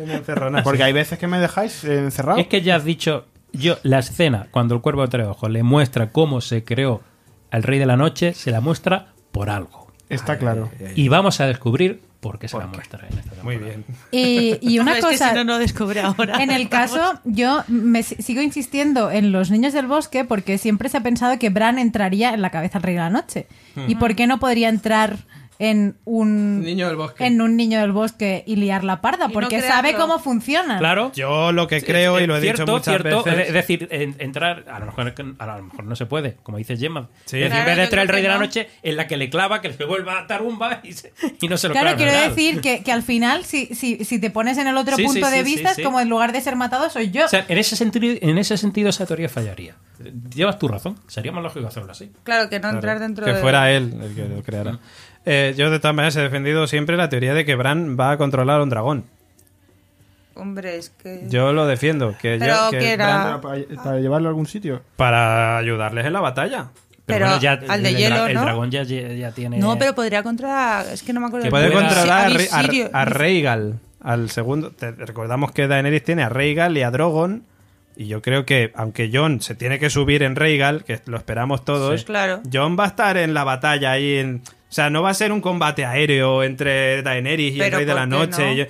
Porque 0.64 0.82
hay 0.82 0.92
veces 0.92 1.18
que 1.18 1.26
me 1.28 1.38
dejáis 1.38 1.84
encerrado. 1.84 2.38
Es 2.38 2.46
que 2.48 2.62
ya 2.62 2.76
has 2.76 2.84
dicho. 2.84 3.11
Yo, 3.52 3.76
la 3.82 3.98
escena, 3.98 4.46
cuando 4.50 4.74
el 4.74 4.80
cuervo 4.80 5.02
de 5.02 5.08
tres 5.08 5.26
ojos 5.26 5.50
le 5.50 5.62
muestra 5.62 6.10
cómo 6.10 6.40
se 6.40 6.64
creó 6.64 7.02
al 7.50 7.62
Rey 7.62 7.78
de 7.78 7.86
la 7.86 7.96
Noche, 7.96 8.34
se 8.34 8.50
la 8.50 8.60
muestra 8.60 9.08
por 9.30 9.50
algo. 9.50 9.90
Está 10.08 10.38
claro. 10.38 10.70
Y 10.94 11.08
vamos 11.08 11.40
a 11.40 11.46
descubrir 11.46 12.02
por 12.20 12.38
qué 12.38 12.46
se 12.48 12.56
la 12.58 12.66
muestra 12.66 13.00
en 13.10 13.18
esta 13.18 13.30
temporada. 13.32 13.42
Muy 13.44 13.56
bien. 13.56 13.84
Y, 14.12 14.58
y 14.60 14.78
una 14.80 14.92
Pero 14.94 15.08
es 15.08 15.12
que 15.12 15.18
cosa, 15.18 15.30
si 15.30 15.34
no, 15.36 15.44
no 15.44 15.58
descubre 15.58 16.00
ahora. 16.00 16.42
en 16.42 16.50
el 16.50 16.68
caso, 16.68 17.14
yo 17.24 17.64
me 17.68 18.02
si- 18.02 18.16
sigo 18.16 18.40
insistiendo 18.42 19.10
en 19.10 19.32
los 19.32 19.50
niños 19.50 19.72
del 19.72 19.86
bosque 19.86 20.24
porque 20.24 20.56
siempre 20.58 20.88
se 20.88 20.98
ha 20.98 21.02
pensado 21.02 21.38
que 21.38 21.50
Bran 21.50 21.78
entraría 21.78 22.32
en 22.34 22.42
la 22.42 22.50
cabeza 22.50 22.74
del 22.78 22.82
rey 22.84 22.94
de 22.94 23.00
la 23.00 23.10
noche. 23.10 23.46
¿Y 23.88 23.96
por 23.96 24.14
qué 24.14 24.26
no 24.26 24.38
podría 24.38 24.68
entrar 24.68 25.16
en 25.64 25.96
un 26.04 26.60
Niño 26.62 26.88
del 26.88 26.96
bosque. 26.96 27.24
en 27.24 27.40
un 27.40 27.56
niño 27.56 27.80
del 27.80 27.92
bosque 27.92 28.42
y 28.48 28.56
liar 28.56 28.82
la 28.82 29.00
parda? 29.00 29.26
Y 29.26 29.28
no 29.28 29.32
Porque 29.34 29.60
sabe 29.60 29.94
cómo 29.94 30.18
funciona. 30.18 30.78
Claro. 30.78 31.12
Yo 31.14 31.52
lo 31.52 31.68
que 31.68 31.80
creo, 31.82 32.18
y 32.20 32.26
lo 32.26 32.36
he 32.36 32.40
Cierto, 32.40 32.62
dicho 32.62 32.72
muchas 32.72 33.00
cierto, 33.00 33.22
veces. 33.22 33.46
Es 33.46 33.52
decir, 33.54 33.86
en- 33.92 34.16
entrar, 34.18 34.64
a 34.68 34.80
lo, 34.80 34.86
mejor, 34.86 35.14
a 35.38 35.46
lo 35.58 35.62
mejor 35.62 35.84
no 35.84 35.94
se 35.94 36.06
puede, 36.06 36.36
como 36.42 36.58
dice 36.58 36.76
Gemma. 36.76 37.08
Sí. 37.26 37.38
Claro, 37.38 37.54
en 37.60 37.64
vez 37.66 37.76
de 37.76 37.82
entrar 37.84 38.02
el 38.02 38.08
rey 38.08 38.18
que 38.18 38.22
de 38.22 38.28
la 38.28 38.34
no. 38.34 38.40
noche, 38.44 38.68
en 38.82 38.96
la 38.96 39.06
que 39.06 39.16
le 39.16 39.30
clava, 39.30 39.60
que 39.60 39.68
le 39.68 39.84
vuelva 39.84 40.18
a 40.18 40.26
tarumba 40.26 40.80
y, 40.82 40.92
se- 40.94 41.12
y 41.40 41.46
no 41.46 41.56
se 41.56 41.68
lo 41.68 41.74
Claro, 41.74 41.96
quiero 41.96 42.10
decir 42.12 42.60
que, 42.60 42.82
que 42.82 42.90
al 42.90 43.04
final, 43.04 43.44
si, 43.44 43.66
si, 43.66 44.04
si 44.04 44.18
te 44.20 44.30
pones 44.30 44.58
en 44.58 44.66
el 44.66 44.76
otro 44.76 44.96
Sí, 44.96 45.02
sí, 45.02 45.08
punto 45.20 45.30
de 45.30 45.42
vista, 45.44 45.74
sí. 45.74 45.80
es 45.82 45.86
como 45.86 46.00
en 46.00 46.08
lugar 46.08 46.32
de 46.32 46.40
ser 46.40 46.56
matado, 46.56 46.90
soy 46.90 47.12
yo. 47.12 47.26
O 47.26 47.28
sea, 47.28 47.44
en 47.48 47.58
ese, 47.58 47.76
sentido, 47.76 48.16
en 48.20 48.36
ese 48.38 48.56
sentido 48.56 48.88
esa 48.88 49.06
teoría 49.06 49.28
fallaría. 49.28 49.76
Llevas 50.34 50.58
tu 50.58 50.66
razón. 50.66 50.98
Sería 51.06 51.30
más 51.30 51.44
lógico 51.44 51.68
hacerlo 51.68 51.92
así. 51.92 52.10
Claro, 52.24 52.50
que 52.50 52.58
no 52.58 52.70
entrar 52.70 52.98
dentro 52.98 53.24
que 53.24 53.34
de... 53.34 53.40
fuera 53.40 53.70
él 53.70 53.94
el 54.02 54.14
que 54.16 54.24
lo 54.24 54.42
creara. 54.42 54.80
Eh, 55.24 55.54
yo 55.56 55.70
de 55.70 55.78
todas 55.78 55.94
maneras 55.94 56.16
he 56.16 56.20
defendido 56.20 56.66
siempre 56.66 56.96
la 56.96 57.08
teoría 57.08 57.34
de 57.34 57.44
que 57.44 57.54
Bran 57.54 57.96
va 57.98 58.12
a 58.12 58.16
controlar 58.18 58.60
a 58.60 58.62
un 58.62 58.70
dragón. 58.70 59.04
Hombre, 60.34 60.76
es 60.78 60.90
que... 60.90 61.24
Yo 61.28 61.52
lo 61.52 61.66
defiendo. 61.66 62.16
Que 62.20 62.36
Pero 62.38 62.54
yo, 62.54 62.70
que 62.70 62.78
que 62.78 62.92
era- 62.92 63.38
Bran- 63.38 63.40
Para, 63.40 63.82
para 63.82 63.98
llevarlo 64.00 64.28
a 64.28 64.30
algún 64.30 64.46
sitio. 64.46 64.82
para 64.96 65.58
ayudarles 65.58 66.06
en 66.06 66.12
la 66.14 66.20
batalla. 66.20 66.68
Pero 67.04 67.26
al 67.26 67.40
de 67.82 67.88
el, 67.90 67.96
hielo, 67.96 68.26
el 68.26 68.34
¿no? 68.34 68.42
dragón 68.42 68.70
ya, 68.70 68.84
ya 68.84 69.32
tiene. 69.32 69.58
No, 69.58 69.76
pero 69.78 69.94
podría 69.94 70.22
controlar... 70.22 70.86
Es 70.86 71.02
que 71.02 71.12
no 71.12 71.20
me 71.20 71.26
acuerdo. 71.26 71.44
Que 71.44 71.50
Puede 71.50 71.68
nombre. 71.68 71.84
controlar 71.86 72.32
a, 72.50 72.98
a- 72.98 73.02
a 73.02 73.04
Rhaegal 73.04 73.78
al 74.00 74.30
segundo. 74.30 74.70
te- 74.70 74.92
recordamos 74.92 75.52
que 75.52 75.66
Daenerys 75.68 76.02
tiene 76.04 76.22
a 76.22 76.28
Rhaegal 76.28 76.76
y 76.78 76.82
a 76.82 76.90
Drogon. 76.90 77.44
Y 77.94 78.06
yo 78.06 78.22
creo 78.22 78.46
que, 78.46 78.72
aunque 78.74 79.10
Jon 79.12 79.42
se 79.42 79.54
tiene 79.54 79.78
que 79.78 79.90
subir 79.90 80.22
en 80.22 80.34
Rhaegal, 80.34 80.82
que 80.84 80.98
lo 81.04 81.18
esperamos 81.18 81.62
todos, 81.64 82.00
Sí, 82.00 82.06
claro. 82.06 82.40
Jon 82.50 82.74
va 82.78 82.84
a 82.84 82.88
estar 82.88 83.18
en 83.18 83.34
la 83.34 83.44
batalla 83.44 83.90
ahí. 83.92 84.16
En, 84.16 84.40
o 84.72 84.74
sea, 84.74 84.88
no 84.88 85.02
va 85.02 85.10
a 85.10 85.14
ser 85.14 85.32
un 85.32 85.42
combate 85.42 85.84
aéreo 85.84 86.42
entre 86.42 87.02
Daenerys 87.02 87.54
y 87.56 87.60
el 87.60 87.70
Rey 87.70 87.84
de 87.84 87.92
la 87.94 88.06
¿por 88.06 88.08
qué 88.10 88.16
Noche. 88.16 88.46
no? 88.46 88.52
Yo- 88.54 88.64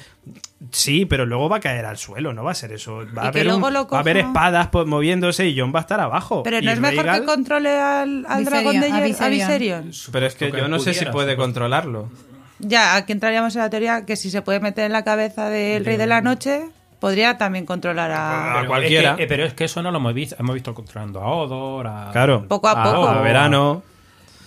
sí, 0.72 1.06
pero 1.06 1.26
luego 1.26 1.48
va 1.48 1.58
a 1.58 1.60
caer 1.60 1.84
al 1.84 1.96
suelo, 1.96 2.32
no 2.32 2.42
va 2.42 2.50
a 2.50 2.54
ser 2.56 2.72
eso. 2.72 3.04
Va, 3.16 3.22
a 3.22 3.28
haber, 3.28 3.46
un- 3.46 3.62
va 3.62 3.86
a 3.88 4.00
haber 4.00 4.16
espadas 4.16 4.66
pues, 4.66 4.84
moviéndose 4.84 5.46
y 5.46 5.56
Jon 5.56 5.72
va 5.72 5.78
a 5.78 5.82
estar 5.82 6.00
abajo. 6.00 6.42
Pero 6.42 6.60
no 6.60 6.72
es 6.72 6.80
mejor 6.80 7.08
que 7.08 7.24
controle 7.24 7.70
al, 7.78 8.24
dragón 8.44 8.80
de 8.80 8.90
Viserion. 9.00 9.30
Viserion. 9.30 9.92
Pero 10.10 10.26
es 10.26 10.34
que 10.34 10.50
yo 10.50 10.66
no 10.66 10.80
sé 10.80 10.92
si 10.92 11.04
puede 11.06 11.36
controlarlo. 11.36 12.10
Ya, 12.58 12.96
aquí 12.96 13.12
entraríamos 13.12 13.54
en 13.54 13.62
la 13.62 13.70
teoría 13.70 14.04
que 14.04 14.16
si 14.16 14.28
se 14.28 14.42
puede 14.42 14.58
meter 14.58 14.86
en 14.86 14.92
la 14.92 15.04
cabeza 15.04 15.50
del 15.50 15.84
rey 15.84 15.96
de 15.98 16.08
la 16.08 16.20
noche, 16.20 16.62
podría 16.98 17.38
también 17.38 17.64
controlar 17.64 18.10
a... 18.10 18.50
a 18.50 18.54
Pero 18.56 18.66
cualquiera. 18.66 19.10
Es 19.12 19.16
que, 19.18 19.22
eh, 19.22 19.26
pero 19.28 19.44
es 19.44 19.54
que 19.54 19.64
eso 19.66 19.82
no 19.82 19.92
lo 19.92 19.98
hemos 19.98 20.14
visto. 20.14 20.34
Hemos 20.40 20.54
visto 20.54 20.74
controlando 20.74 21.20
a 21.20 21.28
Odor, 21.28 21.86
a. 21.86 22.08
Claro. 22.10 22.44
Poco 22.48 22.66
a 22.66 22.82
poco. 22.82 23.08
A 23.08 23.20
verano. 23.22 23.84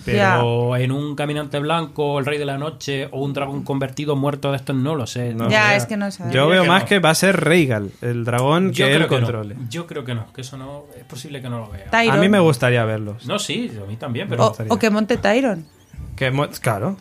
Pero 0.05 0.75
en 0.77 0.91
un 0.91 1.15
caminante 1.15 1.59
blanco, 1.59 2.19
el 2.19 2.25
rey 2.25 2.37
de 2.37 2.45
la 2.45 2.57
noche 2.57 3.07
o 3.11 3.23
un 3.23 3.33
dragón 3.33 3.63
convertido 3.63 4.15
muerto 4.15 4.51
de 4.51 4.57
estos, 4.57 4.75
no 4.75 4.95
lo 4.95 5.07
sé. 5.07 5.33
No. 5.33 5.49
ya, 5.49 5.75
es 5.75 5.85
que 5.85 5.97
no 5.97 6.11
sé. 6.11 6.23
Yo 6.31 6.47
veo 6.47 6.63
que 6.63 6.69
más 6.69 6.83
no. 6.83 6.87
que 6.87 6.99
va 6.99 7.09
a 7.09 7.15
ser 7.15 7.43
Rhaegal, 7.43 7.91
el 8.01 8.23
dragón 8.25 8.71
Yo 8.71 8.85
que 8.85 8.91
creo 8.93 9.03
él 9.03 9.09
que 9.09 9.15
no. 9.15 9.21
controle. 9.21 9.55
Yo 9.69 9.87
creo 9.87 10.05
que 10.05 10.15
no, 10.15 10.31
que 10.33 10.41
eso 10.41 10.57
no. 10.57 10.83
Es 10.97 11.03
posible 11.05 11.41
que 11.41 11.49
no 11.49 11.59
lo 11.59 11.69
vea. 11.69 11.89
Tyron. 11.89 12.17
A 12.17 12.19
mí 12.21 12.29
me 12.29 12.39
gustaría 12.39 12.85
verlos. 12.85 13.25
No, 13.25 13.39
sí, 13.39 13.71
a 13.81 13.85
mí 13.87 13.97
también, 13.97 14.27
pero. 14.29 14.47
O, 14.47 14.55
o 14.69 14.79
que 14.79 14.89
monte 14.89 15.17
Tyron. 15.17 15.65
Que 16.15 16.31
mo- 16.31 16.47
claro, 16.61 16.95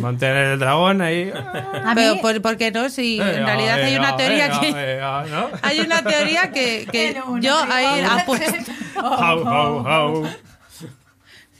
mantener 0.00 0.52
el 0.52 0.58
dragón 0.60 1.00
ahí. 1.02 1.32
A 1.34 1.92
Pero 1.96 2.20
¿por, 2.20 2.40
por 2.40 2.56
qué 2.56 2.70
no? 2.70 2.88
Si 2.90 3.20
en 3.20 3.44
realidad 3.44 3.74
hay 3.82 3.96
una 3.96 4.12
venga, 4.12 4.16
teoría 4.16 4.48
venga, 4.48 4.60
que... 4.60 5.58
Hay 5.62 5.80
una 5.80 6.02
teoría 6.02 6.50
que, 6.52 7.20
una 7.26 7.40
yo 7.40 7.56
ahí 7.68 8.04
apuesto. 8.08 8.72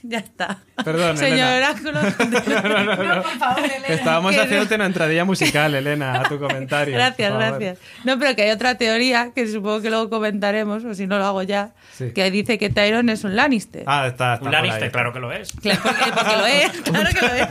Ya 0.13 0.17
está. 0.19 0.57
Perdón, 0.83 1.17
Señor 1.17 1.47
Elena. 1.47 1.69
Oráculo. 1.71 2.01
No, 3.03 3.21
por 3.21 3.37
favor, 3.37 3.63
Elena. 3.63 3.87
Estábamos 3.87 4.37
haciéndote 4.37 4.75
una 4.75 4.85
entradilla 4.87 5.23
musical, 5.23 5.73
Elena, 5.75 6.19
a 6.19 6.23
tu 6.23 6.37
comentario. 6.39 6.93
Gracias, 6.93 7.33
gracias. 7.33 7.77
No, 8.03 8.19
pero 8.19 8.35
que 8.35 8.41
hay 8.43 8.51
otra 8.51 8.75
teoría 8.75 9.31
que 9.33 9.47
supongo 9.47 9.81
que 9.81 9.89
luego 9.89 10.09
comentaremos, 10.09 10.83
o 10.83 10.93
si 10.93 11.07
no 11.07 11.17
lo 11.19 11.25
hago 11.25 11.43
ya, 11.43 11.71
Sí. 11.97 12.11
que 12.13 12.29
dice 12.31 12.57
que 12.57 12.69
Tyron 12.69 13.07
es 13.09 13.23
un 13.23 13.35
Lannister. 13.37 13.83
Ah, 13.85 14.07
está, 14.07 14.33
está 14.35 14.49
Un 14.49 14.55
ahí. 14.55 14.63
Lannister, 14.63 14.91
claro 14.91 15.13
que 15.13 15.19
lo 15.19 15.31
es. 15.31 15.51
Claro, 15.61 15.79
porque, 15.83 16.11
porque 16.11 16.35
lo 16.37 16.45
es, 16.47 16.71
claro 16.83 17.09
que 17.09 17.21
lo 17.25 17.33
es. 17.33 17.47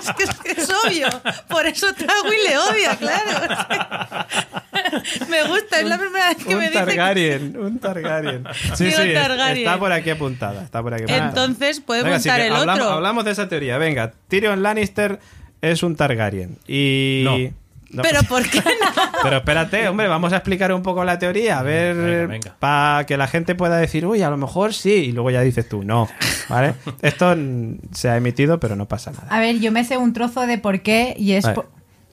Es 0.00 0.12
que 0.12 0.22
es, 0.24 0.34
que 0.40 0.60
es 0.60 0.70
obvio. 0.84 1.08
Por 1.48 1.66
eso 1.66 1.86
Tagui 1.94 2.36
le 2.48 2.58
odia, 2.58 2.96
claro. 2.96 4.26
Me 5.30 5.44
gusta, 5.44 5.80
es 5.80 5.86
la 5.86 5.98
primera 5.98 6.28
vez 6.28 6.36
que 6.44 6.54
un 6.54 6.58
me 6.60 6.68
dice 6.68 6.78
que- 6.80 6.84
Targaryen, 6.86 7.56
un 7.56 7.78
Targaryen. 7.78 8.44
Sí, 8.74 8.84
Digo 8.86 8.98
sí, 9.02 9.12
Targaryen. 9.14 9.66
está 9.66 9.78
por 9.78 9.92
aquí 9.92 10.10
apuntada. 10.10 10.62
Está 10.62 10.82
por 10.82 10.94
aquí 10.94 11.04
apuntada. 11.04 11.28
Entonces 11.28 11.80
puede 11.80 12.02
Venga, 12.02 12.16
montar 12.16 12.40
el 12.40 12.52
hablamos, 12.54 12.82
otro. 12.84 12.94
hablamos 12.96 13.24
de 13.24 13.30
esa 13.32 13.48
teoría. 13.48 13.78
Venga, 13.78 14.12
Tyrion 14.28 14.62
Lannister 14.62 15.18
es 15.62 15.82
un 15.82 15.96
Targaryen. 15.96 16.58
Y. 16.66 17.22
No. 17.24 17.60
No, 17.92 18.02
Pero 18.02 18.22
¿por 18.22 18.48
qué 18.48 18.60
no? 18.60 19.02
Pero 19.24 19.38
espérate, 19.38 19.88
hombre, 19.88 20.06
vamos 20.06 20.32
a 20.32 20.36
explicar 20.36 20.72
un 20.72 20.80
poco 20.84 21.04
la 21.04 21.18
teoría, 21.18 21.58
a 21.58 21.64
ver, 21.64 22.40
para 22.60 23.04
que 23.04 23.16
la 23.16 23.26
gente 23.26 23.56
pueda 23.56 23.78
decir, 23.78 24.06
uy, 24.06 24.22
a 24.22 24.30
lo 24.30 24.36
mejor 24.36 24.74
sí, 24.74 24.92
y 24.92 25.10
luego 25.12 25.32
ya 25.32 25.40
dices 25.40 25.68
tú, 25.68 25.82
no, 25.82 26.08
¿vale? 26.48 26.74
Esto 27.02 27.34
se 27.90 28.08
ha 28.08 28.16
emitido, 28.16 28.60
pero 28.60 28.76
no 28.76 28.86
pasa 28.86 29.10
nada. 29.10 29.26
A 29.28 29.40
ver, 29.40 29.58
yo 29.58 29.72
me 29.72 29.82
sé 29.84 29.96
un 29.96 30.12
trozo 30.12 30.46
de 30.46 30.56
por 30.58 30.82
qué 30.82 31.16
y 31.18 31.32
es... 31.32 31.44
Por- 31.48 31.68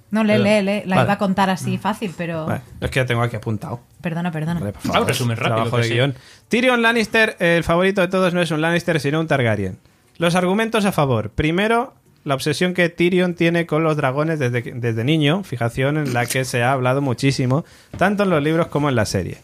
No, 0.10 0.24
lee, 0.24 0.38
lee, 0.38 0.62
lee. 0.62 0.82
La 0.86 0.96
Vale. 0.98 1.08
iba 1.08 1.14
a 1.14 1.18
contar 1.18 1.50
así 1.50 1.78
fácil, 1.78 2.14
pero... 2.18 2.46
Vale, 2.46 2.62
es 2.80 2.90
que 2.90 3.00
ya 3.00 3.06
tengo 3.06 3.22
aquí 3.22 3.36
apuntado. 3.36 3.82
Perdona, 4.02 4.32
perdona. 4.32 4.60
Vale, 4.60 4.74
por 4.74 4.82
favor. 4.82 5.08
resumen 5.08 5.36
rápido, 5.38 5.56
Trabajo 5.56 5.78
de 5.78 5.84
sí. 5.84 5.94
guion. 5.94 6.16
Tyrion 6.48 6.82
Lannister, 6.82 7.36
el 7.40 7.64
favorito 7.64 8.02
de 8.02 8.08
todos, 8.08 8.34
no 8.34 8.42
es 8.42 8.52
un 8.52 8.62
Lannister, 8.62 9.00
sino 9.00 9.20
un 9.20 9.28
Targaryen. 9.28 9.78
Los 10.18 10.36
argumentos 10.36 10.86
a 10.86 10.92
favor. 10.92 11.30
Primero, 11.32 11.94
la 12.24 12.36
obsesión 12.36 12.74
que 12.74 12.90
Tyrion 12.90 13.36
tiene 13.36 13.66
con 13.66 13.84
los 13.84 13.98
dragones 13.98 14.40
desde, 14.40 14.62
desde 14.62 15.04
niño, 15.04 15.44
fijación 15.44 15.98
en 15.98 16.14
la 16.14 16.26
que 16.26 16.46
se 16.46 16.64
ha 16.64 16.72
hablado 16.72 17.02
muchísimo, 17.02 17.66
tanto 17.98 18.24
en 18.24 18.30
los 18.30 18.42
libros 18.42 18.68
como 18.68 18.90
en 18.90 18.96
la 18.96 19.06
serie. 19.06 19.38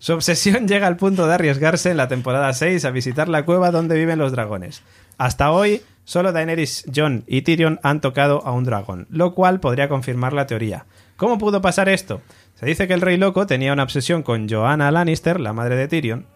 Su 0.00 0.14
obsesión 0.14 0.66
llega 0.66 0.86
al 0.86 0.96
punto 0.96 1.28
de 1.28 1.34
arriesgarse 1.34 1.90
en 1.90 1.98
la 1.98 2.08
temporada 2.08 2.52
6 2.52 2.84
a 2.86 2.90
visitar 2.90 3.28
la 3.28 3.44
cueva 3.44 3.70
donde 3.70 3.98
viven 3.98 4.18
los 4.18 4.32
dragones. 4.32 4.82
Hasta 5.18 5.52
hoy, 5.52 5.82
solo 6.04 6.32
Daenerys, 6.32 6.86
Jon 6.92 7.22
y 7.26 7.42
Tyrion 7.42 7.78
han 7.82 8.00
tocado 8.00 8.44
a 8.46 8.52
un 8.52 8.64
dragón, 8.64 9.06
lo 9.10 9.34
cual 9.34 9.60
podría 9.60 9.90
confirmar 9.90 10.32
la 10.32 10.46
teoría. 10.46 10.86
¿Cómo 11.16 11.36
pudo 11.36 11.60
pasar 11.60 11.90
esto? 11.90 12.22
Se 12.54 12.64
dice 12.64 12.88
que 12.88 12.94
el 12.94 13.02
rey 13.02 13.18
loco 13.18 13.46
tenía 13.46 13.74
una 13.74 13.82
obsesión 13.82 14.22
con 14.22 14.48
Joanna 14.48 14.90
Lannister, 14.90 15.38
la 15.38 15.52
madre 15.52 15.76
de 15.76 15.86
Tyrion, 15.86 16.26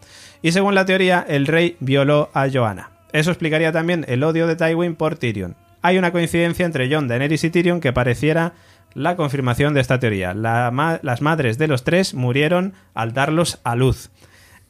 y 0.42 0.52
según 0.52 0.74
la 0.74 0.84
teoría, 0.84 1.24
el 1.26 1.46
rey 1.46 1.78
violó 1.80 2.28
a 2.34 2.50
Joanna. 2.52 2.90
Eso 3.12 3.30
explicaría 3.30 3.72
también 3.72 4.04
el 4.08 4.24
odio 4.24 4.46
de 4.46 4.56
Tywin 4.56 4.94
por 4.94 5.16
Tyrion. 5.16 5.56
Hay 5.80 5.96
una 5.96 6.12
coincidencia 6.12 6.66
entre 6.66 6.92
Jon, 6.92 7.08
Daenerys 7.08 7.44
y 7.44 7.50
Tyrion 7.50 7.80
que 7.80 7.94
pareciera 7.94 8.52
la 8.94 9.16
confirmación 9.16 9.74
de 9.74 9.80
esta 9.80 9.98
teoría. 9.98 10.34
Las 10.34 11.20
madres 11.20 11.58
de 11.58 11.68
los 11.68 11.84
tres 11.84 12.14
murieron 12.14 12.74
al 12.94 13.12
darlos 13.12 13.60
a 13.64 13.74
luz. 13.76 14.10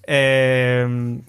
Eh, 0.07 1.21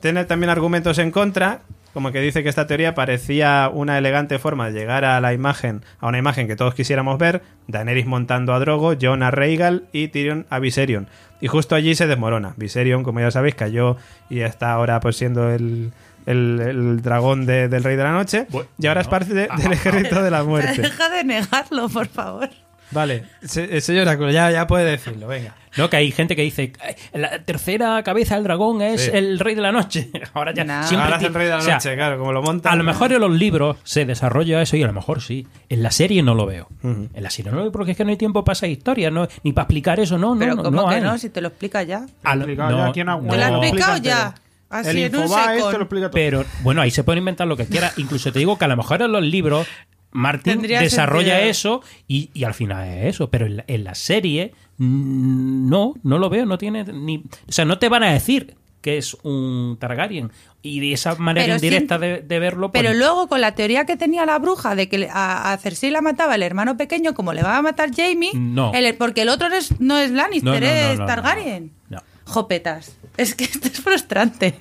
tiene 0.00 0.24
también 0.24 0.50
argumentos 0.50 0.98
en 0.98 1.10
contra, 1.10 1.60
como 1.92 2.10
que 2.12 2.20
dice 2.20 2.42
que 2.42 2.48
esta 2.48 2.66
teoría 2.66 2.94
parecía 2.94 3.70
una 3.72 3.98
elegante 3.98 4.38
forma 4.38 4.70
de 4.70 4.78
llegar 4.78 5.04
a 5.04 5.20
la 5.20 5.34
imagen, 5.34 5.82
a 6.00 6.08
una 6.08 6.18
imagen 6.18 6.46
que 6.46 6.56
todos 6.56 6.74
quisiéramos 6.74 7.18
ver, 7.18 7.42
Daenerys 7.68 8.06
montando 8.06 8.54
a 8.54 8.58
Drogo, 8.58 8.94
Jon 9.00 9.22
a 9.22 9.30
Rhaegal 9.30 9.84
y 9.92 10.08
Tyrion 10.08 10.46
a 10.48 10.58
Viserion. 10.58 11.08
Y 11.40 11.48
justo 11.48 11.74
allí 11.74 11.94
se 11.94 12.06
desmorona. 12.06 12.54
Viserion, 12.56 13.02
como 13.02 13.20
ya 13.20 13.30
sabéis, 13.30 13.56
cayó 13.56 13.96
y 14.30 14.40
está 14.40 14.72
ahora 14.72 15.00
pues 15.00 15.16
siendo 15.16 15.50
el, 15.50 15.92
el- 16.26 16.60
el 16.60 17.02
dragón 17.02 17.46
de- 17.46 17.68
del 17.68 17.82
Rey 17.84 17.96
de 17.96 18.02
la 18.02 18.12
Noche. 18.12 18.46
y 18.78 18.86
ahora 18.86 19.00
es 19.02 19.08
parte 19.08 19.34
de- 19.34 19.48
del 19.56 19.72
ejército 19.72 20.22
de 20.22 20.30
la 20.30 20.42
muerte. 20.44 20.82
Deja 20.82 21.08
de 21.08 21.24
negarlo, 21.24 21.88
por 21.88 22.06
favor. 22.08 22.50
Vale, 22.90 23.24
se- 23.42 23.80
señor 23.80 24.02
Oráculo, 24.02 24.30
ya, 24.30 24.50
ya 24.50 24.66
puede 24.66 24.84
decirlo, 24.84 25.26
venga. 25.26 25.54
No, 25.78 25.88
que 25.88 25.96
hay 25.96 26.12
gente 26.12 26.36
que 26.36 26.42
dice, 26.42 26.74
"Ay, 26.86 26.94
la 27.18 27.38
tercera 27.42 28.02
cabeza 28.02 28.34
del 28.34 28.44
dragón 28.44 28.82
es 28.82 29.06
Sí. 29.06 29.10
el 29.14 29.38
rey 29.38 29.54
de 29.54 29.62
la 29.62 29.72
noche. 29.72 30.10
Ahora 30.34 30.52
ya 30.52 30.64
No. 30.64 30.82
siempre 30.86 31.04
Ahora 31.06 31.16
es 31.16 31.22
el 31.22 31.32
Rey 31.32 31.44
de 31.46 31.50
la 31.52 31.56
o 31.56 31.62
sea, 31.62 31.74
Noche, 31.76 31.94
claro, 31.94 32.18
como 32.18 32.34
lo 32.34 32.42
monta. 32.42 32.70
A 32.70 32.76
lo 32.76 32.84
mejor 32.84 33.10
en 33.14 33.20
los 33.22 33.30
libros 33.30 33.78
se 33.82 34.04
desarrolla 34.04 34.60
eso 34.60 34.76
y 34.76 34.82
a 34.82 34.86
lo 34.86 34.92
mejor 34.92 35.22
sí. 35.22 35.46
En 35.70 35.82
la 35.82 35.90
serie 35.90 36.22
no 36.22 36.34
lo 36.34 36.44
veo. 36.44 36.68
En 36.82 37.08
la 37.14 37.30
serie 37.30 37.50
no 37.50 37.56
lo 37.56 37.62
veo 37.62 37.72
porque 37.72 37.92
es 37.92 37.96
que 37.96 38.04
no 38.04 38.10
hay 38.10 38.18
tiempo 38.18 38.44
para 38.44 38.52
esa 38.52 38.66
historia, 38.66 39.10
no, 39.10 39.26
ni 39.42 39.54
para 39.54 39.62
explicar 39.62 39.98
eso, 39.98 40.18
no, 40.18 40.36
Pero 40.38 40.56
no, 40.56 40.62
como 40.62 40.82
no 40.82 40.88
que 40.90 40.96
hay. 40.96 41.00
no, 41.00 41.16
si 41.16 41.30
te 41.30 41.40
lo 41.40 41.48
explica 41.48 41.82
ya. 41.84 42.00
Lo- 42.00 42.34
no, 42.46 42.92
ya. 42.92 42.92
Te 42.92 43.04
lo 43.04 43.62
he 43.62 43.68
explicado 43.68 43.96
explica 43.96 43.98
ya. 44.02 44.34
Así 44.72 44.90
el 44.90 44.96
en 44.98 45.04
Infobae 45.14 45.56
esto 45.56 45.66
second. 45.68 45.72
lo 45.78 45.82
explica 45.84 46.06
todo. 46.06 46.14
Pero 46.14 46.44
bueno, 46.62 46.80
ahí 46.82 46.90
se 46.90 47.04
puede 47.04 47.18
inventar 47.18 47.46
lo 47.46 47.56
que 47.56 47.66
quiera. 47.66 47.92
Incluso 47.96 48.32
te 48.32 48.38
digo 48.38 48.58
que 48.58 48.64
a 48.64 48.68
lo 48.68 48.76
mejor 48.76 49.02
en 49.02 49.12
los 49.12 49.22
libros 49.22 49.66
Martín 50.10 50.54
Tendría 50.54 50.80
desarrolla 50.80 51.34
sentido. 51.36 51.50
eso 51.50 51.82
y, 52.08 52.30
y 52.34 52.44
al 52.44 52.54
final 52.54 52.86
es 52.88 53.14
eso. 53.14 53.30
Pero 53.30 53.46
en 53.46 53.58
la, 53.58 53.64
en 53.66 53.84
la 53.84 53.94
serie 53.94 54.52
mm, 54.78 55.68
no, 55.68 55.94
no 56.02 56.18
lo 56.18 56.28
veo. 56.30 56.44
No 56.46 56.58
tiene 56.58 56.84
ni. 56.84 57.18
O 57.18 57.52
sea, 57.52 57.64
no 57.64 57.78
te 57.78 57.88
van 57.88 58.02
a 58.02 58.12
decir 58.12 58.56
que 58.82 58.98
es 58.98 59.14
un 59.22 59.76
Targaryen. 59.80 60.30
Y 60.64 60.80
de 60.80 60.92
esa 60.92 61.14
manera 61.16 61.44
Pero 61.46 61.54
indirecta 61.56 61.98
de, 61.98 62.20
de 62.20 62.38
verlo. 62.38 62.70
pues- 62.70 62.82
Pero 62.82 62.94
luego 62.96 63.26
con 63.28 63.40
la 63.40 63.54
teoría 63.54 63.84
que 63.86 63.96
tenía 63.96 64.26
la 64.26 64.38
bruja 64.38 64.74
de 64.76 64.88
que 64.88 65.08
a, 65.10 65.52
a 65.52 65.56
Cersei 65.58 65.90
la 65.90 66.02
mataba 66.02 66.34
el 66.36 66.42
hermano 66.42 66.76
pequeño, 66.76 67.14
como 67.14 67.32
le 67.32 67.42
va 67.42 67.56
a 67.56 67.62
matar 67.62 67.90
Jamie, 67.94 68.30
No. 68.34 68.72
el- 68.74 68.94
porque 68.96 69.22
el 69.22 69.28
otro 69.28 69.48
no 69.48 69.56
es, 69.56 69.80
no 69.80 69.98
es 69.98 70.10
Lannister, 70.12 70.52
No, 70.52 70.60
no, 70.60 70.66
no, 70.66 70.66
es 70.66 70.98
no, 70.98 71.04
no, 71.04 71.06
Targaryen. 71.06 71.72
no. 71.90 71.98
Jopetas. 72.32 72.96
Es 73.16 73.34
que 73.34 73.44
esto 73.52 73.68
es 73.68 73.80
frustrante. 73.80 74.54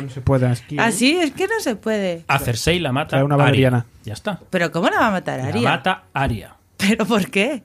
No 0.00 0.08
se 0.08 0.20
puede 0.22 0.46
aquí. 0.46 0.78
Así 0.78 1.16
es 1.18 1.32
que 1.32 1.46
no 1.46 1.60
se 1.60 1.76
puede. 1.76 2.24
A 2.28 2.38
Cersei 2.38 2.78
la 2.80 2.92
mata 2.92 3.10
Trae 3.10 3.22
una 3.24 3.36
valeriana. 3.36 3.84
Ya 4.04 4.14
está. 4.14 4.40
Pero 4.50 4.70
¿cómo 4.72 4.88
la 4.88 4.98
va 4.98 5.06
a 5.08 5.10
matar 5.10 5.38
La 5.40 5.46
Arya? 5.48 5.68
mata 5.70 6.04
Aria. 6.14 6.54
¿Pero 6.78 7.04
por 7.06 7.30
qué? 7.30 7.62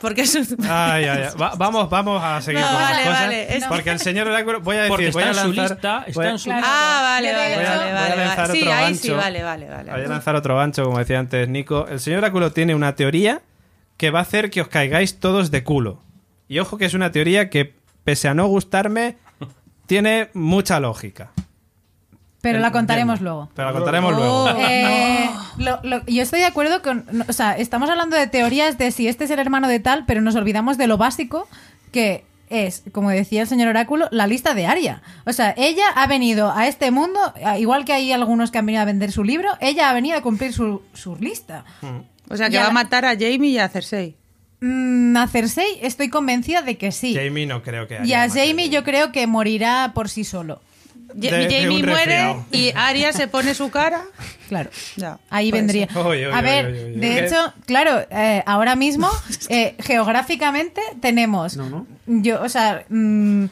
Porque 0.00 0.22
es 0.22 0.34
un... 0.34 0.46
Ay, 0.68 1.04
ay, 1.04 1.08
ay. 1.08 1.28
Va- 1.40 1.54
vamos, 1.56 1.88
vamos 1.88 2.22
a 2.22 2.40
seguir 2.42 2.60
No, 2.60 2.66
con 2.66 2.78
las 2.80 2.90
cosas. 2.98 3.20
vale, 3.22 3.56
es- 3.56 3.64
Porque 3.64 3.90
el 3.90 3.98
señor 4.00 4.28
Oráculo, 4.28 4.60
voy 4.60 4.76
a 4.76 4.80
decir, 4.82 4.90
Porque 4.90 5.10
voy 5.12 5.22
está 5.22 5.40
a 5.40 5.44
en 5.44 5.50
su 5.50 5.56
lanzar, 5.56 5.70
lista, 5.76 6.04
está 6.06 6.12
voy 6.20 6.26
en 6.26 6.38
su 6.38 6.44
Claro. 6.44 6.66
Ah, 6.68 7.00
vale, 7.02 7.32
vale, 7.32 7.42
vale, 7.42 7.56
voy 7.56 7.64
a 7.66 7.94
vale, 7.94 8.16
lanzar 8.16 8.48
vale. 8.48 8.52
Sí, 8.52 8.62
otro 8.62 8.72
ahí 8.74 8.94
sí, 8.94 9.08
gancho. 9.08 9.16
vale, 9.22 9.42
vale, 9.42 9.68
vale. 9.70 9.90
Voy 9.92 10.00
a 10.02 10.08
lanzar 10.08 10.36
otro 10.36 10.56
gancho, 10.56 10.84
como 10.84 10.98
decía 10.98 11.18
antes 11.18 11.48
Nico. 11.48 11.86
El 11.88 12.00
señor 12.00 12.18
Oráculo 12.18 12.52
tiene 12.52 12.74
una 12.74 12.94
teoría 12.96 13.40
que 13.96 14.10
va 14.10 14.18
a 14.18 14.22
hacer 14.22 14.50
que 14.50 14.60
os 14.60 14.68
caigáis 14.68 15.20
todos 15.20 15.50
de 15.50 15.64
culo. 15.64 16.02
Y 16.48 16.58
ojo 16.58 16.76
que 16.76 16.84
es 16.84 16.92
una 16.94 17.10
teoría 17.10 17.48
que, 17.48 17.74
pese 18.04 18.28
a 18.28 18.34
no 18.34 18.46
gustarme, 18.46 19.16
tiene 19.86 20.30
mucha 20.34 20.80
lógica. 20.80 21.32
Pero 22.40 22.58
la 22.58 22.72
contaremos 22.72 23.22
luego. 23.22 23.48
Pero 23.54 23.68
la 23.68 23.72
contaremos 23.74 24.12
Oh. 24.12 24.16
luego. 24.16 24.50
Eh, 24.68 25.30
lo- 25.56 25.80
lo- 25.82 26.04
yo 26.04 26.22
estoy 26.22 26.40
de 26.40 26.46
acuerdo 26.46 26.82
con. 26.82 27.06
o 27.26 27.32
sea, 27.32 27.56
estamos 27.56 27.88
hablando 27.88 28.16
de 28.16 28.26
teorías 28.26 28.76
de 28.76 28.90
si 28.90 29.08
este 29.08 29.24
es 29.24 29.30
el 29.30 29.38
hermano 29.38 29.66
de 29.66 29.80
tal, 29.80 30.04
pero 30.06 30.20
nos 30.20 30.34
olvidamos 30.36 30.76
de 30.76 30.86
lo 30.86 30.98
básico 30.98 31.48
que 31.90 32.26
es, 32.50 32.82
como 32.92 33.08
decía 33.08 33.40
el 33.40 33.48
señor 33.48 33.68
Oráculo, 33.68 34.08
la 34.10 34.26
lista 34.26 34.52
de 34.54 34.66
Aria. 34.66 35.00
O 35.24 35.32
sea, 35.32 35.54
ella 35.56 35.84
ha 35.94 36.06
venido 36.06 36.52
a 36.52 36.66
este 36.66 36.90
mundo, 36.90 37.18
igual 37.58 37.86
que 37.86 37.94
hay 37.94 38.12
algunos 38.12 38.50
que 38.50 38.58
han 38.58 38.66
venido 38.66 38.82
a 38.82 38.84
vender 38.84 39.10
su 39.10 39.24
libro, 39.24 39.48
ella 39.60 39.88
ha 39.88 39.94
venido 39.94 40.18
a 40.18 40.20
cumplir 40.20 40.52
su, 40.52 40.82
su 40.92 41.16
lista. 41.16 41.64
O 42.28 42.36
sea, 42.36 42.50
que 42.50 42.58
va 42.58 42.64
a 42.64 42.66
la- 42.68 42.72
matar 42.74 43.06
a 43.06 43.12
Jamie 43.14 43.50
y 43.52 43.58
a 43.58 43.68
Cersei. 43.70 44.16
Mm, 44.66 45.14
a 45.18 45.28
Cersei 45.28 45.78
estoy 45.82 46.08
convencida 46.08 46.62
de 46.62 46.78
que 46.78 46.90
sí. 46.90 47.14
Jamie 47.14 47.44
no 47.46 47.62
creo 47.62 47.86
que 47.86 47.98
y 48.02 48.14
a 48.14 48.22
haya 48.22 48.46
Jamie 48.46 48.70
yo 48.70 48.82
creo 48.82 49.12
que 49.12 49.26
morirá 49.26 49.92
por 49.94 50.08
sí 50.08 50.24
solo. 50.24 50.62
De- 51.12 51.28
Jamie 51.30 51.82
muere 51.82 51.94
resfriado. 51.94 52.44
y 52.50 52.72
Arya 52.74 53.12
se 53.12 53.28
pone 53.28 53.54
su 53.54 53.70
cara. 53.70 54.02
Claro. 54.48 54.70
Ya, 54.96 55.18
Ahí 55.28 55.50
vendría. 55.52 55.86
a 56.32 56.40
ver, 56.40 56.94
de 56.96 57.24
hecho, 57.26 57.52
claro, 57.66 58.06
eh, 58.10 58.42
ahora 58.46 58.74
mismo, 58.74 59.08
eh, 59.50 59.74
geográficamente 59.80 60.80
tenemos. 61.00 61.56
No, 61.58 61.68
no. 61.68 61.86
Yo, 62.06 62.42
o 62.42 62.48
sea, 62.48 62.84
mm, 62.88 63.44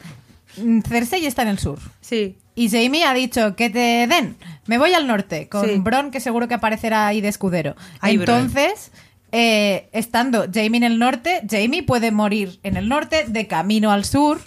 Cersei 0.87 1.25
está 1.27 1.43
en 1.43 1.47
el 1.49 1.59
sur. 1.59 1.77
Sí. 2.01 2.35
Y 2.55 2.69
Jamie 2.69 3.05
ha 3.05 3.13
dicho 3.13 3.55
que 3.55 3.69
te 3.69 4.07
den. 4.07 4.35
Me 4.65 4.77
voy 4.79 4.93
al 4.93 5.05
norte, 5.07 5.47
con 5.47 5.65
Sí. 5.67 5.75
Bron, 5.77 6.09
que 6.11 6.19
seguro 6.19 6.47
que 6.47 6.55
aparecerá 6.55 7.05
ahí 7.07 7.21
de 7.21 7.27
escudero. 7.29 7.75
Ay. 7.99 8.15
Entonces, 8.15 8.91
eh, 9.35 9.89
estando 9.91 10.45
Jamie 10.53 10.77
en 10.77 10.83
el 10.83 10.99
norte, 10.99 11.41
Jamie 11.49 11.81
puede 11.83 12.11
morir 12.11 12.59
en 12.63 12.77
el 12.77 12.87
norte, 12.87 13.25
de 13.27 13.47
camino 13.47 13.91
al 13.91 14.05
sur. 14.05 14.39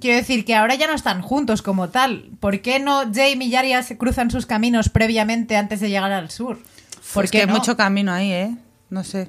Quiero 0.00 0.16
decir 0.18 0.44
que 0.44 0.54
ahora 0.54 0.74
ya 0.74 0.86
no 0.86 0.94
están 0.94 1.22
juntos 1.22 1.62
como 1.62 1.88
tal. 1.88 2.28
¿Por 2.38 2.60
qué 2.60 2.78
no 2.78 3.02
Jamie 3.14 3.48
y 3.48 3.54
Arya 3.56 3.82
se 3.82 3.96
cruzan 3.96 4.30
sus 4.30 4.46
caminos 4.46 4.88
previamente 4.88 5.56
antes 5.56 5.80
de 5.80 5.88
llegar 5.88 6.12
al 6.12 6.30
sur? 6.30 6.58
Porque 6.58 7.12
Porque 7.14 7.40
hay 7.40 7.46
mucho 7.46 7.76
camino 7.76 8.12
ahí, 8.12 8.30
¿eh? 8.32 8.54
No 8.90 9.04
sé. 9.04 9.28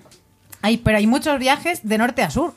hay, 0.61 0.77
pero 0.77 0.97
hay 0.97 1.07
muchos 1.07 1.39
viajes 1.39 1.79
de 1.87 1.97
norte 1.97 2.21
a 2.21 2.29
sur. 2.29 2.53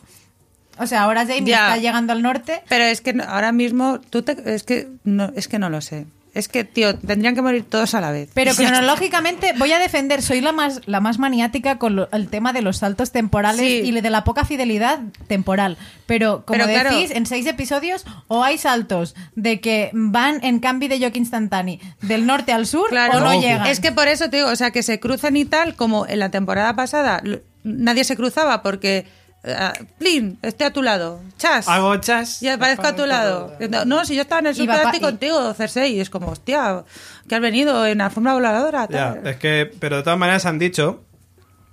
O 0.78 0.86
sea, 0.86 1.02
ahora 1.04 1.22
Jamie 1.26 1.46
Ya. 1.46 1.68
está 1.68 1.78
llegando 1.78 2.12
al 2.12 2.20
norte. 2.22 2.62
Pero 2.68 2.84
es 2.84 3.00
que 3.00 3.14
ahora 3.26 3.52
mismo 3.52 4.00
tú 4.00 4.22
te, 4.22 4.36
es 4.54 4.62
que 4.64 4.88
no 5.04 5.30
es 5.36 5.46
que 5.48 5.58
no 5.58 5.70
lo 5.70 5.80
sé. 5.80 6.06
Es 6.36 6.48
que 6.48 6.64
tío, 6.64 6.96
tendrían 6.96 7.34
que 7.34 7.42
morir 7.42 7.64
todos 7.68 7.94
a 7.94 8.00
la 8.00 8.10
vez. 8.10 8.28
Pero 8.34 8.54
cronológicamente 8.56 9.52
voy 9.58 9.72
a 9.72 9.78
defender, 9.78 10.22
soy 10.22 10.40
la 10.40 10.52
más, 10.52 10.80
la 10.86 11.00
más 11.00 11.18
maniática 11.18 11.78
con 11.78 11.96
lo- 11.96 12.08
el 12.12 12.28
tema 12.28 12.52
de 12.52 12.62
los 12.62 12.78
saltos 12.78 13.10
temporales 13.12 13.60
Sí. 13.60 13.80
y 13.84 13.92
de 14.00 14.10
la 14.10 14.24
poca 14.24 14.44
fidelidad 14.44 15.00
temporal. 15.28 15.76
Pero 16.06 16.44
como 16.44 16.58
Pero 16.64 16.70
claro. 16.70 16.94
decís, 16.94 17.10
en 17.10 17.26
seis 17.26 17.46
episodios 17.46 18.04
o 18.28 18.44
hay 18.44 18.58
saltos 18.58 19.14
de 19.34 19.60
que 19.60 19.90
van 19.92 20.38
en 20.44 20.60
cambio 20.60 20.88
de 20.88 20.98
yoke 20.98 21.16
instantáneo 21.16 21.78
del 22.02 22.26
norte 22.26 22.52
al 22.52 22.66
sur 22.66 22.88
Claro. 22.90 23.18
o 23.18 23.20
no 23.20 23.30
Goku. 23.32 23.40
llegan. 23.42 23.66
Es 23.66 23.80
que 23.80 23.92
por 23.92 24.06
eso 24.08 24.28
te 24.30 24.36
digo, 24.36 24.48
o 24.50 24.56
sea, 24.56 24.70
que 24.70 24.82
se 24.82 25.00
cruzan 25.00 25.36
y 25.36 25.44
tal, 25.46 25.74
como 25.74 26.06
en 26.06 26.18
la 26.18 26.30
temporada 26.30 26.76
pasada 26.76 27.22
nadie 27.64 28.04
se 28.04 28.14
cruzaba 28.16 28.62
porque 28.62 29.06
Plin, 29.98 30.38
estoy 30.42 30.66
a 30.66 30.72
tu 30.72 30.82
lado. 30.82 31.20
Chas. 31.38 31.68
Hago 31.68 31.96
chas. 31.98 32.42
Y 32.42 32.48
aparezco 32.48 32.86
a 32.86 32.96
tu 32.96 33.06
lado. 33.06 33.52
No, 33.70 33.84
no, 33.84 34.04
si 34.04 34.14
yo 34.16 34.22
estaba 34.22 34.40
en 34.40 34.46
el 34.48 34.60
y- 34.60 35.00
contigo, 35.00 35.54
Cersei. 35.54 35.94
Y 35.94 36.00
es 36.00 36.10
como, 36.10 36.28
hostia, 36.28 36.84
que 37.28 37.34
has 37.34 37.40
venido 37.40 37.86
en 37.86 37.98
la 37.98 38.10
forma 38.10 38.34
voladora. 38.34 38.88
Ya, 38.90 39.18
es 39.24 39.36
que, 39.36 39.70
pero 39.78 39.96
de 39.98 40.02
todas 40.02 40.18
maneras 40.18 40.46
han 40.46 40.58
dicho, 40.58 41.02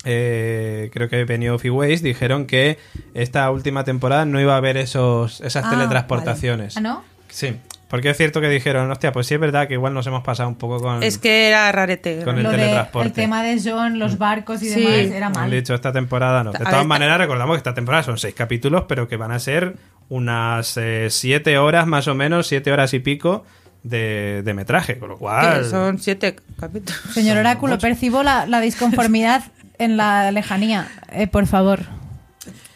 eh, 0.05 0.89
creo 0.93 1.09
que 1.09 1.23
Benioff 1.25 1.63
y 1.65 1.69
Weiss 1.69 2.01
dijeron 2.03 2.45
que 2.45 2.77
esta 3.13 3.49
última 3.51 3.83
temporada 3.83 4.25
no 4.25 4.39
iba 4.41 4.53
a 4.53 4.57
haber 4.57 4.77
esos, 4.77 5.41
esas 5.41 5.65
Ah, 5.65 5.69
teletransportaciones. 5.69 6.77
¿Ah, 6.77 6.81
no? 6.81 7.03
Sí, 7.29 7.55
porque 7.93 8.09
es 8.09 8.17
cierto 8.17 8.41
que 8.41 8.49
dijeron, 8.49 8.89
hostia, 8.89 9.11
pues 9.11 9.27
sí 9.27 9.35
es 9.35 9.39
verdad 9.39 9.67
que 9.67 9.75
igual 9.75 9.93
nos 9.93 10.07
hemos 10.07 10.23
pasado 10.23 10.49
un 10.49 10.55
poco 10.55 10.79
con... 10.79 11.03
Es 11.03 11.19
que 11.19 11.47
era 11.47 11.71
rarete. 11.71 12.23
Con 12.23 12.37
el 12.37 12.41
Lo 12.43 12.49
de 12.49 12.57
teletransporte. 12.57 13.07
el 13.07 13.13
tema 13.13 13.43
de 13.43 13.61
John, 13.63 13.99
los 13.99 14.17
barcos 14.17 14.63
y 14.63 14.69
Sí. 14.71 14.79
demás 14.81 15.15
era 15.15 15.27
Han 15.27 15.33
mal. 15.33 15.51
dicho 15.51 15.75
esta 15.75 15.91
temporada 15.93 16.43
no. 16.43 16.51
De 16.53 16.57
A 16.57 16.61
todas 16.61 16.73
ver, 16.79 16.85
maneras, 16.87 17.19
recordamos 17.19 17.53
que 17.53 17.57
esta 17.59 17.75
temporada 17.75 18.01
son 18.01 18.17
seis 18.17 18.33
capítulos, 18.33 18.85
pero 18.87 19.07
que 19.07 19.15
van 19.15 19.31
a 19.31 19.37
ser 19.37 19.75
unas 20.09 20.75
eh, 20.77 21.09
siete 21.11 21.59
horas 21.59 21.85
más 21.85 22.07
o 22.07 22.15
menos, 22.15 22.47
siete 22.47 22.71
horas 22.71 22.95
y 22.95 22.99
pico 22.99 23.45
de, 23.83 24.41
de 24.43 24.53
metraje, 24.55 24.97
con 24.97 25.09
lo 25.09 25.17
cual... 25.19 25.63
Son 25.65 25.99
siete 25.99 26.35
capítulos. 26.59 26.99
Señor 27.13 27.37
Oráculo, 27.37 27.77
percibo 27.77 28.23
la, 28.23 28.47
la 28.47 28.59
disconformidad 28.59 29.43
en 29.77 29.97
la 29.97 30.31
lejanía, 30.31 30.87
eh, 31.11 31.27
por 31.27 31.45
favor. 31.45 31.81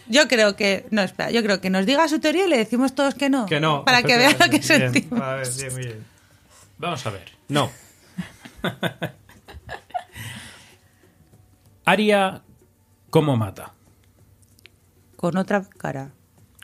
Yo 0.09 0.27
creo 0.27 0.55
que. 0.55 0.85
No, 0.91 1.01
espera, 1.01 1.31
yo 1.31 1.41
creo 1.43 1.59
que 1.61 1.69
nos 1.69 1.85
diga 1.85 2.07
su 2.07 2.19
teoría 2.19 2.45
y 2.45 2.49
le 2.49 2.57
decimos 2.57 2.93
todos 2.95 3.15
que 3.15 3.29
no. 3.29 3.45
Que 3.45 3.59
no. 3.59 3.83
Para 3.85 4.03
que 4.03 4.17
vea 4.17 4.31
lo 4.31 4.37
que 4.45 4.49
Bien, 4.59 4.63
sentimos. 4.63 5.21
a 5.21 5.35
ver, 5.35 5.47
bien, 5.57 5.73
muy 5.73 5.83
bien. 5.83 6.05
Vamos 6.77 7.05
a 7.05 7.09
ver. 7.09 7.25
No. 7.49 7.69
Aria, 11.85 12.41
¿cómo 13.09 13.37
mata? 13.37 13.73
Con 15.15 15.37
otra 15.37 15.63
cara. 15.77 16.11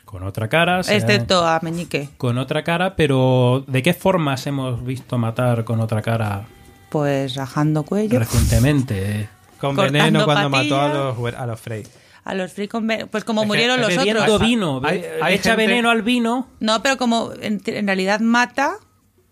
Con 0.04 0.22
otra 0.22 0.48
cara. 0.48 0.82
sea- 0.82 0.96
Excepto 0.96 1.46
a 1.46 1.58
Meñique. 1.62 2.10
Con 2.18 2.38
otra 2.38 2.62
cara, 2.62 2.94
pero 2.96 3.64
¿de 3.66 3.82
qué 3.82 3.94
formas 3.94 4.46
hemos 4.46 4.84
visto 4.84 5.18
matar 5.18 5.64
con 5.64 5.80
otra 5.80 6.02
cara 6.02 6.44
Pues 6.90 7.34
rajando 7.34 7.82
cuello. 7.84 8.18
recientemente? 8.18 9.28
Con 9.60 9.76
Cortando 9.76 9.98
veneno 10.04 10.24
cuando 10.26 10.50
mató 10.50 10.78
a 10.80 10.88
los, 10.92 11.34
a 11.34 11.46
los 11.46 11.58
Frey. 11.60 11.86
A 12.24 12.34
los 12.34 12.52
free 12.52 12.68
Pues 12.68 13.24
como 13.24 13.42
Es 13.42 13.44
que- 13.44 13.46
murieron 13.48 13.80
los 13.80 13.94
Bebiendo 13.94 14.22
otros. 14.22 14.40
vino. 14.40 14.80
Hay- 14.84 15.00
be- 15.02 15.10
hay 15.22 15.34
echa 15.34 15.50
gente- 15.50 15.66
veneno 15.66 15.90
al 15.90 16.02
vino. 16.02 16.48
No, 16.60 16.82
pero 16.82 16.96
como 16.96 17.32
en, 17.40 17.60
en 17.66 17.86
realidad 17.86 18.20
mata 18.20 18.74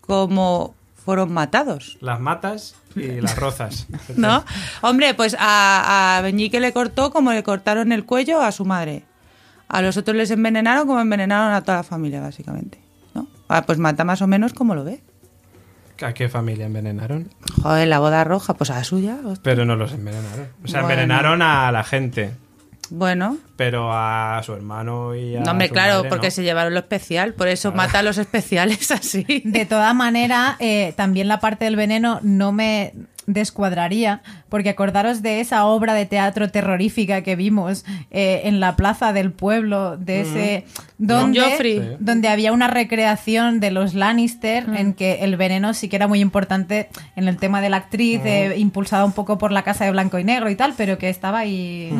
como 0.01 0.75
fueron 1.03 1.33
matados. 1.33 1.97
Las 2.01 2.19
matas 2.19 2.75
y 2.95 3.19
las 3.19 3.35
rozas. 3.35 3.87
¿No? 4.15 4.45
Hombre, 4.81 5.13
pues 5.15 5.35
a, 5.39 6.17
a 6.17 6.21
Meñique 6.21 6.59
le 6.59 6.71
cortó 6.71 7.11
como 7.11 7.33
le 7.33 7.43
cortaron 7.43 7.91
el 7.91 8.05
cuello 8.05 8.41
a 8.41 8.51
su 8.51 8.63
madre. 8.65 9.03
A 9.67 9.81
los 9.81 9.97
otros 9.97 10.15
les 10.15 10.29
envenenaron 10.31 10.85
como 10.87 10.99
envenenaron 11.01 11.51
a 11.53 11.61
toda 11.61 11.77
la 11.77 11.83
familia, 11.83 12.21
básicamente. 12.21 12.79
¿No? 13.15 13.27
Ah, 13.49 13.63
pues 13.63 13.79
mata 13.79 14.03
más 14.03 14.21
o 14.21 14.27
menos 14.27 14.53
como 14.53 14.75
lo 14.75 14.83
ve. 14.83 15.01
¿A 16.01 16.13
qué 16.13 16.27
familia 16.29 16.65
envenenaron? 16.65 17.29
Joder, 17.61 17.87
la 17.87 17.99
boda 17.99 18.23
roja, 18.23 18.53
pues 18.55 18.69
a 18.69 18.75
la 18.75 18.83
suya. 18.83 19.15
hostia. 19.23 19.41
Pero 19.41 19.63
no 19.65 19.75
los 19.75 19.93
envenenaron. 19.93 20.47
O 20.63 20.67
sea, 20.67 20.81
Bueno. 20.81 20.93
envenenaron 21.01 21.41
a 21.41 21.71
la 21.71 21.83
gente. 21.83 22.35
Bueno, 22.89 23.37
Pero 23.55 23.89
a 23.91 24.41
su 24.43 24.53
hermano 24.53 25.15
y 25.15 25.35
a. 25.35 25.39
no, 25.41 25.51
hombre, 25.51 25.67
su 25.67 25.73
claro, 25.73 25.95
madre, 25.97 26.09
porque 26.09 26.27
no. 26.27 26.31
se 26.31 26.43
llevaron 26.43 26.73
lo 26.73 26.79
especial, 26.79 27.33
por 27.33 27.47
eso 27.47 27.71
mata 27.71 27.99
a 27.99 28.03
los 28.03 28.17
especiales 28.17 28.91
así. 28.91 29.41
De 29.45 29.65
toda 29.65 29.93
manera, 29.93 30.57
eh, 30.59 30.93
también 30.95 31.27
la 31.27 31.39
parte 31.39 31.65
del 31.65 31.75
veneno 31.75 32.19
no 32.23 32.51
me 32.51 32.93
descuadraría, 33.25 34.21
porque 34.49 34.69
acordaros 34.69 35.21
de 35.21 35.39
esa 35.39 35.65
obra 35.65 35.93
de 35.93 36.05
teatro 36.05 36.49
terrorífica 36.51 37.21
que 37.21 37.37
vimos 37.37 37.85
eh, 38.11 38.41
en 38.43 38.59
la 38.59 38.75
plaza 38.75 39.13
del 39.13 39.31
pueblo, 39.31 39.95
de 39.95 40.21
ese 40.21 40.65
donde, 40.97 41.39
Joffrey. 41.39 41.79
Sí. 41.79 41.87
donde 41.99 42.27
había 42.27 42.51
una 42.51 42.67
recreación 42.67 43.61
de 43.61 43.71
los 43.71 43.93
Lannister 43.93 44.67
Mm. 44.67 44.75
en 44.75 44.93
que 44.93 45.23
el 45.23 45.37
veneno 45.37 45.73
sí 45.73 45.87
que 45.87 45.95
era 45.95 46.07
muy 46.07 46.19
importante 46.19 46.89
en 47.15 47.29
el 47.29 47.37
tema 47.37 47.61
de 47.61 47.69
la 47.69 47.77
actriz, 47.77 48.19
eh, 48.25 48.55
impulsada 48.57 49.05
un 49.05 49.13
poco 49.13 49.37
por 49.37 49.53
la 49.53 49.63
casa 49.63 49.85
de 49.85 49.91
blanco 49.91 50.19
y 50.19 50.25
negro 50.25 50.49
y 50.49 50.55
tal, 50.57 50.73
pero 50.75 50.97
que 50.97 51.09
estaba 51.09 51.39
ahí. 51.39 51.91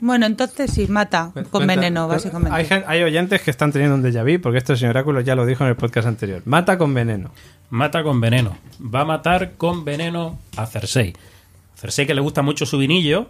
Mm. 0.00 0.06
Bueno, 0.06 0.26
entonces 0.26 0.72
sí, 0.72 0.86
mata 0.88 1.32
con 1.50 1.66
veneno, 1.66 2.08
básicamente. 2.08 2.84
Hay, 2.86 3.02
oyentes 3.02 3.42
que 3.42 3.50
están 3.50 3.72
teniendo 3.72 3.96
un 3.96 4.02
déjà 4.02 4.24
vu 4.24 4.40
porque 4.40 4.58
esto 4.58 4.72
el 4.72 4.78
señor 4.78 4.96
Oráculo 4.96 5.20
ya 5.20 5.34
lo 5.34 5.46
dijo 5.46 5.64
en 5.64 5.70
el 5.70 5.76
podcast 5.76 6.08
anterior. 6.08 6.42
Mata 6.44 6.78
con 6.78 6.94
veneno. 6.94 7.30
Mata 7.70 8.02
con 8.02 8.20
veneno. 8.20 8.56
Va 8.82 9.00
a 9.02 9.04
matar 9.04 9.52
con 9.56 9.84
veneno 9.84 10.38
a 10.56 10.66
Cersei. 10.66 11.14
Cersei 11.76 12.06
que 12.06 12.14
le 12.14 12.20
gusta 12.20 12.42
mucho 12.42 12.66
su 12.66 12.78
vinillo. 12.78 13.28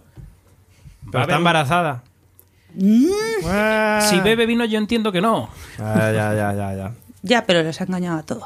Va 1.04 1.10
Pero 1.12 1.18
a 1.18 1.22
está 1.22 1.36
embarazada. 1.36 2.02
Mm. 2.74 4.00
Si 4.02 4.20
bebe 4.20 4.46
vino 4.46 4.64
yo 4.64 4.78
entiendo 4.78 5.12
que 5.12 5.20
no. 5.20 5.50
Ah, 5.78 6.10
ya, 6.14 6.34
ya, 6.34 6.54
ya, 6.54 6.74
ya. 6.74 6.92
Ya, 7.22 7.44
pero 7.44 7.62
les 7.62 7.80
ha 7.80 7.84
engañado 7.84 8.18
a 8.18 8.22
todos. 8.22 8.44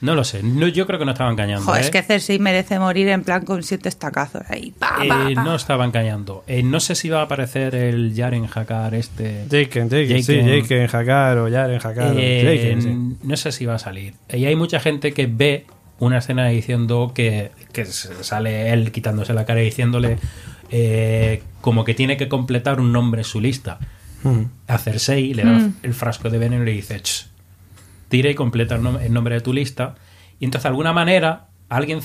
No 0.00 0.14
lo 0.14 0.24
sé. 0.24 0.42
No, 0.42 0.66
yo 0.66 0.86
creo 0.86 0.98
que 0.98 1.04
no 1.04 1.12
estaba 1.12 1.30
engañando. 1.30 1.64
Joder, 1.64 1.82
¿eh? 1.82 1.84
es 1.84 1.90
que 1.90 2.02
Cersei 2.02 2.38
merece 2.38 2.78
morir 2.78 3.08
en 3.08 3.22
plan 3.22 3.44
con 3.44 3.62
siete 3.62 3.88
estacazos 3.88 4.42
ahí. 4.48 4.72
Pa, 4.78 4.96
pa, 5.06 5.30
Eh, 5.30 5.34
no 5.34 5.54
estaba 5.54 5.84
engañando. 5.84 6.42
Eh, 6.46 6.62
no 6.62 6.80
sé 6.80 6.94
si 6.94 7.08
va 7.10 7.20
a 7.20 7.22
aparecer 7.24 7.74
el 7.74 8.14
Jaren 8.16 8.46
Hakar 8.52 8.94
este. 8.94 9.44
Jaken, 9.50 9.90
Jaken, 9.90 10.22
sí, 10.22 10.40
Jaken. 10.40 10.88
Hakar 10.90 11.38
o 11.38 11.48
Yaren 11.48 11.80
Hakar. 11.82 12.14
Eh, 12.16 12.42
Jaken, 12.44 12.82
sí. 12.82 13.18
No 13.22 13.36
sé 13.36 13.52
si 13.52 13.66
va 13.66 13.74
a 13.74 13.78
salir. 13.78 14.14
Y 14.32 14.46
hay 14.46 14.56
mucha 14.56 14.80
gente 14.80 15.12
que 15.12 15.26
ve 15.26 15.66
una 15.98 16.18
escena 16.18 16.46
diciendo 16.48 17.12
que, 17.14 17.50
que 17.72 17.84
sale 17.84 18.72
él 18.72 18.90
quitándose 18.92 19.34
la 19.34 19.44
cara 19.44 19.60
y 19.60 19.66
diciéndole 19.66 20.16
eh, 20.70 21.42
como 21.60 21.84
que 21.84 21.92
tiene 21.94 22.16
que 22.16 22.28
completar 22.28 22.80
un 22.80 22.92
nombre 22.92 23.20
en 23.20 23.24
su 23.26 23.40
lista. 23.40 23.78
Mm. 24.22 24.42
A 24.66 24.78
Cersei 24.78 25.34
le 25.34 25.44
da 25.44 25.70
el 25.82 25.94
frasco 25.94 26.28
de 26.30 26.38
veneno 26.38 26.62
y 26.62 26.66
le 26.66 26.72
dice, 26.72 27.00
"Ch, 27.00 27.26
tira 28.10 28.28
y 28.28 28.34
completa 28.34 28.74
el, 28.74 28.82
nom- 28.82 29.00
el 29.00 29.12
nombre 29.14 29.36
de 29.36 29.40
tu 29.40 29.54
lista. 29.54 29.94
Y 30.38 30.44
entonces, 30.44 30.64
de 30.64 30.68
alguna 30.68 30.92
manera, 30.92 31.46
alguien 31.70 32.00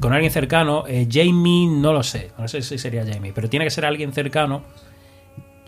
con 0.00 0.14
alguien 0.14 0.32
cercano, 0.32 0.84
eh, 0.88 1.06
Jamie, 1.10 1.66
no 1.68 1.92
lo 1.92 2.02
sé, 2.02 2.30
no 2.38 2.48
sé 2.48 2.62
si 2.62 2.78
sería 2.78 3.04
Jamie, 3.06 3.32
pero 3.34 3.50
tiene 3.50 3.66
que 3.66 3.70
ser 3.70 3.84
alguien 3.84 4.12
cercano 4.12 4.62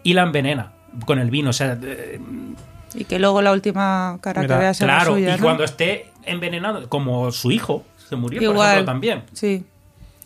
y 0.02 0.14
la 0.14 0.22
envenena 0.22 0.72
con 1.04 1.18
el 1.18 1.30
vino. 1.30 1.50
O 1.50 1.52
sea, 1.52 1.78
eh, 1.82 2.18
Y 2.94 3.04
que 3.04 3.18
luego 3.18 3.42
la 3.42 3.52
última 3.52 4.18
cara 4.22 4.40
Mira, 4.42 4.56
que 4.56 4.60
veas 4.60 4.76
sea 4.78 4.86
la 4.86 4.94
Claro, 4.96 5.12
suya, 5.14 5.34
y 5.34 5.36
¿no? 5.38 5.42
cuando 5.44 5.64
esté 5.64 6.06
envenenado, 6.24 6.88
como 6.88 7.30
su 7.32 7.50
hijo 7.50 7.84
se 8.08 8.16
murió, 8.16 8.40
por 8.40 8.50
Igual. 8.54 8.68
ejemplo, 8.72 8.92
también. 8.92 9.22
Sí. 9.32 9.64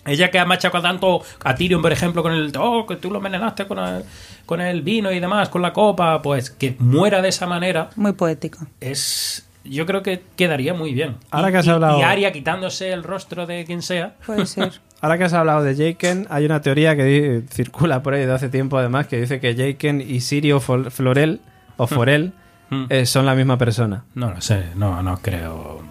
Ella 0.06 0.30
que 0.30 0.38
ha 0.38 0.44
machacado 0.44 0.82
tanto 0.82 1.22
a 1.44 1.54
Tyrion, 1.54 1.80
por 1.80 1.90
ejemplo, 1.92 2.22
con 2.22 2.32
el. 2.32 2.52
Oh, 2.58 2.84
que 2.86 2.96
tú 2.96 3.10
lo 3.10 3.16
envenenaste 3.18 3.66
con 3.66 3.78
el, 3.78 4.04
con 4.44 4.60
el 4.60 4.82
vino 4.82 5.10
y 5.10 5.18
demás, 5.18 5.48
con 5.48 5.62
la 5.62 5.72
copa, 5.72 6.20
pues 6.20 6.50
que 6.50 6.76
muera 6.78 7.22
de 7.22 7.30
esa 7.30 7.46
manera 7.46 7.88
Muy 7.96 8.12
poético. 8.12 8.66
es. 8.80 9.46
Yo 9.64 9.86
creo 9.86 10.02
que 10.02 10.22
quedaría 10.36 10.74
muy 10.74 10.92
bien. 10.94 11.16
Ahora 11.30 11.48
Y- 11.48 11.52
que 11.52 11.58
has 11.58 11.66
y- 11.66 11.70
hablado- 11.70 11.98
Y 11.98 12.02
Arya 12.02 12.32
quitándose 12.32 12.92
el 12.92 13.02
rostro 13.02 13.46
de 13.46 13.64
quien 13.64 13.82
sea. 13.82 14.14
Puede 14.26 14.46
ser. 14.46 14.72
Ahora 15.00 15.18
que 15.18 15.24
has 15.24 15.32
hablado 15.32 15.62
de 15.62 15.74
Jaken, 15.74 16.26
hay 16.30 16.44
una 16.46 16.60
teoría 16.62 16.96
que 16.96 17.04
di- 17.04 17.46
circula 17.48 18.02
por 18.02 18.14
ahí 18.14 18.24
de 18.24 18.32
hace 18.32 18.48
tiempo 18.48 18.78
además 18.78 19.06
que 19.06 19.20
dice 19.20 19.40
que 19.40 19.54
Jaken 19.54 20.00
y 20.00 20.20
Sirio 20.20 20.60
Fol- 20.60 20.90
Florel 20.90 21.40
o 21.76 21.86
Forel 21.86 22.32
Mm. 22.70 22.84
eh, 22.88 23.04
son 23.06 23.26
la 23.26 23.34
misma 23.34 23.58
persona. 23.58 24.04
No 24.14 24.30
lo 24.30 24.40
sé, 24.40 24.64
no, 24.76 25.02
no 25.02 25.18
creo. 25.20 25.82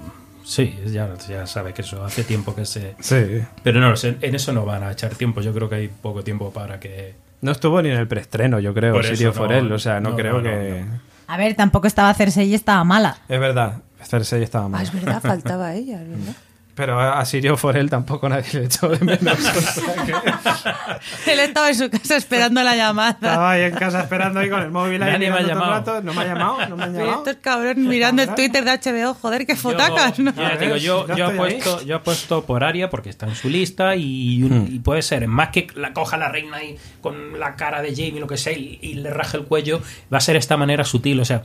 Sí, 0.43 0.76
ya, 0.88 1.13
ya 1.30 1.45
sabe 1.47 1.74
que 1.74 1.84
eso 1.84 2.03
hace 2.03 2.24
tiempo 2.24 2.53
que 2.55 2.65
se. 2.65 2.95
Sí. 2.99 3.41
Pero 3.63 3.80
no 3.80 3.89
lo 3.91 3.95
sé, 3.95 4.17
en 4.21 4.36
eso 4.36 4.51
no 4.53 4.65
van 4.65 4.84
a 4.84 4.91
echar 4.91 5.13
tiempo. 5.15 5.39
Yo 5.41 5.53
creo 5.53 5.69
que 5.69 5.76
hay 5.76 5.88
poco 5.88 6.24
tiempo 6.24 6.51
para 6.51 6.80
que. 6.80 7.13
No 7.41 7.51
estuvo 7.51 7.82
ni 7.82 7.89
en 7.89 7.97
el 7.97 8.07
preestreno, 8.07 8.59
yo 8.59 8.74
creo, 8.74 9.01
Sirio 9.03 9.28
no, 9.30 9.34
Forel. 9.34 9.71
O 9.71 9.80
sea, 9.80 9.99
no, 9.99 10.09
no, 10.11 10.15
creo 10.15 10.34
no, 10.34 10.38
no, 10.39 10.43
que. 10.49 10.84
A 11.28 11.38
ver, 11.38 11.55
tampoco 11.55 11.88
estaba 11.88 12.13
Cersei 12.13 12.47
y 12.49 12.53
estaba 12.55 12.84
mala. 12.84 13.17
Es 13.30 13.39
verdad, 13.39 13.82
Cersei 14.03 14.43
estaba 14.43 14.65
Ah, 14.65 14.69
mal. 14.69 14.84
es 14.84 14.91
verdad, 14.93 15.21
faltaba 15.21 15.74
ella, 15.76 16.01
es 16.01 16.09
verdad. 16.09 16.34
Pero 16.76 16.99
a 16.99 17.24
Sirio 17.24 17.55
Forel 17.55 17.88
tampoco 17.88 18.28
nadie 18.28 18.45
le 18.53 18.65
echó 18.65 18.89
de 18.89 18.97
menos. 19.05 19.38
o 19.39 19.61
sea 19.61 19.93
que 20.05 21.32
Él 21.34 21.39
estaba 21.39 21.69
en 21.69 21.76
su 21.76 21.88
casa 21.89 22.15
esperando 22.15 22.63
la 22.63 22.76
llamada. 22.76 23.11
estaba 23.11 23.51
ahí 23.51 23.61
en 23.63 23.76
casa 23.76 24.01
esperando 24.01 24.39
ahí 24.39 24.49
con 24.49 24.59
el 24.61 24.71
móvil 24.71 25.03
ahí 25.03 25.11
Nadie 25.13 25.30
me 25.30 25.38
ha 25.38 25.41
mirando 25.41 25.53
todo 25.53 25.67
el 25.67 25.69
llamado. 25.69 25.71
rato. 25.71 26.01
No 26.03 26.13
me 26.15 26.21
ha 26.21 26.26
llamado, 26.26 26.69
no 26.69 26.78
me 26.78 26.84
han 26.86 26.95
Y 26.95 26.97
llamado. 26.97 27.17
estos 27.19 27.36
cabrones 27.43 27.78
mirando 27.78 28.21
el 28.24 28.34
Twitter 28.34 28.63
de 28.65 28.71
HBO, 28.71 29.13
joder, 29.13 29.45
qué 29.45 29.55
fotacas, 29.55 30.17
Yo, 30.17 30.24
¿no? 30.24 30.34
ya 30.36 30.57
digo, 30.57 30.76
yo, 30.78 31.07
yo 31.07 31.13
he 31.13 31.13
estoy 31.13 31.21
ahí. 31.32 31.38
puesto, 31.38 31.82
yo 31.86 31.95
he 31.95 31.99
puesto 31.99 32.43
por 32.45 32.63
Aria 32.63 32.89
porque 32.89 33.09
está 33.11 33.28
en 33.28 33.36
su 33.36 33.49
lista 33.49 33.95
y, 33.95 34.41
un- 34.41 34.67
y 34.74 34.80
puede 34.80 35.03
ser, 35.03 35.28
más 35.28 35.49
que 35.49 35.67
la 35.76 35.93
coja 35.93 36.17
la 36.17 36.30
reina 36.30 36.57
ahí 36.57 36.76
con 37.01 37.39
la 37.39 37.55
cara 37.55 37.84
de 37.84 37.91
Jamie, 37.95 38.19
lo 38.19 38.26
que 38.28 38.38
sea, 38.38 38.53
y, 38.53 38.80
y 38.82 38.95
le 38.95 39.11
raje 39.11 39.38
el 39.38 39.43
cuello, 39.43 39.80
va 40.11 40.17
a 40.17 40.21
ser 40.21 40.36
esta 40.38 40.57
manera 40.57 40.84
sutil. 40.86 41.19
O 41.19 41.26
sea, 41.26 41.43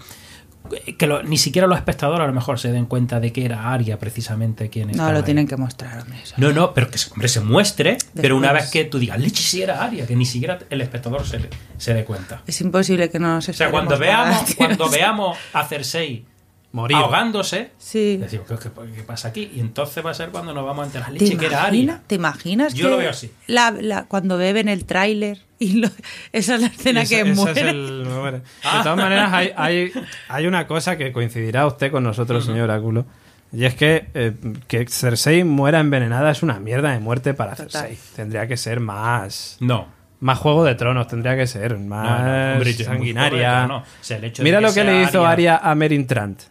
que 0.69 1.07
lo- 1.07 1.23
ni 1.23 1.39
siquiera 1.39 1.67
los 1.67 1.79
espectadores 1.79 2.25
a 2.25 2.27
lo 2.27 2.33
mejor 2.33 2.59
se 2.59 2.71
den 2.73 2.87
cuenta 2.87 3.21
de 3.21 3.33
que 3.33 3.45
era 3.45 3.73
Aria 3.73 3.99
precisamente 3.99 4.69
quien 4.71 4.87
No, 4.87 4.93
estaba 4.93 5.13
lo 5.13 5.19
ahí. 5.19 5.25
tienen 5.25 5.47
que 5.47 5.57
mostrar, 5.57 6.01
hombre. 6.01 6.19
No, 6.37 6.53
no, 6.53 6.75
pero 6.75 6.91
que 6.91 6.99
se- 6.99 7.11
hombre, 7.13 7.29
se 7.29 7.41
muestre, 7.41 7.99
pero 8.15 8.37
una 8.37 8.53
vez 8.53 8.71
que 8.71 8.85
tú 8.85 8.99
digas, 8.99 9.19
leche, 9.21 9.43
si 9.43 9.63
era 9.63 9.83
Aria, 9.83 10.07
que 10.07 10.17
ni 10.17 10.27
siquiera 10.27 10.59
el 10.71 10.81
espectador 10.81 11.27
se, 11.27 11.41
se 11.77 11.95
dé 11.95 12.05
cuenta. 12.05 12.43
Es 12.47 12.61
imposible 12.61 13.11
que 13.11 13.19
no 13.19 13.35
nos 13.35 13.49
O 13.49 13.53
sea, 13.53 13.71
cuando 13.71 13.99
nada, 13.99 14.25
veamos, 14.31 14.55
cuando 14.57 14.89
veamos 14.91 15.39
a 15.53 15.65
Cersei 15.65 16.25
Morir. 16.73 16.97
ahogándose, 16.99 17.71
Sí. 17.79 18.19
decimos, 18.19 18.47
¿qué, 18.47 18.57
qué- 18.57 18.93
qué 18.97 19.03
pasa 19.03 19.29
aquí? 19.29 19.51
Y 19.55 19.61
entonces 19.61 20.05
va 20.05 20.11
a 20.11 20.15
ser 20.15 20.29
cuando 20.29 20.53
nos 20.53 20.65
vamos 20.67 20.83
a 20.83 20.87
enterar, 20.87 21.09
¿Te, 21.09 21.13
leche, 21.15 21.37
que 21.39 21.47
era 21.47 21.61
imagina- 21.69 21.93
Aria. 21.95 22.03
¿Te 22.07 22.15
imaginas 22.17 22.75
Yo 22.75 22.85
que 22.87 22.91
lo 22.91 22.97
veo 22.99 23.11
así. 23.11 23.33
La, 23.47 23.71
la- 23.71 24.05
cuando 24.05 24.37
beben 24.37 24.69
el 24.69 24.85
tráiler 24.85 25.39
y 25.59 25.73
lo- 25.81 25.89
esa 26.33 26.57
es 26.57 26.61
la 26.61 26.67
escena 26.67 27.01
que 27.07 27.21
ese 27.23 27.31
es 27.31 27.37
muere? 27.37 27.71
el- 27.71 28.05
muere. 28.07 28.39
De 28.41 28.83
todas 28.83 28.97
maneras, 28.99 29.33
hay, 29.33 29.51
hay, 29.57 29.93
hay 30.29 30.47
una 30.47 30.67
cosa 30.67 30.97
que 30.99 31.11
coincidirá 31.13 31.67
usted 31.67 31.91
con 31.91 32.05
nosotros, 32.05 32.45
señor 32.45 32.65
Oráculo. 32.71 33.07
Y 33.51 33.65
es 33.65 33.75
que 33.75 34.11
eh, 34.13 34.35
que 34.67 34.87
Cersei 34.89 35.43
muera 35.45 35.81
envenenada 35.81 36.31
es 36.31 36.43
una 36.43 36.61
mierda 36.61 36.93
de 36.93 36.99
muerte 37.01 37.33
para 37.33 37.53
Total. 37.55 37.71
Cersei. 37.71 37.99
Tendría 38.15 38.47
que 38.47 38.59
ser 38.59 38.79
más. 38.81 39.57
No. 39.61 39.89
Más 40.21 40.37
Juego 40.39 40.65
de 40.65 40.75
Tronos, 40.75 41.07
tendría 41.07 41.35
que 41.35 41.47
ser. 41.47 41.79
Más 41.79 42.21
No, 42.21 42.27
no, 42.49 42.53
hombre, 42.55 42.75
yo- 42.75 42.85
sanguinaria. 42.85 43.61
no, 43.63 43.69
no. 43.69 43.77
O 43.79 43.85
sea, 44.03 44.19
el 44.19 44.25
hecho 44.25 44.43
de 44.43 44.45
Mira 44.49 44.59
que 44.59 44.67
lo 44.67 44.75
que 44.75 44.85
le 44.85 45.03
hizo 45.03 45.25
Arya- 45.25 45.55
Arya 45.55 45.57
a 45.63 45.75
Merin 45.77 46.07
Trant. 46.07 46.43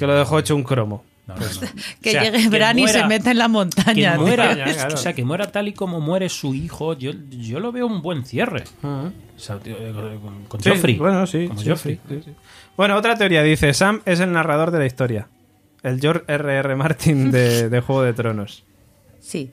Que 0.00 0.06
lo 0.06 0.14
dejó 0.16 0.38
hecho 0.40 0.56
un 0.56 0.64
cromo. 0.64 1.04
No, 1.28 1.36
no, 1.36 1.40
no. 1.42 1.46
Que 2.02 2.08
O 2.08 2.12
sea, 2.12 2.22
llegue 2.24 2.48
Bran 2.48 2.78
y 2.78 2.88
se 2.88 3.06
meta 3.06 3.30
en 3.30 3.38
la 3.38 3.44
que 3.44 3.50
montaña. 3.50 4.14
tío. 4.14 4.20
muera, 4.22 4.54
claro. 4.64 4.94
o 4.94 4.96
sea, 4.96 5.12
que 5.12 5.24
muera 5.24 5.52
tal 5.52 5.68
y 5.68 5.72
como 5.74 6.00
muere 6.00 6.28
su 6.28 6.54
hijo, 6.54 6.94
yo, 6.94 7.12
yo 7.30 7.60
lo 7.60 7.70
veo 7.70 7.86
un 7.86 8.02
buen 8.02 8.24
cierre. 8.24 8.64
O 8.82 9.12
sea, 9.36 9.58
tío, 9.60 9.76
con, 10.20 10.44
con 10.48 10.60
Sí, 10.60 10.70
Joffrey. 10.70 10.96
Bueno, 10.96 11.26
sí. 11.26 11.46
Como 11.46 11.60
sí, 11.60 11.68
Joffrey. 11.70 12.00
sí, 12.08 12.14
sí, 12.16 12.22
sí. 12.24 12.30
Bueno, 12.76 12.96
otra 12.96 13.16
teoría 13.16 13.42
dice: 13.44 13.72
Sam 13.74 14.00
es 14.06 14.18
el 14.20 14.32
narrador 14.32 14.70
de 14.72 14.78
la 14.80 14.86
historia. 14.86 15.28
El 15.82 16.00
George 16.00 16.24
R.R. 16.26 16.74
Martin 16.76 17.30
de, 17.30 17.68
de 17.68 17.80
Juego 17.80 18.02
de 18.02 18.12
Tronos. 18.12 18.64
Sí. 19.20 19.50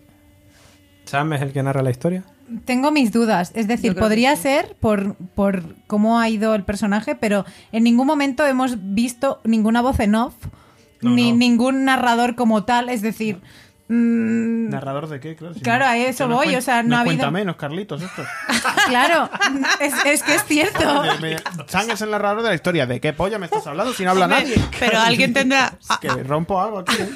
¿Sam 1.08 1.34
es 1.34 1.42
el 1.42 1.52
que 1.54 1.64
narra 1.64 1.82
la 1.82 1.90
historia? 1.90 2.24
Tengo 2.66 2.92
mis 2.92 3.12
dudas. 3.12 3.52
Es 3.56 3.68
decir, 3.68 3.96
podría 3.96 4.36
sí. 4.36 4.44
ser 4.44 4.76
por, 4.80 5.16
por 5.16 5.64
cómo 5.88 6.20
ha 6.20 6.30
ido 6.30 6.54
el 6.56 6.64
personaje, 6.64 7.16
pero 7.16 7.46
en 7.72 7.84
ningún 7.84 8.08
momento 8.08 8.46
hemos 8.46 8.78
visto 8.94 9.40
ninguna 9.44 9.82
voz 9.82 10.00
en 10.00 10.16
off, 10.16 10.36
No, 11.02 11.12
ni 11.12 11.32
no. 11.32 11.38
ningún 11.38 11.86
narrador 11.86 12.36
como 12.36 12.64
tal. 12.64 12.90
Es 12.90 13.02
decir, 13.02 13.42
mm, 13.90 14.70
¿Narrador 14.70 15.08
de 15.10 15.20
qué? 15.20 15.36
Claro, 15.36 15.54
si 15.54 15.62
Claro, 15.62 15.86
no- 15.86 15.92
a 15.92 15.98
eso 15.98 16.28
voy, 16.28 16.48
cuen- 16.48 16.58
o 16.58 16.62
sea, 16.62 16.84
no 16.84 16.98
ha 16.98 17.04
cuenta 17.04 17.24
habido- 17.28 17.32
menos, 17.40 17.56
Carlitos, 17.56 18.02
esto. 18.02 18.24
claro, 18.88 19.30
es, 19.80 19.94
es 20.06 20.24
que 20.24 20.36
es 20.36 20.44
cierto. 20.46 21.04
Sam 21.68 21.90
es 21.92 22.02
el 22.02 22.12
narrador 22.12 22.42
de 22.44 22.50
la 22.50 22.56
historia. 22.56 22.86
¿De 22.86 23.00
qué 23.00 23.14
polla 23.14 23.40
me 23.40 23.46
estás 23.46 23.66
hablando 23.68 23.94
si 23.94 24.04
no 24.04 24.12
habla 24.12 24.28
nadie? 24.28 24.56
Pero 24.80 25.00
alguien 25.06 25.34
tendrá. 25.34 25.74
Es 25.80 25.98
que 25.98 26.10
rompo 26.24 26.60
algo 26.62 26.80
aquí. 26.80 26.96
¿eh? 27.00 27.08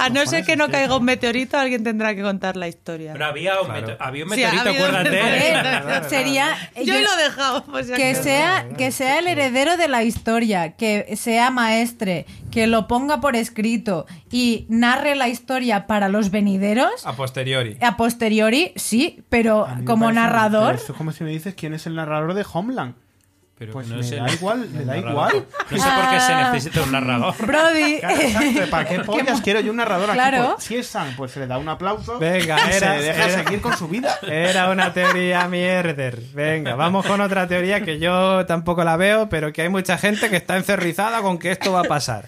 A 0.00 0.08
no 0.10 0.24
ser 0.26 0.44
que 0.44 0.56
no 0.56 0.68
caiga 0.70 0.96
un 0.96 1.04
meteorito, 1.04 1.56
alguien 1.58 1.84
tendrá 1.84 2.14
que 2.14 2.22
contar 2.22 2.56
la 2.56 2.68
historia. 2.68 3.12
Pero 3.12 3.26
había 3.26 3.60
un, 3.60 3.66
Claro. 3.66 3.80
mete- 3.86 3.96
había 4.00 4.24
un 4.24 4.30
meteorito, 4.30 4.70
acuérdate. 4.70 5.10
meteorito. 5.10 5.88
Eh, 5.90 6.08
sería 6.08 6.56
Yo 6.84 6.94
lo 7.00 7.12
he 7.18 7.22
dejado. 7.24 7.64
pues 7.64 7.90
que 7.90 8.14
sea 8.14 8.66
que 8.76 8.90
sea 8.92 9.18
el 9.18 9.28
heredero 9.28 9.76
de 9.76 9.88
la 9.88 10.02
historia, 10.02 10.72
que 10.72 11.14
sea 11.16 11.50
maestre, 11.50 12.26
que 12.52 12.66
lo 12.68 12.86
ponga 12.86 13.20
por 13.20 13.34
escrito 13.34 14.06
y 14.30 14.66
narre 14.68 15.16
la 15.16 15.28
historia 15.28 15.86
para 15.88 16.08
los 16.08 16.30
venideros. 16.30 17.04
A 17.06 17.14
posteriori. 17.14 17.76
A 17.80 17.96
posteriori, 17.96 18.72
sí, 18.76 19.24
pero 19.28 19.66
como 19.84 20.04
parece- 20.06 20.20
narrador, 20.20 20.66
pero 20.66 20.78
Esto 20.78 20.92
es 20.92 20.98
como 20.98 21.10
si 21.12 21.24
me 21.24 21.30
dices 21.30 21.54
quién 21.56 21.74
es 21.74 21.86
el 21.86 21.96
narrador 21.96 22.34
de 22.34 22.44
Homeland. 22.52 22.94
Pero 23.58 23.74
Pues 23.74 23.86
no 23.86 23.96
me 23.98 24.02
sé, 24.02 24.16
da 24.16 24.28
igual, 24.32 24.68
me 24.72 24.84
da 24.84 24.96
narrador. 24.96 25.34
igual. 25.34 25.46
No 25.70 25.78
sé 25.78 25.88
por 25.88 26.10
qué 26.10 26.20
se 26.20 26.32
Ah. 26.32 26.50
necesita 26.52 26.82
un 26.82 26.90
narrador. 26.90 27.34
Brody. 27.46 28.00
¿Para 28.70 28.88
qué 28.88 28.98
pollas 29.06 29.40
quiero 29.40 29.60
yo 29.60 29.70
un 29.70 29.76
narrador 29.76 30.10
aquí? 30.10 30.14
Claro. 30.18 30.52
Pues, 30.54 30.64
si 30.64 30.76
es 30.78 30.86
Sam, 30.88 31.14
pues 31.16 31.30
se 31.30 31.38
le 31.40 31.46
da 31.46 31.58
un 31.58 31.68
aplauso 31.68 32.18
Venga, 32.18 32.56
y 32.58 32.76
era- 32.76 32.96
se 32.96 33.02
deja 33.02 33.24
era- 33.28 33.44
seguir 33.44 33.60
con 33.60 33.76
su 33.76 33.86
vida. 33.86 34.18
Era 34.26 34.68
una 34.70 34.92
teoría 34.92 35.46
mierder. 35.46 36.20
Venga, 36.34 36.74
vamos 36.74 37.06
con 37.06 37.20
otra 37.20 37.46
teoría 37.46 37.82
que 37.84 38.00
yo 38.00 38.44
tampoco 38.46 38.82
la 38.82 38.96
veo, 38.96 39.28
pero 39.28 39.52
que 39.52 39.62
hay 39.62 39.68
mucha 39.68 39.96
gente 39.96 40.28
que 40.28 40.36
está 40.36 40.56
encerrizada 40.56 41.20
con 41.22 41.38
que 41.38 41.52
esto 41.52 41.70
va 41.72 41.80
a 41.80 41.84
pasar. 41.84 42.26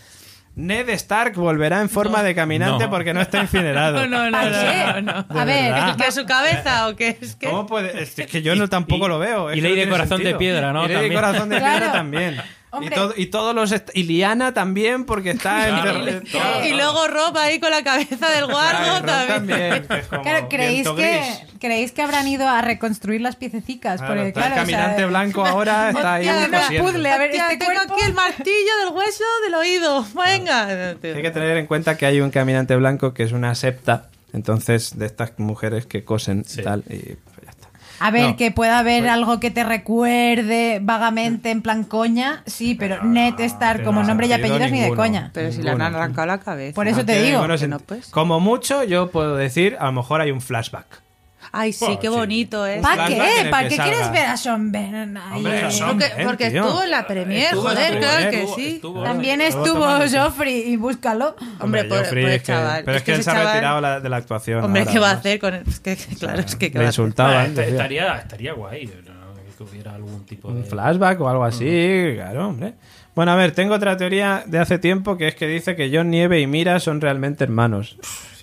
Ned 0.56 0.88
Stark 0.90 1.34
volverá 1.34 1.80
en 1.80 1.88
forma 1.88 2.22
de 2.22 2.34
caminante 2.34 2.84
no. 2.84 2.90
porque 2.90 3.12
no 3.12 3.20
está 3.20 3.40
incinerado. 3.40 4.06
No, 4.06 4.30
no, 4.30 4.30
no, 4.30 4.38
¿A 4.38 4.42
qué? 4.44 5.02
no, 5.02 5.12
no. 5.24 5.26
A 5.40 5.44
ver, 5.44 5.72
verdad. 5.72 5.96
¿Que 5.96 6.12
su 6.12 6.24
cabeza 6.26 6.88
o 6.88 6.94
qué? 6.96 7.18
Es 7.20 7.34
que... 7.34 7.48
¿Cómo 7.48 7.66
puede? 7.66 8.02
Es 8.02 8.14
que 8.14 8.40
yo 8.42 8.54
no 8.54 8.68
tampoco 8.68 9.06
y- 9.06 9.08
lo 9.08 9.18
veo. 9.18 9.50
es 9.50 9.56
y 9.58 9.60
ley 9.60 9.72
no 9.74 9.80
de 9.80 9.88
corazón 9.88 10.18
de 10.18 10.24
sentido. 10.30 10.38
piedra, 10.38 10.72
¿no? 10.72 10.84
Y 10.84 10.88
ley 10.88 11.08
de 11.08 11.14
corazón 11.14 11.48
de 11.48 11.56
piedra 11.56 11.76
Claro. 11.78 11.92
también. 11.92 12.40
Y, 12.82 12.90
todo- 12.90 13.14
todos 13.30 13.54
los 13.54 13.74
y 13.94 14.02
Liana 14.04 14.54
también 14.54 15.04
porque 15.04 15.30
está 15.30 15.64
Claro. 15.68 16.06
encerrada. 16.06 16.66
Y 16.66 16.72
luego 16.74 17.06
Rob 17.08 17.36
ahí 17.38 17.60
con 17.60 17.70
la 17.70 17.82
cabeza 17.84 18.28
del 18.30 18.46
guardo 18.46 19.02
también. 19.04 19.86
Claro, 20.22 20.48
¿creéis 20.48 20.88
que, 20.88 20.94
gris. 20.94 21.58
¿creéis 21.60 21.92
que 21.92 22.02
habrán 22.02 22.26
ido 22.28 22.48
a 22.48 22.60
reconstruir 22.62 23.20
las 23.20 23.36
piececicas? 23.36 24.00
Claro, 24.00 24.14
Porque, 24.16 24.32
claro, 24.32 24.46
el 24.46 24.52
o 24.52 24.54
sea, 24.54 24.64
caminante 24.78 25.04
blanco 25.06 25.44
ahora 25.44 25.90
está 25.90 26.14
ahí 26.14 26.26
cosiendo. 26.50 26.90
puzzle, 26.90 27.10
a 27.10 27.18
ver, 27.18 27.30
Hostia, 27.30 27.44
este 27.52 27.56
tengo 27.64 27.72
cuerpo... 27.78 27.94
aquí 27.94 28.04
el 28.04 28.14
martillo 28.14 28.76
del 28.84 28.94
hueso 28.94 29.24
del 29.44 29.54
oído. 29.54 30.06
Venga. 30.14 30.66
Hay 30.68 31.22
que 31.22 31.30
tener 31.30 31.56
en 31.56 31.66
cuenta 31.66 31.96
que 31.96 32.06
hay 32.06 32.20
un 32.20 32.30
caminante 32.30 32.74
blanco 32.76 33.12
que 33.14 33.22
es 33.24 33.32
una 33.32 33.54
septa, 33.54 34.08
entonces 34.32 34.98
de 34.98 35.06
estas 35.06 35.32
mujeres 35.38 35.86
que 35.86 36.04
cosen 36.04 36.40
y 36.46 36.48
Sí. 36.50 36.62
tal, 36.62 36.84
y. 36.88 37.16
A 38.06 38.10
ver, 38.10 38.30
No. 38.30 38.36
que 38.36 38.50
pueda 38.50 38.78
haber 38.80 39.08
algo 39.08 39.40
que 39.40 39.50
te 39.50 39.64
recuerde 39.64 40.78
vagamente 40.82 41.50
en 41.50 41.62
plan 41.62 41.84
coña, 41.84 42.42
sí, 42.44 42.74
pero 42.74 43.02
Ned 43.02 43.40
Stark 43.40 43.76
tiene 43.78 43.84
como 43.86 44.02
nombre 44.02 44.26
y 44.26 44.32
apellidos 44.32 44.70
ni 44.70 44.78
de 44.78 44.84
ninguno. 44.88 44.96
coña. 45.02 45.30
Pero 45.32 45.50
si 45.52 45.62
le 45.62 45.70
han 45.70 45.78
Ninguno. 45.78 45.96
arrancado 45.98 46.26
la 46.26 46.38
cabeza. 46.38 46.74
Por 46.74 46.86
eso 46.86 46.98
No 46.98 47.06
te 47.06 47.22
digo. 47.22 47.46
ninguno 47.46 47.68
no, 47.68 47.78
pues. 47.78 48.08
Como 48.10 48.40
mucho, 48.40 48.84
yo 48.84 49.10
puedo 49.10 49.36
decir, 49.36 49.76
a 49.80 49.86
lo 49.86 49.92
mejor 49.92 50.20
hay 50.20 50.30
un 50.32 50.40
flashback. 50.42 51.03
Ay, 51.56 51.72
sí, 51.72 51.84
Bueno, 51.84 52.00
qué 52.00 52.08
sí. 52.08 52.12
bonito 52.14 52.66
es. 52.66 52.82
¿Para 52.82 53.06
flashback 53.06 53.12
en 53.38 53.44
qué? 53.44 53.50
¿Para 53.50 53.68
qué 53.68 53.76
quieres 53.76 54.10
ver 54.10 54.26
a 54.26 54.36
Sean 54.36 54.72
Ben 54.72 55.16
ahí? 55.16 55.36
Hombre, 55.36 55.66
Eh, 55.66 55.70
Sean 55.70 55.90
Porque, 55.90 56.12
Ben, 56.16 56.26
porque 56.26 56.50
tío. 56.50 56.64
estuvo 56.64 56.82
en 56.82 56.90
la 56.90 57.06
premier, 57.06 57.44
Estuvo 57.44 57.68
en 57.70 57.74
la 57.76 57.80
joder, 57.84 57.98
claro 58.00 58.30
que 58.30 58.36
estuvo- 58.40 58.56
sí. 58.56 58.66
estuvo- 58.74 59.02
También 59.04 59.40
Estuvo 59.40 59.86
Joffrey 60.12 60.60
y 60.72 60.76
búscalo. 60.76 61.36
Hombre, 61.60 61.84
por, 61.84 61.98
Joffrey 61.98 62.22
por 62.24 62.30
el 62.30 62.36
es 62.36 62.42
que- 62.42 62.46
chaval. 62.46 62.82
pero 62.84 62.96
es 62.96 63.02
que, 63.04 63.12
él 63.14 63.22
se 63.22 63.30
ha 63.30 63.44
retirado 63.44 63.80
la- 63.80 64.00
de 64.00 64.08
la 64.08 64.16
actuación. 64.16 64.64
Hombre, 64.64 64.80
ahora, 64.82 64.92
¿qué 64.92 64.98
va 64.98 65.10
a 65.10 65.12
hacer 65.14 65.38
con 65.38 65.54
él? 65.54 65.62
Es 65.68 65.80
que, 65.80 65.96
claro, 66.18 66.40
es 66.40 66.56
que 66.56 66.72
¿qué 66.72 66.78
Le 66.78 66.86
insultaba 66.86 67.44
estaría, 67.46 68.16
estaría 68.16 68.52
guay 68.52 68.86
que 69.56 69.62
hubiera 69.62 69.94
algún 69.94 70.26
tipo 70.26 70.48
de... 70.52 70.58
Un 70.60 70.64
flashback 70.66 71.20
o 71.20 71.28
algo 71.28 71.44
así, 71.44 72.12
claro, 72.16 72.48
hombre. 72.48 72.74
Bueno, 73.14 73.30
a 73.30 73.36
ver, 73.36 73.52
tengo 73.52 73.74
otra 73.74 73.96
teoría 73.96 74.42
de 74.46 74.58
hace 74.58 74.80
tiempo 74.80 75.16
que 75.16 75.28
es 75.28 75.36
que 75.36 75.46
dice 75.46 75.76
que 75.76 75.88
John 75.94 76.10
Nieve 76.10 76.40
y 76.40 76.48
Mira 76.48 76.80
son 76.80 77.00
realmente 77.00 77.44
hermanos. 77.44 77.96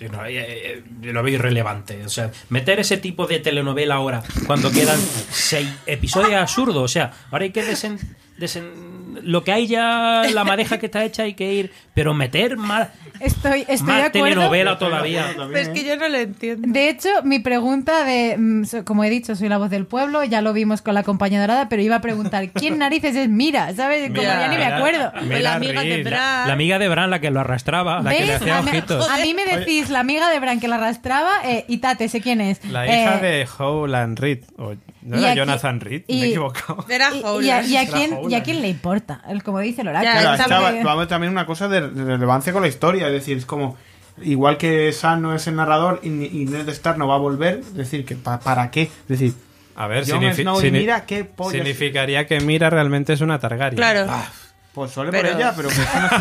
Eh, 0.06 0.82
eh, 0.82 0.82
lo 1.12 1.22
veo 1.22 1.34
irrelevante. 1.34 2.04
O 2.04 2.08
sea, 2.08 2.30
meter 2.48 2.80
ese 2.80 2.96
tipo 2.96 3.26
de 3.26 3.38
telenovela 3.40 3.94
ahora, 3.96 4.22
cuando 4.46 4.70
quedan 4.70 4.98
seis 5.30 5.68
episodios 5.86 6.34
absurdos. 6.34 6.82
O 6.82 6.88
sea, 6.88 7.12
ahora 7.30 7.44
hay 7.44 7.50
que 7.52 7.62
desen, 7.62 7.98
desen- 8.38 8.91
Lo 9.22 9.44
que 9.44 9.52
hay 9.52 9.66
ya, 9.66 10.22
la 10.32 10.44
madeja 10.44 10.78
que 10.78 10.86
está 10.86 11.04
hecha, 11.04 11.24
hay 11.24 11.34
que 11.34 11.52
ir. 11.52 11.72
Pero 11.94 12.14
meter 12.14 12.56
más, 12.56 12.88
Estoy, 13.20 13.64
estoy 13.68 13.94
de 13.94 14.02
acuerdo. 14.02 14.10
telenovela 14.12 14.78
todavía. 14.78 15.26
Pero 15.36 15.56
es 15.58 15.68
que 15.68 15.84
yo 15.84 15.96
no 15.96 16.08
lo 16.08 16.16
entiendo. 16.18 16.66
De 16.68 16.88
hecho, 16.88 17.08
mi 17.22 17.38
pregunta 17.38 18.04
de, 18.04 18.36
mm, 18.38 18.62
como 18.84 19.04
he 19.04 19.10
dicho, 19.10 19.36
soy 19.36 19.48
la 19.48 19.58
voz 19.58 19.70
del 19.70 19.86
pueblo, 19.86 20.24
ya 20.24 20.40
lo 20.40 20.52
vimos 20.52 20.82
con 20.82 20.94
la 20.94 21.02
compañía 21.02 21.40
dorada, 21.40 21.68
pero 21.68 21.82
iba 21.82 21.96
a 21.96 22.00
preguntar, 22.00 22.48
¿quién 22.50 22.78
narices 22.78 23.14
es 23.14 23.28
Mira? 23.28 23.72
¿Sabes? 23.74 24.08
Como 24.08 24.22
Mira, 24.22 24.40
ya 24.40 24.48
ni 24.48 24.56
me 24.56 24.64
mira. 24.64 24.76
acuerdo. 24.76 25.12
La 25.42 25.54
amiga 25.54 25.82
de 25.82 26.02
Bran. 26.02 26.46
La 26.48 26.52
amiga 26.54 26.78
de 26.78 26.88
Bran, 26.88 27.10
la 27.10 27.20
que 27.20 27.30
lo 27.30 27.40
arrastraba, 27.40 28.00
la 28.00 28.10
que 28.12 28.26
le 28.26 28.34
hacía 28.34 28.58
a, 28.58 28.62
mí, 28.62 28.70
ojitos. 28.70 29.08
a 29.08 29.18
mí 29.18 29.34
me 29.34 29.44
decís 29.58 29.90
la 29.90 30.00
amiga 30.00 30.30
de 30.30 30.40
Bran 30.40 30.58
que 30.58 30.66
la 30.68 30.76
arrastraba 30.76 31.30
eh, 31.44 31.64
y 31.68 31.78
Tate, 31.78 32.08
sé 32.08 32.20
quién 32.20 32.40
es. 32.40 32.64
La 32.64 32.86
hija 32.86 33.18
Eh, 33.18 33.22
de 33.22 33.48
Howland 33.58 34.18
Reed. 34.18 34.44
O, 34.58 34.74
¿No 35.02 35.16
era 35.18 35.34
Jonathan 35.34 35.80
Reed? 35.80 36.02
Me 36.08 36.14
he 36.14 36.28
equivocado. 36.28 36.84
Era 36.88 37.10
y, 37.14 37.44
y 37.46 37.50
a, 37.50 37.62
y 37.62 37.76
a 37.76 37.82
Era 37.82 37.92
quién, 37.92 38.10
¿Y 38.10 38.14
a 38.14 38.18
Howland. 38.18 38.44
quién 38.44 38.62
le 38.62 38.68
importa? 38.68 39.22
El, 39.28 39.42
como 39.42 39.58
dice. 39.60 39.82
Ya, 39.84 40.00
Claro, 40.00 40.34
estaba- 40.42 40.72
vamos 40.82 41.08
también 41.08 41.32
una 41.32 41.44
cosa 41.46 41.68
de, 41.68 41.88
de 41.90 42.04
relevancia 42.04 42.52
con 42.52 42.62
la 42.62 42.68
historia, 42.68 43.06
es 43.08 43.12
decir, 43.12 43.36
es 43.36 43.46
como 43.46 43.76
igual 44.22 44.58
que 44.58 44.92
Sam 44.92 45.22
no 45.22 45.34
es 45.34 45.46
el 45.46 45.56
narrador 45.56 46.00
y, 46.02 46.08
y 46.08 46.44
Ned 46.44 46.68
Stark 46.68 46.98
no 46.98 47.08
va 47.08 47.14
a 47.16 47.18
volver, 47.18 47.60
es 47.60 47.74
decir, 47.74 48.04
que 48.04 48.14
pa- 48.14 48.38
para 48.40 48.70
qué, 48.70 48.82
es 48.82 49.08
decir, 49.08 49.32
A 49.74 49.86
ver, 49.86 50.04
Jon 50.08 50.20
signifi- 50.22 50.42
Snow 50.42 50.60
y 50.60 50.64
signi- 50.64 50.72
Mira 50.80 51.06
qué 51.06 51.24
pollas. 51.24 51.52
significaría 51.54 52.26
que 52.26 52.40
Mira 52.40 52.68
realmente 52.70 53.14
es 53.14 53.22
una 53.22 53.38
Targaryen. 53.38 53.76
Claro. 53.76 54.06
pues 54.06 54.41
suele 54.88 55.10
Pero- 55.10 55.28
por 55.30 55.38
ella, 55.40 55.52
pero 55.54 55.68
que 55.68 55.74
eso 55.74 56.00
no 56.00 56.06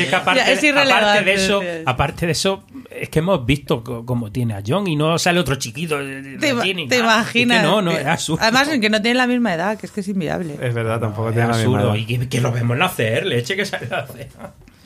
que- 0.10 0.16
aparte, 0.16 0.40
Ya, 0.40 0.52
es 0.52 0.64
irrelevante, 0.64 1.06
aparte 1.06 1.24
de 1.26 1.34
eso, 1.34 1.62
aparte 1.86 2.26
de 2.26 2.32
eso, 2.32 2.64
es 2.90 3.10
que 3.10 3.20
hemos 3.20 3.46
visto 3.46 3.84
cómo 4.06 4.32
tiene 4.32 4.54
a 4.56 4.64
John 4.66 4.88
y 4.88 4.96
no 4.96 5.18
sale 5.20 5.40
otro 5.40 5.56
chiquito. 5.56 5.98
de- 6.00 6.22
de- 6.22 6.38
¿Te, 6.38 6.54
te 6.88 6.98
imaginas? 6.98 7.58
Es 7.58 7.64
que 7.64 7.68
no, 7.68 7.82
no, 7.82 7.92
es 7.92 8.06
absurdo. 8.06 8.42
Además, 8.42 8.70
que 8.70 8.90
no 8.90 9.02
tienen 9.02 9.18
la 9.18 9.28
misma 9.28 9.54
edad, 9.54 9.78
que 9.78 9.86
es 9.86 9.92
que 9.92 10.02
es 10.02 10.08
inviable. 10.08 10.56
Es 10.62 10.74
verdad, 10.74 11.00
tampoco 11.00 11.30
es 11.30 11.36
tiene 11.36 11.50
la 11.50 11.58
misma 11.58 11.78
absurdo. 11.80 11.96
edad. 11.96 12.08
Y 12.08 12.20
que, 12.20 12.30
que 12.30 12.42
lo 12.42 12.52
vemos 12.52 12.78
nacer, 12.78 13.26
leche 13.26 13.56
que 13.56 13.66
sale 13.66 13.88
a 13.94 14.00
hacer. 14.00 14.30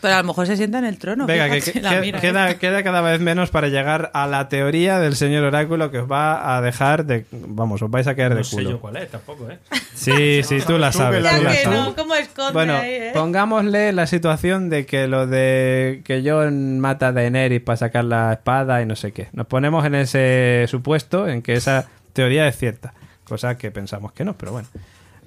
Pero 0.04 0.16
a 0.16 0.18
lo 0.22 0.26
mejor 0.26 0.46
se 0.46 0.56
sienta 0.58 0.78
en 0.80 0.86
el 0.86 0.98
trono. 1.00 1.26
Venga, 1.26 1.50
que, 1.50 1.62
fíjate, 1.62 1.72
que- 1.72 1.82
la 1.82 1.90
que- 1.96 2.02
mira 2.02 2.54
queda, 2.60 2.84
cada 2.84 3.02
vez 3.02 3.20
menos 3.20 3.50
para 3.50 3.70
llegar 3.70 4.12
a 4.14 4.28
la 4.28 4.50
teoría 4.50 5.00
del 5.00 5.16
señor 5.16 5.44
Oráculo 5.46 5.90
que 5.90 6.00
os 6.00 6.12
va 6.12 6.56
a 6.58 6.62
dejar 6.62 7.06
de... 7.06 7.26
Vamos, 7.32 7.82
os 7.82 7.90
vais 7.90 8.06
a 8.06 8.14
caer 8.16 8.32
de 8.34 8.40
No 8.40 8.44
sé 8.44 8.58
culo. 8.58 8.70
yo 8.72 8.80
cuál 8.82 8.98
es, 8.98 9.10
tampoco, 9.10 9.50
¿eh? 9.50 9.58
Sí, 9.96 10.44
sí, 10.44 10.60
tú 10.68 10.78
la 10.78 10.92
sabes. 10.92 11.20
tú 11.20 11.44
la 11.44 11.72
no, 11.72 11.96
¿cómo 11.96 12.14
esconde 12.16 12.52
Bueno, 12.54 12.76
ahí, 12.76 12.90
eh? 12.92 13.12
pongámosle 13.14 13.94
la 13.94 14.06
situación 14.06 14.70
de 14.70 14.86
que 14.86 15.08
lo 15.08 15.26
de 15.26 16.02
que 16.04 16.22
John 16.26 16.80
mata 16.80 17.08
a 17.08 17.12
Daenerys 17.14 17.62
para 17.62 17.78
sacar 17.78 18.04
la 18.04 18.34
espada 18.34 18.82
y 18.82 18.86
no 18.86 18.96
sé 18.98 19.14
qué. 19.14 19.30
Nos 19.32 19.48
ponemos 19.48 19.86
en 19.86 19.96
ese 19.96 20.66
supuesto 20.68 21.28
en 21.30 21.42
que 21.42 21.54
esa 21.54 21.88
teoría 22.12 22.46
es 22.48 22.58
cierta, 22.58 22.94
cosa 23.24 23.58
que 23.58 23.72
pensamos 23.72 24.12
que 24.12 24.26
no, 24.26 24.38
pero 24.38 24.52
bueno. 24.52 24.68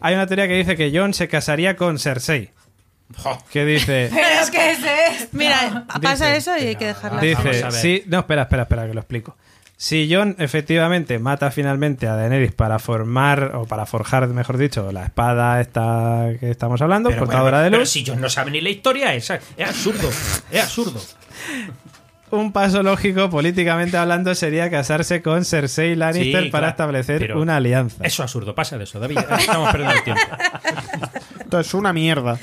Hay 0.00 0.14
una 0.14 0.26
teoría 0.26 0.46
que 0.46 0.54
dice 0.54 0.76
que 0.76 0.92
John 0.94 1.14
se 1.14 1.26
casaría 1.28 1.74
con 1.76 1.98
Cersei. 1.98 2.50
Que 3.52 3.64
dice, 3.64 4.10
Pero 4.14 4.40
es 4.42 4.50
que 4.50 4.70
ese 4.72 4.94
es... 5.08 5.28
Mira, 5.32 5.84
pasa 6.02 6.26
Dice- 6.32 6.36
eso 6.36 6.56
y 6.58 6.68
hay 6.68 6.76
que 6.76 6.86
dejarla. 6.86 7.20
Vamos 7.20 7.44
dice, 7.44 7.70
sí, 7.70 8.02
no, 8.06 8.20
espera, 8.20 8.42
espera, 8.42 8.62
espera, 8.64 8.86
que 8.86 8.94
lo 8.94 9.00
explico. 9.00 9.36
Si 9.78 10.08
John 10.10 10.36
efectivamente 10.38 11.18
mata 11.18 11.50
finalmente 11.50 12.06
a 12.08 12.14
Daenerys 12.16 12.52
para 12.52 12.78
formar, 12.78 13.52
o 13.56 13.66
para 13.66 13.84
forjar, 13.84 14.26
mejor 14.28 14.56
dicho, 14.56 14.90
la 14.90 15.04
espada 15.04 15.60
esta 15.60 16.28
que 16.40 16.50
estamos 16.50 16.80
hablando, 16.80 17.10
Pero, 17.10 17.20
portadora 17.20 17.58
bueno, 17.58 17.64
de 17.64 17.70
pero 17.70 17.80
luz, 17.80 17.90
si 17.90 18.02
John 18.06 18.20
no 18.20 18.30
sabe 18.30 18.50
ni 18.52 18.62
la 18.62 18.70
historia, 18.70 19.12
es, 19.14 19.28
es 19.30 19.68
absurdo. 19.68 20.08
Es 20.50 20.62
absurdo. 20.62 20.98
un 22.30 22.52
paso 22.52 22.82
lógico, 22.82 23.30
políticamente 23.30 23.96
hablando, 23.98 24.34
sería 24.34 24.70
casarse 24.70 25.22
con 25.22 25.44
Cersei 25.44 25.94
Lannister 25.94 26.44
Sí, 26.44 26.50
para 26.50 26.62
claro, 26.62 26.70
establecer 26.70 27.18
pero 27.20 27.40
una 27.40 27.56
alianza. 27.56 27.96
Eso 27.98 28.06
es 28.06 28.20
absurdo, 28.20 28.54
pasa 28.54 28.78
de 28.78 28.84
eso, 28.84 28.98
David. 28.98 29.18
Estamos 29.38 29.70
perdiendo 29.70 29.94
el 29.94 30.04
tiempo. 30.04 30.22
Esto 31.46 31.60
es 31.60 31.74
una 31.74 31.92
mierda. 31.92 32.38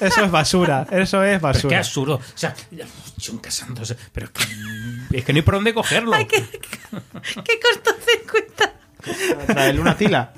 Eso 0.00 0.24
es 0.24 0.30
basura, 0.30 0.86
eso 0.90 0.98
es 1.00 1.08
Pero 1.12 1.24
es 1.24 1.38
que 1.38 1.38
basura. 1.38 1.80
es 1.80 1.86
absurdo. 1.88 2.14
O 2.16 2.20
sea, 2.38 2.54
John 3.24 3.38
casándose. 3.38 3.96
Pero 4.12 4.26
es 4.26 4.32
que, 4.32 5.18
es 5.18 5.24
que 5.24 5.32
no 5.32 5.38
hay 5.38 5.42
por 5.42 5.54
dónde 5.54 5.74
cogerlo. 5.74 6.12
¿Qué 6.28 7.60
cortocircuito? 7.60 8.64
Traerle 9.46 9.80
una 9.80 9.96
tila. 9.96 10.32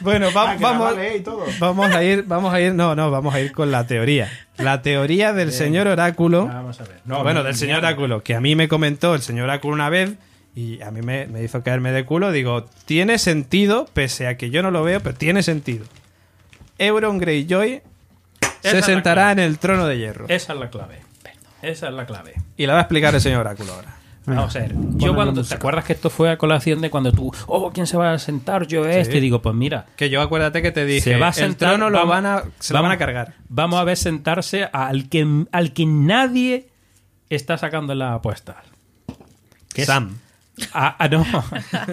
Bueno, 0.00 0.32
va- 0.32 0.52
Ah, 0.52 0.56
vamos, 0.60 0.94
vale, 0.94 1.16
y 1.16 1.20
todo. 1.20 1.44
vamos 1.58 1.94
a 1.94 2.02
ir, 2.02 2.24
vamos 2.26 2.52
a 2.52 2.60
ir, 2.60 2.74
no, 2.74 2.94
no, 2.94 3.10
vamos 3.10 3.34
a 3.34 3.40
ir 3.40 3.52
con 3.52 3.70
la 3.70 3.86
teoría. 3.86 4.30
La 4.56 4.82
teoría 4.82 5.32
del 5.32 5.52
señor 5.52 5.86
Oráculo. 5.88 6.46
Vamos 6.46 6.80
a 6.80 6.84
ver. 6.84 7.00
No, 7.04 7.22
bueno, 7.22 7.40
no, 7.40 7.44
del 7.46 7.54
señor. 7.56 7.78
Oráculo, 7.78 8.22
que 8.22 8.34
a 8.34 8.40
mí 8.40 8.54
me 8.56 8.68
comentó 8.68 9.14
el 9.14 9.22
señor 9.22 9.44
Oráculo 9.44 9.74
una 9.74 9.88
vez 9.90 10.12
y 10.54 10.80
a 10.82 10.90
mí 10.90 11.00
me, 11.02 11.26
me 11.26 11.42
hizo 11.42 11.62
caerme 11.62 11.92
de 11.92 12.04
culo. 12.04 12.30
Digo, 12.32 12.66
tiene 12.84 13.18
sentido, 13.18 13.86
pese 13.92 14.26
a 14.26 14.36
que 14.36 14.50
yo 14.50 14.62
no 14.62 14.70
lo 14.70 14.82
veo, 14.82 15.00
pero 15.00 15.16
tiene 15.16 15.42
sentido. 15.42 15.84
Euron 16.78 17.18
Greyjoy 17.18 17.82
Esa 18.40 18.70
se 18.70 18.74
la 18.80 18.82
sentará 18.82 19.32
en 19.32 19.38
el 19.38 19.58
trono 19.58 19.86
de 19.86 19.98
hierro. 19.98 20.26
Esa 20.28 20.52
es 20.52 20.58
la 20.58 20.70
clave. 20.70 21.00
Esa 21.62 21.88
es 21.88 21.94
la 21.94 22.06
clave. 22.06 22.34
Y 22.56 22.66
la 22.66 22.72
va 22.74 22.80
a 22.80 22.82
explicar 22.82 23.14
el 23.14 23.20
señor 23.20 23.40
Oráculo 23.40 23.72
ahora. 23.72 23.96
Vamos 24.26 24.54
a 24.54 24.58
ver. 24.60 24.72
Yo 24.96 25.08
la 25.08 25.14
cuando. 25.14 25.42
¿Te 25.44 25.54
acuerdas 25.54 25.84
que 25.84 25.92
esto 25.92 26.08
fue 26.10 26.30
a 26.30 26.36
colación 26.38 26.80
de 26.80 26.90
cuando 26.90 27.12
tú. 27.12 27.32
Oh, 27.46 27.72
¿quién 27.72 27.86
se 27.88 27.96
va 27.96 28.12
a 28.12 28.18
sentar? 28.18 28.66
Yo 28.68 28.86
este. 28.86 29.12
Sí. 29.12 29.18
Y 29.18 29.20
digo, 29.20 29.42
pues 29.42 29.54
mira. 29.54 29.86
Que 29.96 30.10
yo 30.10 30.20
acuérdate 30.20 30.60
que 30.62 30.70
te 30.70 30.84
dije, 30.84 31.00
Se 31.12 31.16
va 31.16 31.26
a 31.26 31.30
el 31.30 31.34
sentar. 31.34 31.70
trono 31.70 31.90
lo 31.90 31.98
vamos- 31.98 32.10
van 32.10 32.26
a, 32.26 32.42
se 32.60 32.72
lo 32.72 32.78
vamos- 32.78 32.88
van 32.90 32.92
a 32.92 32.98
cargar. 32.98 33.34
Vamos 33.48 33.80
a 33.80 33.84
ver 33.84 33.96
sentarse 33.96 34.68
al 34.72 35.08
que, 35.08 35.44
al 35.50 35.72
que 35.72 35.86
nadie 35.86 36.68
está 37.30 37.58
sacando 37.58 37.92
en 37.94 37.98
las 38.00 38.12
apuestas. 38.16 38.56
Que 39.74 39.82
es 39.82 39.86
Sam. 39.88 40.18
A, 40.72 41.04
a- 41.04 41.08
no, 41.08 41.26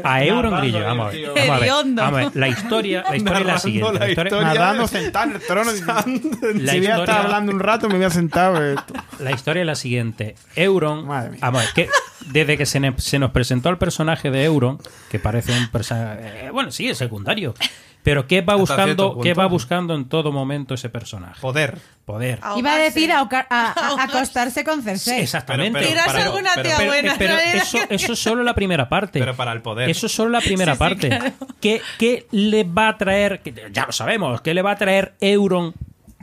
a 0.04 0.24
Euron 0.26 0.60
Grillo. 0.62 0.84
Vamos 0.84 1.08
a 1.08 1.10
ver. 1.10 1.18
tío. 1.18 1.34
Vamos 1.34 1.50
a 1.50 1.54
ver. 1.54 1.64
Hediondo. 1.64 2.02
Vamos 2.02 2.20
a 2.20 2.24
ver. 2.26 2.36
La 2.36 2.48
historia, 2.48 3.04
la 3.10 3.16
historia 3.18 3.40
es 3.40 3.46
la 3.46 3.58
siguiente. 3.60 3.94
la 3.94 4.00
La 4.00 4.10
historia, 4.10 4.30
historia. 4.30 4.54
Nadando 4.54 4.88
sentado 4.88 5.30
en 5.30 5.36
el 5.36 5.41
trono. 5.46 5.72
la 5.72 6.72
si 6.72 6.78
voy 6.80 6.88
a 6.88 6.98
estar 6.98 7.26
hablando 7.26 7.52
un 7.52 7.60
rato, 7.60 7.88
me 7.90 7.96
voy 7.96 8.06
a 8.06 8.10
sentar. 8.10 8.54
eh. 8.62 8.76
La 9.20 9.32
historia 9.32 9.62
es 9.62 9.68
la 9.68 9.76
siguiente. 9.76 10.36
Euron. 10.56 11.06
Madre 11.08 11.32
mía. 11.32 11.40
Vamos 11.41 11.62
a 11.62 11.66
ver, 11.66 11.74
que 11.74 11.90
desde 12.28 12.58
que 12.58 12.66
se, 12.66 12.80
ne- 12.80 12.94
se 12.98 13.20
nos 13.20 13.32
presentó 13.32 13.70
el 13.70 13.78
personaje 13.78 14.30
de 14.32 14.44
Euron, 14.44 14.80
que 15.10 15.20
parece 15.20 15.58
un 15.58 15.68
personaje. 15.70 16.50
bueno, 16.52 16.72
sí, 16.72 16.90
es 16.90 16.98
secundario. 16.98 17.54
Pero 18.01 18.27
¿qué 18.27 18.41
va 18.41 18.55
buscando, 18.55 19.09
punto. 19.09 19.23
¿qué 19.23 19.34
va 19.34 19.45
buscando 19.47 19.93
en 19.93 20.07
todo 20.07 20.31
momento 20.31 20.73
ese 20.73 20.89
personaje? 20.89 21.39
Poder. 21.41 21.77
Poder. 22.05 22.39
Iba 22.55 22.73
a 22.73 22.77
decir 22.77 23.11
Ahogarse. 23.11 23.47
a, 23.53 23.67
a- 23.67 23.71
a- 23.97 24.01
a 24.01 24.03
acostarse 24.05 24.63
con 24.63 24.81
Cersei. 24.81 25.21
Exactamente. 25.21 25.80
Pero- 25.80 26.01
pero- 26.07 26.23
alguna 26.23 26.49
pero- 26.55 26.63
tía 26.69 26.77
Pero, 26.77 26.89
buena. 26.91 27.15
pero 27.17 27.38
eso, 27.38 27.77
eso 27.89 28.13
es 28.13 28.19
solo 28.23 28.43
la 28.43 28.55
primera 28.55 28.88
parte. 28.89 29.19
Pero 29.19 29.35
para 29.35 29.51
el 29.51 29.61
poder. 29.61 29.89
Eso 29.89 30.05
es 30.05 30.11
solo 30.13 30.30
la 30.30 30.39
primera 30.41 30.73
Sí, 30.73 30.77
sí, 30.77 30.80
parte. 30.80 31.09
claro. 31.09 31.31
¿Qué, 31.59 31.81
qué 31.99 32.27
le 32.31 32.63
va 32.63 32.88
a 32.88 32.97
traer? 32.97 33.41
Ya 33.73 33.85
lo 33.85 33.91
sabemos. 33.91 34.41
¿Qué 34.41 34.53
le 34.53 34.61
va 34.61 34.71
a 34.71 34.76
traer 34.77 35.13
Euron 35.19 35.73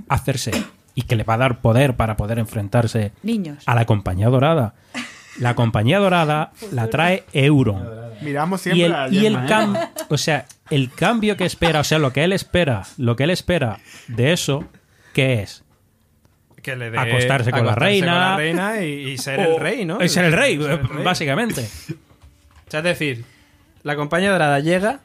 a 0.08 0.14
hacerse? 0.14 0.50
Y 0.94 1.02
que 1.02 1.14
le 1.14 1.24
va 1.24 1.34
a 1.34 1.38
dar 1.38 1.60
poder 1.60 1.94
para 1.94 2.16
poder 2.16 2.38
enfrentarse 2.38 3.12
Niños. 3.22 3.62
a 3.66 3.74
la 3.74 3.84
compañía 3.84 4.28
dorada. 4.28 4.74
La 5.38 5.54
compañía 5.54 5.98
dorada 5.98 6.52
la 6.72 6.88
trae 6.88 7.24
Euron. 7.34 7.86
Miramos 8.22 8.62
Y 8.66 8.70
siempre 8.72 8.86
el, 8.86 8.94
a 8.94 9.08
y 9.10 9.26
el 9.26 9.34
¿eh? 9.34 9.38
cam- 9.46 9.90
o 10.08 10.16
sea, 10.16 10.46
el 10.70 10.90
cambio 10.90 11.36
que 11.36 11.44
espera, 11.44 11.80
o 11.80 11.84
sea, 11.84 11.98
lo 11.98 12.12
que 12.12 12.24
él 12.24 12.32
espera, 12.32 12.82
lo 12.98 13.16
que 13.16 13.24
él 13.24 13.30
espera 13.30 13.78
de 14.08 14.32
eso, 14.32 14.64
¿qué 15.12 15.42
es? 15.42 15.62
Que 16.62 16.74
le 16.76 16.90
dé- 16.90 16.98
Acostarse 16.98 17.50
con 17.52 17.64
la 17.64 17.74
reina. 17.76 18.06
con 18.06 18.14
la 18.20 18.36
reina 18.36 18.82
y, 18.82 19.10
y 19.10 19.18
ser 19.18 19.38
el 19.40 19.60
rey, 19.60 19.84
¿no? 19.84 20.00
Es 20.00 20.12
ser 20.12 20.24
el 20.24 20.32
rey, 20.32 20.58
Ser 20.60 20.70
el 20.72 20.88
rey. 20.88 21.04
básicamente. 21.04 21.60
O 21.62 22.70
sea, 22.70 22.80
es 22.80 22.84
decir, 22.84 23.24
la 23.84 23.94
compañía 23.94 24.32
dorada 24.32 24.58
llega 24.58 25.00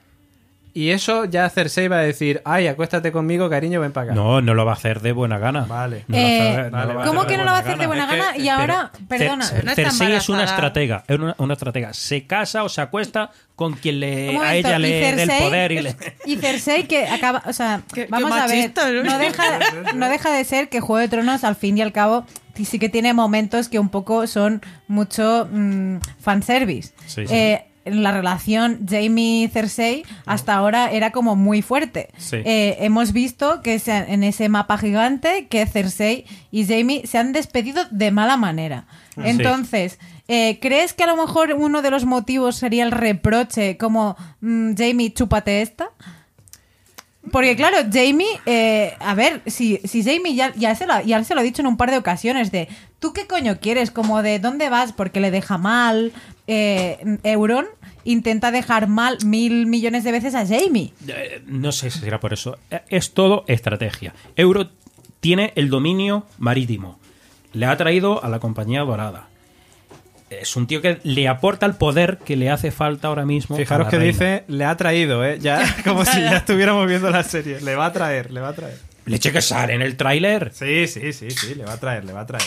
y 0.74 0.92
eso 0.92 1.26
ya 1.26 1.50
Cersei 1.50 1.88
va 1.88 1.98
a 1.98 2.02
decir, 2.02 2.42
ay, 2.46 2.68
acuéstate 2.68 3.12
conmigo, 3.12 3.50
cariño, 3.50 3.82
ven 3.82 3.92
para 3.92 4.06
acá. 4.06 4.14
No, 4.16 4.42
no 4.42 4.54
lo 4.54 4.66
va 4.66 4.72
a 4.72 4.76
hacer 4.76 5.02
de 5.02 5.12
buena 5.12 5.38
gana. 5.38 5.66
Vale. 5.66 6.06
No 6.08 6.16
lo 6.18 6.24
va 6.24 6.28
a 6.28 6.32
Eh, 6.32 6.50
hacer- 6.52 6.72
no 6.72 6.86
lo 6.86 6.96
va 6.96 7.04
a 7.04 7.08
¿Cómo 7.08 7.26
que 7.28 7.38
no 7.38 7.44
lo 7.44 7.52
va 7.52 7.58
a 7.58 7.60
hacer 7.62 7.78
de 7.78 7.88
buena 7.88 8.04
Es 8.06 8.10
que- 8.12 8.18
gana? 8.18 8.38
Y 8.38 8.40
pero- 8.42 8.52
ahora, 8.54 8.92
perdona. 9.08 9.46
Cer- 9.46 9.64
No 9.64 9.72
está 9.72 9.76
Cersei 9.84 10.14
es 10.14 10.30
una 10.30 10.44
estratega, 10.46 11.04
es 11.08 11.20
una, 11.20 11.36
una 11.38 11.54
estratega. 11.54 11.94
Se 11.94 12.26
casa 12.26 12.64
o 12.64 12.70
se 12.70 12.82
acuesta 12.82 13.32
con 13.56 13.74
quien 13.74 14.00
le, 14.00 14.38
a 14.40 14.56
ella 14.56 14.78
y 14.80 14.82
le 14.82 14.88
dé 14.90 15.10
el 15.10 15.20
Cersei- 15.30 15.40
poder 15.40 15.72
y 15.74 15.82
le... 15.82 15.96
Y 16.26 16.38
Cersei 16.38 16.88
que 16.88 17.08
acaba, 17.08 17.44
o 17.46 17.54
sea, 17.54 17.82
Qué- 17.94 18.06
qué 18.06 18.08
vamos 18.10 18.32
a 18.32 18.48
ver, 18.48 18.56
machista, 18.58 18.90
¿no? 18.92 19.04
no 19.04 19.18
deja, 19.20 19.44
no 19.96 20.10
deja 20.10 20.32
de 20.32 20.44
ser 20.46 20.70
que 20.70 20.80
Juego 20.80 21.00
de 21.00 21.08
Tronos 21.10 21.44
al 21.44 21.56
fin 21.56 21.78
y 21.78 21.82
al 21.82 21.92
cabo 21.92 22.26
sí 22.64 22.78
que 22.80 22.90
tiene 22.90 23.14
momentos 23.14 23.70
que 23.70 23.80
un 23.80 23.90
poco 23.90 24.28
son 24.28 24.62
mucho 24.88 25.48
mm, 25.52 25.98
fanservice. 26.20 26.94
Sí, 27.08 27.26
sí. 27.28 27.34
Eh, 27.34 27.66
la 27.86 28.12
relación 28.12 28.86
Jamie-Cersei 28.88 30.04
hasta 30.26 30.54
ahora 30.56 30.92
era 30.92 31.12
como 31.12 31.36
muy 31.36 31.62
fuerte. 31.62 32.10
Sí. 32.18 32.38
Eh, 32.46 32.78
hemos 32.82 33.12
visto 33.14 33.62
que 33.62 33.80
se- 33.80 33.96
en 34.14 34.24
ese 34.24 34.50
mapa 34.50 34.78
gigante 34.78 35.48
que 35.48 35.66
Cersei 35.66 36.26
y 36.52 36.66
Jamie 36.66 37.08
se 37.08 37.18
han 37.18 37.34
despedido 37.34 37.84
de 37.90 38.12
mala 38.12 38.38
manera. 38.38 38.86
Sí. 39.16 39.22
Entonces, 39.26 40.00
eh, 40.28 40.60
¿crees 40.62 40.94
que 40.94 41.04
a 41.04 41.08
lo 41.08 41.18
mejor 41.18 41.54
uno 41.58 41.82
de 41.82 41.92
los 41.92 42.06
motivos 42.06 42.56
sería 42.56 42.84
el 42.84 42.92
reproche 42.92 43.78
como 43.78 44.16
mm, 44.42 44.74
Jamie, 44.78 45.14
chúpate 45.14 45.62
esta? 45.62 45.90
Porque 47.32 47.56
claro, 47.56 47.78
Jamie, 47.94 48.26
eh, 48.48 48.94
a 49.00 49.14
ver, 49.14 49.44
si, 49.46 49.78
si 49.84 50.04
Jamie 50.04 50.34
ya, 50.34 50.54
ya, 50.56 50.74
se 50.74 50.88
lo, 50.88 50.94
ha- 50.94 51.04
ya 51.04 51.24
se 51.24 51.36
lo 51.36 51.42
ha 51.42 51.44
dicho 51.44 51.62
en 51.62 51.68
un 51.68 51.78
par 51.78 51.92
de 51.92 51.98
ocasiones 51.98 52.52
de, 52.52 52.68
¿tú 53.00 53.14
qué 53.14 53.28
coño 53.28 53.60
quieres? 53.60 53.92
Como 53.92 54.24
de, 54.24 54.40
¿dónde 54.40 54.70
vas? 54.70 54.92
Porque 54.92 55.20
le 55.20 55.30
deja 55.30 55.60
mal. 55.60 56.12
Eh, 56.54 57.18
Euron 57.24 57.66
intenta 58.04 58.52
dejar 58.52 58.88
mal 58.88 59.18
mil 59.24 59.68
millones 59.68 60.04
de 60.04 60.12
veces 60.12 60.36
a 60.36 60.46
Jamie. 60.46 60.92
Eh, 61.08 61.42
No 61.46 61.72
sé 61.72 61.90
si 61.92 62.00
será 62.00 62.20
por 62.20 62.34
eso. 62.34 62.58
Eh, 62.70 62.82
Es 62.90 63.14
todo 63.14 63.46
estrategia. 63.48 64.14
Euro 64.36 64.70
tiene 65.22 65.54
el 65.56 65.70
dominio 65.70 66.26
marítimo. 66.40 67.00
Le 67.54 67.68
ha 67.68 67.78
traído 67.78 68.22
a 68.24 68.28
la 68.28 68.40
compañía 68.40 68.82
dorada. 68.82 69.28
Es 70.30 70.56
un 70.56 70.66
tío 70.68 70.82
que 70.82 71.00
le 71.04 71.28
aporta 71.28 71.66
el 71.66 71.76
poder 71.76 72.18
que 72.18 72.36
le 72.36 72.50
hace 72.50 72.72
falta 72.72 73.08
ahora 73.10 73.26
mismo. 73.26 73.56
Fijaros 73.58 73.88
que 73.90 73.98
reina. 73.98 74.12
dice, 74.12 74.44
le 74.48 74.66
ha 74.66 74.76
traído, 74.78 75.24
¿eh? 75.26 75.38
Ya, 75.42 75.62
como 75.86 76.04
si 76.06 76.20
ya 76.22 76.38
estuviéramos 76.38 76.86
viendo 76.88 77.10
la 77.10 77.24
serie. 77.24 77.62
Le 77.62 77.76
va 77.76 77.86
a 77.88 77.94
traer, 77.94 78.32
le 78.32 78.42
va 78.42 78.50
a 78.50 78.54
traer. 78.54 78.78
Leche 79.06 79.32
que 79.32 79.42
sale 79.42 79.74
en 79.74 79.82
el 79.82 79.96
tráiler. 79.98 80.52
Sí, 80.54 80.88
sí, 80.88 81.12
sí, 81.14 81.32
sí, 81.32 81.56
le 81.56 81.64
va 81.66 81.74
a 81.74 81.78
traer, 81.78 82.06
le 82.06 82.14
va 82.14 82.22
a 82.22 82.26
traer. 82.26 82.44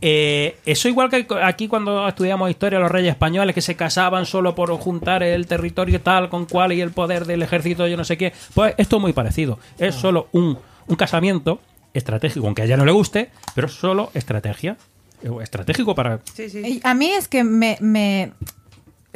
Eh, 0.00 0.56
eso 0.66 0.88
igual 0.88 1.08
que 1.08 1.26
aquí 1.42 1.68
cuando 1.68 2.06
estudiamos 2.06 2.50
historia 2.50 2.78
los 2.78 2.90
reyes 2.90 3.10
españoles 3.12 3.54
que 3.54 3.62
se 3.62 3.76
casaban 3.76 4.26
solo 4.26 4.54
por 4.54 4.70
juntar 4.78 5.22
el 5.22 5.46
territorio 5.46 6.00
tal 6.02 6.28
con 6.28 6.44
cual 6.44 6.72
y 6.72 6.80
el 6.82 6.90
poder 6.90 7.24
del 7.24 7.42
ejército 7.42 7.86
yo 7.86 7.96
no 7.96 8.04
sé 8.04 8.18
qué. 8.18 8.32
Pues 8.54 8.74
esto 8.76 8.96
es 8.96 9.02
muy 9.02 9.12
parecido. 9.12 9.58
Es 9.78 9.94
solo 9.94 10.28
un, 10.32 10.58
un 10.86 10.96
casamiento 10.96 11.60
estratégico, 11.94 12.44
aunque 12.46 12.62
a 12.62 12.64
ella 12.66 12.76
no 12.76 12.84
le 12.84 12.92
guste, 12.92 13.30
pero 13.54 13.68
es 13.68 13.72
solo 13.72 14.10
estrategia. 14.12 14.76
Eh, 15.22 15.30
Estratégico 15.42 15.94
para... 15.94 16.20
Sí, 16.34 16.50
sí. 16.50 16.80
A 16.84 16.92
mí 16.92 17.06
es 17.10 17.26
que 17.26 17.42
me, 17.42 17.78
me- 17.80 18.32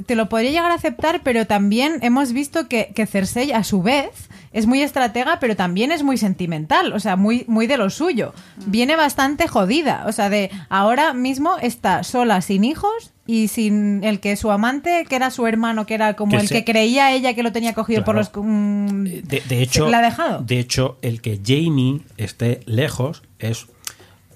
Te 0.06 0.14
lo 0.14 0.28
podría 0.28 0.51
llegar 0.51 0.70
a 0.70 0.74
aceptar, 0.74 1.20
pero 1.22 1.47
también 1.47 1.98
hemos 2.02 2.32
visto 2.32 2.68
que, 2.68 2.93
que 2.94 3.06
Cersei, 3.06 3.52
a 3.52 3.64
su 3.64 3.82
vez, 3.82 4.28
es 4.52 4.66
muy 4.66 4.82
estratega, 4.82 5.39
pero 5.40 5.55
también 5.56 5.93
es 5.93 6.02
muy 6.02 6.16
sentimental, 6.16 6.93
o 6.93 7.01
sea, 7.01 7.16
muy, 7.16 7.44
muy 7.47 7.66
de 7.66 7.77
lo 7.77 7.89
suyo. 7.90 8.32
Viene 8.66 8.97
bastante 8.97 9.47
jodida, 9.48 10.05
o 10.06 10.12
sea, 10.12 10.28
de 10.31 10.51
ahora 10.68 11.12
mismo 11.14 11.56
está 11.60 12.02
sola, 12.02 12.40
sin 12.40 12.64
hijos 12.64 13.12
y 13.27 13.47
sin 13.48 14.02
el 14.02 14.18
que 14.18 14.35
su 14.35 14.51
amante, 14.51 15.06
que 15.09 15.14
era 15.14 15.31
su 15.31 15.47
hermano, 15.47 15.86
que 15.86 15.94
era 15.94 16.14
como 16.16 16.32
Que 16.32 16.39
el 16.39 16.48
se- 16.48 16.55
que 16.55 16.64
creía 16.72 17.12
ella 17.12 17.35
que 17.35 17.44
lo 17.44 17.52
tenía 17.52 17.74
cogido 17.74 18.02
por 18.05 18.16
los... 18.16 18.31
Mm, 18.35 19.05
De, 19.05 19.43
de 19.48 19.62
hecho, 19.62 19.89
¿La 19.89 19.98
ha 19.98 20.02
dejado? 20.02 20.43
de 20.44 20.59
hecho, 20.59 20.98
el 21.02 21.20
que 21.20 21.39
Jamie 21.44 22.01
esté 22.16 22.60
lejos 22.66 23.22
es 23.39 23.66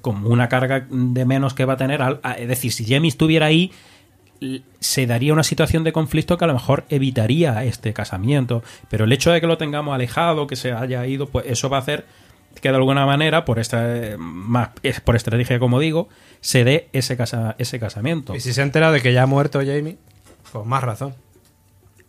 como 0.01 0.29
una 0.29 0.49
carga 0.49 0.87
de 0.91 1.25
menos 1.25 1.55
que 1.55 1.65
va 1.65 1.73
a 1.73 1.77
tener. 1.77 2.03
al- 2.03 2.21
a- 2.23 2.35
es 2.35 2.47
decir, 2.47 2.71
si 2.73 2.85
Jamie 2.85 3.09
estuviera 3.09 3.47
ahí, 3.47 3.73
se 4.81 5.07
daría 5.07 5.33
una 5.33 5.45
situación 5.45 5.85
de 5.85 5.93
conflicto 5.93 6.39
que 6.39 6.45
a 6.45 6.49
lo 6.49 6.55
mejor 6.55 6.85
evitaría 6.89 7.65
este 7.65 7.93
casamiento. 7.93 8.63
Pero 8.89 9.05
el 9.05 9.13
hecho 9.13 9.31
de 9.31 9.41
que 9.41 9.47
lo 9.47 9.59
tengamos 9.59 9.95
alejado, 9.95 10.47
que 10.47 10.57
se 10.57 10.73
haya 10.73 11.07
ido, 11.07 11.27
pues 11.27 11.47
eso 11.49 11.69
va 11.69 11.79
a 11.79 11.81
hacer 11.81 12.05
que 12.61 12.71
de 12.71 12.77
alguna 12.77 13.05
manera, 13.05 13.45
por 13.45 13.59
esta 13.59 13.97
eh, 13.97 14.17
más 14.17 14.71
es 14.83 15.01
por 15.01 15.17
estrategia 15.17 15.59
como 15.59 15.81
digo, 15.81 16.09
se 16.41 16.65
dé 16.65 16.89
ese 16.93 17.17
casa, 17.17 17.57
ese 17.59 17.79
casamiento. 17.79 18.35
Y 18.35 18.41
si 18.41 18.53
se 18.53 18.61
ha 18.61 18.65
enterado 18.65 18.93
de 18.93 19.01
que 19.01 19.13
ya 19.13 19.25
ha 19.25 19.27
muerto 19.27 19.59
Jamie, 19.59 19.99
pues 20.53 20.65
más 20.65 20.83
razón. 20.83 21.15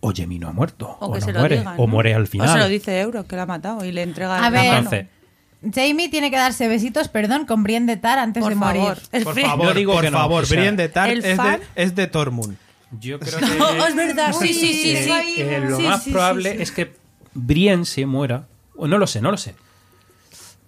O 0.02 0.14
Jamie 0.16 0.38
no 0.38 0.48
ha 0.50 0.52
muerto, 0.52 0.98
O 1.00 1.08
o, 1.08 1.14
que 1.14 1.20
no 1.20 1.26
se 1.26 1.34
lo 1.34 1.40
muere, 1.40 1.58
digan, 1.58 1.74
o 1.78 1.82
¿no? 1.82 1.88
muere 1.88 2.14
al 2.14 2.28
final. 2.28 2.50
O 2.50 2.54
se 2.54 2.60
lo 2.60 2.68
dice 2.68 3.00
Euro, 3.00 3.26
que 3.26 3.36
la 3.36 3.44
ha 3.44 3.46
matado 3.48 3.84
y 3.84 3.92
le 3.92 4.04
entrega 4.04 4.44
A 4.44 4.48
el 4.48 4.54
ver. 4.54 4.66
Entonces, 4.66 5.08
Jamie 5.74 6.10
tiene 6.10 6.30
que 6.32 6.38
darse 6.38 6.68
besitos, 6.68 7.08
perdón, 7.08 7.46
con 7.46 7.64
Brienne 7.64 7.88
de 7.94 7.98
Tar 7.98 8.20
antes 8.20 8.42
Por 8.44 8.54
de 8.54 8.60
favor. 8.60 8.78
morir. 8.78 9.04
El 9.12 9.24
Por 9.24 9.40
favor, 9.40 9.68
Yo 9.68 9.74
digo 9.74 9.94
por 9.94 10.04
que 10.04 10.12
no, 10.12 10.18
favor, 10.18 10.44
o 10.44 10.46
sea, 10.46 10.58
Brienne 10.58 10.78
de 10.78 10.90
Tart 10.90 11.12
el 11.12 11.26
es 11.26 11.38
de, 11.38 11.60
es 11.76 11.96
de 11.96 12.08
Tormund. 12.08 12.56
yo 13.00 13.20
creo 13.20 13.40
que... 13.40 13.62
Oh, 13.62 13.86
es 13.88 13.96
verdad, 13.96 14.34
sí, 14.40 14.54
sí, 14.54 14.74
sí, 14.74 14.92
Eh, 14.92 15.04
sí. 15.26 15.42
eh, 15.42 15.60
lo 15.68 15.78
Sí, 15.78 15.84
más 15.84 16.04
sí, 16.04 16.12
probable 16.12 16.52
sí, 16.52 16.58
sí. 16.58 16.64
es 16.64 16.72
que 16.72 16.94
Brienne 17.34 17.86
se 17.86 18.06
muera. 18.06 18.48
O 18.78 18.88
no 18.88 18.98
lo 18.98 19.08
sé, 19.08 19.22
no 19.22 19.32
lo 19.32 19.38
sé. 19.38 19.56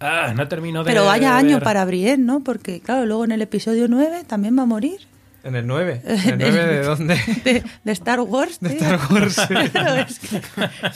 Ah, 0.00 0.32
no 0.36 0.46
termino 0.48 0.84
de. 0.84 0.90
Pero 0.92 1.04
vaya 1.04 1.36
año 1.36 1.58
para 1.60 1.84
Brienne, 1.84 2.24
¿no? 2.24 2.40
Porque, 2.40 2.80
claro, 2.80 3.04
luego 3.04 3.24
en 3.24 3.32
el 3.32 3.42
episodio 3.42 3.88
9 3.88 4.22
también 4.26 4.56
va 4.56 4.62
a 4.62 4.66
morir. 4.66 5.07
En 5.44 5.54
el 5.54 5.66
9. 5.66 6.02
¿En 6.06 6.40
el 6.40 6.52
9 6.52 6.66
de 6.66 6.82
dónde? 6.82 7.14
De, 7.44 7.62
de 7.84 7.92
Star 7.92 8.20
Wars, 8.20 8.58
tío. 8.58 8.70
Star 8.70 9.00
Wars, 9.10 9.34
sí. 9.34 9.54
Pero 9.72 9.94
es 9.94 10.18
que, 10.18 10.40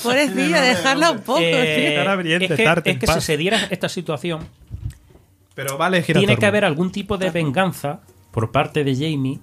pobrecilla, 0.03 0.61
dejarla 0.61 1.11
un 1.13 1.21
poco, 1.21 1.41
Eh, 1.41 1.99
a 1.99 2.15
Brienne 2.17 2.45
es 2.45 2.51
de 2.51 2.57
que, 2.57 2.91
es 2.91 2.99
que 2.99 3.07
si 3.07 3.21
se 3.21 3.37
diera 3.37 3.59
esta 3.71 3.89
situación, 3.89 4.49
Pero 5.55 5.79
va 5.79 5.87
a 5.87 5.89
elegir 5.89 6.17
a 6.17 6.21
tiene 6.21 6.37
que 6.37 6.47
haber 6.47 6.65
algún 6.65 6.91
tipo 6.91 7.19
de 7.19 7.31
venganza 7.31 8.01
por 8.31 8.51
parte 8.51 8.85
de 8.85 8.95
Jamie 8.95 9.41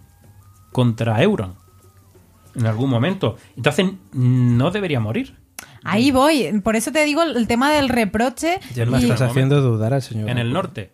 contra 0.71 1.21
Euron. 1.21 1.55
En 2.55 2.65
algún 2.65 2.89
momento. 2.89 3.37
Entonces, 3.55 3.85
no 4.11 4.71
debería 4.71 4.99
morir. 4.99 5.35
Ahí 5.83 6.11
voy. 6.11 6.59
Por 6.61 6.75
eso 6.75 6.91
te 6.91 7.05
digo 7.05 7.23
el 7.23 7.47
tema 7.47 7.71
del 7.71 7.89
reproche. 7.89 8.59
Gemma, 8.73 8.99
y 8.99 9.03
estás 9.03 9.21
haciendo 9.21 9.61
dudar 9.61 9.93
al 9.93 10.01
señor. 10.01 10.29
En 10.29 10.37
el 10.37 10.51
norte. 10.51 10.91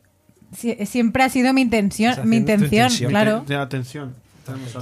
Si- 0.58 0.86
siempre 0.86 1.24
ha 1.24 1.30
sido 1.30 1.54
mi 1.54 1.62
intención, 1.62 2.16
mi 2.28 2.38
intención, 2.38 2.72
intención. 2.72 3.10
claro. 3.12 3.44
De 3.48 3.56
atención. 3.56 4.16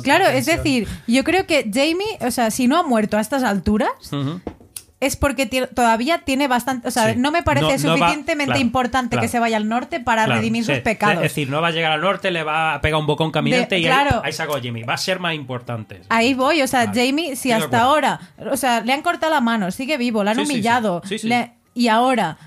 Claro, 0.03 0.27
es 0.27 0.45
decir, 0.45 0.87
yo 1.07 1.23
creo 1.23 1.45
que 1.47 1.69
Jamie, 1.73 2.17
o 2.19 2.31
sea, 2.31 2.51
si 2.51 2.67
no 2.67 2.77
ha 2.77 2.83
muerto 2.83 3.17
a 3.17 3.21
estas 3.21 3.43
alturas, 3.43 3.91
es 4.99 5.15
porque 5.17 5.45
todavía 5.73 6.19
tiene 6.19 6.47
bastante, 6.47 6.87
o 6.87 6.91
sea, 6.91 7.11
Sí. 7.13 7.19
no 7.19 7.31
me 7.31 7.43
parece 7.43 7.65
No- 7.65 7.71
no 7.71 7.89
va- 7.89 7.97
suficientemente 8.07 8.45
claro, 8.45 8.59
importante 8.61 9.09
claro. 9.11 9.21
que 9.21 9.27
se 9.27 9.39
vaya 9.39 9.57
al 9.57 9.67
norte 9.67 9.99
para 9.99 10.25
Claro, 10.25 10.39
redimir 10.39 10.63
sí. 10.65 10.71
sus 10.73 10.81
pecados. 10.81 11.15
Es 11.17 11.21
decir, 11.23 11.49
no 11.49 11.61
va 11.61 11.69
a 11.69 11.71
llegar 11.71 11.91
al 11.91 11.99
norte, 12.01 12.31
le 12.31 12.43
va 12.43 12.73
a 12.75 12.81
pegar 12.81 12.99
un 13.01 13.05
bocón 13.05 13.31
caminante 13.31 13.75
De- 13.75 13.81
y 13.81 13.83
claro. 13.85 14.17
ahí, 14.17 14.21
ahí 14.27 14.33
sacó 14.33 14.59
Jimmy. 14.61 14.83
Va 14.83 14.93
a 14.93 14.97
ser 14.97 15.19
más 15.19 15.33
importante. 15.35 16.01
Ahí 16.09 16.33
voy, 16.33 16.61
o 16.61 16.67
sea. 16.67 16.91
Jamie, 16.93 17.35
si 17.35 17.51
hasta 17.51 17.81
ahora, 17.81 18.19
o 18.49 18.55
sea, 18.57 18.79
le 18.81 18.93
han 18.93 19.01
cortado 19.01 19.33
la 19.33 19.41
mano, 19.41 19.71
sigue 19.71 19.97
vivo, 19.97 20.23
le 20.23 20.31
han 20.31 20.35
Sí, 20.37 20.41
sí, 20.41 20.47
sí. 20.47 20.53
humillado, 20.53 21.01
Sí, 21.05 21.19
sí. 21.19 21.27
le- 21.27 21.51
y 21.73 21.87
ahora, 21.89 22.37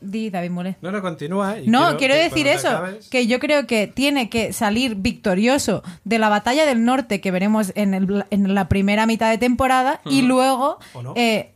di 0.00 0.30
David 0.30 0.50
Mole. 0.50 0.76
No, 0.80 0.90
no, 0.92 1.02
continúa. 1.02 1.58
y 1.58 1.66
No, 1.68 1.96
quiero 1.96 2.14
decir 2.14 2.46
eso, 2.46 2.68
acabes- 2.68 3.08
que 3.10 3.26
yo 3.26 3.38
creo 3.38 3.66
que 3.66 3.86
tiene 3.86 4.28
que 4.30 4.52
salir 4.52 4.94
victorioso 4.96 5.82
de 6.04 6.18
la 6.18 6.28
batalla 6.28 6.64
del 6.66 6.84
norte 6.84 7.20
que 7.20 7.30
veremos 7.30 7.72
en, 7.74 7.94
el- 7.94 8.24
en 8.30 8.54
la 8.54 8.68
primera 8.68 9.06
mitad 9.06 9.30
de 9.30 9.38
temporada 9.38 10.00
y 10.06 10.22
luego... 10.22 10.78
¿O 10.94 11.02
no? 11.02 11.12
eh, 11.16 11.52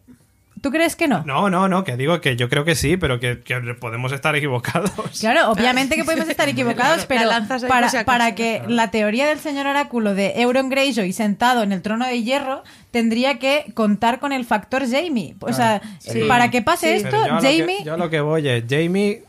¿Tú 0.62 0.70
crees 0.70 0.96
que 0.96 1.08
no? 1.08 1.22
No, 1.26 1.50
no, 1.50 1.68
no, 1.68 1.84
que 1.84 1.96
digo 1.98 2.20
que 2.22 2.36
yo 2.36 2.48
creo 2.48 2.64
que 2.64 2.74
sí, 2.74 2.96
pero 2.96 3.20
que, 3.20 3.40
que 3.40 3.60
podemos 3.74 4.12
estar 4.12 4.34
equivocados. 4.36 4.90
Claro, 5.20 5.50
obviamente 5.52 5.96
que 5.96 6.04
podemos 6.04 6.28
estar 6.28 6.48
equivocados, 6.48 7.04
pero 7.04 7.28
para, 7.68 7.90
para 8.04 8.34
que 8.34 8.62
la 8.68 8.90
teoría 8.90 9.26
del 9.26 9.40
señor 9.40 9.66
Oráculo 9.66 10.14
de 10.14 10.40
Euron 10.40 10.70
Greyjoy 10.70 11.12
sentado 11.12 11.62
en 11.62 11.72
el 11.72 11.82
trono 11.82 12.06
de 12.06 12.22
hierro 12.22 12.62
tendría 12.92 13.38
que 13.38 13.72
contar 13.74 14.20
con 14.20 14.32
el 14.32 14.44
factor 14.44 14.88
Jamie. 14.88 15.34
O 15.40 15.52
sea, 15.52 15.82
Sí. 15.98 16.22
para 16.28 16.50
que 16.50 16.62
pase 16.62 16.98
Sí. 16.98 17.04
esto, 17.04 17.16
yo 17.26 17.32
a 17.32 17.36
lo 17.36 17.40
que- 17.42 17.58
Jamie... 17.58 17.84
yo 17.84 17.96
lo 17.96 18.08
que 18.08 18.20
voy 18.20 18.48
es, 18.48 18.64
Jamie, 18.70 19.24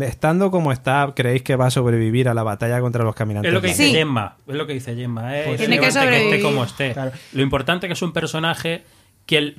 estando 0.00 0.50
como 0.50 0.72
está, 0.72 1.12
¿creéis 1.14 1.42
que 1.42 1.54
va 1.56 1.66
a 1.66 1.70
sobrevivir 1.70 2.28
a 2.28 2.34
la 2.34 2.42
batalla 2.42 2.80
contra 2.80 3.04
los 3.04 3.14
caminantes? 3.14 3.50
Es 3.50 3.54
lo 3.54 3.60
que 3.60 3.68
dice 3.68 3.84
Sí. 3.86 3.92
Gemma. 3.92 4.36
Es 4.48 4.54
lo 4.56 4.66
que 4.66 4.72
dice 4.74 4.94
Gemma. 4.96 5.38
eh, 5.38 5.44
Pues 5.46 5.58
Tiene 5.58 5.78
que 5.78 5.92
sobrevivir. 5.92 6.34
esté 6.34 6.42
como 6.42 6.64
esté. 6.64 6.92
Claro. 6.92 7.12
Lo 7.32 7.42
importante 7.42 7.86
es 7.86 7.88
que 7.90 7.94
es 7.94 8.02
un 8.02 8.12
personaje 8.12 8.82
que 9.26 9.38
el- 9.38 9.56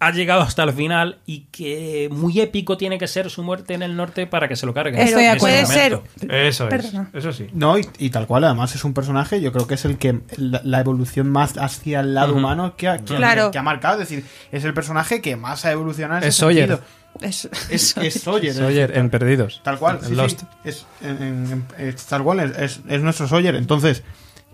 ha 0.00 0.12
llegado 0.12 0.42
hasta 0.42 0.62
el 0.62 0.72
final 0.72 1.18
y 1.26 1.46
que 1.50 2.08
muy 2.12 2.40
épico 2.40 2.76
tiene 2.76 2.98
que 2.98 3.08
ser 3.08 3.30
su 3.30 3.42
muerte 3.42 3.74
en 3.74 3.82
el 3.82 3.96
norte 3.96 4.26
para 4.28 4.46
que 4.46 4.54
se 4.54 4.64
lo 4.64 4.72
cargue. 4.72 5.02
Estoy 5.02 5.22
de 5.24 5.28
Ese 5.32 5.36
acuerdo. 5.36 5.40
puede 5.40 5.66
ser. 5.66 6.00
Eso 6.46 6.64
es, 6.68 6.70
Perdona. 6.70 7.10
eso 7.12 7.32
sí. 7.32 7.48
No, 7.52 7.76
y, 7.78 7.86
y 7.98 8.10
tal 8.10 8.26
cual, 8.28 8.44
además 8.44 8.74
es 8.76 8.84
un 8.84 8.94
personaje, 8.94 9.40
yo 9.40 9.50
creo 9.52 9.66
que 9.66 9.74
es 9.74 9.84
el 9.84 9.98
que 9.98 10.20
la, 10.36 10.60
la 10.64 10.80
evolución 10.80 11.28
más 11.30 11.58
hacia 11.58 12.00
el 12.00 12.14
lado 12.14 12.34
humano 12.34 12.76
que 12.76 12.88
ha, 12.88 12.98
que, 12.98 13.16
Claro. 13.16 13.50
que 13.50 13.58
ha 13.58 13.62
marcado. 13.62 14.00
Es 14.00 14.08
decir, 14.08 14.24
es 14.52 14.64
el 14.64 14.72
personaje 14.74 15.20
que 15.20 15.34
más 15.36 15.64
ha 15.64 15.72
evolucionado 15.72 16.18
en 16.22 16.28
Es 16.28 16.34
ese 16.34 16.40
Sawyer. 16.40 16.68
sentido. 16.68 16.88
Es- 17.20 17.48
Es, 17.70 17.96
es 18.00 18.20
Sawyer. 18.22 18.54
Sawyer 18.54 18.96
en 18.96 19.10
Perdidos. 19.10 19.60
Tal 19.64 19.78
cual, 19.80 19.96
En 19.96 20.02
sí, 20.04 20.08
sí. 20.10 20.14
Lost. 20.14 20.42
Es, 20.62 20.86
en- 21.02 21.22
en- 21.22 21.64
en- 21.78 21.88
es 21.88 22.06
tal 22.06 22.22
cual, 22.22 22.38
es, 22.38 22.56
es- 22.56 22.80
es 22.88 23.02
nuestro 23.02 23.26
Sawyer. 23.26 23.56
Entonces, 23.56 24.04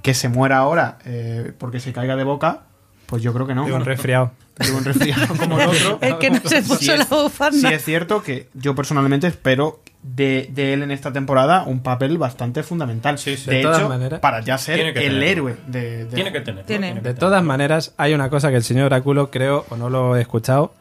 que 0.01 0.15
se 0.15 0.29
muera 0.31 0.57
ahora 0.59 0.99
eh, 1.05 1.53
porque 1.59 1.81
se 1.81 1.93
caiga 1.93 2.17
de 2.17 2.25
boca, 2.25 2.63
pues 3.07 3.23
yo 3.23 3.33
creo 3.33 3.47
que 3.47 3.55
no. 3.55 3.65
Digo, 3.65 3.77
un 3.77 3.85
resfriado. 3.85 4.33
Digo, 4.59 4.79
un 4.79 4.85
resfriado 4.85 5.27
como 5.39 5.59
el 5.61 5.69
otro. 5.69 5.99
El 6.01 6.19
que 6.19 6.31
no 6.31 6.41
se 6.45 6.63
puso 6.63 6.77
Sí 6.77 6.91
es- 6.91 6.99
la 6.99 7.05
bufanda. 7.23 7.69
Sí 7.69 7.75
es 7.75 7.85
cierto 7.85 8.23
que 8.23 8.49
yo 8.55 8.75
personalmente 8.75 9.27
espero 9.27 9.81
de, 10.03 10.49
de 10.53 10.75
él 10.75 10.83
en 10.83 10.91
esta 10.91 11.13
temporada 11.13 11.63
un 11.65 11.81
papel 11.81 12.19
bastante 12.19 12.63
fundamental. 12.63 13.19
Sí, 13.19 13.37
sí. 13.37 13.49
De, 13.51 13.57
De 13.57 13.63
todas 13.63 13.79
hecho, 13.81 13.89
maneras, 13.89 14.21
para 14.21 14.41
ya 14.41 14.59
ser 14.59 14.79
el 14.81 14.95
tenerlo. 14.95 15.23
héroe 15.25 15.57
de, 15.67 16.05
de- 16.05 16.15
Tiene 16.15 16.33
que 16.33 16.41
tener. 16.41 16.65
Tiene. 16.67 16.95
De 17.01 17.15
todas 17.15 17.43
maneras, 17.43 17.95
hay 17.97 18.15
una 18.15 18.29
cosa 18.31 18.51
que 18.51 18.57
el 18.57 18.65
señor 18.65 18.87
Oráculo, 18.87 19.31
creo, 19.31 19.65
o 19.71 19.77
no 19.77 19.89
lo 19.91 20.17
he 20.17 20.21
escuchado, 20.21 20.75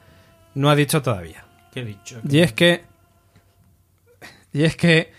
no 0.56 0.70
ha 0.70 0.76
dicho 0.76 1.02
todavía. 1.02 1.45
¿Qué 1.74 1.80
he 1.82 1.86
dicho? 1.86 2.20
Y 2.30 2.40
es 2.40 2.54
que. 2.54 2.84
Y 4.52 4.64
es 4.66 4.76
que 4.76 5.12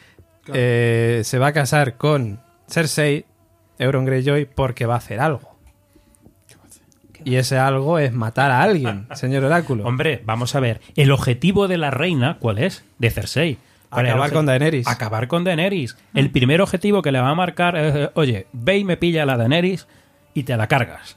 eh, 0.53 1.23
se 1.25 1.39
va 1.39 1.49
a 1.49 1.53
casar 1.53 1.97
con 1.97 2.41
Cersei, 2.69 3.25
Euron 3.79 4.05
Greyjoy, 4.05 4.45
porque 4.45 4.87
va 4.87 4.95
a 4.95 4.99
hacer 4.99 5.19
algo. 5.21 5.54
Y 7.25 7.37
ese 7.37 7.59
algo 7.59 7.99
es 7.99 8.13
matar 8.13 8.51
a 8.51 8.63
alguien, 8.63 9.07
señor 9.15 9.45
Oráculo. 9.45 9.85
Hombre, 9.87 10.23
vamos 10.25 10.55
a 10.55 10.61
ver. 10.61 10.81
El 10.97 11.11
objetivo 11.11 11.69
de 11.69 11.79
la 11.79 11.91
reina, 11.91 12.37
¿cuál 12.39 12.59
es? 12.59 12.85
De 12.99 13.11
Cersei. 13.11 13.59
¿Cuál 13.91 14.07
es 14.07 14.11
el 14.11 14.15
Acabar 14.17 14.33
con 14.33 14.47
Daenerys. 14.47 14.89
Acabar 14.89 15.29
con 15.29 15.45
Daenerys. 15.45 15.97
El 16.15 16.31
primer 16.31 16.61
objetivo 16.61 17.01
que 17.01 17.13
le 17.13 17.21
va 17.21 17.31
a 17.31 17.35
marcar 17.35 17.77
es, 17.77 17.95
eh, 17.95 18.11
oye, 18.15 18.47
ve 18.53 18.79
y 18.79 18.85
me 18.85 18.97
pilla 18.97 19.23
a 19.23 19.27
la 19.27 19.37
Daenerys 19.37 19.87
y 20.35 20.43
te 20.43 20.57
la 20.57 20.67
cargas. 20.67 21.17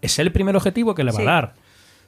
Es 0.00 0.18
el 0.18 0.32
primer 0.32 0.56
objetivo 0.56 0.94
que 0.94 1.04
le 1.04 1.12
va 1.12 1.16
Sí. 1.18 1.22
a 1.22 1.30
dar. 1.30 1.52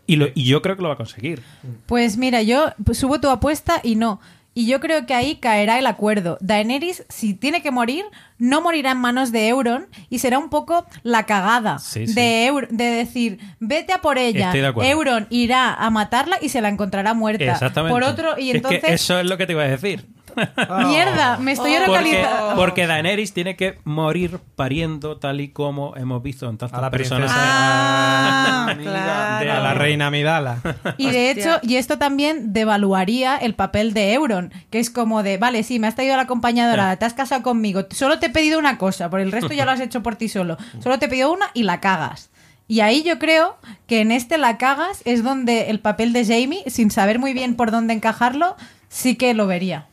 Y, 0.06 0.16
lo- 0.16 0.28
y 0.34 0.44
yo 0.46 0.62
creo 0.62 0.76
que 0.76 0.82
lo 0.82 0.88
va 0.88 0.94
a 0.94 0.96
conseguir. 0.96 1.42
Pues 1.86 2.16
mira, 2.16 2.40
yo 2.42 2.72
subo 2.92 3.20
tu 3.20 3.28
apuesta 3.28 3.80
y 3.82 3.94
no. 3.96 4.18
Y 4.54 4.66
yo 4.66 4.80
creo 4.80 5.06
que 5.06 5.14
ahí 5.14 5.36
caerá 5.36 5.78
el 5.78 5.86
acuerdo. 5.86 6.36
Daenerys, 6.40 7.04
si 7.08 7.32
tiene 7.34 7.62
que 7.62 7.70
morir, 7.70 8.04
no 8.38 8.60
morirá 8.60 8.90
en 8.90 8.98
manos 8.98 9.32
de 9.32 9.48
Euron 9.48 9.86
y 10.10 10.18
será 10.18 10.38
un 10.38 10.50
poco 10.50 10.86
la 11.02 11.24
cagada 11.24 11.78
Sí, 11.78 12.06
sí. 12.06 12.12
De, 12.14 12.48
Eur- 12.50 12.68
de 12.68 12.84
decir, 12.84 13.38
vete 13.60 13.92
a 13.94 14.02
por 14.02 14.18
ella. 14.18 14.52
Euron 14.84 15.26
irá 15.30 15.72
a 15.72 15.88
matarla 15.90 16.36
y 16.42 16.50
se 16.50 16.60
la 16.60 16.68
encontrará 16.68 17.14
muerta. 17.14 17.44
Exactamente. 17.44 17.94
Por 17.94 18.02
otro, 18.04 18.38
y 18.38 18.50
Es 18.50 18.56
entonces, 18.56 18.82
que 18.84 18.92
eso 18.92 19.18
es 19.20 19.26
lo 19.26 19.38
que 19.38 19.46
te 19.46 19.52
iba 19.52 19.62
a 19.62 19.68
decir. 19.68 20.06
mierda, 20.86 21.36
me 21.38 21.52
estoy 21.52 21.72
Oh. 21.72 21.86
Porque, 21.86 22.12
localizando. 22.12 22.54
porque 22.56 22.86
Daenerys 22.86 23.32
tiene 23.34 23.56
que 23.56 23.78
morir 23.84 24.38
pariendo 24.56 25.16
tal 25.18 25.40
y 25.40 25.48
como 25.48 25.96
hemos 25.96 26.22
visto 26.22 26.48
en 26.48 26.58
tantas 26.58 26.78
A 26.78 26.82
la 26.82 26.90
personas. 26.90 27.30
princesa. 27.32 27.46
Ah, 27.46 28.74
claro. 28.80 29.52
a 29.52 29.60
la 29.60 29.74
reina 29.74 30.10
Midala. 30.10 30.58
Y 30.98 31.10
de 31.10 31.30
hecho, 31.30 31.58
y 31.62 31.76
esto 31.76 31.98
también 31.98 32.52
devaluaría 32.52 33.36
el 33.36 33.54
papel 33.54 33.94
de 33.94 34.12
Euron, 34.14 34.52
que 34.70 34.78
es 34.78 34.90
como 34.90 35.22
de, 35.22 35.38
vale, 35.38 35.62
sí, 35.62 35.78
me 35.78 35.86
has 35.86 35.94
traído 35.94 36.14
a 36.14 36.16
la 36.16 36.24
acompañadora, 36.24 36.96
te 36.96 37.04
has 37.04 37.14
casado 37.14 37.42
conmigo, 37.42 37.86
solo 37.90 38.18
te 38.18 38.26
he 38.26 38.30
pedido 38.30 38.58
una 38.58 38.78
cosa, 38.78 39.10
por 39.10 39.20
el 39.20 39.32
resto 39.32 39.52
ya 39.52 39.64
lo 39.64 39.70
has 39.72 39.80
hecho 39.80 40.02
por 40.02 40.16
ti 40.16 40.28
solo. 40.28 40.56
Solo 40.82 40.98
te 40.98 41.06
he 41.06 41.08
pedido 41.08 41.32
una 41.32 41.46
y 41.54 41.62
la 41.64 41.80
cagas. 41.80 42.30
Y 42.68 42.80
ahí 42.80 43.02
yo 43.02 43.18
creo 43.18 43.56
que 43.86 44.00
en 44.00 44.12
este 44.12 44.38
la 44.38 44.56
cagas 44.56 45.02
es 45.04 45.22
donde 45.24 45.68
el 45.70 45.80
papel 45.80 46.12
de 46.12 46.24
Jamie, 46.24 46.62
sin 46.68 46.90
saber 46.90 47.18
muy 47.18 47.34
bien 47.34 47.54
por 47.56 47.70
dónde 47.70 47.92
encajarlo, 47.92 48.56
sí 48.88 49.16
que 49.16 49.34
lo 49.34 49.46
vería. 49.46 49.86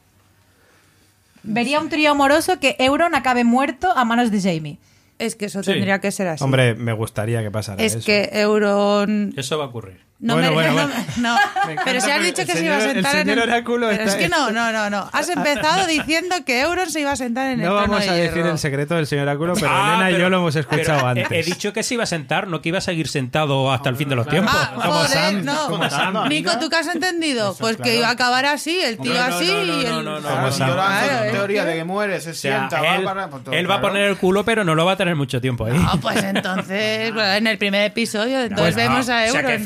Vería 1.43 1.79
un 1.79 1.89
trío 1.89 2.11
amoroso 2.11 2.59
que 2.59 2.75
Euron 2.79 3.15
acabe 3.15 3.43
muerto 3.43 3.91
a 3.95 4.03
manos 4.05 4.31
de 4.31 4.41
Jamie. 4.41 4.77
Es 5.19 5.35
que 5.35 5.45
eso 5.45 5.63
Sí. 5.63 5.71
tendría 5.71 5.99
que 5.99 6.11
ser 6.11 6.27
así. 6.27 6.43
Hombre, 6.43 6.75
me 6.75 6.93
gustaría 6.93 7.41
que 7.43 7.51
pasara 7.51 7.83
es 7.83 7.95
eso. 7.95 8.05
que 8.05 8.29
Euron 8.33 9.33
Eso 9.35 9.57
va 9.57 9.65
a 9.65 9.67
ocurrir. 9.67 9.99
No, 10.21 10.33
Bueno, 10.33 10.49
me- 10.49 10.53
bueno, 10.55 10.73
no, 10.73 10.87
bueno. 10.89 11.03
no, 11.17 11.37
encanta 11.71 11.81
pero 11.85 12.01
si 12.01 12.11
has 12.11 12.21
dicho 12.23 12.45
que 12.45 12.51
se 12.51 12.65
iba 12.65 12.75
a 12.75 12.83
el 12.83 12.91
sentar 12.91 13.15
en 13.15 13.29
el... 13.29 13.39
Oráculo 13.39 13.87
Pero 13.87 14.03
está- 14.03 14.17
es 14.17 14.21
que 14.23 14.27
no, 14.27 14.51
no, 14.51 14.71
no, 14.73 14.89
no. 14.89 15.09
Has 15.13 15.29
empezado 15.29 15.87
diciendo 15.87 16.35
que 16.45 16.59
Euron 16.59 16.89
se 16.89 16.99
iba 16.99 17.11
a 17.11 17.15
sentar 17.15 17.45
en 17.47 17.61
el 17.61 17.65
No 17.67 17.77
trono 17.77 17.81
vamos 17.93 18.03
de 18.03 18.09
a 18.09 18.13
decir 18.15 18.33
hierro. 18.35 18.51
el 18.51 18.57
secreto 18.59 18.95
del 18.95 19.07
señor 19.07 19.23
Oráculo, 19.29 19.53
pero 19.53 19.67
Ah, 19.71 19.93
Elena 19.95 20.11
y 20.11 20.19
yo 20.21 20.29
lo 20.29 20.37
hemos 20.39 20.55
escuchado 20.57 21.07
he- 21.07 21.21
antes. 21.21 21.27
He, 21.31 21.43
dicho 21.49 21.71
que 21.71 21.83
se 21.83 21.93
iba 21.93 22.03
a 22.03 22.07
sentar, 22.07 22.47
no 22.49 22.61
que 22.61 22.67
iba 22.67 22.79
a 22.79 22.81
seguir 22.81 23.07
sentado 23.07 23.71
hasta 23.71 23.87
el 23.87 23.95
fin 23.95 24.09
de 24.09 24.17
los 24.17 24.27
tiempos. 24.27 24.53
Ah, 24.53 24.71
Como 24.75 24.91
joder, 24.91 25.09
Sam, 25.09 25.45
no. 25.45 25.67
como 25.67 25.89
Sam. 25.89 26.27
Nico, 26.27 26.51
¿tú 26.59 26.69
qué 26.69 26.75
has 26.75 26.87
entendido? 26.93 27.51
Eso, 27.51 27.57
pues 27.59 27.77
claro. 27.77 27.89
que 27.89 27.97
iba 27.97 28.07
a 28.09 28.11
acabar 28.11 28.45
así, 28.45 28.77
el 28.77 28.97
tío 28.97 29.13
No, 29.13 29.19
no, 29.29 29.35
así 29.37 29.47
no, 29.47 29.53
no, 29.53 29.63
y 29.63 29.85
el... 29.85 30.03
no, 30.03 30.19
no, 30.19 31.31
teoría 31.31 31.63
de 31.63 31.75
que 31.75 31.83
muere, 31.85 32.19
se 32.19 32.33
sienta, 32.33 32.95
él, 32.97 33.07
va 33.07 33.75
a 33.75 33.81
poner 33.81 34.03
el 34.03 34.17
culo, 34.17 34.43
pero 34.43 34.65
no 34.65 34.75
lo 34.75 34.83
va 34.85 34.91
a 34.93 34.97
tener 34.97 35.15
mucho 35.15 35.39
tiempo 35.39 35.65
ahí. 35.65 35.73
Ah, 35.77 35.95
pues 36.01 36.21
entonces, 36.23 37.13
en 37.37 37.47
el 37.47 37.57
primer 37.57 37.83
episodio, 37.85 38.41
entonces 38.41 38.75
vemos 38.75 39.07
ah, 39.07 39.19
a 39.19 39.27
Euron 39.27 39.63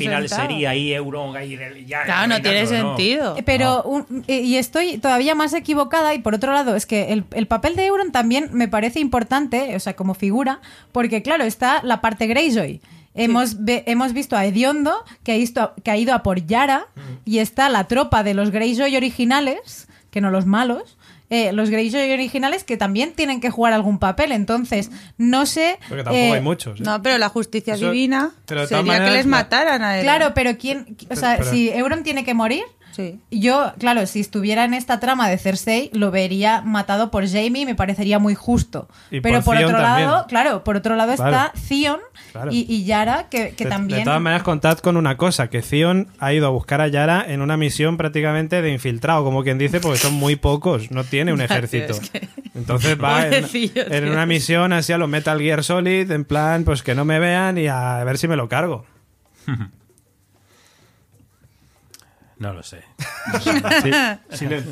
sería 0.47 0.69
ahí 0.71 0.93
Euron, 0.93 1.35
ahí 1.35 1.57
ya. 1.85 2.03
Claro, 2.03 2.27
no 2.27 2.41
tiene 2.41 2.65
sentido. 2.67 3.35
Eh, 3.37 3.43
Pero, 3.43 3.83
un- 3.83 4.23
eh, 4.27 4.41
y 4.41 4.57
estoy 4.57 4.97
todavía 4.97 5.35
más 5.35 5.53
equivocada, 5.53 6.13
y 6.13 6.19
por 6.19 6.33
otro 6.35 6.53
lado, 6.53 6.75
es 6.75 6.85
que 6.85 7.11
el, 7.13 7.23
el 7.31 7.47
papel 7.47 7.75
de 7.75 7.85
Euron 7.87 8.11
también 8.11 8.49
me 8.53 8.67
parece 8.67 8.99
importante, 8.99 9.75
o 9.75 9.79
sea, 9.79 9.95
como 9.95 10.13
figura, 10.13 10.59
porque 10.91 11.21
claro, 11.21 11.43
está 11.43 11.81
la 11.83 12.01
parte 12.01 12.27
Greyjoy. 12.27 12.81
Hemos, 13.15 13.63
ve- 13.63 13.83
hemos 13.85 14.11
visto 14.13 14.35
a 14.35 14.43
Ediondo, 14.45 14.91
que 15.23 15.33
ha, 15.33 15.35
ido, 15.37 15.73
que 15.83 15.91
ha 15.91 15.97
ido 15.97 16.15
a 16.15 16.23
por 16.23 16.45
Yara, 16.47 16.87
y 17.25 17.37
está 17.39 17.69
la 17.69 17.83
tropa 17.87 18.23
de 18.23 18.33
los 18.33 18.49
Greyjoy 18.49 18.95
originales, 18.97 19.87
que 20.09 20.19
no 20.21 20.31
los 20.31 20.45
malos, 20.47 20.97
eh, 21.33 21.51
los 21.51 21.69
Greyjoy 21.69 22.11
originales 22.11 22.63
que 22.63 22.77
también 22.77 23.13
tienen 23.13 23.41
que 23.41 23.49
jugar 23.49 23.73
algún 23.73 23.97
papel. 23.97 24.31
Entonces, 24.31 24.91
no 25.17 25.45
sé... 25.45 25.79
Porque 25.89 26.03
tampoco 26.03 26.15
eh, 26.25 26.33
hay 26.33 26.41
muchos. 26.41 26.79
¿eh? 26.79 26.83
No, 26.85 27.01
pero 27.01 27.17
la 27.17 27.29
justicia 27.29 27.73
Eso- 27.73 27.87
divina 27.91 28.31
sería 28.45 29.03
que 29.05 29.11
les 29.11 29.25
la- 29.25 29.31
mataran 29.31 29.81
a 29.81 29.97
él. 29.97 30.03
Claro, 30.03 30.33
pero 30.35 30.57
¿quién...? 30.57 30.95
O 31.09 31.15
sea, 31.15 31.37
Pero- 31.37 31.49
si 31.49 31.69
Euron 31.69 32.03
tiene 32.03 32.23
que 32.23 32.33
morir... 32.33 32.63
Sí. 32.95 33.19
Yo, 33.31 33.73
claro, 33.79 34.05
si 34.05 34.19
estuviera 34.19 34.63
en 34.65 34.73
esta 34.73 34.99
trama 34.99 35.27
de 35.29 35.37
Cersei, 35.37 35.89
lo 35.93 36.11
vería 36.11 36.61
matado 36.61 37.11
por 37.11 37.27
Jamie 37.27 37.63
y 37.63 37.65
me 37.65 37.75
parecería 37.75 38.19
muy 38.19 38.35
justo. 38.35 38.87
Y 39.11 39.19
Pero 39.21 39.41
por 39.41 39.55
otro 39.57 39.69
también. 39.71 40.07
lado, 40.09 40.25
claro, 40.27 40.63
por 40.63 40.77
otro 40.77 40.95
lado 40.95 41.13
Claro. 41.15 41.31
está 41.35 41.53
Theon 41.67 41.99
Claro. 42.31 42.51
y, 42.51 42.65
y 42.69 42.85
Yara, 42.85 43.29
que, 43.29 43.55
que 43.55 43.63
de, 43.65 43.69
también... 43.69 43.99
de 43.99 44.05
todas 44.05 44.21
maneras, 44.21 44.43
contad 44.43 44.77
con 44.79 44.95
una 44.97 45.17
cosa, 45.17 45.49
que 45.49 45.61
Theon 45.61 46.07
ha 46.19 46.33
ido 46.33 46.47
a 46.47 46.49
buscar 46.51 46.81
a 46.81 46.87
Yara 46.87 47.25
en 47.27 47.41
una 47.41 47.57
misión 47.57 47.97
prácticamente 47.97 48.61
de 48.61 48.71
infiltrado, 48.71 49.23
como 49.23 49.43
quien 49.43 49.57
dice, 49.57 49.79
porque 49.79 49.97
son 49.97 50.13
muy 50.13 50.35
pocos, 50.35 50.91
no 50.91 51.03
tiene 51.03 51.33
un 51.33 51.41
ejército. 51.41 51.93
es 51.93 52.09
que- 52.09 52.27
Entonces 52.55 52.97
va 53.03 53.27
en, 53.27 53.45
en 53.75 54.09
una 54.09 54.25
misión 54.27 54.71
así 54.73 54.93
a 54.93 54.97
los 54.99 55.09
Metal 55.09 55.39
Gear 55.39 55.63
Solid, 55.63 56.11
en 56.11 56.25
plan, 56.25 56.63
pues 56.63 56.83
que 56.83 56.93
no 56.95 57.05
me 57.05 57.17
vean 57.19 57.57
y 57.57 57.67
a 57.67 58.03
ver 58.03 58.17
si 58.19 58.27
me 58.27 58.35
lo 58.35 58.47
cargo. 58.47 58.85
No 62.37 62.53
lo 62.53 62.63
sé. 62.63 62.83
Silencio. 64.31 64.71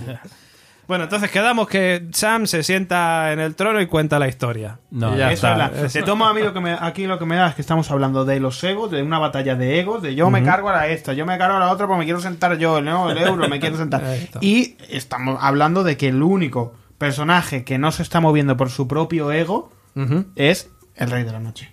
Bueno, 0.88 1.06
entonces 1.06 1.32
quedamos 1.32 1.70
que 1.70 2.08
Sam 2.12 2.48
se 2.48 2.64
sienta 2.64 3.32
en 3.32 3.40
el 3.40 3.56
trono 3.56 3.80
y 3.80 3.86
cuenta 3.88 4.20
la 4.20 4.28
historia. 4.28 4.80
No, 4.90 5.16
Y 5.16 5.20
ya 5.20 5.32
Eso 5.32 5.48
está. 5.48 5.68
es 5.68 5.94
la- 5.96 6.02
de 6.02 6.06
tomo 6.06 6.26
a 6.26 6.34
mí 6.34 6.42
lo 6.42 6.54
que 6.54 6.60
me, 6.60 6.76
aquí 6.78 7.06
lo 7.08 7.18
que 7.18 7.26
me 7.26 7.38
da 7.38 7.48
es 7.48 7.56
que 7.56 7.62
estamos 7.62 7.90
hablando 7.92 8.26
de 8.26 8.42
los 8.42 8.62
egos, 8.66 8.92
de 8.92 9.02
una 9.02 9.18
batalla 9.18 9.56
de 9.56 9.80
egos, 9.80 10.02
de 10.02 10.16
yo 10.16 10.30
me 10.30 10.44
cargo 10.44 10.68
a 10.70 10.74
la 10.74 10.88
esta, 10.88 11.14
yo 11.14 11.26
me 11.26 11.38
cargo 11.38 11.56
a 11.58 11.60
la 11.62 11.70
otra 11.72 11.88
porque 11.88 12.00
me 12.00 12.06
quiero 12.06 12.20
sentar 12.20 12.58
yo, 12.58 12.82
¿no? 12.82 13.10
el 13.10 13.18
euro, 13.20 13.48
me 13.48 13.60
quiero 13.62 13.78
sentar. 13.78 14.04
Ahí 14.06 14.20
está. 14.24 14.40
Y 14.42 14.76
estamos 14.90 15.38
hablando 15.42 15.84
de 15.86 15.96
que 15.96 16.10
el 16.10 16.22
único 16.22 16.74
personaje 16.98 17.64
que 17.64 17.78
no 17.78 17.92
se 17.94 18.04
está 18.04 18.20
moviendo 18.20 18.58
por 18.58 18.70
su 18.70 18.88
propio 18.90 19.32
ego 19.32 19.72
es 20.36 20.70
el 20.96 21.10
rey 21.10 21.24
de 21.24 21.32
la 21.32 21.40
noche. 21.40 21.72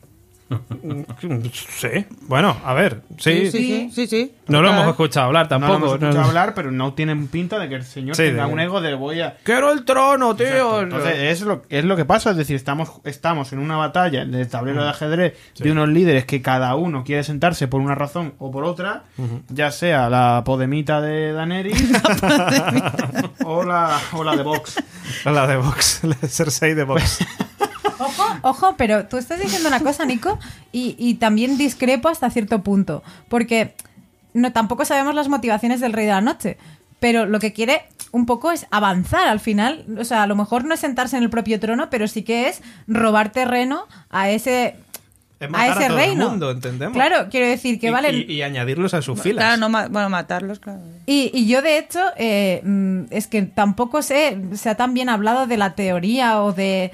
Sí. 1.52 2.06
Bueno, 2.22 2.56
a 2.64 2.72
ver. 2.72 3.02
Sí. 3.18 3.50
Sí, 3.50 3.50
sí, 3.50 3.90
sí. 3.92 4.06
sí. 4.06 4.34
No 4.46 4.62
lo 4.62 4.70
hemos 4.70 4.88
escuchado 4.88 5.26
hablar 5.26 5.46
No 5.50 5.58
lo 5.58 5.60
tampoco. 5.60 5.76
hemos 5.76 5.92
escuchado 5.94 6.20
no. 6.22 6.28
hablar, 6.28 6.54
pero 6.54 6.70
no 6.70 6.94
tienen 6.94 7.28
pinta 7.28 7.58
de 7.58 7.68
que 7.68 7.74
el 7.74 7.84
señor 7.84 8.16
Sí, 8.16 8.22
tenga 8.24 8.46
de- 8.46 8.52
un 8.52 8.60
ego 8.60 8.80
de 8.80 8.94
voy 8.94 9.20
a... 9.20 9.36
Quiero 9.42 9.70
el 9.72 9.84
trono, 9.84 10.34
tío. 10.36 10.80
Entonces, 10.80 11.14
es 11.18 11.42
lo, 11.42 11.62
es 11.68 11.84
lo 11.84 11.96
que 11.96 12.04
pasa, 12.06 12.30
es 12.30 12.36
decir, 12.38 12.56
estamos, 12.56 12.90
estamos 13.04 13.52
en 13.52 13.58
una 13.58 13.76
batalla 13.76 14.24
de 14.24 14.46
tablero 14.46 14.82
de 14.82 14.88
ajedrez 14.90 15.34
de 15.58 15.70
unos 15.70 15.88
líderes 15.90 16.24
que 16.24 16.40
cada 16.40 16.74
uno 16.76 17.04
quiere 17.04 17.24
sentarse 17.24 17.68
por 17.68 17.80
una 17.80 17.94
razón 17.94 18.34
o 18.38 18.50
por 18.50 18.64
otra, 18.64 19.04
ya 19.48 19.70
sea 19.70 20.08
la 20.08 20.42
podemita 20.46 21.00
de 21.02 21.32
Daenerys 21.32 21.78
o, 23.44 23.64
la, 23.64 23.98
o 24.14 24.24
la 24.24 24.36
de 24.36 24.42
Vox. 24.42 24.82
La 25.24 25.46
de 25.46 25.56
Vox. 25.56 26.00
La 26.04 26.16
de 26.20 26.28
Cersei 26.28 26.74
de 26.74 26.84
Vox. 26.84 27.18
Ojo, 27.98 28.24
ojo, 28.42 28.74
pero 28.76 29.06
tú 29.06 29.16
estás 29.16 29.40
diciendo 29.40 29.68
una 29.68 29.80
cosa, 29.80 30.04
Nico, 30.04 30.38
y, 30.72 30.94
y 30.98 31.14
también 31.14 31.58
discrepo 31.58 32.08
hasta 32.08 32.30
cierto 32.30 32.62
punto. 32.62 33.02
Porque 33.28 33.74
no, 34.34 34.52
tampoco 34.52 34.84
sabemos 34.84 35.14
las 35.14 35.28
motivaciones 35.28 35.80
del 35.80 35.92
Rey 35.92 36.06
de 36.06 36.12
la 36.12 36.20
Noche. 36.20 36.58
Pero 37.00 37.26
lo 37.26 37.38
que 37.38 37.52
quiere 37.52 37.82
un 38.10 38.26
poco 38.26 38.50
es 38.50 38.66
avanzar 38.70 39.28
al 39.28 39.38
final. 39.40 39.84
O 39.98 40.04
sea, 40.04 40.24
a 40.24 40.26
lo 40.26 40.34
mejor 40.34 40.64
no 40.64 40.74
es 40.74 40.80
sentarse 40.80 41.16
en 41.16 41.22
el 41.22 41.30
propio 41.30 41.60
trono, 41.60 41.90
pero 41.90 42.08
sí 42.08 42.22
que 42.24 42.48
es 42.48 42.60
robar 42.88 43.30
terreno 43.30 43.86
a 44.10 44.30
ese. 44.30 44.74
Es 45.38 45.46
a 45.46 45.50
matar 45.50 45.68
a 45.68 45.70
ese 45.70 45.86
todo 45.88 45.98
el 45.98 46.04
reino. 46.04 46.28
mundo, 46.30 46.50
entendemos. 46.50 46.94
Claro, 46.96 47.28
quiero 47.30 47.46
decir 47.46 47.78
que 47.78 47.86
Y- 47.86 47.90
vale. 47.90 48.12
y, 48.12 48.32
y 48.32 48.42
añadirlos 48.42 48.94
a 48.94 49.02
sus 49.02 49.20
filas. 49.22 49.44
Claro, 49.44 49.56
no 49.60 49.68
ma- 49.68 49.86
bueno, 49.86 50.08
matarlos, 50.10 50.58
claro. 50.58 50.80
Y, 51.06 51.30
y 51.32 51.46
yo, 51.46 51.62
de 51.62 51.78
hecho, 51.78 52.00
eh, 52.16 52.60
mm, 52.64 53.02
es 53.10 53.28
que 53.28 53.42
tampoco 53.42 54.02
sé, 54.02 54.36
se 54.54 54.68
ha 54.68 54.74
tan 54.74 54.94
bien 54.94 55.08
hablado 55.08 55.46
de 55.46 55.56
la 55.56 55.76
teoría 55.76 56.42
o 56.42 56.52
de, 56.52 56.90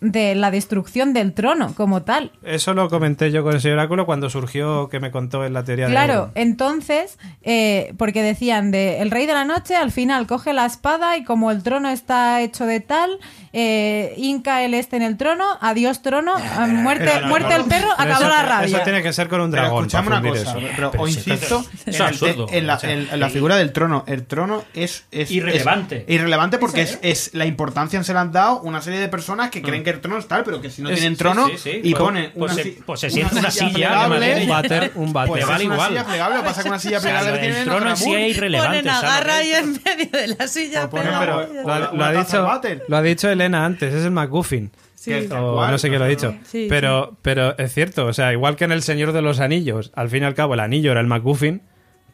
de 0.00 0.34
la 0.34 0.50
destrucción 0.50 1.12
del 1.12 1.32
trono 1.34 1.74
como 1.74 2.02
tal. 2.02 2.32
Eso 2.42 2.72
lo 2.74 2.88
comenté 2.88 3.30
yo 3.30 3.42
con 3.42 3.54
el 3.54 3.60
señor 3.60 3.78
Oráculo 3.78 4.06
cuando 4.06 4.30
surgió 4.30 4.88
que 4.88 4.98
me 5.00 5.10
contó 5.10 5.44
en 5.44 5.52
la 5.52 5.62
teoría 5.64 5.86
de 5.86 5.92
Claro, 5.92 6.30
entonces, 6.34 7.18
eh, 7.42 7.92
porque 7.98 8.22
decían 8.22 8.70
de 8.70 9.00
el 9.00 9.10
rey 9.10 9.26
de 9.26 9.34
la 9.34 9.44
noche 9.44 9.76
al 9.76 9.92
final 9.92 10.26
coge 10.26 10.52
la 10.52 10.64
espada 10.66 11.16
y 11.16 11.24
como 11.24 11.50
el 11.50 11.62
trono 11.62 11.90
está 11.90 12.40
hecho 12.40 12.64
de 12.66 12.80
tal, 12.80 13.18
eh, 13.52 14.14
hinca 14.16 14.62
el 14.64 14.74
este 14.74 14.96
en 14.96 15.02
el 15.02 15.16
trono, 15.16 15.44
adiós 15.60 16.02
trono, 16.02 16.32
ah, 16.36 16.66
muerte, 16.66 17.10
muerte 17.26 17.50
no, 17.50 17.56
el 17.56 17.64
perro, 17.64 17.88
acabó 17.96 18.24
la 18.28 18.42
rabia. 18.42 18.66
Eso 18.76 18.84
tiene 18.84 19.02
que 19.02 19.12
ser 19.12 19.28
con 19.28 19.40
un 19.40 19.50
Pero 19.50 19.62
dragón. 19.64 19.84
escuchame 19.86 20.08
una 20.08 20.22
cosa, 20.22 20.42
eso. 20.42 20.58
pero 20.76 20.90
Pero 20.92 21.02
os 21.02 21.10
sí, 21.12 21.16
insisto 21.30 21.64
en, 21.86 21.94
es 21.94 22.22
el 22.22 22.46
en 22.52 22.66
la, 22.66 22.74
O 22.76 22.78
sea, 22.78 22.92
en- 22.92 23.08
en 23.10 23.20
la 23.20 23.28
figura 23.28 23.56
del 23.56 23.72
trono. 23.72 24.04
El 24.06 24.24
trono 24.26 24.64
es, 24.74 25.04
es 25.10 25.30
Irrelevante. 25.30 26.04
es 26.06 26.14
irrelevante 26.14 26.58
porque 26.58 26.82
es, 26.82 26.98
es 27.02 27.34
la 27.34 27.44
importancia 27.46 28.02
se 28.04 28.12
le 28.12 28.18
han 28.18 28.32
dado 28.32 28.60
una 28.60 28.80
serie 28.82 28.98
de 29.00 29.08
personas 29.08 29.50
que 29.50 29.60
creen 29.62 29.82
que 29.82 29.89
el 29.94 30.00
trono 30.00 30.20
tal, 30.22 30.44
pero 30.44 30.60
que 30.60 30.70
si 30.70 30.82
no 30.82 30.88
Es- 30.90 30.96
tienen 30.96 31.14
sí, 31.14 31.18
trono 31.18 31.48
sí, 31.48 31.58
sí. 31.58 31.80
y 31.82 31.90
Pues- 31.92 32.02
ponen 32.02 32.32
pues 32.36 32.52
una, 32.52 32.62
se- 32.62 32.78
pues 32.84 33.00
se 33.00 33.10
sienta 33.10 33.38
una 33.38 33.50
silla, 33.50 33.72
plegable, 33.72 34.18
que 34.20 34.26
mantiene- 34.34 34.42
Un 34.42 34.48
váter, 34.48 34.92
un 34.94 35.12
váter. 35.12 35.28
pues 35.30 35.46
vale 35.46 35.62
es 35.62 35.66
una 35.66 35.74
igual. 35.74 35.88
silla 35.90 36.04
plegable, 36.06 36.36
que 36.38 36.42
pasa 36.44 36.62
con 36.62 36.70
una 36.70 36.78
silla 36.78 36.98
O 36.98 37.00
sea, 37.00 37.10
plegable 37.10 37.30
el 37.30 37.36
que 37.40 37.46
tienen 37.46 37.64
trono 37.64 37.90
en 37.90 37.96
sí 37.96 38.14
es 38.14 38.36
irrelevante. 38.36 38.78
Ponen 38.78 38.88
a 38.88 39.00
¿sabes? 39.00 39.14
garra 39.14 39.36
ahí 39.36 39.52
en 39.52 39.72
medio 39.72 40.10
de 40.12 40.26
la 40.38 40.48
silla. 40.48 40.90
Pues 40.90 41.02
pero- 41.02 41.14
Lo, 41.64 41.72
ha- 41.72 41.78
lo 41.92 42.18
dicho, 42.20 42.60
de 42.62 42.82
lo 42.88 42.96
ha 42.96 43.02
dicho 43.02 43.28
Elena 43.30 43.64
antes, 43.64 43.94
es 43.94 44.04
el 44.04 44.10
McGuffin. 44.10 44.70
Sí. 44.94 45.10
Que- 45.12 45.28
O 45.32 45.66
no 45.66 45.78
sé 45.78 45.88
qué 45.90 45.98
lo 45.98 46.04
ha 46.04 46.08
dicho. 46.08 46.34
Sí, 46.44 46.66
pero, 46.68 47.16
pero 47.22 47.56
es 47.56 47.72
cierto, 47.72 48.04
o 48.06 48.12
sea, 48.12 48.32
igual 48.32 48.56
que 48.56 48.64
en 48.64 48.72
El 48.72 48.82
Señor 48.82 49.12
de 49.12 49.22
los 49.22 49.40
Anillos, 49.40 49.92
al 49.94 50.10
fin 50.10 50.22
y 50.22 50.26
al 50.26 50.34
cabo 50.34 50.52
el 50.54 50.60
anillo 50.60 50.90
era 50.90 51.00
el 51.00 51.06
McGuffin, 51.06 51.62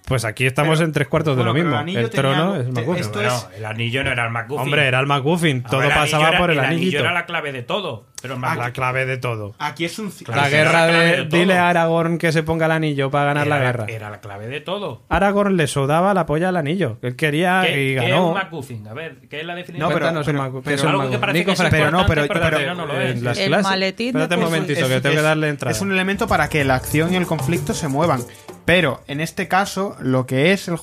pues 0.06 0.24
aquí 0.24 0.46
estamos 0.46 0.78
Pero- 0.78 0.86
en 0.86 0.92
tres 0.92 1.08
cuartos 1.08 1.36
de 1.36 1.42
bueno, 1.42 1.50
lo 1.50 1.54
pero 1.54 1.64
mismo. 1.64 1.76
el 1.76 1.82
anillo 1.82 2.00
El, 2.00 2.10
trono 2.10 2.42
algo- 2.52 2.56
es 2.56 2.68
McGuffin. 2.72 3.02
esto 3.02 3.20
es- 3.22 3.46
el 3.58 3.64
anillo 3.66 4.04
no 4.04 4.12
era 4.12 4.24
el 4.24 4.30
McGuffin. 4.30 4.62
Hombre, 4.62 4.86
era 4.86 5.00
el 5.00 5.06
McGuffin, 5.06 5.62
todo 5.64 5.80
ver, 5.80 5.88
el 5.88 5.94
pasaba 5.94 6.16
anillo 6.24 6.28
era- 6.30 6.38
por 6.38 6.50
el, 6.52 6.58
el 6.58 6.64
anillo 6.64 7.00
era 7.00 7.12
la 7.12 7.26
clave 7.26 7.52
de 7.52 7.62
todo. 7.62 8.06
Pero 8.22 8.38
La 8.38 8.54
McGuffin- 8.54 8.72
clave 8.72 9.06
de 9.06 9.16
todo. 9.18 9.54
Aquí 9.58 9.84
es 9.84 9.98
un 9.98 10.10
Claro, 10.10 10.40
la 10.40 10.48
guerra 10.48 10.72
la 10.72 10.86
de... 10.86 11.24
Dile 11.26 11.58
a 11.58 11.68
Aragorn 11.68 12.18
que 12.18 12.32
se 12.32 12.42
ponga 12.42 12.66
el 12.66 12.72
anillo 12.72 13.10
para 13.10 13.26
ganar 13.26 13.46
la 13.46 13.58
guerra. 13.58 13.84
Era 13.88 14.10
la 14.10 14.20
clave 14.20 14.48
de 14.48 14.60
todo. 14.60 15.02
Aragorn 15.10 15.56
le 15.56 15.66
sudaba 15.66 16.12
la 16.14 16.24
polla 16.26 16.48
al 16.48 16.56
anillo. 16.56 16.98
Él 17.02 17.14
quería 17.14 17.60
¿Qué, 17.64 17.70
y 17.70 17.94
qué 17.94 17.96
es 17.98 18.10
ganó. 18.10 18.28
un 18.28 18.34
McGuffin? 18.34 18.88
A 18.88 18.94
ver, 18.94 19.18
¿qué 19.28 19.40
es 19.40 19.46
la 19.46 19.54
definición? 19.54 19.88
No, 19.88 19.94
pero- 19.94 20.06
pero- 20.24 20.38
McGuffin. 20.42 20.62
pero- 20.62 20.62
¿Qué 20.64 20.74
es 20.74 20.82
un 20.82 20.88
algo 20.88 21.00
que 21.02 21.04
McGuffin? 21.08 21.20
parece 21.20 21.38
Nico 21.38 21.50
que 21.62 21.70
pero 21.70 21.90
no, 21.90 22.06
pero- 22.06 22.26
pero- 22.26 22.74
no 22.74 22.86
lo 22.86 23.00
es. 23.00 23.22
las 23.22 23.38
El 23.38 23.48
clases. 23.48 23.64
maletín 23.70 24.06
de 24.06 24.22
Espérate 24.22 24.34
un 24.34 24.40
fútbol. 24.40 24.50
momentito, 24.50 24.88
que 24.88 24.96
es- 24.96 25.02
tengo 25.02 25.12
que 25.12 25.18
es- 25.18 25.22
darle 25.24 25.48
entrada. 25.48 25.76
Es 25.76 25.80
un 25.82 25.92
elemento 25.92 26.26
para 26.26 26.48
que 26.48 26.64
la 26.64 26.74
acción 26.74 27.12
y 27.12 27.16
el 27.16 27.26
conflicto 27.26 27.74
se 27.74 27.86
muevan. 27.88 28.22
Pero 28.66 29.00
en 29.06 29.22
este 29.22 29.48
caso, 29.48 29.96
lo 30.00 30.26
que 30.26 30.52
es 30.52 30.68
el, 30.68 30.76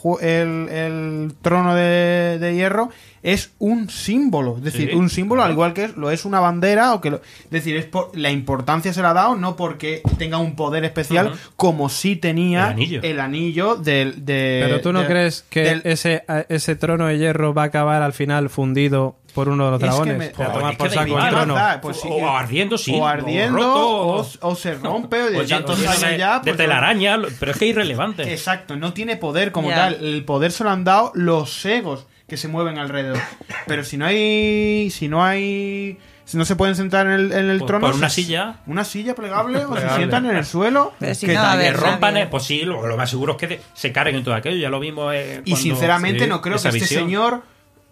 el, 0.69 1.33
trono 1.41 1.75
de 1.75 2.53
hierro 2.55 2.89
es 3.23 3.51
un 3.57 3.89
símbolo. 3.89 4.57
Es 4.57 4.63
decir, 4.63 4.89
Sí, 4.91 4.95
un 4.95 5.09
símbolo 5.09 5.43
al 5.43 5.51
igual 5.53 5.73
que 5.73 5.85
es- 5.85 5.95
lo 5.97 6.11
es 6.11 6.25
una 6.25 6.39
bandera. 6.41 6.93
o 6.93 6.99
que 7.01 7.09
lo- 7.09 7.21
Es 7.45 7.49
decir, 7.49 7.75
es 7.77 7.85
por, 7.85 8.11
la 8.17 8.29
importancia 8.31 8.91
se 8.93 9.01
la 9.01 9.11
ha 9.11 9.13
dado 9.13 9.35
no 9.35 9.55
porque 9.55 10.01
tenga 10.17 10.37
un 10.37 10.55
poder 10.55 10.83
especial 10.83 11.33
como 11.55 11.87
sí 11.89 12.15
tenía 12.17 12.65
El 12.67 12.71
anillo. 12.73 12.99
el 13.01 13.19
anillo 13.21 13.75
del. 13.77 14.25
de- 14.25 14.61
Pero 14.65 14.81
tú 14.81 14.91
no 14.93 15.01
de- 15.01 15.07
crees 15.07 15.45
que 15.49 15.61
del- 15.63 15.81
ese, 15.85 16.75
trono 16.75 17.07
de 17.07 17.17
hierro 17.17 17.53
va 17.53 17.63
a 17.63 17.65
acabar 17.65 18.01
al 18.01 18.11
final 18.13 18.49
fundido 18.49 19.15
por 19.33 19.49
uno 19.49 19.65
de 19.65 19.71
los 19.71 19.79
Es 19.81 19.83
que 19.83 19.89
dragones? 19.89 20.17
me- 20.17 20.27
tomar 20.29 20.71
es 20.73 20.77
por 20.77 20.89
que 20.89 20.95
da 20.95 21.01
saco 21.01 21.01
el 21.01 21.07
igual. 21.07 21.29
trono. 21.29 21.53
Da, 21.55 21.81
pues 21.81 21.97
sí, 21.97 22.07
o, 22.11 22.29
ardiendo, 22.29 22.77
sí. 22.77 22.93
o 22.93 23.07
ardiendo, 23.07 23.57
roto, 23.57 24.07
o, 24.41 24.49
o 24.51 24.55
se 24.55 24.73
rompe, 24.83 25.21
o 25.23 25.31
de 25.31 25.37
o 25.39 25.43
ya 25.43 25.61
de, 25.61 26.17
ya, 26.17 26.35
de 26.39 26.43
pues, 26.43 26.57
telaraña, 26.57 27.17
lo- 27.17 27.29
pero 27.39 27.51
es 27.53 27.57
que 27.57 27.65
es 27.65 27.71
irrelevante. 27.71 28.31
Exacto, 28.31 28.75
no 28.75 28.93
tiene 28.93 29.15
poder 29.17 29.51
como 29.51 29.69
tal. 29.69 29.95
El 30.05 30.23
poder 30.25 30.51
se 30.51 30.63
lo 30.63 30.69
han 30.69 30.83
dado 30.83 31.11
los 31.15 31.65
egos 31.65 32.05
que 32.27 32.37
se 32.37 32.47
mueven 32.47 32.77
alrededor. 32.77 33.19
Pero 33.67 33.83
si 33.83 33.97
no 33.97 34.05
hay. 34.05 34.89
Si 34.91 35.07
no 35.07 35.23
hay. 35.23 35.97
Si 36.25 36.37
no 36.37 36.45
se 36.45 36.55
pueden 36.55 36.75
sentar 36.75 37.05
en 37.07 37.11
el, 37.13 37.31
en 37.33 37.49
el 37.49 37.57
Por- 37.59 37.67
trono. 37.67 37.87
por 37.87 37.95
una 37.95 38.09
se- 38.09 38.23
silla. 38.23 38.55
Una 38.65 38.85
silla 38.85 39.13
plegable 39.13 39.65
o 39.65 39.75
se 39.75 39.89
sientan 39.95 40.25
en 40.25 40.37
el 40.37 40.45
suelo. 40.45 40.93
Pero 40.99 41.13
si 41.15 41.25
que 41.25 41.33
no, 41.33 41.41
a 41.41 41.43
tal- 41.43 41.57
ver, 41.57 41.73
que 41.75 41.79
rompan, 41.81 42.13
nadie. 42.13 42.25
eh, 42.25 42.29
pues 42.31 42.43
sí, 42.43 42.61
lo, 42.61 42.87
lo 42.87 42.95
más 42.95 43.09
seguro 43.09 43.33
es 43.33 43.37
que 43.39 43.47
de- 43.47 43.61
se 43.73 43.91
carguen 43.91 44.15
en 44.15 44.23
todo 44.23 44.33
aquello. 44.33 44.55
Ya 44.57 44.69
lo 44.69 44.79
vimos. 44.79 45.13
eh, 45.13 45.41
Y 45.43 45.55
sinceramente 45.57 46.23
sí, 46.23 46.29
no 46.29 46.41
creo 46.41 46.53
que 46.55 46.67
este 46.69 46.79
visión. 46.79 47.03
señor 47.03 47.43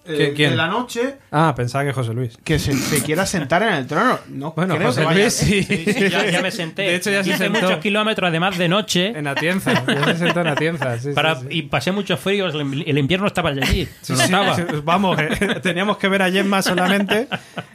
eh, 0.06 0.16
¿Qué- 0.18 0.34
quién? 0.34 0.50
de 0.52 0.56
la 0.56 0.68
noche 0.68 1.16
Ah, 1.32 1.54
pensaba 1.56 1.84
que 1.86 1.94
José 1.94 2.14
Luis. 2.14 2.38
que 2.44 2.58
se, 2.60 2.74
se 2.74 3.04
quiera 3.04 3.26
sentar 3.26 3.62
en 3.64 3.74
el 3.74 3.88
trono. 3.88 4.20
No 4.30 4.52
Bueno, 4.54 4.76
creo 4.76 4.88
José 4.88 5.02
que 5.02 5.06
vaya- 5.06 5.20
Luis 5.22 5.34
sí. 5.34 5.64
Sí, 5.64 6.10
ya, 6.10 6.30
ya 6.30 6.42
me 6.42 6.52
senté. 6.52 6.82
De 6.84 6.96
hecho, 6.96 7.12
ya 7.12 7.24
se 7.24 7.30
Hice 7.30 7.38
sentó. 7.40 7.62
muchos 7.62 7.78
kilómetros, 7.80 8.28
además 8.30 8.58
de 8.58 8.68
noche. 8.68 9.08
En 9.18 9.28
Atienza. 9.28 9.74
Ya 9.88 10.04
se 10.06 10.18
sentó 10.18 10.42
en 10.42 10.48
Atienza. 10.48 10.98
sí, 10.98 11.10
sí, 11.10 11.14
para, 11.14 11.36
sí. 11.40 11.46
Y 11.52 11.62
pasé 11.64 11.92
muchos 11.92 12.20
fríos. 12.20 12.54
El, 12.56 12.84
el 12.88 12.98
invierno 12.98 13.28
estaba 13.28 13.50
allí. 13.50 13.88
Sí, 14.02 14.14
lo 14.14 14.20
sí, 14.20 14.32
notaba. 14.32 14.56
sí, 14.56 14.64
Vamos, 14.84 15.20
eh, 15.20 15.60
teníamos 15.64 15.98
que 15.98 16.08
ver 16.08 16.22
a 16.24 16.32
Gemma 16.32 16.62
solamente 16.62 17.28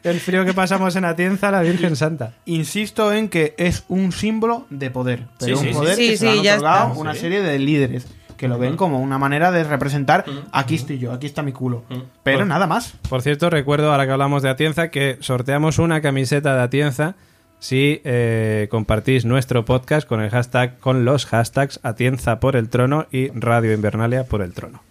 el 0.02 0.20
frío 0.20 0.44
que 0.44 0.52
pasamos 0.54 0.96
en 0.96 1.04
Atienza, 1.04 1.50
la 1.50 1.62
Virgen 1.62 1.96
Santa. 1.96 2.34
Insisto 2.44 3.12
en 3.12 3.28
que 3.28 3.54
es 3.58 3.84
un 3.88 4.12
símbolo 4.12 4.66
de 4.70 4.90
poder. 4.90 5.24
Pero 5.38 5.56
Sí, 5.56 5.62
sí, 5.62 5.68
un 5.68 5.72
sí. 5.74 5.78
poder 5.78 5.96
Sí, 5.96 6.08
que 6.10 6.16
se 6.16 6.18
sí, 6.18 6.24
le 6.24 6.30
han 6.38 6.42
ya 6.44 6.54
otorgado 6.56 6.86
está. 6.88 7.00
una 7.00 7.14
Sí. 7.14 7.20
serie 7.20 7.40
de 7.42 7.58
líderes 7.58 8.06
que 8.36 8.48
lo 8.48 8.58
ven 8.58 8.76
como 8.76 9.00
una 9.00 9.18
manera 9.18 9.50
de 9.50 9.64
representar 9.64 10.24
aquí 10.52 10.74
estoy 10.74 10.98
yo, 10.98 11.12
aquí 11.12 11.26
está 11.26 11.42
mi 11.42 11.52
culo. 11.52 11.84
Pero 12.22 12.44
nada 12.44 12.66
más. 12.66 12.94
Por 13.08 13.22
cierto, 13.22 13.50
recuerdo, 13.50 13.90
ahora 13.90 14.06
que 14.06 14.12
hablamos 14.12 14.42
de 14.42 14.50
Atienza, 14.50 14.90
que 14.90 15.18
sorteamos 15.20 15.78
una 15.78 16.00
camiseta 16.00 16.54
de 16.54 16.62
Atienza 16.62 17.14
si 17.58 18.00
eh, 18.04 18.68
compartís 18.70 19.24
nuestro 19.24 19.64
podcast 19.64 20.06
con 20.06 20.20
el 20.20 20.30
hashtag, 20.30 20.78
con 20.78 21.04
los 21.04 21.26
hashtags 21.26 21.80
Atienza 21.82 22.38
por 22.38 22.54
el 22.54 22.68
trono 22.68 23.06
y 23.10 23.28
Radio 23.28 23.72
Invernalia 23.72 24.24
por 24.24 24.42
el 24.42 24.52
trono. 24.52 24.82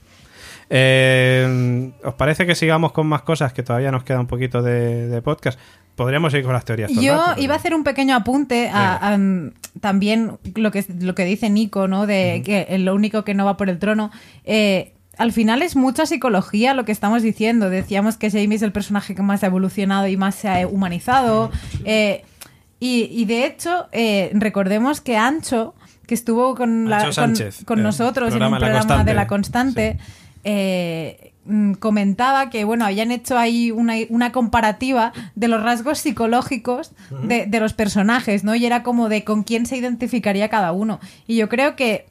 Eh, 0.69 1.91
¿Os 2.03 2.15
parece 2.15 2.45
que 2.45 2.55
sigamos 2.55 2.91
con 2.91 3.05
más 3.07 3.21
cosas? 3.21 3.53
Que 3.53 3.61
todavía 3.61 3.91
nos 3.91 4.03
queda 4.03 4.19
un 4.19 4.27
poquito 4.27 4.61
de, 4.63 5.07
de 5.07 5.21
podcast. 5.21 5.59
Podríamos 5.95 6.33
ir 6.33 6.43
con 6.43 6.53
las 6.53 6.65
teorías. 6.65 6.91
Yo 6.91 7.13
rato, 7.17 7.31
pero- 7.35 7.43
iba 7.43 7.53
a 7.53 7.57
hacer 7.57 7.73
un 7.73 7.83
pequeño 7.83 8.15
apunte 8.15 8.69
a, 8.69 8.95
a, 9.13 9.17
mm, 9.17 9.51
también 9.79 10.37
lo 10.55 10.71
que, 10.71 10.85
lo 10.99 11.15
que 11.15 11.25
dice 11.25 11.49
Nico, 11.49 11.87
¿no? 11.87 12.05
De 12.05 12.41
que 12.45 12.77
lo 12.79 12.93
único 12.95 13.23
que 13.23 13.33
no 13.33 13.45
va 13.45 13.55
por 13.57 13.69
el 13.69 13.79
trono. 13.79 14.11
Eh, 14.43 14.91
al 15.17 15.31
final 15.31 15.61
es 15.61 15.77
mucha 15.77 16.05
psicología 16.05 16.73
lo 16.73 16.83
que 16.83 16.91
estamos 16.91 17.21
diciendo. 17.23 17.69
Decíamos 17.69 18.17
que 18.17 18.29
Jamie 18.29 18.55
es 18.55 18.61
el 18.61 18.73
personaje 18.73 19.15
que 19.15 19.21
más 19.21 19.43
ha 19.43 19.47
evolucionado 19.47 20.07
y 20.07 20.17
más 20.17 20.35
se 20.35 20.49
ha 20.49 20.67
humanizado. 20.67 21.51
Eh, 21.85 22.23
y, 22.81 23.03
y 23.09 23.23
de 23.23 23.45
hecho, 23.45 23.87
eh, 23.93 24.29
recordemos 24.33 24.99
que 24.99 25.15
Ancho, 25.15 25.73
que 26.07 26.13
estuvo 26.13 26.55
con, 26.55 26.89
la- 26.89 26.97
Ancho 26.97 27.05
con- 27.21 27.35
Sánchez, 27.35 27.63
con 27.63 27.79
el 27.79 27.83
nosotros 27.85 28.33
en 28.35 28.43
un 28.43 28.49
programa 28.59 29.03
de 29.05 29.13
La 29.13 29.27
Constante, 29.27 29.97
eh, 30.43 31.31
comentaba 31.79 32.49
que 32.49 32.63
bueno 32.63 32.85
habían 32.85 33.11
hecho 33.11 33.37
ahí 33.37 33.71
una, 33.71 33.93
una 34.09 34.31
comparativa 34.31 35.13
de 35.35 35.47
los 35.47 35.61
rasgos 35.61 35.99
psicológicos 35.99 36.91
de, 37.23 37.45
de 37.45 37.59
los 37.59 37.73
personajes, 37.73 38.43
¿no? 38.43 38.55
Y 38.55 38.65
era 38.65 38.83
como 38.83 39.09
de 39.09 39.23
con 39.23 39.43
quién 39.43 39.65
se 39.65 39.77
identificaría 39.77 40.49
cada 40.49 40.71
uno. 40.71 40.99
Y 41.27 41.35
yo 41.35 41.47
creo 41.49 41.75
que 41.75 42.07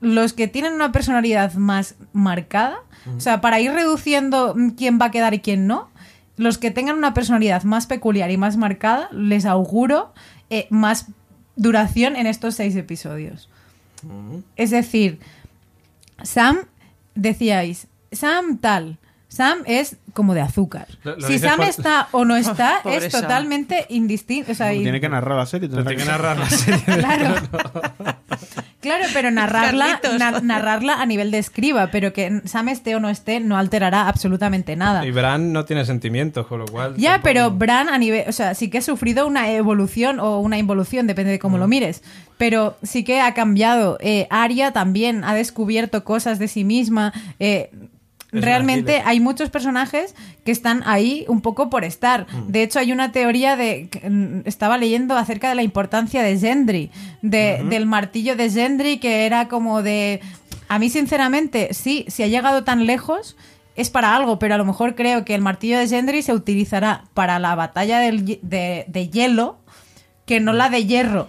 los 0.00 0.32
que 0.32 0.48
tienen 0.48 0.72
una 0.72 0.92
personalidad 0.92 1.54
más 1.54 1.96
marcada, 2.12 2.78
o 3.16 3.20
sea, 3.20 3.40
para 3.40 3.60
ir 3.60 3.72
reduciendo 3.72 4.54
mm, 4.56 4.70
quién 4.70 4.98
va 5.00 5.06
a 5.06 5.10
quedar 5.10 5.34
y 5.34 5.40
quién 5.40 5.66
no, 5.66 5.90
los 6.36 6.58
que 6.58 6.70
tengan 6.70 6.96
una 6.96 7.12
personalidad 7.12 7.64
más 7.64 7.86
peculiar 7.86 8.30
y 8.30 8.36
más 8.36 8.56
marcada, 8.56 9.08
les 9.12 9.44
auguro 9.44 10.12
eh, 10.48 10.66
más 10.70 11.06
duración 11.56 12.16
en 12.16 12.26
estos 12.26 12.54
seis 12.54 12.74
episodios. 12.76 13.48
Es 14.56 14.70
decir, 14.70 15.20
Sam, 16.22 16.60
decíais, 17.14 17.88
Sam 18.12 18.58
tal. 18.58 18.98
Sam 19.28 19.58
es 19.66 19.96
como 20.12 20.34
de 20.34 20.40
azúcar. 20.40 20.88
Lo- 21.04 21.16
lo 21.16 21.26
si 21.28 21.38
Sam 21.38 21.58
por- 21.58 21.66
está 21.66 22.08
o 22.10 22.24
no 22.24 22.34
está, 22.36 22.80
Pobre 22.82 23.06
es 23.06 23.12
totalmente 23.12 23.86
indistinto. 23.88 24.50
O 24.50 24.54
sea, 24.56 24.74
y- 24.74 24.82
Tiene 24.82 25.00
que 25.00 25.08
narrar 25.08 25.36
la 25.36 25.46
serie. 25.46 25.68
Tiene 25.68 25.84
que 25.84 25.96
que- 25.98 26.04
narrar 26.04 26.36
la 26.38 26.50
serie. 26.50 26.82
Claro. 26.84 27.34
Claro, 28.80 29.04
pero 29.12 29.30
narrarla, 29.30 30.00
na- 30.18 30.40
narrarla 30.40 31.02
a 31.02 31.04
nivel 31.04 31.30
de 31.30 31.36
escriba, 31.36 31.88
pero 31.88 32.14
que 32.14 32.40
Sam 32.46 32.70
esté 32.70 32.96
o 32.96 33.00
no 33.00 33.10
esté 33.10 33.38
no 33.38 33.58
alterará 33.58 34.08
absolutamente 34.08 34.74
nada. 34.74 35.04
Y 35.04 35.10
Bran 35.10 35.52
no 35.52 35.66
tiene 35.66 35.84
sentimientos, 35.84 36.46
con 36.46 36.60
lo 36.60 36.64
cual. 36.66 36.94
Ya, 36.96 37.10
tampoco- 37.20 37.24
pero 37.24 37.50
Bran 37.50 37.90
a 37.90 37.98
nivel, 37.98 38.24
o 38.26 38.32
sea, 38.32 38.54
sí 38.54 38.70
que 38.70 38.78
ha 38.78 38.82
sufrido 38.82 39.26
una 39.26 39.50
evolución 39.50 40.18
o 40.18 40.38
una 40.40 40.56
involución, 40.56 41.06
depende 41.06 41.30
de 41.30 41.38
cómo 41.38 41.58
Mm. 41.58 41.60
lo 41.60 41.68
mires, 41.68 42.02
pero 42.38 42.78
sí 42.82 43.04
que 43.04 43.20
ha 43.20 43.34
cambiado. 43.34 43.98
Eh, 44.00 44.26
Arya 44.30 44.72
también 44.72 45.24
ha 45.24 45.34
descubierto 45.34 46.02
cosas 46.02 46.38
de 46.38 46.48
sí 46.48 46.64
misma. 46.64 47.12
eh, 47.38 47.70
realmente 48.32 49.02
hay 49.04 49.20
muchos 49.20 49.50
personajes 49.50 50.14
que 50.44 50.52
están 50.52 50.82
ahí 50.86 51.24
un 51.28 51.40
poco 51.40 51.70
por 51.70 51.84
estar. 51.84 52.26
Mm. 52.32 52.52
De 52.52 52.62
hecho, 52.62 52.78
hay 52.78 52.92
una 52.92 53.12
teoría 53.12 53.56
de 53.56 53.88
que, 53.88 54.08
mm, 54.08 54.42
estaba 54.44 54.78
leyendo 54.78 55.16
acerca 55.16 55.48
de 55.48 55.54
la 55.54 55.62
importancia 55.62 56.22
de 56.22 56.38
Gendry, 56.38 56.90
de, 57.22 57.62
del 57.68 57.86
martillo 57.86 58.36
de 58.36 58.50
Gendry 58.50 58.98
que 58.98 59.26
era 59.26 59.48
como 59.48 59.82
de 59.82 60.20
a 60.68 60.78
mí 60.78 60.88
sinceramente, 60.88 61.74
sí, 61.74 62.04
si 62.08 62.22
ha 62.22 62.28
llegado 62.28 62.62
tan 62.62 62.86
lejos 62.86 63.36
es 63.74 63.90
para 63.90 64.14
algo, 64.14 64.38
pero 64.38 64.54
a 64.54 64.58
lo 64.58 64.64
mejor 64.64 64.94
creo 64.94 65.24
que 65.24 65.34
el 65.34 65.42
martillo 65.42 65.78
de 65.78 65.88
Gendry 65.88 66.22
se 66.22 66.32
utilizará 66.32 67.04
para 67.14 67.38
la 67.38 67.54
batalla 67.54 67.98
del 67.98 68.24
de, 68.24 68.84
de 68.86 69.08
hielo 69.08 69.58
que 70.26 70.38
no 70.38 70.52
la 70.52 70.70
de 70.70 70.86
hierro. 70.86 71.26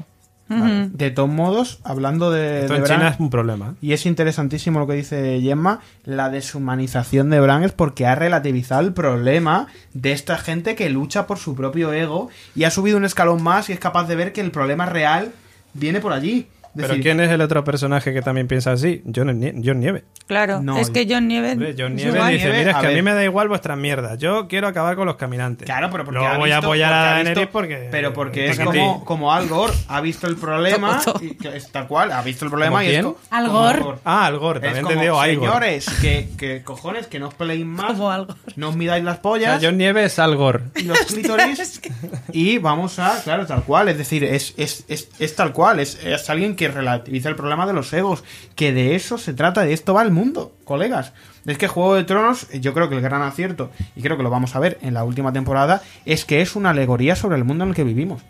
Vale. 0.60 0.90
De 0.94 1.12
todos 1.12 1.30
modos, 1.30 1.80
hablando 1.84 2.32
de, 2.32 2.62
Esto 2.62 2.74
de 2.74 2.80
en 2.80 2.84
Bran, 2.84 3.00
China 3.00 3.10
es 3.10 3.20
un 3.20 3.30
problema. 3.30 3.76
y 3.82 3.94
es 3.94 4.06
interesantísimo 4.06 4.80
lo 4.80 4.88
que 4.88 4.94
dice 4.94 5.40
Gemma, 5.42 5.80
la 6.04 6.30
deshumanización 6.30 7.30
de 7.30 7.40
Bran 7.40 7.64
es 7.64 7.72
porque 7.72 8.06
ha 8.06 8.16
relativizado 8.16 8.82
el 8.82 8.94
problema 8.94 9.68
de 9.94 10.12
esta 10.12 10.38
gente 10.38 10.76
que 10.76 10.90
lucha 10.90 11.28
por 11.28 11.38
su 11.38 11.56
propio 11.56 11.94
ego 11.94 12.30
y 12.56 12.66
ha 12.66 12.72
subido 12.72 12.98
un 12.98 13.06
escalón 13.06 13.42
más 13.42 13.70
y 13.70 13.74
es 13.74 13.80
capaz 13.80 14.08
de 14.08 14.16
ver 14.16 14.34
que 14.34 14.42
el 14.42 14.52
problema 14.52 14.86
real 14.86 15.32
viene 15.74 16.00
por 16.00 16.14
allí. 16.14 16.48
Pero 16.76 16.88
decir, 16.90 17.04
¿quién 17.04 17.20
es 17.20 17.30
el 17.30 17.42
otro 17.42 17.64
personaje 17.64 18.14
que 18.14 18.22
también 18.22 18.48
piensa 18.48 18.72
así? 18.72 19.04
John, 19.14 19.28
Nie- 19.40 19.62
John 19.64 19.80
Nieve. 19.80 20.06
Claro, 20.28 20.62
No, 20.62 20.78
es 20.78 20.90
que 20.90 21.06
John 21.10 21.28
Nieves. 21.28 21.54
Hombre, 21.54 21.76
John 21.78 21.96
Nieve 21.96 22.12
igual. 22.12 22.32
dice, 22.32 22.44
Nieve, 22.46 22.60
mira, 22.60 22.72
es 22.72 22.78
que 22.78 22.88
a, 22.88 22.92
mí 22.92 23.02
me 23.02 23.14
da 23.14 23.24
igual 23.24 23.48
vuestras 23.50 23.78
mierdas. 23.78 24.18
Yo 24.18 24.48
quiero 24.48 24.68
acabar 24.68 24.96
con 24.96 25.06
los 25.06 25.18
caminantes. 25.18 25.66
Claro, 25.66 25.90
pero 25.92 26.06
porque 26.06 26.20
Luego 26.20 26.34
ha 26.34 26.38
voy 26.38 26.52
a 26.52 26.58
apoyar 26.60 26.90
porque 26.90 26.96
a 27.10 27.12
Daenerys 27.14 27.48
porque... 27.48 27.88
Pero 27.92 28.14
porque 28.14 28.50
es 28.50 28.60
como, 28.60 29.04
como 29.04 29.34
Al 29.34 29.48
Gore 29.50 29.74
ha 29.90 30.00
visto 30.02 30.28
el 30.28 30.38
problema 30.38 31.02
Todo. 31.04 31.20
y 31.22 31.36
que 31.36 31.58
es 31.58 31.72
tal 31.72 31.88
cual, 31.88 32.12
ha 32.14 32.22
visto 32.22 32.46
el 32.46 32.52
problema 32.52 32.72
¿Como 32.78 32.82
y 32.84 32.86
es 32.88 32.92
quién? 32.92 33.04
co- 33.04 33.18
Al 33.30 33.46
como 33.48 33.60
Gore. 33.60 33.80
Ah, 34.06 34.26
Al 34.26 34.38
Gore, 34.40 34.60
también 34.62 34.86
entendido 34.86 35.26
Igor. 35.28 35.46
señores, 35.50 35.86
que, 36.02 36.30
que 36.38 36.64
cojones, 36.64 37.08
que 37.08 37.20
no 37.20 37.28
os 37.28 37.34
peleéis 37.34 37.66
más, 37.66 37.88
Como 37.94 38.10
Al 38.12 38.26
Gore. 38.28 38.40
no 38.56 38.70
os 38.70 38.76
midáis 38.78 39.04
las 39.04 39.16
O 39.16 39.16
sea, 39.16 39.22
pollas 39.24 39.60
John 39.62 39.78
Nieve 39.78 40.06
es 40.06 40.18
Al 40.20 40.36
Gore. 40.38 40.62
y 40.78 40.84
los 40.84 40.98
clítoris 41.00 41.82
y 42.32 42.58
vamos 42.60 42.98
a, 43.00 43.22
claro, 43.24 43.46
tal 43.46 43.64
cual, 43.64 43.90
es 43.90 43.98
decir, 43.98 44.24
es, 44.24 44.54
es, 44.58 44.86
es, 44.88 45.10
es 45.20 45.36
tal 45.36 45.52
cual, 45.52 45.80
es, 45.82 46.02
es 46.04 46.30
alguien 46.30 46.56
que 46.56 46.61
relativiza 46.68 47.30
el 47.30 47.36
problema 47.36 47.66
de 47.66 47.74
los 47.74 47.92
egos, 47.94 48.24
que 48.56 48.74
de 48.74 48.96
eso 48.96 49.18
se 49.18 49.34
trata, 49.34 49.62
de 49.62 49.74
esto 49.74 49.94
va 49.94 50.04
el 50.04 50.12
mundo, 50.12 50.54
colegas. 50.64 51.14
Es 51.46 51.58
que 51.58 51.68
Juego 51.68 51.96
de 51.96 52.04
Tronos, 52.04 52.50
yo 52.52 52.74
creo 52.74 52.90
que 52.90 52.96
el 52.96 53.02
gran 53.02 53.22
acierto, 53.22 53.72
y 53.96 54.02
creo 54.02 54.18
que 54.18 54.24
lo 54.24 54.30
vamos 54.30 54.56
a 54.56 54.60
ver 54.60 54.78
en 54.82 54.94
la 54.94 55.04
última 55.04 55.34
temporada, 55.34 55.82
es 56.06 56.26
que 56.26 56.42
es 56.42 56.56
una 56.56 56.72
alegoría 56.72 57.16
sobre 57.16 57.38
el 57.38 57.44
mundo 57.44 57.64
en 57.64 57.72
el 57.72 57.76
que 57.76 57.84
vivimos. 57.84 58.22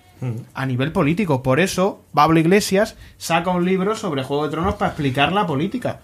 A 0.54 0.68
nivel 0.68 0.92
político. 0.92 1.42
Por 1.42 1.60
eso, 1.60 2.04
Pablo 2.14 2.40
Iglesias 2.40 2.96
saca 3.18 3.50
un 3.50 3.66
libro 3.66 3.96
sobre 3.96 4.24
Juego 4.24 4.46
de 4.46 4.52
Tronos 4.52 4.76
para 4.76 4.92
explicar 4.92 5.32
la 5.32 5.48
política. 5.48 6.02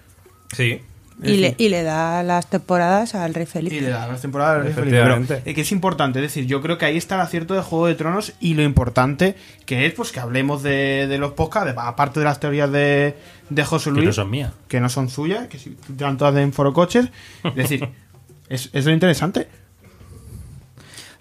Sí. 0.52 0.82
Y 1.20 1.38
le, 1.38 1.54
y 1.58 1.68
le 1.68 1.82
da 1.82 2.22
las 2.22 2.46
temporadas 2.48 3.14
al 3.16 3.34
Rey 3.34 3.44
Felipe. 3.46 3.74
Y 3.74 3.80
le 3.80 3.88
da 3.88 4.06
las 4.06 4.20
temporadas 4.22 4.56
del 4.56 4.64
Rey 4.66 4.72
Felipe. 4.74 5.26
Pero, 5.26 5.42
eh, 5.44 5.54
que 5.54 5.60
es 5.62 5.72
importante, 5.72 6.20
es 6.20 6.22
decir, 6.22 6.46
yo 6.46 6.62
creo 6.62 6.78
que 6.78 6.84
ahí 6.84 6.96
está 6.96 7.16
el 7.16 7.22
acierto 7.22 7.54
de 7.54 7.60
Juego 7.62 7.86
de 7.88 7.96
Tronos 7.96 8.34
y 8.38 8.54
lo 8.54 8.62
importante 8.62 9.34
que 9.66 9.84
es 9.86 9.94
pues 9.94 10.12
que 10.12 10.20
hablemos 10.20 10.62
de, 10.62 11.06
de 11.08 11.18
los 11.18 11.32
podcasts, 11.32 11.74
de- 11.74 11.80
aparte 11.80 12.20
de 12.20 12.24
las 12.24 12.38
teorías 12.38 12.70
de, 12.70 13.16
de 13.50 13.64
José 13.64 13.90
Que 13.90 13.94
Luis, 13.96 14.06
no 14.06 14.12
son 14.12 14.30
mías. 14.30 14.52
que 14.68 14.78
no 14.80 14.88
son 14.88 15.08
suyas, 15.08 15.48
que 15.48 15.58
si 15.58 15.76
están 15.90 16.16
todas 16.18 16.36
en 16.36 16.52
Foro 16.52 16.72
Coches. 16.72 17.08
Es 17.42 17.54
decir, 17.56 17.88
es, 18.48 18.70
es 18.72 18.84
lo 18.86 18.92
interesante. 18.92 19.48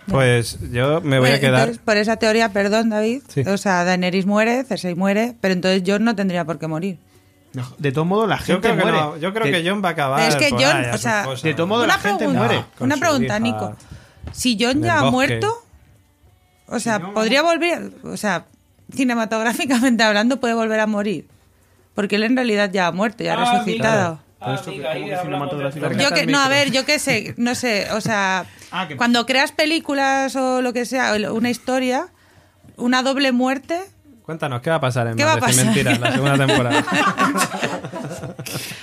Pues 0.08 0.60
yo 0.72 1.02
me 1.02 1.18
voy 1.20 1.30
Bueno, 1.30 1.36
a 1.36 1.40
quedar... 1.40 1.60
entonces, 1.62 1.82
por 1.84 1.98
esa 1.98 2.16
teoría, 2.16 2.54
perdón, 2.54 2.90
David. 2.92 3.24
Sí. 3.28 3.42
O 3.42 3.58
sea, 3.58 3.84
Daenerys 3.84 4.26
muere, 4.26 4.64
Cersei 4.64 4.96
muere, 4.96 5.36
pero 5.42 5.54
entonces 5.54 5.84
Jon 5.86 6.06
no 6.06 6.16
tendría 6.16 6.46
por 6.46 6.60
qué 6.60 6.68
morir. 6.68 6.98
De 7.78 7.92
todos 7.92 8.08
modos, 8.08 8.28
la 8.30 8.38
Yo 8.40 8.44
gente 8.46 8.68
que 8.70 8.74
muere. 8.76 8.92
no, 8.98 9.18
yo 9.18 9.34
creo 9.34 9.46
De- 9.46 9.52
que 9.64 9.70
John 9.70 9.82
va 9.84 9.90
a 9.90 9.92
acabar. 9.92 10.22
es 10.30 10.36
que 10.36 10.50
por 10.50 10.64
a 10.64 10.92
o 10.94 10.98
sea, 10.98 11.26
de 11.44 11.54
todo 11.54 11.68
modo, 11.68 11.84
una 11.84 11.94
la 11.96 12.00
gente 12.00 12.18
pregunta, 12.20 12.40
muere. 12.40 12.66
Una 12.80 12.98
pregunta, 12.98 13.26
hija 13.26 13.40
Nico. 13.40 13.76
Si 14.32 14.58
Jon 14.60 14.78
en 14.78 14.84
ya 14.84 14.94
ha 15.00 15.02
bosque. 15.04 15.12
muerto, 15.12 15.64
o 16.68 16.80
sea, 16.80 17.00
no, 17.00 17.14
podría 17.14 17.42
volver, 17.42 17.92
o 18.04 18.18
sea, 18.18 18.46
cinematográficamente 18.94 20.04
hablando, 20.04 20.40
puede 20.40 20.54
volver 20.54 20.80
a 20.80 20.88
morir. 20.88 21.28
Porque 21.96 22.18
él 22.18 22.24
en 22.24 22.36
realidad 22.36 22.70
ya 22.72 22.88
ha 22.88 22.92
muerto, 22.92 23.24
ya 23.24 23.34
ha 23.34 23.42
Ah, 23.42 23.54
resucitado. 23.60 24.20
Pero 24.40 24.54
esto, 24.54 24.72
¿cómo 24.72 24.84
que 25.08 25.18
cinematográficamente? 25.24 26.04
Yo 26.04 26.12
que, 26.12 26.28
no, 26.28 26.40
a 26.40 26.48
ver, 26.48 26.72
yo 26.72 26.86
qué 26.86 27.00
sé, 27.00 27.34
no 27.38 27.56
sé, 27.56 27.88
o 27.94 28.02
sea, 28.02 28.46
Ah, 28.72 28.88
que- 28.88 28.98
cuando 28.98 29.26
creas 29.26 29.52
películas 29.52 30.36
o 30.36 30.62
lo 30.62 30.74
que 30.74 30.86
sea, 30.86 31.14
una 31.32 31.50
historia, 31.50 32.08
una 32.76 33.02
doble 33.02 33.32
muerte, 33.32 33.80
Cuéntanos, 34.28 34.62
¿qué 34.62 34.70
va 34.70 34.76
a 34.76 34.82
pasar 34.82 35.08
en 35.08 35.16
¿Qué 35.16 35.24
va 35.24 35.34
a 35.34 35.38
Maldición 35.38 35.68
pasar? 35.68 35.86
Mentira 35.86 35.96
en 35.96 36.02
la 36.02 36.12
segunda 36.12 36.46
temporada? 36.46 36.86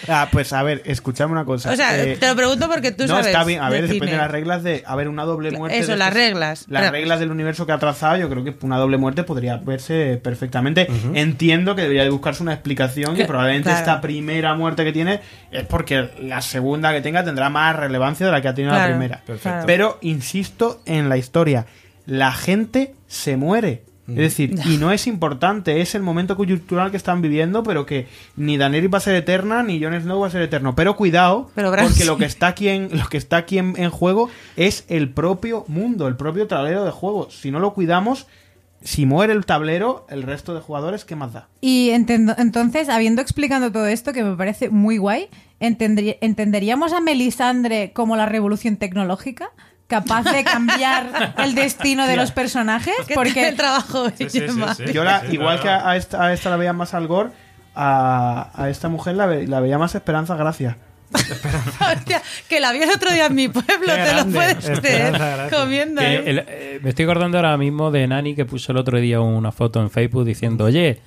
Ah, 0.07 0.29
pues 0.31 0.53
a 0.53 0.63
ver, 0.63 0.83
escuchadme 0.85 1.33
una 1.33 1.47
cosa. 1.47 1.73
o 1.73 1.77
sea, 1.77 1.97
Eh, 1.99 2.19
te 2.19 2.27
lo 2.29 2.37
pregunto 2.37 2.69
porque 2.69 2.93
tú 2.93 3.05
no, 3.05 3.09
sabes. 3.09 3.29
está 3.29 3.43
bien. 3.45 3.63
A 3.63 3.71
ver, 3.71 3.83
de 3.87 3.95
depende 3.95 4.13
de 4.13 4.19
las 4.19 4.31
reglas 4.31 4.63
de. 4.63 4.83
A 4.87 4.95
ver, 4.97 5.09
una 5.09 5.25
doble 5.25 5.51
muerte. 5.51 5.79
Eso, 5.79 5.97
las 5.97 6.13
reglas. 6.13 6.67
Las 6.69 6.83
Pero- 6.83 6.93
reglas 6.93 7.21
del 7.21 7.31
universo 7.31 7.65
que 7.65 7.73
ha 7.73 7.79
trazado, 7.79 8.19
yo 8.19 8.29
creo 8.29 8.45
que 8.45 8.55
una 8.63 8.77
doble 8.77 8.99
muerte 8.99 9.25
podría 9.25 9.57
verse 9.57 10.21
perfectamente. 10.23 10.89
Entiendo 11.15 11.75
que 11.75 11.83
debería 11.83 12.03
de 12.05 12.11
buscarse 12.11 12.43
una 12.43 12.53
explicación. 12.53 13.15
Que 13.17 13.23
Cla- 13.25 13.29
probablemente 13.29 13.71
claro. 13.71 13.79
esta 13.81 14.01
primera 14.03 14.55
muerte 14.55 14.85
que 14.85 14.93
tiene 14.93 15.21
es 15.51 15.65
porque 15.65 16.11
la 16.21 16.43
segunda 16.43 16.93
que 16.93 17.01
tenga 17.01 17.25
tendrá 17.25 17.49
más 17.49 17.75
relevancia 17.75 18.27
de 18.27 18.33
la 18.33 18.43
que 18.43 18.49
ha 18.49 18.55
tenido 18.55 18.75
la 18.75 18.87
primera. 18.87 19.23
Perfecto. 19.27 19.65
Pero 19.67 19.99
insisto 20.03 20.83
en 20.85 21.09
la 21.09 21.17
historia. 21.17 21.65
La 22.05 22.33
gente 22.33 22.95
se 23.09 23.39
muere. 23.39 23.85
Es 24.07 24.17
decir, 24.17 24.55
y 24.67 24.77
no 24.77 24.93
es 24.93 25.07
importante, 25.07 25.81
es 25.81 25.95
el 25.95 26.03
momento 26.03 26.37
coyuntural 26.37 26.91
que 26.91 26.97
están 26.99 27.23
viviendo, 27.23 27.63
pero 27.63 27.87
que 27.87 28.07
ni 28.37 28.59
Daenerys 28.59 28.93
va 28.93 28.99
a 28.99 29.01
ser 29.01 29.15
eterna, 29.15 29.63
ni 29.63 29.83
Jon 29.83 29.99
Snow 29.99 30.21
va 30.21 30.27
a 30.27 30.31
ser 30.31 30.43
eterno. 30.43 30.75
Pero 30.75 30.95
cuidado, 30.95 31.51
Pero 31.55 31.71
porque 31.71 32.05
lo 32.05 32.19
que 32.19 32.27
está 32.27 32.49
aquí 32.49 32.69
en 32.69 32.91
lo 32.93 33.07
que 33.09 33.17
está 33.17 33.39
aquí 33.39 33.57
en, 33.59 33.75
en 33.79 33.89
juego 33.91 34.29
es 34.57 34.85
el 34.89 35.09
propio 35.09 35.65
mundo, 35.69 36.07
el 36.07 36.17
propio 36.17 36.47
tablero 36.47 36.85
de 36.85 36.91
juego. 36.91 37.31
Si 37.31 37.51
no 37.51 37.61
lo 37.61 37.73
cuidamos, 37.73 38.27
si 38.83 39.07
muere 39.07 39.33
el 39.33 39.47
tablero, 39.47 40.07
el 40.11 40.23
resto 40.23 40.55
de 40.55 40.61
jugadores, 40.61 41.07
¿qué 41.07 41.17
más 41.17 41.33
da? 41.33 41.49
Y 41.63 41.89
entendo- 41.89 42.35
entonces, 42.37 42.91
habiendo 42.91 43.23
explicado 43.23 43.73
todo 43.73 43.87
esto, 43.87 44.13
que 44.13 44.23
me 44.23 44.37
parece 44.37 44.69
muy 44.69 44.99
guay, 44.99 45.29
¿entenderíamos 45.61 46.93
a 46.93 47.01
Melisandre 47.01 47.93
como 47.93 48.17
la 48.17 48.27
revolución 48.27 48.77
tecnológica? 48.77 49.51
¿Capaz 49.87 50.25
de 50.25 50.43
cambiar 50.45 51.35
el 51.39 51.55
destino 51.55 52.07
de 52.07 52.17
los 52.17 52.31
personajes? 52.33 52.95
¿Qué 53.07 53.15
tal 53.15 53.23
Porque 53.25 53.49
el 53.49 53.57
trabajo 53.57 54.09
Sí, 54.11 54.15
sí, 54.29 54.31
sí, 54.31 54.41
Gemma? 54.41 54.75
sí. 54.75 54.85
Yo 54.93 55.05
la, 55.05 55.23
igual 55.31 55.61
que 55.61 55.69
a, 55.69 55.97
esta, 55.97 56.25
a 56.25 56.33
esta 56.33 56.51
la 56.51 56.57
veía 56.57 56.73
más 56.73 56.95
al 56.95 57.07
gore, 57.07 57.31
a, 57.75 58.51
a 58.55 58.71
esta 58.71 58.89
mujer 58.89 59.15
la, 59.17 59.27
ve- 59.27 59.47
la 59.47 59.61
veía 59.61 59.79
más 59.79 59.95
Esperanza 59.95 60.37
Gracia. 60.37 60.79
Hostia, 61.13 62.23
que 62.49 62.61
la 62.61 62.73
vi 62.73 62.83
el 62.83 62.91
otro 62.91 63.13
día 63.13 63.27
en 63.27 63.35
mi 63.35 63.49
pueblo, 63.49 63.87
Qué 63.87 64.03
te 64.05 64.15
lo 64.15 64.27
puedes 64.27 64.81
creer, 64.81 65.17
comiendo. 65.51 66.01
Que 66.01 66.15
¿eh? 66.15 66.23
el- 66.27 66.45
eh, 66.49 66.81
me 66.83 66.89
estoy 66.91 67.05
acordando 67.05 67.39
ahora 67.39 67.57
mismo 67.57 67.91
de 67.91 68.07
Nani 68.07 68.35
que 68.35 68.45
puso 68.47 68.73
el 68.73 68.79
otro 68.79 68.99
día 68.99 69.21
una 69.21 69.53
foto 69.53 69.81
en 69.81 69.91
Facebook 69.91 70.25
diciendo, 70.25 70.65
oye, 70.65 71.01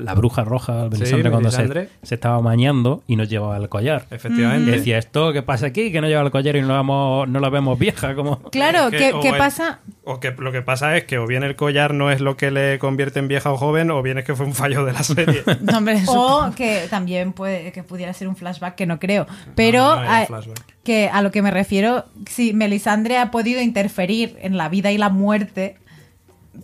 la 0.00 0.14
bruja 0.14 0.44
roja, 0.44 0.88
Melisandre, 0.90 1.30
cuando 1.30 1.50
se, 1.50 1.58
Melisandre. 1.58 1.88
se 2.02 2.14
estaba 2.14 2.40
mañando 2.40 3.02
y 3.06 3.16
nos 3.16 3.28
llevaba 3.28 3.56
el 3.56 3.68
collar. 3.68 4.06
Y 4.10 4.14
Efectivamente. 4.14 4.70
decía, 4.70 4.98
¿esto 4.98 5.32
qué 5.32 5.42
pasa 5.42 5.66
aquí? 5.66 5.92
Que 5.92 6.00
no 6.00 6.08
lleva 6.08 6.22
el 6.22 6.30
collar 6.30 6.56
y 6.56 6.62
no 6.62 6.68
la, 6.68 6.78
vemos- 6.82 7.28
no 7.28 7.40
la 7.40 7.48
vemos 7.50 7.78
vieja. 7.78 8.14
como 8.14 8.40
Claro, 8.50 8.90
Que- 8.90 9.12
¿qué, 9.22 9.32
pasa? 9.32 9.80
O 10.04 10.18
que 10.20 10.32
lo 10.32 10.52
que 10.52 10.62
pasa 10.62 10.96
es 10.96 11.04
que 11.04 11.18
o 11.18 11.26
bien 11.26 11.42
el 11.42 11.56
collar 11.56 11.94
no 11.94 12.10
es 12.10 12.20
lo 12.20 12.36
que 12.36 12.50
le 12.50 12.78
convierte 12.78 13.18
en 13.20 13.28
vieja 13.28 13.52
o 13.52 13.56
joven, 13.56 13.90
o 13.90 14.02
bien 14.02 14.18
es 14.18 14.24
que 14.24 14.34
fue 14.34 14.46
un 14.46 14.54
fallo 14.54 14.84
de 14.84 14.92
la 14.92 15.02
serie. 15.02 15.42
No, 15.62 15.78
hombre, 15.78 16.00
O 16.08 16.50
que 16.56 16.86
también 16.90 17.32
puede 17.32 17.72
que 17.72 17.82
pudiera 17.82 18.12
ser 18.12 18.28
un 18.28 18.36
flashback 18.36 18.74
que 18.74 18.86
no 18.86 18.98
creo. 18.98 19.26
Pero 19.54 19.96
No, 19.96 20.02
no 20.02 20.38
un 20.38 20.54
que 20.84 21.08
a 21.08 21.22
lo 21.22 21.30
que 21.30 21.42
me 21.42 21.50
refiero, 21.52 22.04
si 22.28 22.52
Melisandre 22.52 23.16
ha 23.18 23.30
podido 23.30 23.60
interferir 23.60 24.36
en 24.42 24.56
la 24.56 24.68
vida 24.68 24.90
y 24.90 24.98
la 24.98 25.10
muerte 25.10 25.76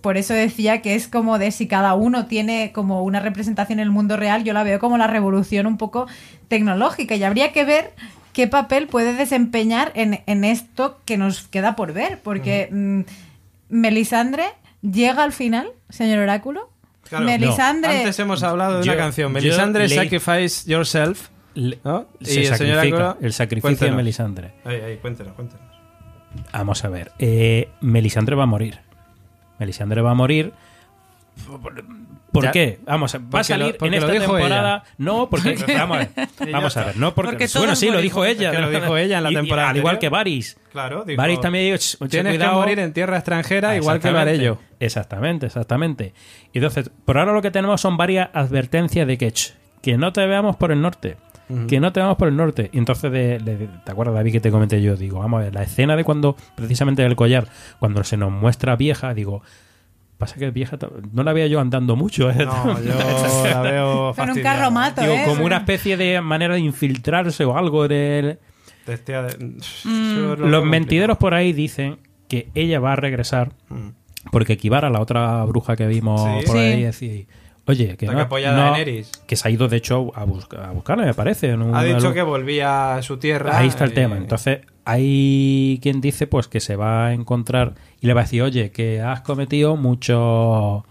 por 0.00 0.16
eso 0.16 0.34
decía 0.34 0.82
que 0.82 0.94
es 0.94 1.08
como 1.08 1.38
de 1.38 1.50
si 1.50 1.66
cada 1.66 1.94
uno 1.94 2.26
tiene 2.26 2.72
como 2.72 3.02
una 3.02 3.20
representación 3.20 3.78
en 3.78 3.84
el 3.84 3.90
mundo 3.90 4.16
real, 4.16 4.44
yo 4.44 4.52
la 4.52 4.62
veo 4.62 4.78
como 4.78 4.98
la 4.98 5.06
revolución 5.06 5.66
un 5.66 5.76
poco 5.78 6.06
tecnológica 6.48 7.16
y 7.16 7.24
habría 7.24 7.52
que 7.52 7.64
ver 7.64 7.92
qué 8.32 8.46
papel 8.46 8.86
puede 8.86 9.14
desempeñar 9.14 9.90
en, 9.94 10.20
en 10.26 10.44
esto 10.44 11.00
que 11.04 11.16
nos 11.16 11.48
queda 11.48 11.74
por 11.76 11.92
ver, 11.92 12.20
porque 12.22 12.68
mm, 12.70 13.00
Melisandre 13.68 14.44
llega 14.82 15.22
al 15.24 15.32
final, 15.32 15.68
señor 15.88 16.18
Oráculo. 16.20 16.70
Claro, 17.08 17.24
Melisandre... 17.24 17.98
Antes 18.00 18.18
hemos 18.18 18.42
hablado 18.42 18.74
de 18.74 18.82
una 18.82 18.92
Yo- 18.92 18.98
canción. 18.98 19.28
yo 19.28 19.34
Melisandre, 19.34 19.88
Sacrifice 19.88 20.70
Yourself. 20.70 21.28
¿no? 21.54 22.06
se 22.20 22.42
Y 22.42 22.46
el 22.46 22.54
señor 22.56 22.78
Águila- 22.78 23.16
el 23.20 23.32
sacrificio 23.32 23.62
Cuéntenos. 23.70 23.92
de 23.92 23.96
Melisandre. 23.96 24.52
Ahí, 24.64 24.76
ahí, 24.76 24.96
cuéntenos, 24.98 25.32
cuéntenos. 25.34 25.66
Vamos 26.52 26.84
a 26.84 26.88
ver. 26.88 27.10
Eh, 27.18 27.70
Melisandre 27.80 28.36
va 28.36 28.44
a 28.44 28.46
morir. 28.46 28.78
Melisandre 29.58 30.00
va 30.02 30.12
a 30.12 30.14
morir. 30.14 30.52
¿Por, 32.32 32.44
Ya- 32.44 32.50
qué? 32.50 32.78
Vamos 32.84 33.14
a, 33.14 33.18
va 33.18 33.40
a 33.40 33.44
salir 33.44 33.76
lo- 33.80 33.86
en 33.86 33.92
lo 33.92 33.98
esta 33.98 34.12
temporada. 34.12 34.84
No, 34.98 35.30
porque. 35.30 35.56
Vamos 35.78 35.96
a 35.96 36.00
ver. 36.00 36.52
Vamos 36.52 36.76
a 36.76 36.84
ver. 36.84 36.96
No, 36.96 37.14
porque. 37.14 37.30
Porque 37.32 37.58
bueno, 37.58 37.74
sí, 37.76 37.90
lo 37.90 38.00
dijo 38.00 38.24
ella. 38.24 38.52
Lo 38.52 38.70
dijo 38.70 38.96
ella 38.96 39.18
en 39.18 39.24
la 39.24 39.30
Y- 39.30 39.32
y 39.32 39.36
temporada 39.36 39.70
Al 39.70 39.76
igual 39.78 39.98
que 39.98 40.08
Varys. 40.08 40.58
Claro, 40.72 41.04
dijo, 41.04 41.16
Varys 41.16 41.40
también 41.40 41.64
dijo, 41.66 41.78
"Ch, 41.78 41.96
mucho 42.00 42.10
Tienes 42.10 42.32
cuidado". 42.34 42.52
que 42.52 42.58
morir 42.58 42.78
en 42.80 42.92
tierra 42.92 43.16
extranjera, 43.16 43.76
igual 43.76 43.98
que 44.00 44.08
Exactamente. 44.08 44.38
Varello. 44.38 44.58
Exactamente, 44.80 45.46
exactamente. 45.46 46.14
Y 46.52 46.58
entonces, 46.58 46.90
por 47.04 47.16
ahora 47.18 47.32
lo 47.32 47.40
que 47.40 47.50
tenemos 47.50 47.80
son 47.80 47.96
varias 47.96 48.28
advertencias 48.34 49.06
de 49.06 49.16
que, 49.16 49.32
"Ch, 49.32 49.54
que 49.80 49.96
no 49.96 50.12
te 50.12 50.26
veamos 50.26 50.56
por 50.56 50.70
el 50.70 50.82
norte. 50.82 51.16
Que 51.66 51.80
no 51.80 51.92
te 51.92 52.00
veamos 52.00 52.18
por 52.18 52.28
el 52.28 52.36
norte. 52.36 52.68
Y 52.72 52.78
entonces, 52.78 53.10
de- 53.10 53.38
de- 53.38 53.68
¿te 53.84 53.90
acuerdas, 53.92 54.14
David, 54.14 54.32
que 54.32 54.40
te 54.40 54.50
comenté 54.50 54.82
yo? 54.82 54.96
Digo, 54.96 55.18
vamos 55.20 55.40
a 55.40 55.44
ver, 55.44 55.54
la 55.54 55.62
escena 55.62 55.96
de 55.96 56.04
cuando, 56.04 56.36
precisamente 56.54 57.02
del 57.02 57.16
collar, 57.16 57.48
cuando 57.78 58.04
se 58.04 58.16
nos 58.18 58.30
muestra 58.30 58.76
vieja, 58.76 59.14
digo, 59.14 59.42
pasa 60.18 60.36
que 60.36 60.50
vieja, 60.50 60.76
no 61.12 61.22
la 61.22 61.32
veía 61.32 61.46
yo 61.46 61.60
andando 61.60 61.96
mucho. 61.96 62.30
¿eh? 62.30 62.44
No, 62.44 62.80
yo 62.82 62.94
la 63.44 63.60
veo 63.62 63.86
Con 63.96 64.06
un 64.08 64.14
fastidiada. 64.14 64.56
carromato, 64.58 65.00
Digo, 65.00 65.14
¿eh? 65.14 65.22
como 65.26 65.44
una 65.46 65.58
especie 65.58 65.96
de 65.96 66.20
manera 66.20 66.54
de 66.54 66.60
infiltrarse 66.60 67.44
o 67.44 67.56
algo 67.56 67.88
del... 67.88 68.38
De- 68.86 68.98
Mm. 69.84 70.14
Yo 70.16 70.36
lo 70.36 70.48
Los 70.48 70.64
mentideros 70.64 71.18
por 71.18 71.34
ahí 71.34 71.52
dicen 71.52 71.98
que 72.28 72.48
ella 72.54 72.80
va 72.80 72.94
a 72.94 72.96
regresar 72.96 73.52
Mm. 73.68 73.90
porque 74.32 74.56
Kibara, 74.56 74.88
la 74.90 75.00
otra 75.00 75.44
bruja 75.44 75.76
que 75.76 75.86
vimos 75.86 76.20
Sí. 76.22 76.46
por 76.46 76.56
Sí. 76.56 76.62
ahí, 76.62 76.82
decía, 76.82 77.24
oye, 77.68 77.96
que 77.96 78.06
no, 78.06 78.28
que 78.28 78.46
no- 78.46 78.56
Daenerys. 78.56 79.10
que 79.26 79.36
se 79.36 79.46
ha 79.48 79.50
ido 79.50 79.68
de 79.68 79.76
hecho 79.76 80.12
a, 80.14 80.24
busca- 80.24 80.68
a 80.68 80.72
buscarla, 80.72 81.04
me 81.04 81.14
parece. 81.14 81.50
en 81.50 81.62
un- 81.62 81.74
Ha 81.74 81.84
dicho 81.84 82.12
que 82.12 82.22
volvía 82.22 82.96
a 82.96 83.02
su 83.02 83.18
tierra. 83.18 83.56
Ahí 83.58 83.68
está 83.68 83.84
el 83.84 83.92
y- 83.92 83.94
tema. 83.94 84.16
Entonces, 84.16 84.60
hay 84.84 85.78
quien 85.82 86.00
dice 86.00 86.26
pues 86.26 86.48
que 86.48 86.60
se 86.60 86.74
va 86.76 87.06
a 87.08 87.12
encontrar 87.12 87.74
y 88.00 88.06
le 88.06 88.14
va 88.14 88.22
a 88.22 88.24
decir, 88.24 88.42
oye, 88.42 88.70
que 88.70 89.00
has 89.00 89.20
cometido 89.20 89.76
mucho... 89.76 90.84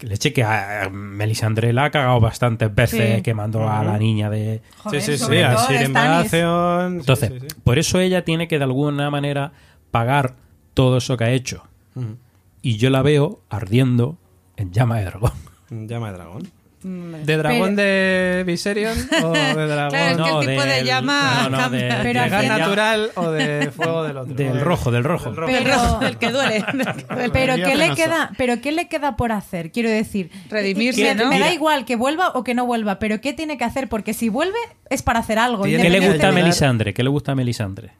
Leche 0.00 0.32
que 0.32 0.42
a 0.42 0.88
Melisandre 0.90 1.72
la 1.72 1.84
ha 1.84 1.90
cagado 1.92 2.18
bastantes 2.18 2.74
veces 2.74 3.16
Sí. 3.18 3.22
quemando 3.22 3.68
a 3.70 3.84
la 3.84 3.98
niña 3.98 4.28
de... 4.30 4.60
Joder, 4.78 5.00
sí, 5.00 5.12
sí, 5.12 5.18
sí, 5.18 5.24
sobre 5.24 5.44
a 5.44 5.54
todo 5.54 5.68
de 5.68 5.78
Sir 5.78 5.86
Stannis. 5.90 5.92
Baratheon, 6.32 6.92
sí, 6.94 6.98
Entonces, 6.98 7.30
sí, 7.34 7.40
sí. 7.48 7.56
por 7.62 7.78
eso 7.78 8.00
ella 8.00 8.24
tiene 8.24 8.48
que 8.48 8.58
de 8.58 8.64
alguna 8.64 9.10
manera 9.10 9.52
pagar 9.92 10.34
todo 10.74 10.96
eso 10.96 11.16
que 11.16 11.22
ha 11.24 11.30
hecho. 11.30 11.62
Y 12.62 12.78
yo 12.78 12.90
la 12.90 13.02
veo 13.02 13.42
ardiendo 13.48 14.16
en 14.56 14.72
llama 14.72 14.98
de 14.98 15.04
dragón. 15.06 15.32
Llama 15.70 16.08
de 16.10 16.18
dragón. 16.18 16.50
¿De 16.84 17.36
dragón 17.36 17.76
de 17.76 18.42
Viserion 18.44 18.98
o 19.22 19.30
de 19.30 19.66
dragón 19.68 19.90
Claro, 19.90 20.10
es 20.10 20.16
que 20.16 20.30
el 20.32 20.56
tipo 20.56 20.62
de 20.64 20.84
llama 20.84 21.46
no, 21.48 21.50
no, 21.60 21.70
de- 21.70 21.94
Pero 22.02 22.22
de 22.22 22.28
gas 22.28 22.44
natural 22.44 23.10
o 23.14 23.30
de 23.30 23.70
fuego 23.70 24.02
del 24.02 24.16
otro? 24.16 24.34
Del 24.34 24.60
rojo, 24.60 24.90
del 24.90 25.04
rojo. 25.04 25.26
Del 25.30 25.36
rojo. 25.36 25.48
El 25.56 25.62
Pero- 25.62 25.74
rojo, 25.76 26.02
el 26.02 26.18
que 26.18 26.30
duele. 26.32 26.56
el 26.56 26.64
que 26.66 26.72
duele. 27.14 27.30
Pero 27.32 27.54
¿qué 27.54 27.76
le 27.76 27.94
queda? 27.94 28.32
Pero 28.36 28.60
qué 28.60 28.72
le 28.72 28.88
queda 28.88 29.16
por 29.16 29.30
hacer? 29.30 29.70
Quiero 29.70 29.90
decir, 29.90 30.32
Redimirse, 30.50 31.14
me, 31.14 31.22
¿no? 31.22 31.30
me 31.30 31.38
da 31.38 31.52
igual 31.52 31.84
que 31.84 31.94
vuelva 31.94 32.30
o 32.30 32.42
que 32.42 32.54
no 32.54 32.66
vuelva, 32.66 32.98
pero 32.98 33.20
¿qué 33.20 33.32
tiene 33.32 33.56
que 33.58 33.64
hacer? 33.64 33.88
Porque 33.88 34.12
si 34.12 34.28
vuelve 34.28 34.58
es 34.90 35.02
para 35.04 35.20
hacer 35.20 35.38
algo. 35.38 35.62
¿Qué 35.62 35.78
le 35.88 36.00
que 36.00 36.08
gusta 36.08 36.30
a. 36.30 36.32
Melisandre? 36.32 36.94
¿Qué 36.94 37.04
le 37.04 37.10
gusta 37.10 37.30
a 37.30 37.34
Melisandre? 37.36 37.92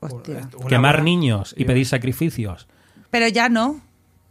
Hostia. 0.00 0.48
Quemar 0.68 1.04
niños 1.04 1.54
y 1.56 1.64
pedir 1.64 1.86
sacrificios. 1.86 2.66
Pero 3.10 3.28
ya 3.28 3.48
no. 3.48 3.80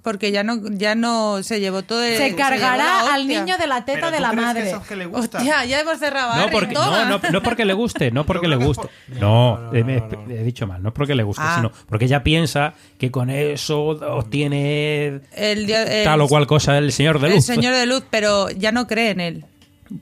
Porque 0.05 0.31
ya 0.31 0.43
no, 0.43 0.61
ya 0.69 0.95
no 0.95 1.43
se 1.43 1.59
llevó 1.59 1.81
todo 1.81 2.01
el. 2.03 2.15
Se 2.15 2.33
cargará 2.35 3.13
al 3.13 3.27
niño 3.27 3.57
de 3.57 3.67
la 3.67 3.83
teta 3.83 3.97
¿Pero 4.01 4.11
de 4.11 4.19
la 4.21 4.29
que 4.29 4.35
madre. 4.37 4.75
que 4.87 4.95
le 4.95 5.05
gusta? 5.07 5.39
Hostia, 5.39 5.65
ya 5.65 5.81
hemos 5.81 5.97
cerrado. 5.97 6.35
No 6.37 6.49
porque, 6.51 6.73
no, 6.75 7.05
no, 7.09 7.19
no 7.31 7.41
porque 7.43 7.65
le 7.65 7.73
guste, 7.73 8.11
no 8.11 8.23
porque 8.27 8.47
le 8.47 8.55
guste. 8.55 8.87
es 9.11 9.19
No, 9.19 9.57
no, 9.59 9.73
eh, 9.73 9.79
no, 9.81 9.85
me- 9.85 9.99
no, 9.99 10.07
no. 10.27 10.31
he 10.31 10.43
dicho 10.43 10.67
mal, 10.67 10.81
no 10.83 10.89
es 10.89 10.95
porque 10.95 11.15
le 11.15 11.23
guste, 11.23 11.41
Ah. 11.43 11.55
sino 11.57 11.71
porque 11.89 12.05
ella 12.05 12.23
piensa 12.23 12.75
que 12.99 13.09
con 13.11 13.29
eso 13.31 13.81
obtiene 13.83 15.21
El, 15.33 15.69
el- 15.69 16.03
tal 16.03 16.21
o 16.21 16.27
cual 16.27 16.47
cosa 16.47 16.73
del 16.73 16.91
Señor 16.91 17.19
de 17.19 17.27
El 17.27 17.33
Luz. 17.35 17.45
señor 17.45 17.73
de 17.73 17.85
luz, 17.87 18.03
pero 18.09 18.49
ya 18.51 18.71
no 18.71 18.85
cree 18.87 19.09
en 19.09 19.19
él. 19.19 19.45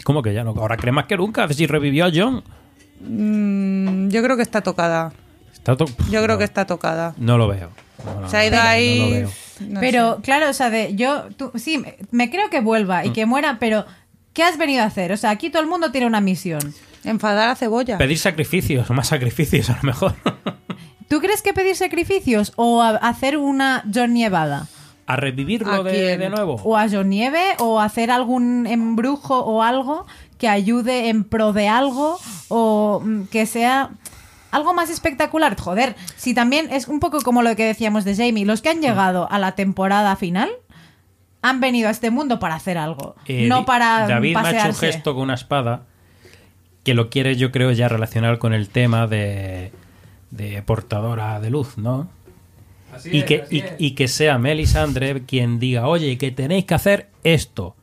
¿Cómo 0.04 0.22
que 0.22 0.34
ya 0.34 0.44
no? 0.44 0.52
Ahora 0.52 0.76
cree 0.78 0.92
más 0.92 1.06
que 1.06 1.16
nunca. 1.18 1.48
Si 1.48 1.66
revivió 1.66 2.06
a 2.06 2.12
John. 2.14 2.44
Mm, 3.02 4.10
yo 4.10 4.22
creo 4.24 4.36
que 4.36 4.44
está 4.44 4.62
tocada. 4.62 5.12
Está 5.64 5.76
to- 5.78 5.86
Yo 6.12 6.22
creo 6.22 6.28
no, 6.36 6.38
que 6.38 6.44
está 6.44 6.66
tocada. 6.66 7.14
No 7.18 7.38
lo 7.38 7.48
veo. 7.48 7.70
No, 8.22 8.30
Se 8.30 8.38
ha 8.38 8.46
ido 8.46 8.60
ahí. 8.62 9.26
no 9.62 9.80
pero 9.80 10.16
sé. 10.18 10.22
claro, 10.24 10.50
o 10.50 10.54
sea, 10.54 10.70
de, 10.70 10.94
yo 10.96 11.24
tú- 11.38 11.52
sí, 11.56 11.78
me, 11.78 11.96
me 12.12 12.30
creo 12.30 12.50
que 12.50 12.60
vuelva 12.60 13.06
y 13.06 13.10
Mm. 13.10 13.14
que 13.14 13.26
muera, 13.26 13.58
pero 13.60 13.86
¿qué 14.34 14.44
has 14.44 14.58
venido 14.58 14.84
a 14.84 14.88
hacer? 14.88 15.12
O 15.14 15.18
sea, 15.18 15.30
aquí 15.30 15.50
todo 15.50 15.62
el 15.62 15.70
mundo 15.70 15.92
tiene 15.92 16.08
una 16.08 16.20
misión. 16.22 16.74
Enfadar 17.06 17.48
a 17.50 17.56
cebolla. 17.56 17.98
Pedir 17.98 18.18
sacrificios, 18.20 18.90
más 18.90 19.08
sacrificios 19.08 19.70
a 19.70 19.78
lo 19.78 19.84
mejor. 19.84 20.16
¿Tú 21.10 21.20
crees 21.22 21.42
que 21.42 21.54
pedir 21.54 21.76
sacrificios 21.76 22.52
o 22.56 22.82
a- 22.82 22.96
hacer 22.98 23.38
una 23.38 23.84
John 23.94 24.14
Nievada? 24.14 24.68
a 25.06 25.18
revivirlo 25.18 25.70
¿A 25.74 25.84
de, 25.84 25.92
quién? 25.92 26.20
de 26.22 26.30
nuevo. 26.30 26.56
o 26.64 26.78
a 26.78 26.88
John 26.90 27.10
Nieve 27.10 27.42
o 27.60 27.82
hacer 27.82 28.10
algún 28.10 28.66
embrujo 28.66 29.38
o 29.40 29.62
algo 29.62 30.06
que 30.38 30.48
ayude 30.48 31.10
en 31.10 31.26
pro 31.26 31.52
de 31.52 31.68
algo 31.68 32.18
o 32.48 33.02
mm, 33.04 33.24
que 33.26 33.46
sea 33.46 33.90
algo 34.54 34.74
más 34.74 34.90
espectacular. 34.90 35.60
Joder, 35.60 35.96
si 36.16 36.34
también 36.34 36.70
es 36.72 36.88
un 36.88 37.00
poco 37.00 37.20
como 37.22 37.42
lo 37.42 37.56
que 37.56 37.66
decíamos 37.66 38.06
de 38.06 38.16
Jamie, 38.16 38.46
los 38.46 38.62
que 38.62 38.70
han 38.70 38.82
llegado 38.82 39.28
a 39.32 39.40
la 39.40 39.54
temporada 39.54 40.16
final 40.16 40.50
han 41.42 41.60
venido 41.60 41.90
a 41.90 41.92
este 41.92 42.10
mundo 42.10 42.40
para 42.40 42.56
hacer 42.56 42.78
algo, 42.78 43.16
Eh, 43.26 43.48
no 43.48 43.66
para 43.66 44.08
David 44.08 44.34
me 44.34 44.40
ha 44.40 44.42
hecho 44.44 44.50
un 44.50 44.54
pasearse. 44.56 44.86
gesto 44.94 45.14
con 45.14 45.24
una 45.24 45.34
espada 45.34 45.84
que 46.84 46.94
lo 46.94 47.10
quiere, 47.10 47.36
yo 47.36 47.52
creo, 47.52 47.72
ya 47.72 47.90
relacionar 47.90 48.38
con 48.40 48.54
el 48.54 48.70
tema 48.70 49.08
de, 49.08 49.72
de 50.32 50.62
portadora 50.64 51.40
de 51.42 51.50
luz, 51.50 51.78
¿no? 51.78 52.08
y, 53.06 53.24
que, 53.24 53.44
y, 53.50 53.64
y 53.80 53.92
que 53.92 54.08
sea 54.08 54.38
Melisandre 54.38 55.24
quien 55.26 55.60
diga, 55.60 55.88
oye, 55.88 56.18
que 56.18 56.30
tenéis 56.32 56.66
que 56.66 56.76
hacer 56.76 57.10
esto. 57.24 57.76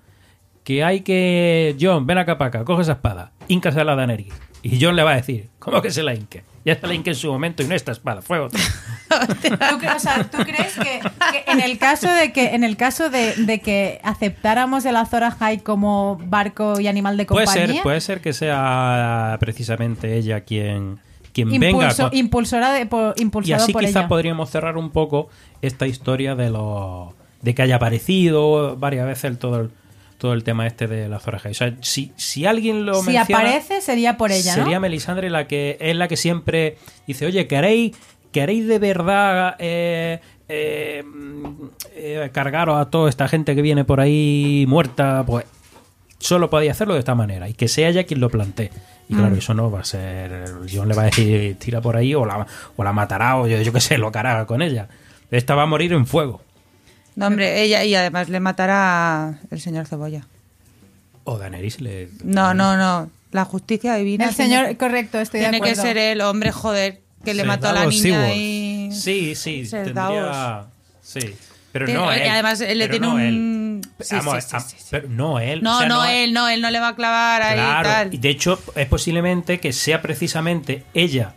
Que 0.71 0.85
hay 0.85 1.01
que... 1.01 1.75
John, 1.81 2.07
ven 2.07 2.19
acá 2.19 2.39
para 2.39 2.47
acá, 2.51 2.65
coge 2.65 2.83
esa 2.83 2.93
espada, 2.93 3.33
a 3.49 3.85
la 3.85 3.97
Daenerys. 3.97 4.33
Y 4.63 4.79
John 4.81 4.95
le 4.95 5.03
va 5.03 5.11
a 5.11 5.17
decir, 5.17 5.49
¿cómo 5.59 5.83
que 5.83 5.91
se 5.91 6.05
la 6.05 6.15
inque? 6.15 6.45
Ya 6.65 6.79
se 6.79 6.87
la 6.87 6.95
inque 6.95 7.11
en 7.11 7.17
su 7.17 7.27
momento 7.33 7.65
y 7.65 7.67
no 7.67 7.75
esta 7.75 7.91
espada, 7.91 8.23
fue 8.23 8.39
otra. 8.39 8.61
¿Tú, 9.43 9.87
o 9.97 9.99
sea, 9.99 10.23
¿tú 10.31 10.37
crees 10.45 10.75
que, 10.75 11.01
que 11.33 11.51
en 11.51 11.61
el 11.61 11.77
caso 11.77 12.09
de 12.13 12.33
que 12.33 12.55
en 12.55 12.63
el 12.63 12.77
caso 12.77 13.11
de, 13.11 13.35
de 13.35 13.59
que 13.61 13.99
aceptáramos 14.05 14.85
el 14.85 14.95
Azor 14.95 15.25
Ahai 15.25 15.59
como 15.59 16.21
barco 16.27 16.79
y 16.79 16.87
animal 16.87 17.17
de 17.17 17.25
Puede 17.27 17.47
compañía? 17.47 17.75
ser, 17.75 17.83
puede 17.83 18.01
ser 18.01 18.21
que 18.21 18.33
sea 18.33 19.37
precisamente 19.41 20.19
ella 20.19 20.43
quien, 20.43 21.01
quien 21.33 21.51
venga 21.59 21.89
Impulso- 21.91 22.11
con- 22.11 22.17
impulsora 22.17 22.73
de, 22.73 22.87
por, 22.87 23.15
Y 23.45 23.53
así 23.55 23.73
por 23.73 23.85
quizá 23.85 24.01
ella. 24.01 24.09
podríamos 24.09 24.51
cerrar 24.51 24.77
un 24.77 24.91
poco 24.91 25.31
esta 25.63 25.89
historia 25.89 26.37
de 26.37 26.51
lo 26.51 27.15
de 27.43 27.55
que 27.57 27.63
haya 27.63 27.77
aparecido 27.77 28.77
varias 28.77 29.07
veces 29.07 29.25
el, 29.25 29.39
todo 29.39 29.61
el 29.63 29.71
todo 30.21 30.35
el 30.35 30.45
tema 30.45 30.67
este 30.67 30.87
de 30.87 31.09
la 31.09 31.19
Zora. 31.19 31.41
O 31.45 31.55
sea, 31.55 31.75
si, 31.81 32.13
si 32.17 32.45
alguien 32.45 32.85
lo 32.85 33.01
si 33.03 33.11
menciona, 33.11 33.41
aparece 33.41 33.81
sería 33.81 34.17
por 34.19 34.31
ella, 34.31 34.55
¿no? 34.55 34.63
sería 34.63 34.79
Melisandre 34.79 35.31
la 35.31 35.49
que 35.49 35.79
es 35.81 35.97
la 35.97 36.07
que 36.09 36.17
siempre 36.19 36.77
dice, 37.07 37.25
oye, 37.25 37.47
¿queréis, 37.49 37.97
queréis 38.31 38.69
de 38.69 38.79
verdad 38.79 39.57
eh, 39.59 40.21
eh, 40.49 41.03
mm, 41.05 41.65
eh, 41.95 42.31
cargaros 42.33 42.79
a 42.79 42.91
toda 42.91 43.09
esta 43.09 43.29
gente 43.29 43.55
que 43.55 43.63
viene 43.63 43.85
por 43.85 43.99
ahí 44.01 44.67
muerta? 44.69 45.25
Pues 45.27 45.47
solo 46.19 46.51
podéis 46.51 46.73
hacerlo 46.73 46.93
de 46.93 47.01
esta 47.01 47.15
manera 47.15 47.49
y 47.49 47.55
que 47.55 47.67
sea 47.67 47.89
ella 47.89 48.05
quien 48.05 48.21
lo 48.21 48.29
plantee. 48.29 48.71
Y 49.09 49.15
Mm. 49.15 49.19
claro, 49.19 49.35
eso 49.37 49.55
no 49.55 49.71
va 49.71 49.81
a 49.81 49.85
ser. 49.85 50.45
John 50.71 50.87
le 50.87 50.95
va 50.95 51.03
a 51.03 51.05
decir, 51.07 51.57
tira 51.59 51.81
por 51.81 51.97
ahí 51.97 52.15
o 52.15 52.27
la, 52.27 52.47
o 52.77 52.85
la 52.85 52.93
matará 52.93 53.39
o 53.39 53.47
yo, 53.47 53.61
yo 53.63 53.73
qué 53.73 53.81
sé, 53.81 53.97
lo 53.97 54.13
que 54.13 54.19
hará 54.19 54.45
con 54.45 54.61
ella. 54.61 54.87
Esta 55.31 55.55
va 55.55 55.63
a 55.63 55.67
morir 55.67 55.95
en 55.95 56.07
fuego. 56.07 56.43
No, 57.16 57.27
hombre, 57.27 57.62
ella 57.62 57.85
y 57.85 57.95
además 57.95 58.28
le 58.28 58.41
matará 58.41 59.39
el 59.51 59.61
señor 59.61 59.87
Cebolla. 59.87 60.27
O 61.24 61.39
Daenerys 61.39 61.81
le. 61.81 62.09
No, 62.24 62.55
no, 62.55 62.77
no. 62.77 63.11
La 63.32 63.45
justicia 63.45 63.95
divina. 63.95 64.28
el 64.28 64.35
señor, 64.35 64.77
correcto, 64.77 65.20
estoy 65.20 65.41
Tiene 65.41 65.59
de 65.59 65.62
que 65.62 65.70
acuerdo. 65.70 65.82
ser 65.82 65.99
el 65.99 66.20
hombre, 66.23 66.51
joder, 66.51 67.01
que 67.24 67.35
le 67.35 67.43
Sí, 67.43 67.49
mató 67.49 67.69
a 67.69 67.73
la 67.73 67.87
niña 67.87 68.03
Seaworth. 68.03 68.37
y... 68.37 68.89
Sí, 68.93 69.35
sí, 69.37 69.66
tendría. 69.70 70.65
Sí. 71.03 71.35
Pero 71.73 71.87
Tiene- 71.87 72.01
no 72.01 72.12
y 72.12 72.19
él. 72.19 72.28
además 72.28 72.61
él 72.61 72.78
le 72.78 72.89
Pero 72.89 72.91
tiene 72.99 73.07
no 73.07 73.15
un- 73.15 73.20
él. 73.20 73.81
Sí, 74.01 74.16
Vamos, 74.16 74.35
sí, 74.43 74.51
sí, 74.51 74.57
a- 74.57 74.61
sí, 74.61 74.77
sí. 74.78 74.85
pero 74.91 75.09
no 75.09 75.39
él. 75.39 75.62
No, 75.62 75.77
o 75.77 75.78
sea, 75.81 75.89
no, 75.89 76.05
él, 76.05 76.32
no, 76.32 76.49
él 76.49 76.61
no 76.61 76.70
le 76.70 76.81
va 76.81 76.89
a 76.89 76.97
clavar 76.97 77.43
ahí 77.43 77.53
y 77.53 77.61
Claro, 77.61 77.89
tal. 77.89 78.15
y 78.15 78.19
de 78.19 78.28
hecho 78.31 78.59
es 78.74 78.89
posiblemente 78.89 79.61
que 79.61 79.73
sea 79.73 80.03
precisamente 80.03 80.85
ella 80.95 81.35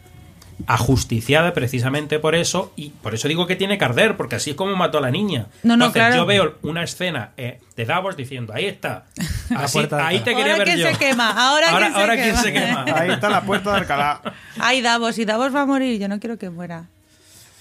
ajusticiada 0.68 1.54
precisamente 1.54 2.20
por 2.20 2.36
eso 2.36 2.72
y 2.76 2.90
por 2.90 3.14
eso 3.14 3.28
digo 3.28 3.48
que 3.48 3.56
tiene 3.56 3.78
que 3.78 3.86
arder 3.86 4.16
porque 4.18 4.36
así 4.36 4.52
es 4.52 4.56
como 4.56 4.76
mató 4.76 4.98
a 4.98 5.02
la 5.02 5.12
niña 5.12 5.48
No, 5.64 5.76
no, 5.78 5.86
Entonces, 5.86 5.94
claro. 6.02 6.16
yo 6.16 6.26
veo 6.26 6.56
una 6.62 6.84
escena 6.84 7.32
eh, 7.38 7.60
de 7.76 7.86
Davos 7.86 8.16
diciendo 8.18 8.54
ahí 8.54 8.66
está 8.66 9.06
Así- 9.56 9.88
ahí 9.92 10.20
te 10.20 10.32
quería 10.36 10.54
Ahora 10.54 10.58
ver 10.58 10.68
quién 10.68 10.78
yo 10.80 10.88
se 10.90 10.96
quema, 10.98 11.30
ahora, 11.32 11.70
ahora, 11.70 11.86
quién 11.88 11.94
se 11.94 12.00
ahora 12.02 12.16
quema. 12.16 12.24
quién 12.24 12.36
se 12.38 12.54
quema 12.54 12.86
Ahí 13.00 13.10
está 13.12 13.30
la 13.30 13.42
puerta 13.42 13.72
de 13.72 13.78
Alcalá. 13.78 14.22
Ay, 14.60 14.82
Davos, 14.82 15.18
y 15.20 15.26
Davos 15.26 15.54
va 15.54 15.62
a 15.62 15.66
morir, 15.66 16.00
yo 16.00 16.08
no 16.08 16.20
quiero 16.20 16.38
que 16.38 16.50
muera. 16.50 16.86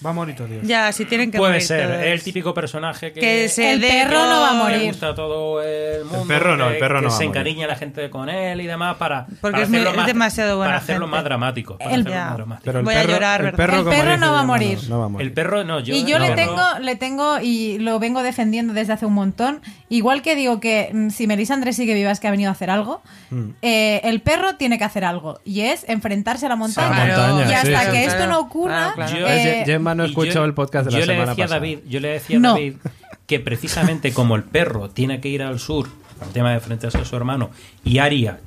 Va 0.04 0.10
a 0.10 0.12
morir 0.12 0.34
todo, 0.34 0.46
Dios. 0.48 0.66
Ya, 0.66 0.90
si 0.92 1.04
tienen 1.04 1.30
que 1.30 1.38
puede 1.38 1.52
morir 1.52 1.66
ser 1.66 1.86
todos. 1.88 2.00
es 2.02 2.06
el 2.08 2.22
típico 2.22 2.52
personaje 2.54 3.12
que, 3.12 3.20
Que 3.20 3.48
se 3.48 3.72
El 3.72 3.80
perro 3.80 4.26
no 4.26 4.40
va 4.40 4.50
a 4.50 4.54
morir. 4.54 4.78
le 4.78 4.86
gusta 4.88 5.08
a 5.10 5.14
todo 5.14 5.62
el 5.62 6.04
mundo 6.04 6.26
perro 6.26 6.56
no, 6.56 6.68
que- 6.68 6.72
el 6.74 6.78
perro 6.80 6.96
que 7.00 7.04
no 7.06 7.10
va 7.10 7.16
se 7.16 7.22
a 7.22 7.26
encariña 7.26 7.66
la 7.66 7.76
gente 7.76 8.10
con 8.10 8.28
él 8.28 8.60
y 8.60 8.66
demás 8.66 8.96
para 8.96 9.26
Porque 9.26 9.40
para 9.52 9.62
es 9.62 9.68
muy- 9.68 9.78
hacerlo 9.78 9.90
es 9.90 9.96
más- 9.96 10.06
demasiado 10.06 10.56
buena 10.56 10.68
para 10.72 10.78
hacerlo 10.82 11.06
gente. 11.06 11.16
más 11.16 11.24
dramático 11.24 11.78
para 11.78 11.90
El- 11.94 12.00
hacerlo 12.00 12.14
Ya. 12.16 12.24
más 12.26 12.36
dramático. 12.36 12.64
Pero 12.64 12.78
el 12.80 12.84
Voy 12.84 12.94
a 12.94 12.98
perro, 13.00 13.12
llorar, 13.12 13.40
el 13.40 13.46
El 13.48 13.52
perro 13.54 14.16
no 14.16 14.32
va 14.32 14.40
a 14.40 14.44
morir. 14.44 14.78
no 14.88 14.98
va 14.98 15.04
a 15.04 15.08
morir. 15.08 15.26
el 15.26 15.32
perro 15.32 15.64
no 15.64 15.80
yo 15.80 15.94
y 15.94 16.04
yo 16.04 16.18
no, 16.18 16.24
le 16.24 16.30
no. 16.30 16.36
tengo, 16.36 16.62
le 16.80 16.96
tengo, 16.96 17.38
y 17.40 17.78
lo 17.78 17.98
vengo 17.98 18.22
defendiendo 18.22 18.72
desde 18.74 18.92
hace 18.94 19.06
un 19.06 19.14
montón, 19.14 19.60
igual 19.88 20.22
que 20.22 20.34
digo 20.36 20.58
que 20.60 20.90
mm, 20.92 21.10
si 21.10 21.26
Melissa 21.26 21.54
Andrés 21.54 21.76
sigue 21.76 21.94
viva 21.94 22.10
es 22.10 22.18
que 22.20 22.28
ha 22.28 22.30
venido 22.30 22.48
a 22.48 22.52
hacer 22.52 22.70
algo, 22.70 23.02
Mm. 23.30 23.50
eh, 23.62 24.00
el 24.04 24.20
perro 24.20 24.56
tiene 24.56 24.78
que 24.78 24.84
hacer 24.84 25.04
algo, 25.04 25.40
y 25.44 25.60
es 25.62 25.84
enfrentarse 25.88 26.46
a 26.46 26.48
la 26.48 26.56
montaña. 26.56 27.04
Claro, 27.14 27.40
y 27.48 27.52
hasta 27.52 27.84
sí, 27.84 27.90
que 27.92 28.04
esto 28.04 28.26
no 28.26 28.38
ocurra, 28.40 28.92
No 29.94 30.04
escuchó 30.04 30.32
yo- 30.32 30.44
el 30.44 30.54
podcast 30.54 30.86
de 30.86 30.92
la 30.92 30.98
yo 31.00 31.06
le 31.06 31.12
semana 31.14 31.30
decía 31.30 31.44
a 31.44 31.46
pasada. 31.48 31.60
David, 31.60 31.78
yo 31.88 32.00
le 32.00 32.08
decía 32.08 32.38
a. 32.38 32.40
David 32.40 32.74
que 33.26 33.40
precisamente 33.40 34.12
como 34.12 34.36
el 34.36 34.42
perro 34.42 34.90
tiene 34.90 35.20
que 35.20 35.28
ir 35.28 35.42
al 35.42 35.58
sur 35.58 35.88
por 36.18 36.26
el 36.28 36.32
tema 36.32 36.50
de 36.50 36.56
enfrentarse 36.56 36.98
a 36.98 37.04
su 37.04 37.16
hermano 37.16 37.50
y 37.84 37.98
Aria 37.98 38.40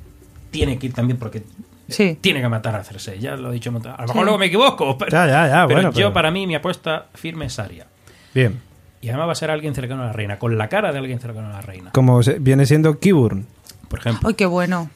tiene 0.50 0.78
que 0.78 0.86
ir 0.86 0.92
también 0.92 1.18
porque 1.18 1.42
Sí. 1.88 2.18
tiene 2.20 2.40
que 2.40 2.48
matar 2.48 2.74
a 2.74 2.82
Cersei, 2.84 3.18
ya 3.20 3.36
lo 3.36 3.50
he 3.50 3.54
dicho 3.54 3.70
un 3.70 3.74
montón. 3.74 3.92
A 3.92 4.02
lo 4.02 4.08
mejor 4.08 4.24
luego 4.24 4.38
me 4.38 4.46
equivoco, 4.46 4.98
pero, 4.98 5.10
Ya, 5.12 5.26
ya, 5.26 5.46
ya, 5.48 5.66
pero 5.66 5.76
bueno, 5.80 5.90
yo 5.90 5.94
pero- 5.94 6.12
para 6.12 6.30
mí 6.30 6.46
mi 6.46 6.54
apuesta 6.54 7.06
firme 7.14 7.46
es 7.46 7.58
Aria. 7.58 7.86
Bien. 8.34 8.60
Y 9.00 9.08
además 9.08 9.28
va 9.28 9.32
a 9.32 9.36
ser 9.36 9.50
alguien 9.50 9.74
cercano 9.74 10.02
a 10.02 10.06
la 10.06 10.12
reina, 10.12 10.38
con 10.38 10.58
la 10.58 10.68
cara 10.68 10.90
de 10.92 10.98
alguien 10.98 11.20
cercano 11.20 11.48
a 11.48 11.52
la 11.52 11.60
reina. 11.60 11.90
Como 11.92 12.22
se- 12.22 12.38
viene 12.40 12.66
siendo 12.66 12.98
Kiburn. 12.98 13.46
Por 13.88 14.00
ejemplo, 14.00 14.28
Ay, 14.28 14.34
qué 14.34 14.46
bueno. 14.46 14.90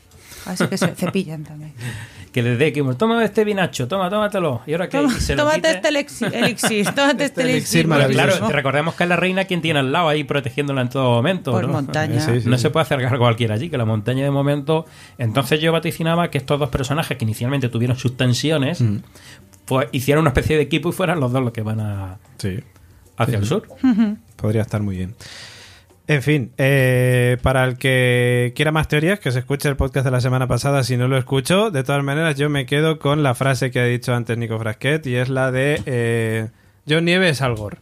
Así 0.47 0.66
que 0.66 0.77
se 0.78 0.89
cepillan 0.97 1.44
también. 1.44 1.74
que 2.32 2.43
desde 2.43 2.73
que 2.73 2.82
toma 2.97 3.24
este 3.24 3.44
vinacho, 3.44 3.89
toma, 3.89 4.09
tómatelo. 4.09 4.62
Y 4.66 4.73
ahora 4.73 4.89
que 4.89 4.98
Toma- 4.98 5.19
se 5.19 5.35
lo 5.35 5.43
tómate 5.43 5.61
quite- 5.61 5.70
este 5.77 5.89
elixir, 5.89 6.35
elixir, 6.35 6.85
tómate 6.94 7.24
este 7.24 7.43
elixir. 7.43 7.86
Claro, 7.89 8.48
recordemos 8.48 8.94
que 8.94 9.02
es 9.02 9.09
la 9.09 9.16
reina 9.16 9.44
quien 9.47 9.61
tiene 9.61 9.81
al 9.81 9.90
lado 9.90 10.09
ahí 10.09 10.23
protegiéndola 10.24 10.82
en 10.82 10.89
todo 10.90 11.11
momento. 11.11 11.51
Por 11.51 11.66
¿no? 11.66 11.73
montaña. 11.73 12.16
Eh, 12.16 12.20
sí, 12.20 12.40
sí, 12.43 12.48
no 12.48 12.57
sí. 12.57 12.62
se 12.62 12.70
puede 12.70 12.82
acercar 12.82 13.19
cualquiera 13.19 13.55
allí, 13.57 13.69
que 13.69 13.77
la 13.78 13.85
montaña 13.85 14.23
de 14.24 14.31
momento. 14.31 14.86
Entonces 15.19 15.61
yo 15.61 15.73
vaticinaba 15.73 16.31
que 16.31 16.39
estos 16.39 16.59
dos 16.61 16.69
personajes 16.69 17.16
que 17.19 17.24
inicialmente 17.24 17.69
tuvieron 17.69 17.97
sus 17.97 18.16
tensiones, 18.16 18.81
Mm. 18.81 18.98
pues 19.65 19.89
hicieran 19.93 20.20
una 20.23 20.31
especie 20.31 20.57
de 20.57 20.62
equipo 20.62 20.89
y 20.90 20.93
fueran 20.93 21.19
los 21.20 21.32
dos 21.32 21.43
los 21.43 21.52
que 21.52 21.62
van 21.62 21.81
a, 21.81 22.19
Sí. 22.39 22.61
hacia 23.16 23.39
el 23.39 23.47
sur. 23.47 23.66
Podría 24.36 24.62
estar 24.62 24.82
muy 24.82 24.97
bien. 24.97 25.15
En 26.12 26.23
fin, 26.23 26.51
eh, 26.59 27.37
para 27.41 27.62
el 27.65 27.78
que 27.78 28.53
quiera 28.57 28.73
más 28.73 28.89
teorías, 28.89 29.20
que 29.20 29.31
se 29.31 29.39
escuche 29.39 29.69
el 29.69 29.77
podcast 29.77 30.05
de 30.05 30.11
la 30.11 30.20
semana 30.20 30.49
pasada 30.49 30.82
si 30.82 30.97
no 30.97 31.07
lo 31.07 31.16
escucho. 31.16 31.70
De 31.70 31.85
todas 31.85 32.03
maneras, 32.03 32.35
yo 32.35 32.51
me 32.51 32.66
quedo 32.66 32.99
con 32.99 33.23
la 33.23 33.37
frase 33.37 33.70
que 33.70 33.78
ha 33.78 33.85
dicho 33.85 34.12
antes 34.12 34.37
Nico 34.37 34.59
Frasquet 34.59 35.07
y 35.07 35.15
es 35.15 35.28
la 35.28 35.53
de 35.53 35.81
eh, 35.87 36.49
John 36.89 37.05
Nieves 37.05 37.43
Algor. 37.43 37.78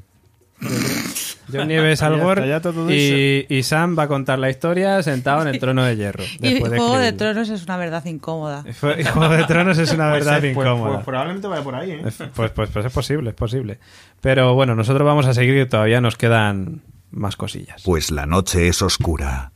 John 1.50 1.68
Nieves 1.68 2.00
Ya 2.00 2.06
Algor 2.08 2.38
está, 2.40 2.46
ya 2.50 2.60
todo 2.60 2.90
y, 2.92 3.46
y 3.48 3.62
Sam 3.62 3.96
va 3.98 4.02
a 4.02 4.08
contar 4.08 4.38
la 4.38 4.50
historia 4.50 5.02
sentado 5.02 5.40
en 5.40 5.48
el 5.48 5.58
trono 5.60 5.82
de 5.84 5.96
hierro. 5.96 6.24
Y 6.42 6.60
Juego 6.60 6.98
de. 6.98 7.12
Tronos 7.12 7.48
es 7.48 7.62
una 7.64 7.78
verdad 7.78 8.04
incómoda. 8.04 8.62
Fue- 8.74 9.02
Juego 9.04 9.34
de 9.34 9.44
Tronos 9.44 9.78
es 9.78 9.90
una 9.92 10.10
Pues, 10.10 10.24
verdad 10.26 10.40
pues- 10.40 10.52
incómoda. 10.52 10.92
pues 10.96 11.04
probablemente 11.06 11.48
vaya 11.48 11.62
por 11.62 11.74
ahí, 11.76 11.92
¿eh? 11.92 12.02
Pues, 12.34 12.50
pues, 12.50 12.68
pues 12.70 12.84
es 12.84 12.92
posible, 12.92 13.30
es 13.30 13.36
posible. 13.36 13.78
Pero 14.20 14.52
bueno, 14.52 14.74
nosotros 14.74 15.06
vamos 15.06 15.24
a 15.24 15.32
seguir 15.32 15.56
y 15.56 15.64
todavía 15.66 16.02
nos 16.02 16.16
quedan 16.16 16.82
más 17.10 17.36
cosillas. 17.36 17.82
Pues 17.84 18.10
la 18.10 18.26
noche 18.26 18.68
es 18.68 18.82
oscura 18.82 19.52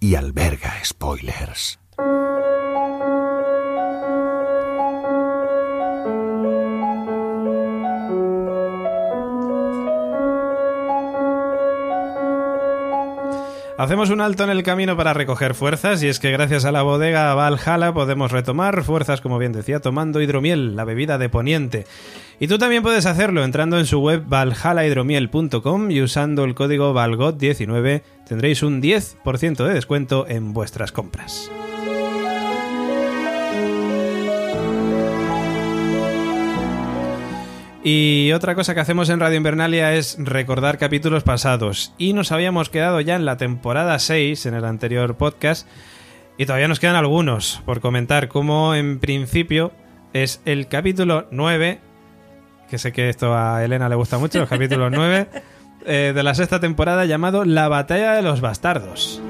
y 0.00 0.14
alberga 0.14 0.74
spoilers. 0.84 1.78
Hacemos 13.78 14.10
un 14.10 14.20
alto 14.20 14.42
en 14.42 14.50
el 14.50 14.64
camino 14.64 14.96
para 14.96 15.14
recoger 15.14 15.54
fuerzas 15.54 16.02
y 16.02 16.08
es 16.08 16.18
que 16.18 16.32
gracias 16.32 16.64
a 16.64 16.72
la 16.72 16.82
bodega 16.82 17.32
Valhalla 17.34 17.94
podemos 17.94 18.32
retomar 18.32 18.82
fuerzas, 18.82 19.20
como 19.20 19.38
bien 19.38 19.52
decía, 19.52 19.78
tomando 19.78 20.20
hidromiel, 20.20 20.74
la 20.74 20.82
bebida 20.82 21.16
de 21.16 21.28
Poniente. 21.28 21.86
Y 22.40 22.48
tú 22.48 22.58
también 22.58 22.82
puedes 22.82 23.06
hacerlo 23.06 23.44
entrando 23.44 23.78
en 23.78 23.86
su 23.86 24.00
web 24.00 24.24
valhallahidromiel.com 24.26 25.92
y 25.92 26.02
usando 26.02 26.42
el 26.42 26.56
código 26.56 26.92
VALGOT19 26.92 28.02
tendréis 28.26 28.64
un 28.64 28.82
10% 28.82 29.64
de 29.64 29.74
descuento 29.74 30.26
en 30.28 30.52
vuestras 30.52 30.90
compras. 30.90 31.48
Y 37.82 38.32
otra 38.32 38.54
cosa 38.54 38.74
que 38.74 38.80
hacemos 38.80 39.08
en 39.08 39.20
Radio 39.20 39.36
Invernalia 39.36 39.94
es 39.94 40.16
recordar 40.18 40.78
capítulos 40.78 41.22
pasados. 41.22 41.94
Y 41.96 42.12
nos 42.12 42.32
habíamos 42.32 42.70
quedado 42.70 43.00
ya 43.00 43.14
en 43.14 43.24
la 43.24 43.36
temporada 43.36 43.98
6, 43.98 44.46
en 44.46 44.54
el 44.54 44.64
anterior 44.64 45.16
podcast, 45.16 45.68
y 46.36 46.46
todavía 46.46 46.68
nos 46.68 46.80
quedan 46.80 46.96
algunos 46.96 47.62
por 47.64 47.80
comentar, 47.80 48.28
como 48.28 48.74
en 48.74 48.98
principio 48.98 49.72
es 50.12 50.40
el 50.44 50.66
capítulo 50.68 51.28
9, 51.30 51.80
que 52.68 52.78
sé 52.78 52.92
que 52.92 53.08
esto 53.08 53.36
a 53.36 53.64
Elena 53.64 53.88
le 53.88 53.94
gusta 53.94 54.18
mucho, 54.18 54.42
el 54.42 54.48
capítulo 54.48 54.90
9 54.90 55.28
eh, 55.86 56.12
de 56.14 56.22
la 56.22 56.34
sexta 56.34 56.58
temporada 56.60 57.04
llamado 57.04 57.44
La 57.44 57.68
batalla 57.68 58.14
de 58.14 58.22
los 58.22 58.40
bastardos. 58.40 59.22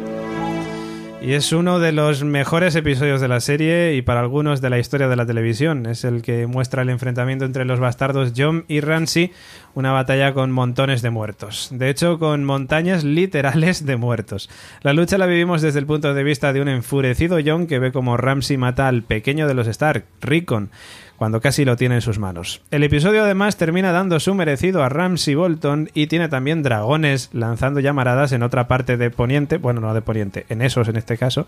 Y 1.21 1.33
es 1.33 1.53
uno 1.53 1.81
de 1.81 1.91
los 1.91 2.23
mejores 2.23 2.77
episodios 2.77 3.21
de 3.21 3.27
la 3.27 3.41
serie 3.41 3.97
y 3.97 4.03
para 4.03 4.21
algunos 4.21 4.61
de 4.61 4.71
la 4.71 4.79
historia 4.79 5.09
de 5.09 5.17
la 5.17 5.27
televisión. 5.27 5.87
Es 5.87 6.05
el 6.05 6.23
que 6.23 6.47
muestra 6.47 6.83
el 6.83 6.91
enfrentamiento 6.91 7.45
entre 7.45 7.65
los 7.65 7.81
bastardos 7.81 8.33
John 8.37 8.65
y 8.69 8.81
Ramsay, 8.81 9.33
una 9.75 9.91
batalla 9.91 10.33
con 10.33 10.53
montones 10.53 11.03
de 11.03 11.11
muertos. 11.11 11.71
De 11.73 11.91
hecho, 11.91 12.21
con 12.21 12.45
montañas 12.45 13.03
literales 13.03 13.85
de 13.85 13.97
muertos. 13.97 14.49
La 14.83 14.93
lucha 14.93 15.19
la 15.19 15.27
vivimos 15.27 15.61
desde 15.61 15.81
el 15.81 15.87
punto 15.87 16.15
de 16.15 16.23
vista 16.23 16.53
de 16.53 16.63
un 16.63 16.69
enfurecido 16.69 17.39
John 17.45 17.67
que 17.67 17.81
ve 17.81 17.91
como 17.91 18.17
Ramsay 18.17 18.57
mata 18.57 18.87
al 18.87 19.03
pequeño 19.03 19.49
de 19.49 19.55
los 19.55 19.67
Stark, 19.67 20.05
Rickon, 20.21 20.71
cuando 21.19 21.41
casi 21.41 21.65
lo 21.65 21.77
tiene 21.77 21.97
en 21.97 22.01
sus 22.01 22.19
manos. 22.19 22.63
El 22.71 22.85
episodio 22.85 23.25
además 23.25 23.57
termina 23.57 23.91
dando 23.91 24.21
su 24.21 24.35
merecido 24.35 24.85
a 24.85 24.89
Ramsay 24.89 25.35
Bolton 25.35 25.91
y 25.93 26.07
tiene 26.07 26.29
también 26.29 26.63
dragones 26.63 27.29
lanzando 27.33 27.81
llamaradas 27.81 28.31
en 28.33 28.45
otra 28.45 28.69
parte 28.69 28.97
de 28.97 29.11
Poniente, 29.11 29.59
bueno, 29.59 29.81
no 29.81 29.93
de 29.93 30.01
Poniente, 30.01 30.47
en 30.49 30.63
esos 30.63 30.89
en 30.89 30.97
este 30.97 31.19
caso, 31.19 31.47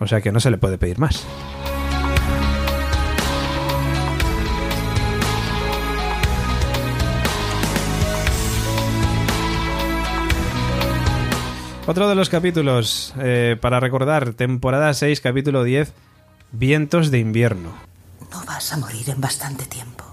o 0.00 0.08
sea 0.08 0.20
que 0.20 0.32
no 0.32 0.40
se 0.40 0.50
le 0.50 0.58
puede 0.58 0.78
pedir 0.78 0.98
más. 0.98 1.24
Otro 11.86 12.08
de 12.08 12.14
los 12.14 12.30
capítulos 12.30 13.14
eh, 13.20 13.56
para 13.60 13.78
recordar, 13.78 14.32
temporada 14.32 14.92
6, 14.92 15.20
capítulo 15.20 15.62
10, 15.62 15.92
Vientos 16.50 17.10
de 17.10 17.18
invierno. 17.18 17.93
No 18.34 18.44
vas 18.44 18.72
a 18.72 18.76
morir 18.76 19.08
en 19.10 19.20
bastante 19.20 19.64
tiempo. 19.66 20.04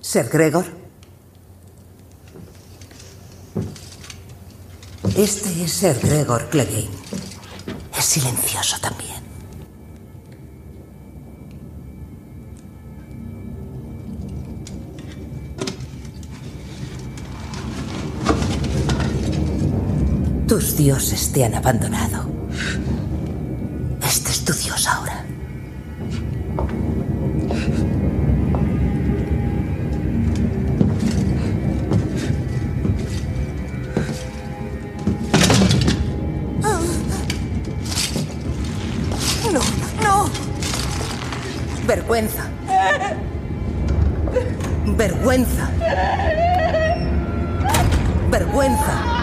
Ser 0.00 0.30
Gregor. 0.30 0.64
Este 5.14 5.62
es 5.62 5.72
Ser 5.72 6.00
Gregor 6.00 6.48
Clegane. 6.48 6.88
Es 7.98 8.04
silencioso 8.06 8.78
también. 8.80 9.22
Tus 20.48 20.78
dioses 20.78 21.30
te 21.30 21.44
han 21.44 21.54
abandonado. 21.54 22.24
Este 24.02 24.30
es 24.30 24.44
tu 24.46 24.54
dios 24.54 24.86
ahora. 24.86 25.21
No, 39.52 39.60
no. 40.02 40.30
Vergüenza. 41.86 42.42
Vergüenza. 44.96 45.68
Vergüenza. 48.30 49.21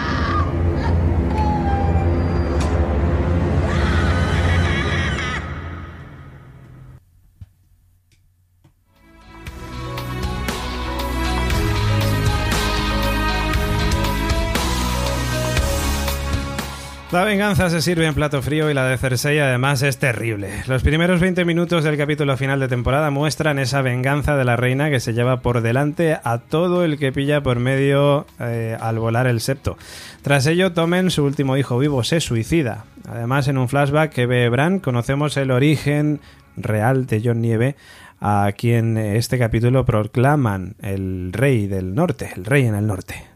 La 17.12 17.24
venganza 17.24 17.68
se 17.70 17.82
sirve 17.82 18.06
en 18.06 18.14
plato 18.14 18.40
frío 18.40 18.70
y 18.70 18.74
la 18.74 18.86
de 18.86 18.96
Cersei 18.96 19.40
además 19.40 19.82
es 19.82 19.98
terrible. 19.98 20.62
Los 20.68 20.84
primeros 20.84 21.18
20 21.18 21.44
minutos 21.44 21.82
del 21.82 21.96
capítulo 21.96 22.36
final 22.36 22.60
de 22.60 22.68
temporada 22.68 23.10
muestran 23.10 23.58
esa 23.58 23.82
venganza 23.82 24.36
de 24.36 24.44
la 24.44 24.54
reina 24.54 24.90
que 24.90 25.00
se 25.00 25.12
lleva 25.12 25.40
por 25.40 25.60
delante 25.60 26.18
a 26.22 26.38
todo 26.38 26.84
el 26.84 27.00
que 27.00 27.10
pilla 27.10 27.42
por 27.42 27.58
medio 27.58 28.26
eh, 28.38 28.76
al 28.80 29.00
volar 29.00 29.26
el 29.26 29.40
septo. 29.40 29.76
Tras 30.22 30.46
ello, 30.46 30.72
Tomen, 30.72 31.10
su 31.10 31.24
último 31.24 31.56
hijo 31.56 31.80
vivo, 31.80 32.04
se 32.04 32.20
suicida. 32.20 32.84
Además, 33.08 33.48
en 33.48 33.58
un 33.58 33.68
flashback 33.68 34.12
que 34.12 34.26
ve 34.26 34.48
Bran, 34.48 34.78
conocemos 34.78 35.36
el 35.36 35.50
origen 35.50 36.20
real 36.56 37.06
de 37.06 37.22
John 37.24 37.40
Nieve, 37.40 37.74
a 38.20 38.52
quien 38.56 38.96
este 38.96 39.36
capítulo 39.36 39.84
proclaman 39.84 40.76
el 40.80 41.32
rey 41.32 41.66
del 41.66 41.92
norte, 41.92 42.30
el 42.36 42.44
rey 42.44 42.66
en 42.66 42.76
el 42.76 42.86
norte. 42.86 43.29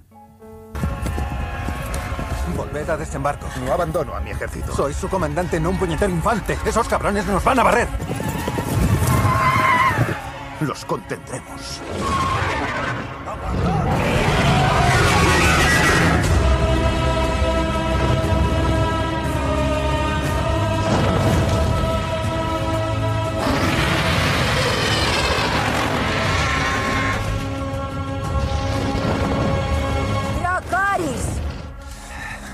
Volved 2.75 2.91
a 2.91 2.97
desembarco. 2.97 3.47
No 3.65 3.73
abandono 3.73 4.17
a 4.17 4.21
mi 4.21 4.33
ejército. 4.33 4.75
Soy 4.75 4.93
su 4.95 5.09
comandante, 5.09 5.61
no 5.61 5.71
un 5.71 5.79
puñetero 5.79 6.11
infante. 6.11 6.59
Esos 6.67 6.89
cabrones 6.89 7.25
nos 7.25 7.45
van 7.45 7.61
a 7.61 7.63
barrer. 7.63 7.87
Los 10.59 10.85
contendremos. 10.85 11.81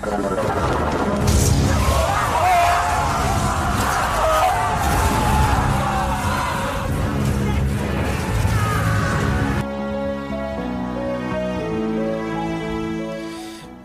Gracias. 0.02 0.49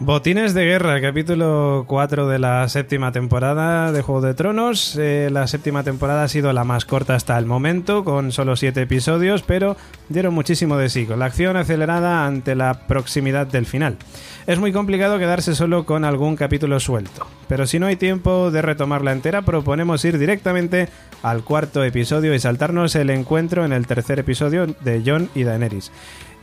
Botines 0.06 0.53
de 0.53 0.65
guerra, 0.65 1.02
capítulo 1.02 1.86
4 1.88 2.27
de 2.27 2.38
la 2.38 2.69
séptima 2.69 3.11
temporada 3.11 3.91
de 3.91 4.03
Juego 4.03 4.22
de 4.22 4.36
Tronos. 4.36 4.95
Eh, 4.99 5.30
la 5.32 5.48
séptima 5.48 5.82
temporada 5.82 6.23
ha 6.23 6.27
sido 6.27 6.53
la 6.53 6.64
más 6.64 6.86
corta 6.86 7.15
hasta 7.15 7.36
el 7.40 7.48
momento, 7.48 8.03
con 8.03 8.32
solo 8.32 8.56
7 8.56 8.84
episodios, 8.84 9.41
pero 9.41 9.77
dieron 10.07 10.36
muchísimo 10.36 10.77
de 10.77 10.90
sí, 10.90 11.07
con 11.07 11.18
la 11.18 11.26
acción 11.26 11.57
acelerada 11.57 12.27
ante 12.27 12.53
la 12.53 12.86
proximidad 12.86 13.48
del 13.48 13.65
final. 13.65 13.98
Es 14.45 14.60
muy 14.60 14.72
complicado 14.72 15.18
quedarse 15.18 15.56
solo 15.56 15.88
con 15.88 16.06
algún 16.06 16.36
capítulo 16.36 16.80
suelto, 16.80 17.26
pero 17.48 17.65
si 17.65 17.80
no 17.80 17.88
hay 17.88 17.95
tiempo 17.95 18.52
de 18.52 18.61
retomarla 18.61 19.11
entera, 19.11 19.41
proponemos 19.41 20.06
ir 20.06 20.19
directamente 20.19 20.88
al 21.23 21.44
cuarto 21.44 21.84
episodio 21.84 22.36
y 22.36 22.40
saltarnos 22.40 22.94
el 22.94 23.10
encuentro 23.10 23.65
en 23.65 23.73
el 23.73 23.88
tercer 23.88 24.19
episodio 24.19 24.68
de 24.68 25.02
Jon 25.03 25.32
y 25.34 25.45
Daenerys. 25.45 25.91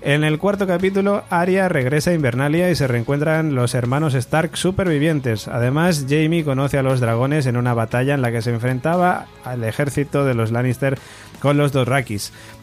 En 0.04 0.24
el 0.24 0.38
cuarto 0.38 0.66
capítulo, 0.66 1.22
Arya 1.30 1.68
regresa 1.68 2.10
a 2.10 2.14
Invernalia 2.14 2.68
y 2.70 2.74
se 2.74 2.88
reencuentran 2.88 3.54
los 3.54 3.74
hermanos 3.76 4.14
Stark 4.14 4.56
supervivientes. 4.56 5.46
Además, 5.46 6.06
Jamie 6.08 6.42
conoce 6.44 6.76
a 6.76 6.82
los 6.82 6.98
dragones 6.98 7.46
en 7.46 7.56
una 7.56 7.72
batalla 7.72 8.14
en 8.14 8.20
la 8.22 8.32
que 8.32 8.42
se 8.42 8.50
enfrentaba 8.50 9.26
al 9.44 9.62
ejército 9.62 10.24
de 10.24 10.34
los 10.34 10.50
Lannister 10.50 10.98
con 11.40 11.56
los 11.56 11.70
Dothraki. 11.70 12.16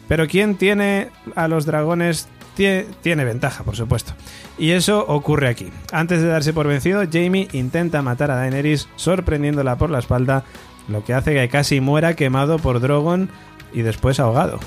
Pero 0.06 0.26
¿quién 0.26 0.56
tiene 0.56 1.08
a 1.34 1.48
los 1.48 1.64
dragones? 1.64 2.28
Tie- 2.58 2.84
tiene 3.00 3.24
ventaja, 3.24 3.64
por 3.64 3.74
supuesto. 3.74 4.12
Y 4.58 4.72
eso 4.72 5.02
ocurre 5.08 5.48
aquí. 5.48 5.70
Antes 5.92 6.20
de 6.20 6.28
darse 6.28 6.52
por 6.52 6.66
vencido, 6.66 7.04
Jamie 7.10 7.48
intenta 7.52 8.02
matar 8.02 8.30
a 8.30 8.36
Daenerys 8.36 8.86
sorprendiéndola 8.96 9.78
por 9.78 9.88
la 9.88 10.00
espalda, 10.00 10.44
lo 10.88 11.04
que 11.04 11.14
hace 11.14 11.32
que 11.32 11.48
casi 11.48 11.80
muera 11.80 12.16
quemado 12.16 12.58
por 12.58 12.80
Drogon 12.80 13.30
y 13.72 13.80
después 13.80 14.20
ahogado. 14.20 14.60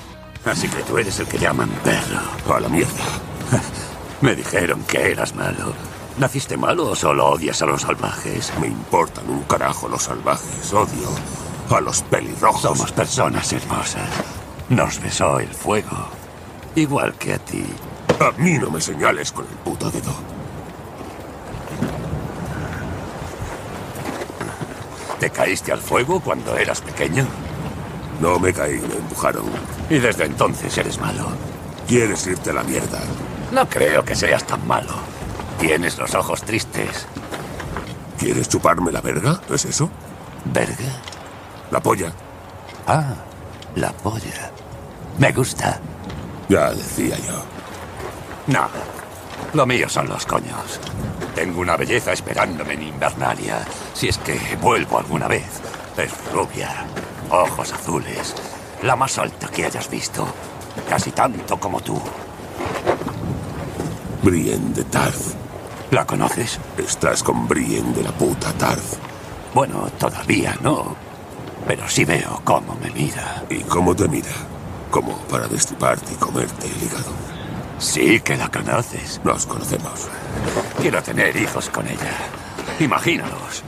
Así 0.44 0.68
que 0.68 0.82
tú 0.82 0.98
eres 0.98 1.18
el 1.20 1.26
que 1.26 1.38
llaman 1.38 1.70
perro. 1.82 2.54
A 2.54 2.60
la 2.60 2.68
mierda. 2.68 3.04
Me 4.20 4.34
dijeron 4.34 4.82
que 4.84 5.10
eras 5.10 5.34
malo. 5.34 5.72
¿Naciste 6.18 6.56
malo 6.56 6.90
o 6.90 6.94
solo 6.94 7.26
odias 7.26 7.60
a 7.62 7.66
los 7.66 7.82
salvajes? 7.82 8.52
Me 8.60 8.68
importan 8.68 9.28
un 9.28 9.42
carajo 9.44 9.88
los 9.88 10.04
salvajes. 10.04 10.72
Odio 10.72 11.10
a 11.70 11.80
los 11.80 12.02
pelirrojos. 12.02 12.62
Somos 12.62 12.92
personas 12.92 13.52
hermosas. 13.52 14.08
Nos 14.68 15.00
besó 15.00 15.40
el 15.40 15.48
fuego. 15.48 16.08
Igual 16.74 17.14
que 17.14 17.34
a 17.34 17.38
ti. 17.38 17.64
A 18.20 18.30
mí 18.40 18.58
no 18.58 18.70
me 18.70 18.80
señales 18.80 19.32
con 19.32 19.44
el 19.46 19.56
puto 19.56 19.90
dedo. 19.90 20.14
¿Te 25.18 25.30
caíste 25.30 25.72
al 25.72 25.80
fuego 25.80 26.20
cuando 26.20 26.56
eras 26.56 26.80
pequeño? 26.80 27.26
No 28.20 28.38
me 28.38 28.52
caí, 28.52 28.78
me 28.78 28.96
empujaron. 28.96 29.44
Y 29.90 29.98
desde 29.98 30.24
entonces 30.24 30.76
eres 30.78 30.98
malo. 31.00 31.26
¿Quieres 31.86 32.26
irte 32.26 32.50
a 32.50 32.54
la 32.54 32.62
mierda? 32.62 33.00
No 33.52 33.68
creo 33.68 34.04
que 34.04 34.14
seas 34.14 34.44
tan 34.46 34.66
malo. 34.66 34.92
Tienes 35.58 35.98
los 35.98 36.14
ojos 36.14 36.42
tristes. 36.42 37.06
¿Quieres 38.18 38.48
chuparme 38.48 38.90
la 38.92 39.00
verga? 39.00 39.40
¿Es 39.50 39.64
eso? 39.64 39.90
¿Verga? 40.46 41.00
La 41.70 41.80
polla. 41.80 42.12
Ah, 42.86 43.14
la 43.76 43.92
polla. 43.92 44.50
Me 45.18 45.32
gusta. 45.32 45.80
Ya 46.48 46.70
decía 46.72 47.16
yo. 47.18 47.42
No. 48.46 48.68
Lo 49.52 49.66
mío 49.66 49.88
son 49.88 50.08
los 50.08 50.26
coños. 50.26 50.80
Tengo 51.34 51.60
una 51.60 51.76
belleza 51.76 52.12
esperándome 52.12 52.74
en 52.74 52.82
Invernalia. 52.84 53.64
Si 53.92 54.08
es 54.08 54.18
que 54.18 54.38
vuelvo 54.60 54.98
alguna 54.98 55.28
vez. 55.28 55.44
Es 55.96 56.12
rubia, 56.32 56.84
ojos 57.30 57.72
azules, 57.72 58.34
la 58.82 58.96
más 58.96 59.18
alta 59.18 59.48
que 59.48 59.64
hayas 59.64 59.88
visto. 59.90 60.26
Casi 60.88 61.10
tanto 61.12 61.58
como 61.58 61.80
tú. 61.80 62.00
Brienne 64.22 64.74
de 64.74 64.84
Tarth. 64.84 65.34
¿La 65.90 66.04
conoces? 66.04 66.58
Estás 66.78 67.22
con 67.22 67.46
Brienne 67.46 67.94
de 67.94 68.02
la 68.02 68.12
puta 68.12 68.52
Tarth. 68.54 68.96
Bueno, 69.54 69.88
todavía 69.98 70.56
no. 70.62 70.96
Pero 71.66 71.88
sí 71.88 72.04
veo 72.04 72.40
cómo 72.44 72.76
me 72.82 72.90
mira. 72.90 73.44
¿Y 73.48 73.60
cómo 73.60 73.94
te 73.94 74.08
mira? 74.08 74.32
Como 74.90 75.16
para 75.28 75.46
destriparte 75.46 76.12
y 76.12 76.16
comerte 76.16 76.66
el 76.66 76.82
hígado. 76.82 77.12
Sí 77.78 78.20
que 78.20 78.36
la 78.36 78.48
conoces. 78.48 79.20
Nos 79.24 79.46
conocemos. 79.46 80.08
Quiero 80.80 81.02
tener 81.02 81.36
hijos 81.36 81.70
con 81.70 81.86
ella. 81.86 82.12
Imagínalos. 82.80 83.62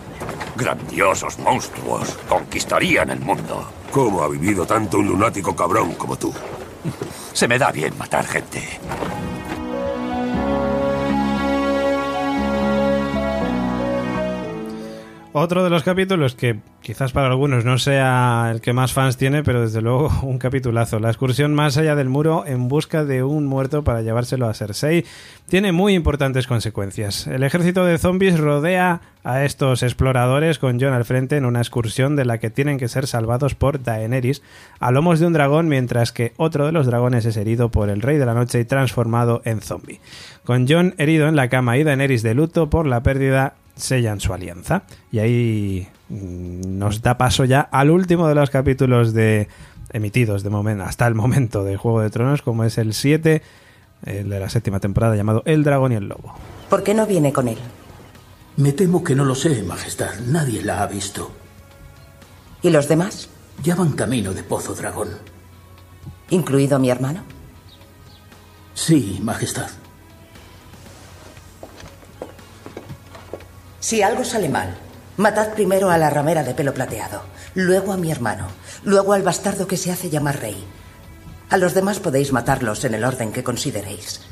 Grandiosos 0.57 1.39
monstruos. 1.39 2.17
Conquistarían 2.29 3.11
el 3.11 3.21
mundo. 3.21 3.69
¿Cómo 3.91 4.23
ha 4.23 4.29
vivido 4.29 4.67
tanto 4.67 4.99
un 4.99 5.09
lunático 5.09 5.55
cabrón 5.55 5.95
como 5.95 6.17
tú? 6.17 6.33
Se 7.33 7.47
me 7.47 7.59
da 7.59 7.71
bien 7.71 7.97
matar 7.99 8.27
gente. 8.27 8.81
Otro 15.39 15.63
de 15.63 15.69
los 15.69 15.83
capítulos 15.83 16.35
que 16.35 16.61
quizás 16.81 17.13
para 17.13 17.27
algunos 17.27 17.67
no 17.67 17.77
sea 17.77 18.49
el 18.51 18.63
que 18.63 18.73
más 18.73 18.95
fans 18.95 19.19
tiene, 19.19 19.43
pero 19.43 19.61
desde 19.61 19.83
luego 19.83 20.11
un 20.23 20.39
capitulazo. 20.39 20.99
La 20.99 21.11
excursión 21.11 21.53
más 21.53 21.77
allá 21.77 21.95
del 21.95 22.09
muro 22.09 22.45
en 22.47 22.69
busca 22.69 23.05
de 23.05 23.23
un 23.23 23.45
muerto 23.45 23.85
para 23.85 24.01
llevárselo 24.01 24.49
a 24.49 24.55
Cersei 24.55 25.05
tiene 25.47 25.73
muy 25.73 25.93
importantes 25.93 26.47
consecuencias. 26.47 27.27
El 27.27 27.43
ejército 27.43 27.85
de 27.85 27.99
zombies 27.99 28.41
rodea 28.41 29.03
a 29.25 29.45
estos 29.45 29.83
exploradores 29.83 30.59
con 30.59 30.81
Jon 30.81 30.95
al 30.95 31.05
frente 31.05 31.37
en 31.37 31.45
una 31.45 31.61
excursión 31.61 32.17
de 32.17 32.25
la 32.25 32.39
que 32.39 32.49
tienen 32.49 32.79
que 32.79 32.89
ser 32.89 33.07
salvados 33.07 33.55
por 33.55 33.83
Daenerys 33.83 34.43
a 34.81 34.91
lomos 34.91 35.21
de 35.21 35.27
un 35.27 35.35
dragón 35.35 35.69
mientras 35.69 36.13
que 36.13 36.33
otro 36.39 36.65
de 36.65 36.73
los 36.73 36.87
dragones 36.87 37.27
es 37.27 37.37
herido 37.37 37.71
por 37.71 37.91
el 37.91 38.01
Rey 38.01 38.17
de 38.17 38.25
la 38.25 38.33
Noche 38.33 38.61
y 38.61 38.65
transformado 38.65 39.43
en 39.45 39.61
zombie. 39.61 40.01
Con 40.45 40.67
Jon 40.67 40.95
herido 40.97 41.29
en 41.29 41.37
la 41.37 41.51
cama 41.51 41.77
y 41.77 41.85
Daenerys 41.85 42.23
de 42.23 42.33
luto 42.33 42.71
por 42.71 42.87
la 42.87 43.03
pérdida 43.03 43.57
sellan 43.77 44.21
su 44.21 44.33
alianza. 44.33 44.83
Y 45.13 45.19
ahí 45.19 45.89
mm, 46.09 46.79
nos 46.79 47.03
da 47.03 47.17
paso 47.19 47.45
ya 47.45 47.61
al 47.61 47.91
último 47.91 48.29
de 48.29 48.35
los 48.35 48.51
capítulos 48.51 49.13
de 49.13 49.49
emitidos 49.93 50.43
de 50.43 50.51
momento, 50.51 50.85
hasta 50.85 51.07
el 51.07 51.15
momento 51.15 51.65
de 51.65 51.77
Juego 51.77 52.01
de 52.01 52.11
Tronos, 52.11 52.43
como 52.43 52.65
es 52.65 52.79
el 52.79 52.93
7, 52.93 53.43
el 54.05 54.29
de 54.29 54.41
la 54.41 54.49
séptima 54.51 54.81
temporada 54.81 55.17
llamado 55.17 55.43
El 55.47 55.65
Dragón 55.65 55.93
y 55.93 55.97
el 55.97 56.09
Lobo. 56.09 56.35
¿Por 56.69 56.83
qué 56.83 56.95
no 56.95 57.07
viene 57.07 57.33
con 57.33 57.49
él? 57.49 57.59
Me 58.57 58.73
temo 58.73 59.05
que 59.05 59.15
no 59.15 59.25
lo 59.25 59.35
sé, 59.35 59.63
Majestad. 59.63 60.19
Nadie 60.27 60.63
la 60.63 60.83
ha 60.83 60.87
visto. 60.87 61.31
¿Y 62.63 62.71
los 62.71 62.89
demás? 62.89 63.29
Ya 63.63 63.75
van 63.75 63.93
camino 63.93 64.33
de 64.33 64.43
Pozo 64.43 64.75
Dragón. 64.75 65.09
¿Incluido 66.31 66.79
mi 66.79 66.91
hermano? 66.91 67.23
Sí, 68.75 69.21
Majestad. 69.23 69.69
Si 73.87 74.03
algo 74.03 74.25
sale 74.25 74.49
mal, 74.49 74.75
matad 75.17 75.53
primero 75.55 75.91
a 75.91 75.97
la 75.97 76.11
ramera 76.11 76.43
de 76.43 76.55
pelo 76.55 76.75
plateado, 76.75 77.23
luego 77.55 77.93
a 77.93 77.97
mi 77.97 78.11
hermano, 78.11 78.49
luego 78.83 79.13
al 79.13 79.23
bastardo 79.23 79.69
que 79.69 79.77
se 79.77 79.93
hace 79.93 80.11
llamar 80.11 80.41
rey. 80.41 80.57
A 81.51 81.57
los 81.57 81.73
demás 81.73 82.01
podéis 82.01 82.33
matarlos 82.33 82.85
en 82.85 82.95
el 82.95 83.05
orden 83.05 83.31
que 83.31 83.45
consideréis. 83.45 84.23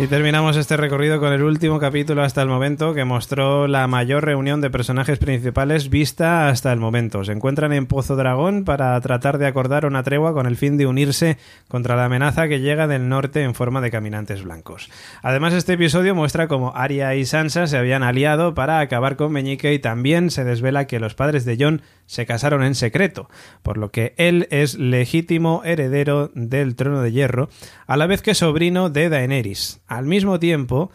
Y 0.00 0.06
terminamos 0.06 0.56
este 0.56 0.76
recorrido 0.76 1.18
con 1.18 1.32
el 1.32 1.42
último 1.42 1.80
capítulo 1.80 2.22
hasta 2.22 2.40
el 2.40 2.46
momento 2.46 2.94
que 2.94 3.04
mostró 3.04 3.66
la 3.66 3.88
mayor 3.88 4.24
reunión 4.24 4.60
de 4.60 4.70
personajes 4.70 5.18
principales 5.18 5.90
vista 5.90 6.48
hasta 6.48 6.72
el 6.72 6.78
momento. 6.78 7.24
Se 7.24 7.32
encuentran 7.32 7.72
en 7.72 7.86
Pozo 7.86 8.14
Dragón 8.14 8.62
para 8.64 9.00
tratar 9.00 9.38
de 9.38 9.48
acordar 9.48 9.86
una 9.86 10.04
tregua 10.04 10.34
con 10.34 10.46
el 10.46 10.56
fin 10.56 10.76
de 10.76 10.86
unirse 10.86 11.36
contra 11.66 11.96
la 11.96 12.04
amenaza 12.04 12.46
que 12.46 12.60
llega 12.60 12.86
del 12.86 13.08
norte 13.08 13.42
en 13.42 13.56
forma 13.56 13.80
de 13.80 13.90
caminantes 13.90 14.44
blancos. 14.44 14.88
Además, 15.20 15.52
este 15.52 15.72
episodio 15.72 16.14
muestra 16.14 16.46
cómo 16.46 16.76
Arya 16.76 17.16
y 17.16 17.24
Sansa 17.24 17.66
se 17.66 17.76
habían 17.76 18.04
aliado 18.04 18.54
para 18.54 18.78
acabar 18.78 19.16
con 19.16 19.32
Meñique 19.32 19.74
y 19.74 19.80
también 19.80 20.30
se 20.30 20.44
desvela 20.44 20.86
que 20.86 21.00
los 21.00 21.14
padres 21.16 21.44
de 21.44 21.56
Jon 21.58 21.82
se 22.08 22.24
casaron 22.24 22.64
en 22.64 22.74
secreto, 22.74 23.28
por 23.62 23.76
lo 23.76 23.90
que 23.90 24.14
él 24.16 24.48
es 24.50 24.78
legítimo 24.78 25.62
heredero 25.64 26.30
del 26.34 26.74
trono 26.74 27.02
de 27.02 27.12
hierro, 27.12 27.50
a 27.86 27.98
la 27.98 28.06
vez 28.06 28.22
que 28.22 28.34
sobrino 28.34 28.88
de 28.88 29.10
Daenerys. 29.10 29.80
Al 29.86 30.06
mismo 30.06 30.40
tiempo, 30.40 30.90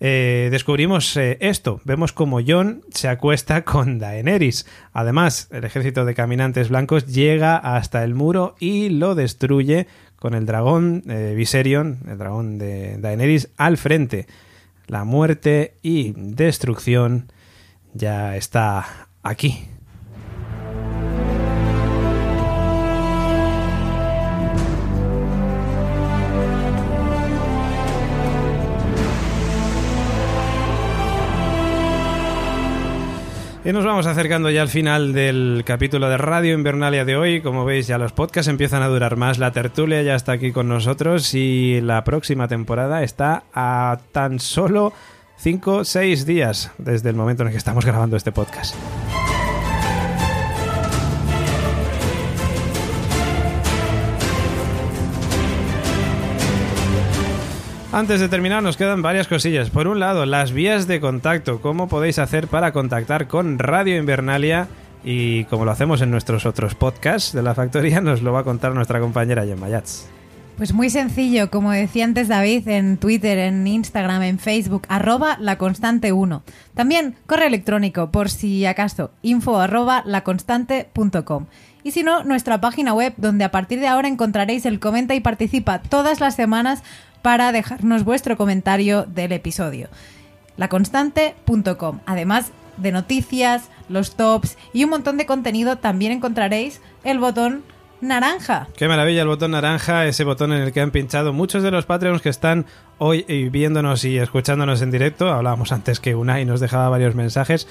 eh, 0.00 0.48
descubrimos 0.50 1.16
eh, 1.16 1.38
esto. 1.40 1.80
Vemos 1.84 2.12
como 2.12 2.40
Jon 2.44 2.82
se 2.90 3.06
acuesta 3.06 3.62
con 3.64 4.00
Daenerys. 4.00 4.66
Además, 4.92 5.48
el 5.52 5.64
ejército 5.64 6.04
de 6.04 6.14
caminantes 6.14 6.68
blancos 6.68 7.06
llega 7.06 7.56
hasta 7.56 8.02
el 8.02 8.14
muro 8.16 8.56
y 8.58 8.88
lo 8.88 9.14
destruye 9.14 9.86
con 10.16 10.34
el 10.34 10.46
dragón 10.46 11.04
eh, 11.08 11.34
Viserion, 11.36 12.00
el 12.08 12.18
dragón 12.18 12.58
de 12.58 12.98
Daenerys, 12.98 13.50
al 13.56 13.76
frente. 13.76 14.26
La 14.88 15.04
muerte 15.04 15.74
y 15.80 16.12
destrucción 16.16 17.30
ya 17.94 18.36
está 18.36 19.08
aquí. 19.22 19.75
Y 33.66 33.72
nos 33.72 33.84
vamos 33.84 34.06
acercando 34.06 34.48
ya 34.48 34.62
al 34.62 34.68
final 34.68 35.12
del 35.12 35.64
capítulo 35.66 36.08
de 36.08 36.16
Radio 36.16 36.54
Invernalia 36.54 37.04
de 37.04 37.16
hoy. 37.16 37.40
Como 37.40 37.64
veis, 37.64 37.88
ya 37.88 37.98
los 37.98 38.12
podcasts 38.12 38.48
empiezan 38.48 38.84
a 38.84 38.86
durar 38.86 39.16
más. 39.16 39.38
La 39.38 39.50
tertulia 39.50 40.02
ya 40.02 40.14
está 40.14 40.30
aquí 40.30 40.52
con 40.52 40.68
nosotros 40.68 41.34
y 41.34 41.80
la 41.80 42.04
próxima 42.04 42.46
temporada 42.46 43.02
está 43.02 43.42
a 43.52 43.98
tan 44.12 44.38
solo 44.38 44.92
5 45.38 45.82
6 45.82 46.26
días 46.26 46.70
desde 46.78 47.10
el 47.10 47.16
momento 47.16 47.42
en 47.42 47.48
el 47.48 47.54
que 47.54 47.58
estamos 47.58 47.84
grabando 47.84 48.16
este 48.16 48.30
podcast. 48.30 48.76
Antes 57.96 58.20
de 58.20 58.28
terminar 58.28 58.62
nos 58.62 58.76
quedan 58.76 59.00
varias 59.00 59.26
cosillas. 59.26 59.70
Por 59.70 59.88
un 59.88 60.00
lado, 60.00 60.26
las 60.26 60.52
vías 60.52 60.86
de 60.86 61.00
contacto. 61.00 61.62
¿Cómo 61.62 61.88
podéis 61.88 62.18
hacer 62.18 62.46
para 62.46 62.70
contactar 62.72 63.26
con 63.26 63.58
Radio 63.58 63.96
Invernalia? 63.96 64.68
Y 65.02 65.44
como 65.44 65.64
lo 65.64 65.70
hacemos 65.70 66.02
en 66.02 66.10
nuestros 66.10 66.44
otros 66.44 66.74
podcasts 66.74 67.32
de 67.32 67.42
la 67.42 67.54
factoría, 67.54 68.02
nos 68.02 68.20
lo 68.20 68.34
va 68.34 68.40
a 68.40 68.44
contar 68.44 68.74
nuestra 68.74 69.00
compañera 69.00 69.46
Gemma 69.46 69.70
Yats. 69.70 70.10
Pues 70.58 70.74
muy 70.74 70.90
sencillo, 70.90 71.50
como 71.50 71.72
decía 71.72 72.04
antes 72.04 72.28
David, 72.28 72.68
en 72.68 72.98
Twitter, 72.98 73.38
en 73.38 73.66
Instagram, 73.66 74.22
en 74.24 74.38
Facebook, 74.38 74.82
arroba 74.90 75.38
laconstante1. 75.38 76.42
También 76.74 77.14
correo 77.24 77.46
electrónico, 77.46 78.10
por 78.10 78.28
si 78.28 78.66
acaso, 78.66 79.10
info 79.22 79.58
arroba 79.58 80.02
laconstante.com. 80.04 81.46
Y 81.86 81.92
si 81.92 82.02
no, 82.02 82.24
nuestra 82.24 82.60
página 82.60 82.94
web, 82.94 83.14
donde 83.16 83.44
a 83.44 83.52
partir 83.52 83.78
de 83.78 83.86
ahora 83.86 84.08
encontraréis 84.08 84.66
el 84.66 84.80
comenta 84.80 85.14
y 85.14 85.20
participa 85.20 85.80
todas 85.80 86.18
las 86.18 86.34
semanas 86.34 86.82
para 87.26 87.50
dejarnos 87.50 88.04
vuestro 88.04 88.36
comentario 88.36 89.04
del 89.04 89.32
episodio. 89.32 89.88
Laconstante.com. 90.56 91.98
Además 92.06 92.52
de 92.76 92.92
noticias, 92.92 93.68
los 93.88 94.14
tops 94.14 94.56
y 94.72 94.84
un 94.84 94.90
montón 94.90 95.16
de 95.16 95.26
contenido, 95.26 95.74
también 95.74 96.12
encontraréis 96.12 96.80
el 97.02 97.18
botón 97.18 97.64
naranja. 98.00 98.68
Qué 98.76 98.86
maravilla 98.86 99.22
el 99.22 99.26
botón 99.26 99.50
naranja, 99.50 100.06
ese 100.06 100.22
botón 100.22 100.52
en 100.52 100.62
el 100.62 100.72
que 100.72 100.80
han 100.80 100.92
pinchado 100.92 101.32
muchos 101.32 101.64
de 101.64 101.72
los 101.72 101.84
Patreons 101.84 102.22
que 102.22 102.28
están 102.28 102.64
hoy 102.98 103.24
viéndonos 103.50 104.04
y 104.04 104.18
escuchándonos 104.18 104.80
en 104.80 104.92
directo. 104.92 105.28
Hablábamos 105.28 105.72
antes 105.72 105.98
que 105.98 106.14
Unai 106.14 106.44
nos 106.44 106.60
dejaba 106.60 106.90
varios 106.90 107.16
mensajes 107.16 107.66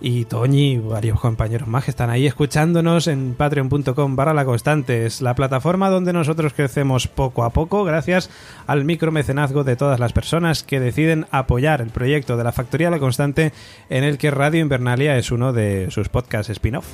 y 0.00 0.24
Toñi 0.24 0.72
y 0.72 0.78
varios 0.78 1.20
compañeros 1.20 1.68
más 1.68 1.84
que 1.84 1.90
están 1.90 2.10
ahí 2.10 2.26
escuchándonos 2.26 3.06
en 3.06 3.34
patreon.com 3.34 4.16
barra 4.16 4.34
la 4.34 4.44
constante. 4.44 5.06
Es 5.06 5.20
la 5.20 5.34
plataforma 5.34 5.90
donde 5.90 6.12
nosotros 6.12 6.52
crecemos 6.52 7.08
poco 7.08 7.44
a 7.44 7.50
poco 7.50 7.84
gracias 7.84 8.30
al 8.66 8.84
micromecenazgo 8.84 9.64
de 9.64 9.76
todas 9.76 10.00
las 10.00 10.12
personas 10.12 10.62
que 10.62 10.80
deciden 10.80 11.26
apoyar 11.30 11.80
el 11.80 11.90
proyecto 11.90 12.36
de 12.36 12.44
la 12.44 12.52
Factoría 12.52 12.90
La 12.90 12.98
Constante 12.98 13.52
en 13.88 14.04
el 14.04 14.18
que 14.18 14.30
Radio 14.30 14.60
Invernalia 14.60 15.16
es 15.16 15.30
uno 15.30 15.52
de 15.52 15.90
sus 15.90 16.08
podcasts 16.08 16.50
spin-off 16.50 16.86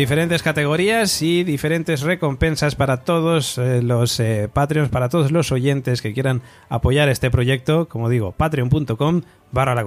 diferentes 0.00 0.42
categorías 0.42 1.20
y 1.20 1.44
diferentes 1.44 2.00
recompensas 2.00 2.74
para 2.74 3.02
todos 3.02 3.58
eh, 3.58 3.82
los 3.82 4.18
eh, 4.18 4.48
Patreons, 4.50 4.88
para 4.88 5.10
todos 5.10 5.30
los 5.30 5.52
oyentes 5.52 6.00
que 6.00 6.14
quieran 6.14 6.40
apoyar 6.70 7.10
este 7.10 7.30
proyecto, 7.30 7.86
como 7.86 8.08
digo, 8.08 8.32
patreon.com 8.32 9.20
barra. 9.52 9.84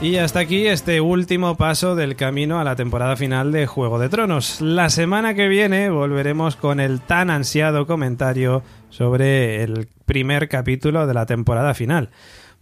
Y 0.00 0.18
hasta 0.18 0.38
aquí 0.38 0.68
este 0.68 1.00
último 1.00 1.56
paso 1.56 1.96
del 1.96 2.14
camino 2.14 2.60
a 2.60 2.64
la 2.64 2.76
temporada 2.76 3.16
final 3.16 3.50
de 3.50 3.66
Juego 3.66 3.98
de 3.98 4.08
Tronos. 4.08 4.60
La 4.60 4.90
semana 4.90 5.34
que 5.34 5.48
viene 5.48 5.90
volveremos 5.90 6.54
con 6.54 6.78
el 6.78 7.00
tan 7.00 7.30
ansiado 7.30 7.88
comentario 7.88 8.62
sobre 8.90 9.64
el 9.64 9.88
primer 10.06 10.48
capítulo 10.48 11.08
de 11.08 11.14
la 11.14 11.26
temporada 11.26 11.74
final. 11.74 12.10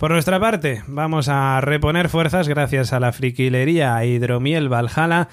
Por 0.02 0.10
nuestra 0.10 0.40
parte, 0.40 0.82
vamos 0.88 1.28
a 1.28 1.60
reponer 1.60 2.08
fuerzas 2.08 2.48
gracias 2.48 2.92
a 2.92 2.98
la 2.98 3.12
friquilería 3.12 4.04
Hidromiel 4.04 4.68
Valhalla 4.68 5.28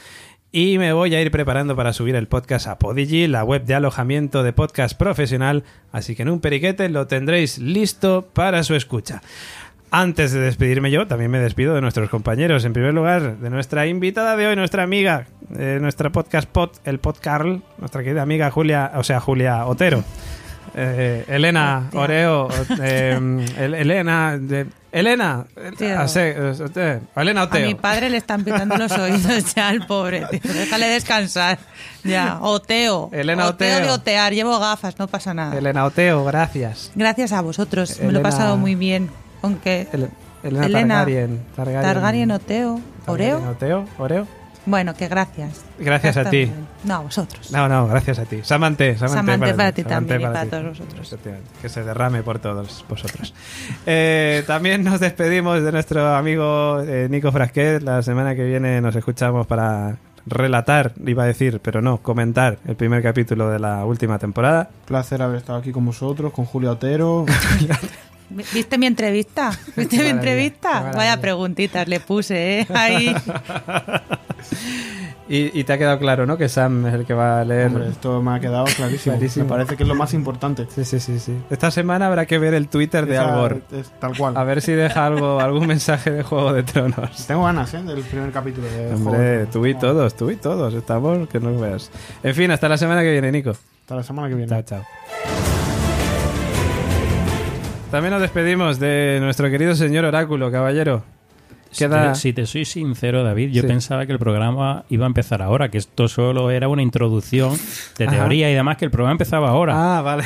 y 0.52 0.78
me 0.78 0.94
voy 0.94 1.16
a 1.16 1.22
ir 1.24 1.32
preparando 1.32 1.76
para 1.76 1.92
subir 1.92 2.16
el 2.16 2.28
podcast 2.28 2.68
a 2.68 2.78
Podigi, 2.78 3.26
la 3.26 3.44
web 3.44 3.64
de 3.66 3.74
alojamiento 3.74 4.44
de 4.44 4.54
podcast 4.54 4.96
profesional, 4.96 5.64
así 5.92 6.16
que 6.16 6.22
en 6.22 6.30
un 6.30 6.40
periquete 6.40 6.88
lo 6.90 7.08
tendréis 7.08 7.58
listo 7.58 8.30
para 8.32 8.62
su 8.62 8.76
escucha. 8.76 9.24
Antes 9.90 10.34
de 10.34 10.40
despedirme 10.40 10.92
yo, 10.92 11.08
también 11.08 11.32
me 11.32 11.40
despido 11.40 11.74
de 11.74 11.82
nuestros 11.82 12.12
compañeros. 12.12 12.64
En 12.64 12.74
primer 12.74 12.94
lugar, 12.94 13.38
de 13.40 13.50
nuestra 13.50 13.88
invitada 13.88 14.38
de 14.38 14.46
hoy, 14.46 14.56
nuestra 14.56 14.84
amiga, 14.84 15.26
de 15.50 15.80
nuestra 15.80 16.12
podcast 16.12 16.48
pod, 16.48 16.70
el 16.86 17.00
Podcarl, 17.00 17.64
nuestra 17.80 18.04
querida 18.04 18.22
amiga 18.22 18.52
Julia, 18.52 18.92
o 18.94 19.04
sea, 19.04 19.20
Julia 19.20 19.66
Otero. 19.66 20.04
Eh, 20.76 21.26
Elena 21.28 21.90
Oreo, 21.94 22.48
eh, 22.82 23.20
Elena, 23.58 24.38
de, 24.38 24.68
Elena, 24.92 25.46
eh, 25.58 27.00
Elena 27.16 27.44
Oteo. 27.44 27.64
A 27.64 27.68
mi 27.68 27.76
padre 27.76 28.10
le 28.10 28.18
están 28.18 28.44
pitando 28.44 28.78
los 28.78 28.92
oídos 28.98 29.56
ya 29.56 29.70
al 29.70 29.86
pobre, 29.86 30.26
déjale 30.32 30.88
descansar. 30.88 31.60
Ya, 32.04 32.40
Oteo. 32.42 33.10
Elena 33.12 33.48
Oteo. 33.48 33.80
de 33.80 33.90
otear, 33.90 34.34
llevo 34.34 34.60
gafas, 34.60 34.98
no 35.00 35.08
pasa 35.08 35.34
nada. 35.34 35.58
Elena 35.58 35.86
Oteo, 35.86 36.24
gracias. 36.24 36.92
Gracias 36.96 37.34
a 37.34 37.42
vosotros, 37.42 38.00
me 38.02 38.12
lo 38.12 38.20
he 38.20 38.22
pasado 38.22 38.58
muy 38.58 38.76
bien. 38.76 39.10
Aunque 39.42 39.88
Elena, 40.44 41.06
Targaryen, 41.06 41.42
Targaryen, 41.56 42.32
Oteo, 42.32 42.82
Oreo. 43.06 43.50
Oteo, 43.50 43.86
Oreo. 43.98 44.39
Bueno, 44.66 44.94
que 44.94 45.08
gracias. 45.08 45.64
Gracias 45.80 46.18
a 46.18 46.30
ti. 46.30 46.52
No, 46.84 46.96
a 46.96 47.00
vosotros. 47.00 47.52
No, 47.52 47.68
no, 47.68 47.88
gracias 47.88 48.20
a 48.20 48.26
ti. 48.26 48.42
Samante, 48.44 48.98
Samante, 48.98 49.54
para, 49.56 49.72
ti 49.72 49.84
también 49.84 50.22
y 50.22 50.24
para 50.26 50.46
todos 50.46 50.80
vosotros. 50.80 51.18
Que 51.62 51.70
se 51.70 51.84
derrame 51.84 52.24
por 52.24 52.40
todos 52.40 52.86
vosotros. 52.88 53.34
Eh, 53.86 54.44
también 54.46 54.84
nos 54.84 55.00
despedimos 55.00 55.64
de 55.64 55.72
nuestro 55.72 56.16
amigo 56.16 56.82
eh, 56.82 57.08
Nico 57.10 57.32
Frasquet. 57.32 57.82
La 57.82 58.04
semana 58.04 58.36
que 58.36 58.44
viene 58.44 58.82
nos 58.82 58.96
escuchamos 58.96 59.48
para 59.48 59.98
relatar, 60.26 60.94
iba 61.06 61.24
a 61.24 61.26
decir, 61.26 61.60
pero 61.62 61.82
no, 61.82 61.98
comentar 61.98 62.60
el 62.66 62.76
primer 62.76 63.02
capítulo 63.02 63.50
de 63.50 63.60
la 63.60 63.86
última 63.86 64.20
temporada. 64.20 64.70
Placer 64.86 65.22
haber 65.22 65.38
estado 65.38 65.60
aquí 65.60 65.72
con 65.72 65.86
vosotros, 65.86 66.32
con 66.32 66.46
Julio 66.46 66.72
Otero. 66.72 67.26
¿Viste 68.30 68.78
mi 68.78 68.86
entrevista? 68.86 69.52
¿Viste 69.76 69.98
mi 69.98 70.10
entrevista? 70.10 70.92
Vaya 70.96 71.20
preguntitas 71.20 71.88
le 71.88 72.00
puse, 72.00 72.62
¿eh? 72.62 72.68
Ahí. 72.74 73.16
Y, 75.32 75.64
te 75.64 75.74
ha 75.74 75.78
quedado 75.78 76.00
claro, 76.00 76.26
¿no? 76.26 76.38
Que 76.38 76.50
Sam 76.50 76.88
es 76.88 76.94
el 76.96 77.06
que 77.06 77.14
va 77.14 77.42
a 77.42 77.46
leer. 77.46 77.72
esto 77.88 78.20
me 78.20 78.32
ha 78.32 78.40
quedado 78.40 78.66
clarísimo. 78.66 79.16
Me 79.16 79.50
parece 79.50 79.78
que 79.78 79.84
es 79.84 79.90
lo 79.90 79.94
más 79.94 80.16
importante. 80.16 80.66
Sí, 80.74 80.84
sí, 80.84 81.00
sí, 81.00 81.20
sí. 81.20 81.38
Esta 81.52 81.70
semana 81.70 82.08
habrá 82.08 82.26
que 82.26 82.40
ver 82.40 82.56
el 82.56 82.68
Twitter 82.68 83.06
de 83.06 83.20
Albor. 83.20 83.62
tal 84.00 84.18
cual. 84.18 84.36
A 84.36 84.44
ver 84.44 84.64
si 84.64 84.72
deja 84.72 85.06
algo, 85.06 85.40
algún 85.40 85.68
mensaje 85.68 86.10
de 86.10 86.24
Juego 86.24 86.52
de 86.52 86.64
Tronos. 86.64 87.28
Tengo 87.28 87.44
ganas, 87.44 87.72
¿eh? 87.76 87.84
Del 87.84 88.02
primer 88.02 88.32
capítulo 88.32 88.68
de 88.68 88.92
Hombre, 88.96 89.46
tú 89.46 89.68
y 89.68 89.76
todos, 89.76 90.16
tú 90.16 90.32
y 90.32 90.36
todos. 90.36 90.74
Estamos, 90.74 91.30
que 91.30 91.40
no 91.40 91.56
veas. 91.60 91.92
En 92.24 92.34
fin, 92.34 92.50
hasta 92.50 92.68
la 92.68 92.78
semana 92.78 93.04
que 93.04 93.12
viene, 93.12 93.32
Nico. 93.32 93.52
Hasta 93.52 93.96
la 93.96 94.04
semana 94.04 94.30
que 94.30 94.34
viene. 94.34 94.50
Chao, 94.50 94.64
chao. 94.64 95.59
También 97.92 98.12
nos 98.12 98.22
despedimos 98.22 98.80
de 98.80 99.18
nuestro 99.22 99.50
querido 99.50 99.76
señor 99.76 100.06
Oráculo, 100.06 100.52
caballero. 100.52 101.04
Si 101.72 101.88
te, 101.88 102.16
si 102.16 102.34
te 102.34 102.46
soy 102.48 102.66
sincero, 102.66 103.24
David, 103.24 103.52
yo 103.52 103.62
Sí. 103.62 103.68
pensaba 103.68 104.06
que 104.06 104.12
el 104.12 104.20
programa 104.20 104.86
iba 104.90 105.06
a 105.06 105.08
empezar 105.08 105.42
ahora, 105.42 105.70
que 105.70 105.78
esto 105.78 106.08
solo 106.08 106.50
era 106.50 106.68
una 106.68 106.82
introducción 106.82 107.56
de 107.98 108.06
Ajá. 108.08 108.16
teoría 108.18 108.50
y 108.50 108.56
demás, 108.56 108.78
que 108.78 108.86
el 108.86 108.92
programa 108.92 109.12
empezaba 109.14 109.50
ahora. 109.50 109.98
Ah, 109.98 110.02
vale. 110.02 110.24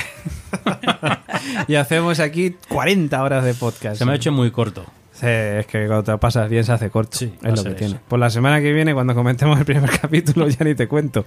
y 1.67 1.75
hacemos 1.75 2.19
aquí 2.21 2.55
40 2.69 3.21
horas 3.21 3.43
de 3.43 3.53
podcast. 3.53 3.97
Se 3.97 4.05
me 4.05 4.13
ha 4.13 4.15
hecho 4.15 4.31
muy 4.31 4.51
corto. 4.51 4.85
Sí, 5.23 5.59
es 5.59 5.65
que 5.67 5.87
cuando 5.87 6.03
te 6.03 6.17
pasas 6.17 6.49
bien 6.49 6.63
se 6.63 6.71
hace 6.73 6.89
corto. 6.89 7.17
Sí, 7.17 7.33
es 7.43 7.55
lo 7.57 7.63
que 7.63 7.75
tiene. 7.75 7.95
eso. 7.95 8.03
Pues 8.07 8.19
la 8.19 8.29
semana 8.29 8.59
que 8.61 8.73
viene, 8.73 8.93
cuando 8.93 9.15
comentemos 9.15 9.57
el 9.59 9.65
primer 9.65 9.89
capítulo, 10.01 10.47
ya 10.49 10.65
ni 10.65 10.75
te 10.75 10.87
cuento. 10.87 11.25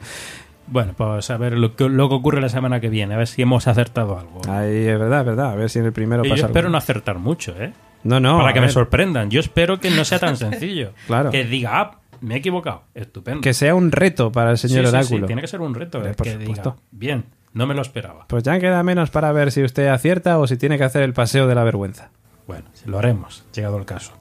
Bueno, 0.68 0.94
pues 0.96 1.30
a 1.30 1.36
ver 1.36 1.56
lo 1.56 1.76
que, 1.76 1.88
lo 1.88 2.08
que 2.08 2.14
ocurre 2.16 2.40
la 2.40 2.48
semana 2.48 2.80
que 2.80 2.88
viene, 2.88 3.14
a 3.14 3.16
ver 3.18 3.28
si 3.28 3.40
hemos 3.42 3.68
acertado 3.68 4.18
algo. 4.18 4.40
Ahí 4.48 4.86
es 4.86 4.98
verdad, 4.98 5.20
es 5.20 5.26
verdad. 5.26 5.50
A 5.52 5.54
ver 5.54 5.70
si 5.70 5.78
en 5.78 5.84
el 5.86 5.92
primero 5.92 6.24
Y 6.24 6.28
pasa 6.28 6.40
yo 6.40 6.44
algo. 6.46 6.52
espero 6.52 6.70
no 6.70 6.78
acertar 6.78 7.18
mucho, 7.18 7.54
¿eh? 7.60 7.72
No, 8.02 8.20
no. 8.20 8.38
Para 8.38 8.52
que 8.52 8.60
me 8.60 8.68
sorprendan. 8.68 9.30
Yo 9.30 9.40
espero 9.40 9.78
que 9.80 9.90
no 9.90 10.04
sea 10.04 10.18
tan 10.18 10.36
sencillo. 10.36 10.92
Claro. 11.06 11.30
Que 11.30 11.44
diga, 11.44 11.80
ah, 11.80 11.98
me 12.20 12.34
he 12.34 12.38
equivocado. 12.38 12.82
Estupendo. 12.94 13.40
Que 13.40 13.54
sea 13.54 13.74
un 13.74 13.92
reto 13.92 14.32
para 14.32 14.50
el 14.50 14.58
señor 14.58 14.86
Sí, 14.86 14.96
sí, 15.02 15.16
sí, 15.18 15.22
tiene 15.22 15.40
que 15.40 15.46
ser 15.48 15.60
un 15.60 15.74
reto. 15.74 16.04
Eh, 16.04 16.14
por 16.14 16.26
que 16.26 16.32
supuesto. 16.32 16.70
diga, 16.70 16.82
bien, 16.90 17.24
no 17.52 17.66
me 17.66 17.74
lo 17.74 17.82
esperaba. 17.82 18.26
Pues 18.28 18.42
ya 18.42 18.58
queda 18.58 18.82
menos 18.82 19.10
para 19.10 19.30
ver 19.32 19.52
si 19.52 19.62
usted 19.62 19.86
acierta 19.88 20.38
o 20.38 20.46
si 20.48 20.56
tiene 20.56 20.78
que 20.78 20.84
hacer 20.84 21.02
el 21.02 21.12
paseo 21.12 21.46
de 21.46 21.54
la 21.54 21.62
vergüenza. 21.64 22.10
Bueno, 22.46 22.64
lo 22.84 22.98
haremos, 22.98 23.44
llegado 23.52 23.76
el 23.78 23.84
caso. 23.84 24.12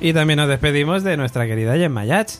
Y 0.00 0.12
también 0.12 0.36
nos 0.38 0.48
despedimos 0.48 1.02
de 1.02 1.16
nuestra 1.16 1.46
querida 1.46 1.74
Gemma 1.76 2.04
Yach. 2.04 2.30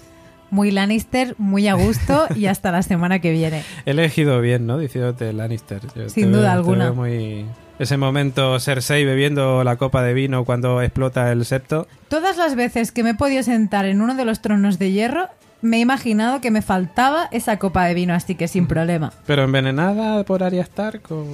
Muy 0.51 0.71
Lannister, 0.71 1.35
muy 1.39 1.69
a 1.69 1.75
gusto 1.75 2.27
y 2.35 2.47
hasta 2.47 2.71
la 2.71 2.83
semana 2.83 3.19
que 3.19 3.33
viene. 3.33 3.65
He 3.85 3.91
elegido 3.91 4.41
bien, 4.41 4.67
¿no? 4.67 4.79
Diciéndote 4.79 5.33
Lannister. 5.33 5.81
Yo 5.95 6.09
Sin 6.09 6.33
duda 6.33 6.53
veo- 6.53 6.53
alguna. 6.53 6.93
muy... 6.93 7.45
Ese 7.79 7.97
momento 7.97 8.59
Cersei 8.59 9.05
bebiendo 9.05 9.63
la 9.63 9.77
copa 9.77 10.03
de 10.03 10.13
vino 10.13 10.45
cuando 10.45 10.83
explota 10.83 11.31
el 11.31 11.45
septo. 11.45 11.87
Todas 12.09 12.37
las 12.37 12.57
veces 12.57 12.91
que 12.91 13.05
me 13.05 13.11
he 13.11 13.15
podido 13.15 13.43
sentar 13.45 13.85
en 13.85 14.01
uno 14.03 14.15
de 14.17 14.25
los 14.25 14.41
tronos 14.41 14.79
de 14.81 14.91
hierro, 14.91 15.29
me 15.61 15.79
he 15.79 15.81
imaginado 15.81 16.41
que 16.41 16.51
me 16.51 16.63
faltaba 16.63 17.29
esa 17.33 17.59
copa 17.59 17.85
de 17.87 17.95
vino, 17.95 18.15
así 18.15 18.35
que 18.35 18.49
sin 18.49 18.67
problema. 18.67 19.13
Pero 19.27 19.43
envenenada 19.45 20.23
por 20.25 20.43
Arya 20.43 20.63
Stark 20.63 21.03
o... 21.11 21.27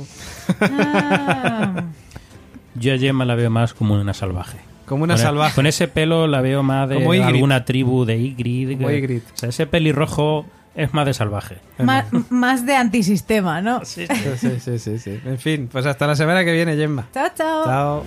Ah. 0.60 1.82
Yo 2.76 2.94
a 2.94 2.98
Gemma 2.98 3.24
la 3.24 3.34
veo 3.36 3.50
más 3.50 3.72
como 3.74 3.94
una 3.94 4.14
salvaje. 4.14 4.58
Como 4.86 5.04
una 5.04 5.14
Con 5.14 5.20
e- 5.20 5.24
salvaje. 5.24 5.54
Con 5.54 5.66
ese 5.66 5.88
pelo 5.88 6.26
la 6.26 6.40
veo 6.40 6.62
más 6.62 6.88
de 6.88 7.22
alguna 7.22 7.64
tribu 7.64 8.04
de 8.04 8.18
Ygritte. 8.18 8.76
Como 8.76 8.88
que- 8.88 8.98
Ygritte. 8.98 9.26
O 9.32 9.36
sea, 9.36 9.48
ese 9.50 9.66
pelirrojo 9.66 10.44
es 10.74 10.92
más 10.92 11.06
de 11.06 11.14
salvaje. 11.14 11.58
Ma- 11.78 12.04
más 12.30 12.66
de 12.66 12.74
antisistema, 12.74 13.60
¿no? 13.60 13.84
Sí, 13.84 14.06
sí, 14.38 14.58
sí, 14.58 14.78
sí, 14.78 14.98
sí. 14.98 15.20
En 15.24 15.38
fin, 15.38 15.68
pues 15.70 15.86
hasta 15.86 16.06
la 16.06 16.16
semana 16.16 16.44
que 16.44 16.52
viene, 16.52 16.74
Gemma. 16.76 17.06
Chao, 17.14 17.28
chao. 17.36 17.64
Chao. 17.64 18.04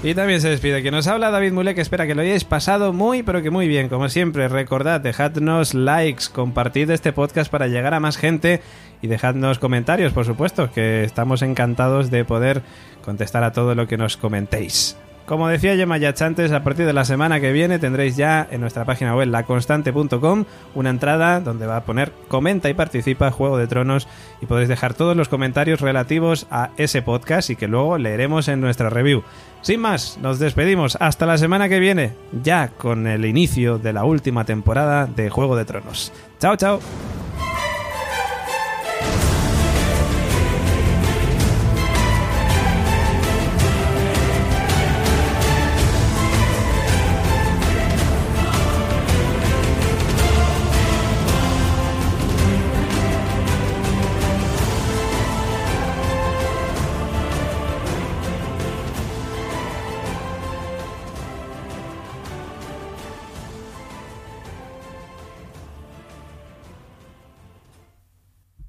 Y 0.00 0.14
también 0.14 0.40
se 0.40 0.48
despide 0.48 0.80
que 0.84 0.92
nos 0.92 1.08
habla 1.08 1.32
David 1.32 1.52
Mule, 1.52 1.74
que 1.74 1.80
espera 1.80 2.06
que 2.06 2.14
lo 2.14 2.22
hayáis 2.22 2.44
pasado 2.44 2.92
muy, 2.92 3.24
pero 3.24 3.42
que 3.42 3.50
muy 3.50 3.66
bien. 3.66 3.88
Como 3.88 4.08
siempre, 4.08 4.46
recordad, 4.46 5.00
dejadnos 5.00 5.74
likes, 5.74 6.26
compartid 6.32 6.90
este 6.90 7.12
podcast 7.12 7.50
para 7.50 7.66
llegar 7.66 7.94
a 7.94 8.00
más 8.00 8.16
gente 8.16 8.62
y 9.02 9.08
dejadnos 9.08 9.58
comentarios, 9.58 10.12
por 10.12 10.24
supuesto, 10.24 10.70
que 10.70 11.02
estamos 11.02 11.42
encantados 11.42 12.12
de 12.12 12.24
poder 12.24 12.62
contestar 13.04 13.42
a 13.42 13.52
todo 13.52 13.74
lo 13.74 13.88
que 13.88 13.96
nos 13.96 14.16
comentéis. 14.16 14.96
Como 15.28 15.46
decía 15.46 15.76
Gemma 15.76 15.98
Yach 15.98 16.22
antes, 16.22 16.52
a 16.52 16.64
partir 16.64 16.86
de 16.86 16.94
la 16.94 17.04
semana 17.04 17.38
que 17.38 17.52
viene 17.52 17.78
tendréis 17.78 18.16
ya 18.16 18.48
en 18.50 18.62
nuestra 18.62 18.86
página 18.86 19.14
web 19.14 19.28
laconstante.com 19.28 20.46
una 20.74 20.88
entrada 20.88 21.40
donde 21.40 21.66
va 21.66 21.76
a 21.76 21.84
poner 21.84 22.12
comenta 22.28 22.70
y 22.70 22.74
participa 22.74 23.30
Juego 23.30 23.58
de 23.58 23.66
Tronos 23.66 24.08
y 24.40 24.46
podéis 24.46 24.70
dejar 24.70 24.94
todos 24.94 25.14
los 25.14 25.28
comentarios 25.28 25.82
relativos 25.82 26.46
a 26.50 26.70
ese 26.78 27.02
podcast 27.02 27.50
y 27.50 27.56
que 27.56 27.68
luego 27.68 27.98
leeremos 27.98 28.48
en 28.48 28.62
nuestra 28.62 28.88
review. 28.88 29.22
Sin 29.60 29.80
más, 29.80 30.16
nos 30.22 30.38
despedimos 30.38 30.96
hasta 30.98 31.26
la 31.26 31.36
semana 31.36 31.68
que 31.68 31.78
viene, 31.78 32.14
ya 32.42 32.68
con 32.68 33.06
el 33.06 33.26
inicio 33.26 33.78
de 33.78 33.92
la 33.92 34.04
última 34.04 34.46
temporada 34.46 35.04
de 35.04 35.28
Juego 35.28 35.56
de 35.56 35.66
Tronos. 35.66 36.10
Chao, 36.38 36.56
chao. 36.56 36.80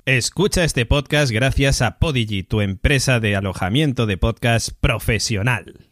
Escucha 0.10 0.64
este 0.64 0.88
podcast 0.88 1.32
gracias 1.32 1.84
a 1.84 2.00
Podigy, 2.00 2.42
tu 2.42 2.62
empresa 2.62 3.20
de 3.20 3.36
alojamiento 3.36 4.08
de 4.08 4.18
podcast 4.18 4.70
profesional. 4.82 5.89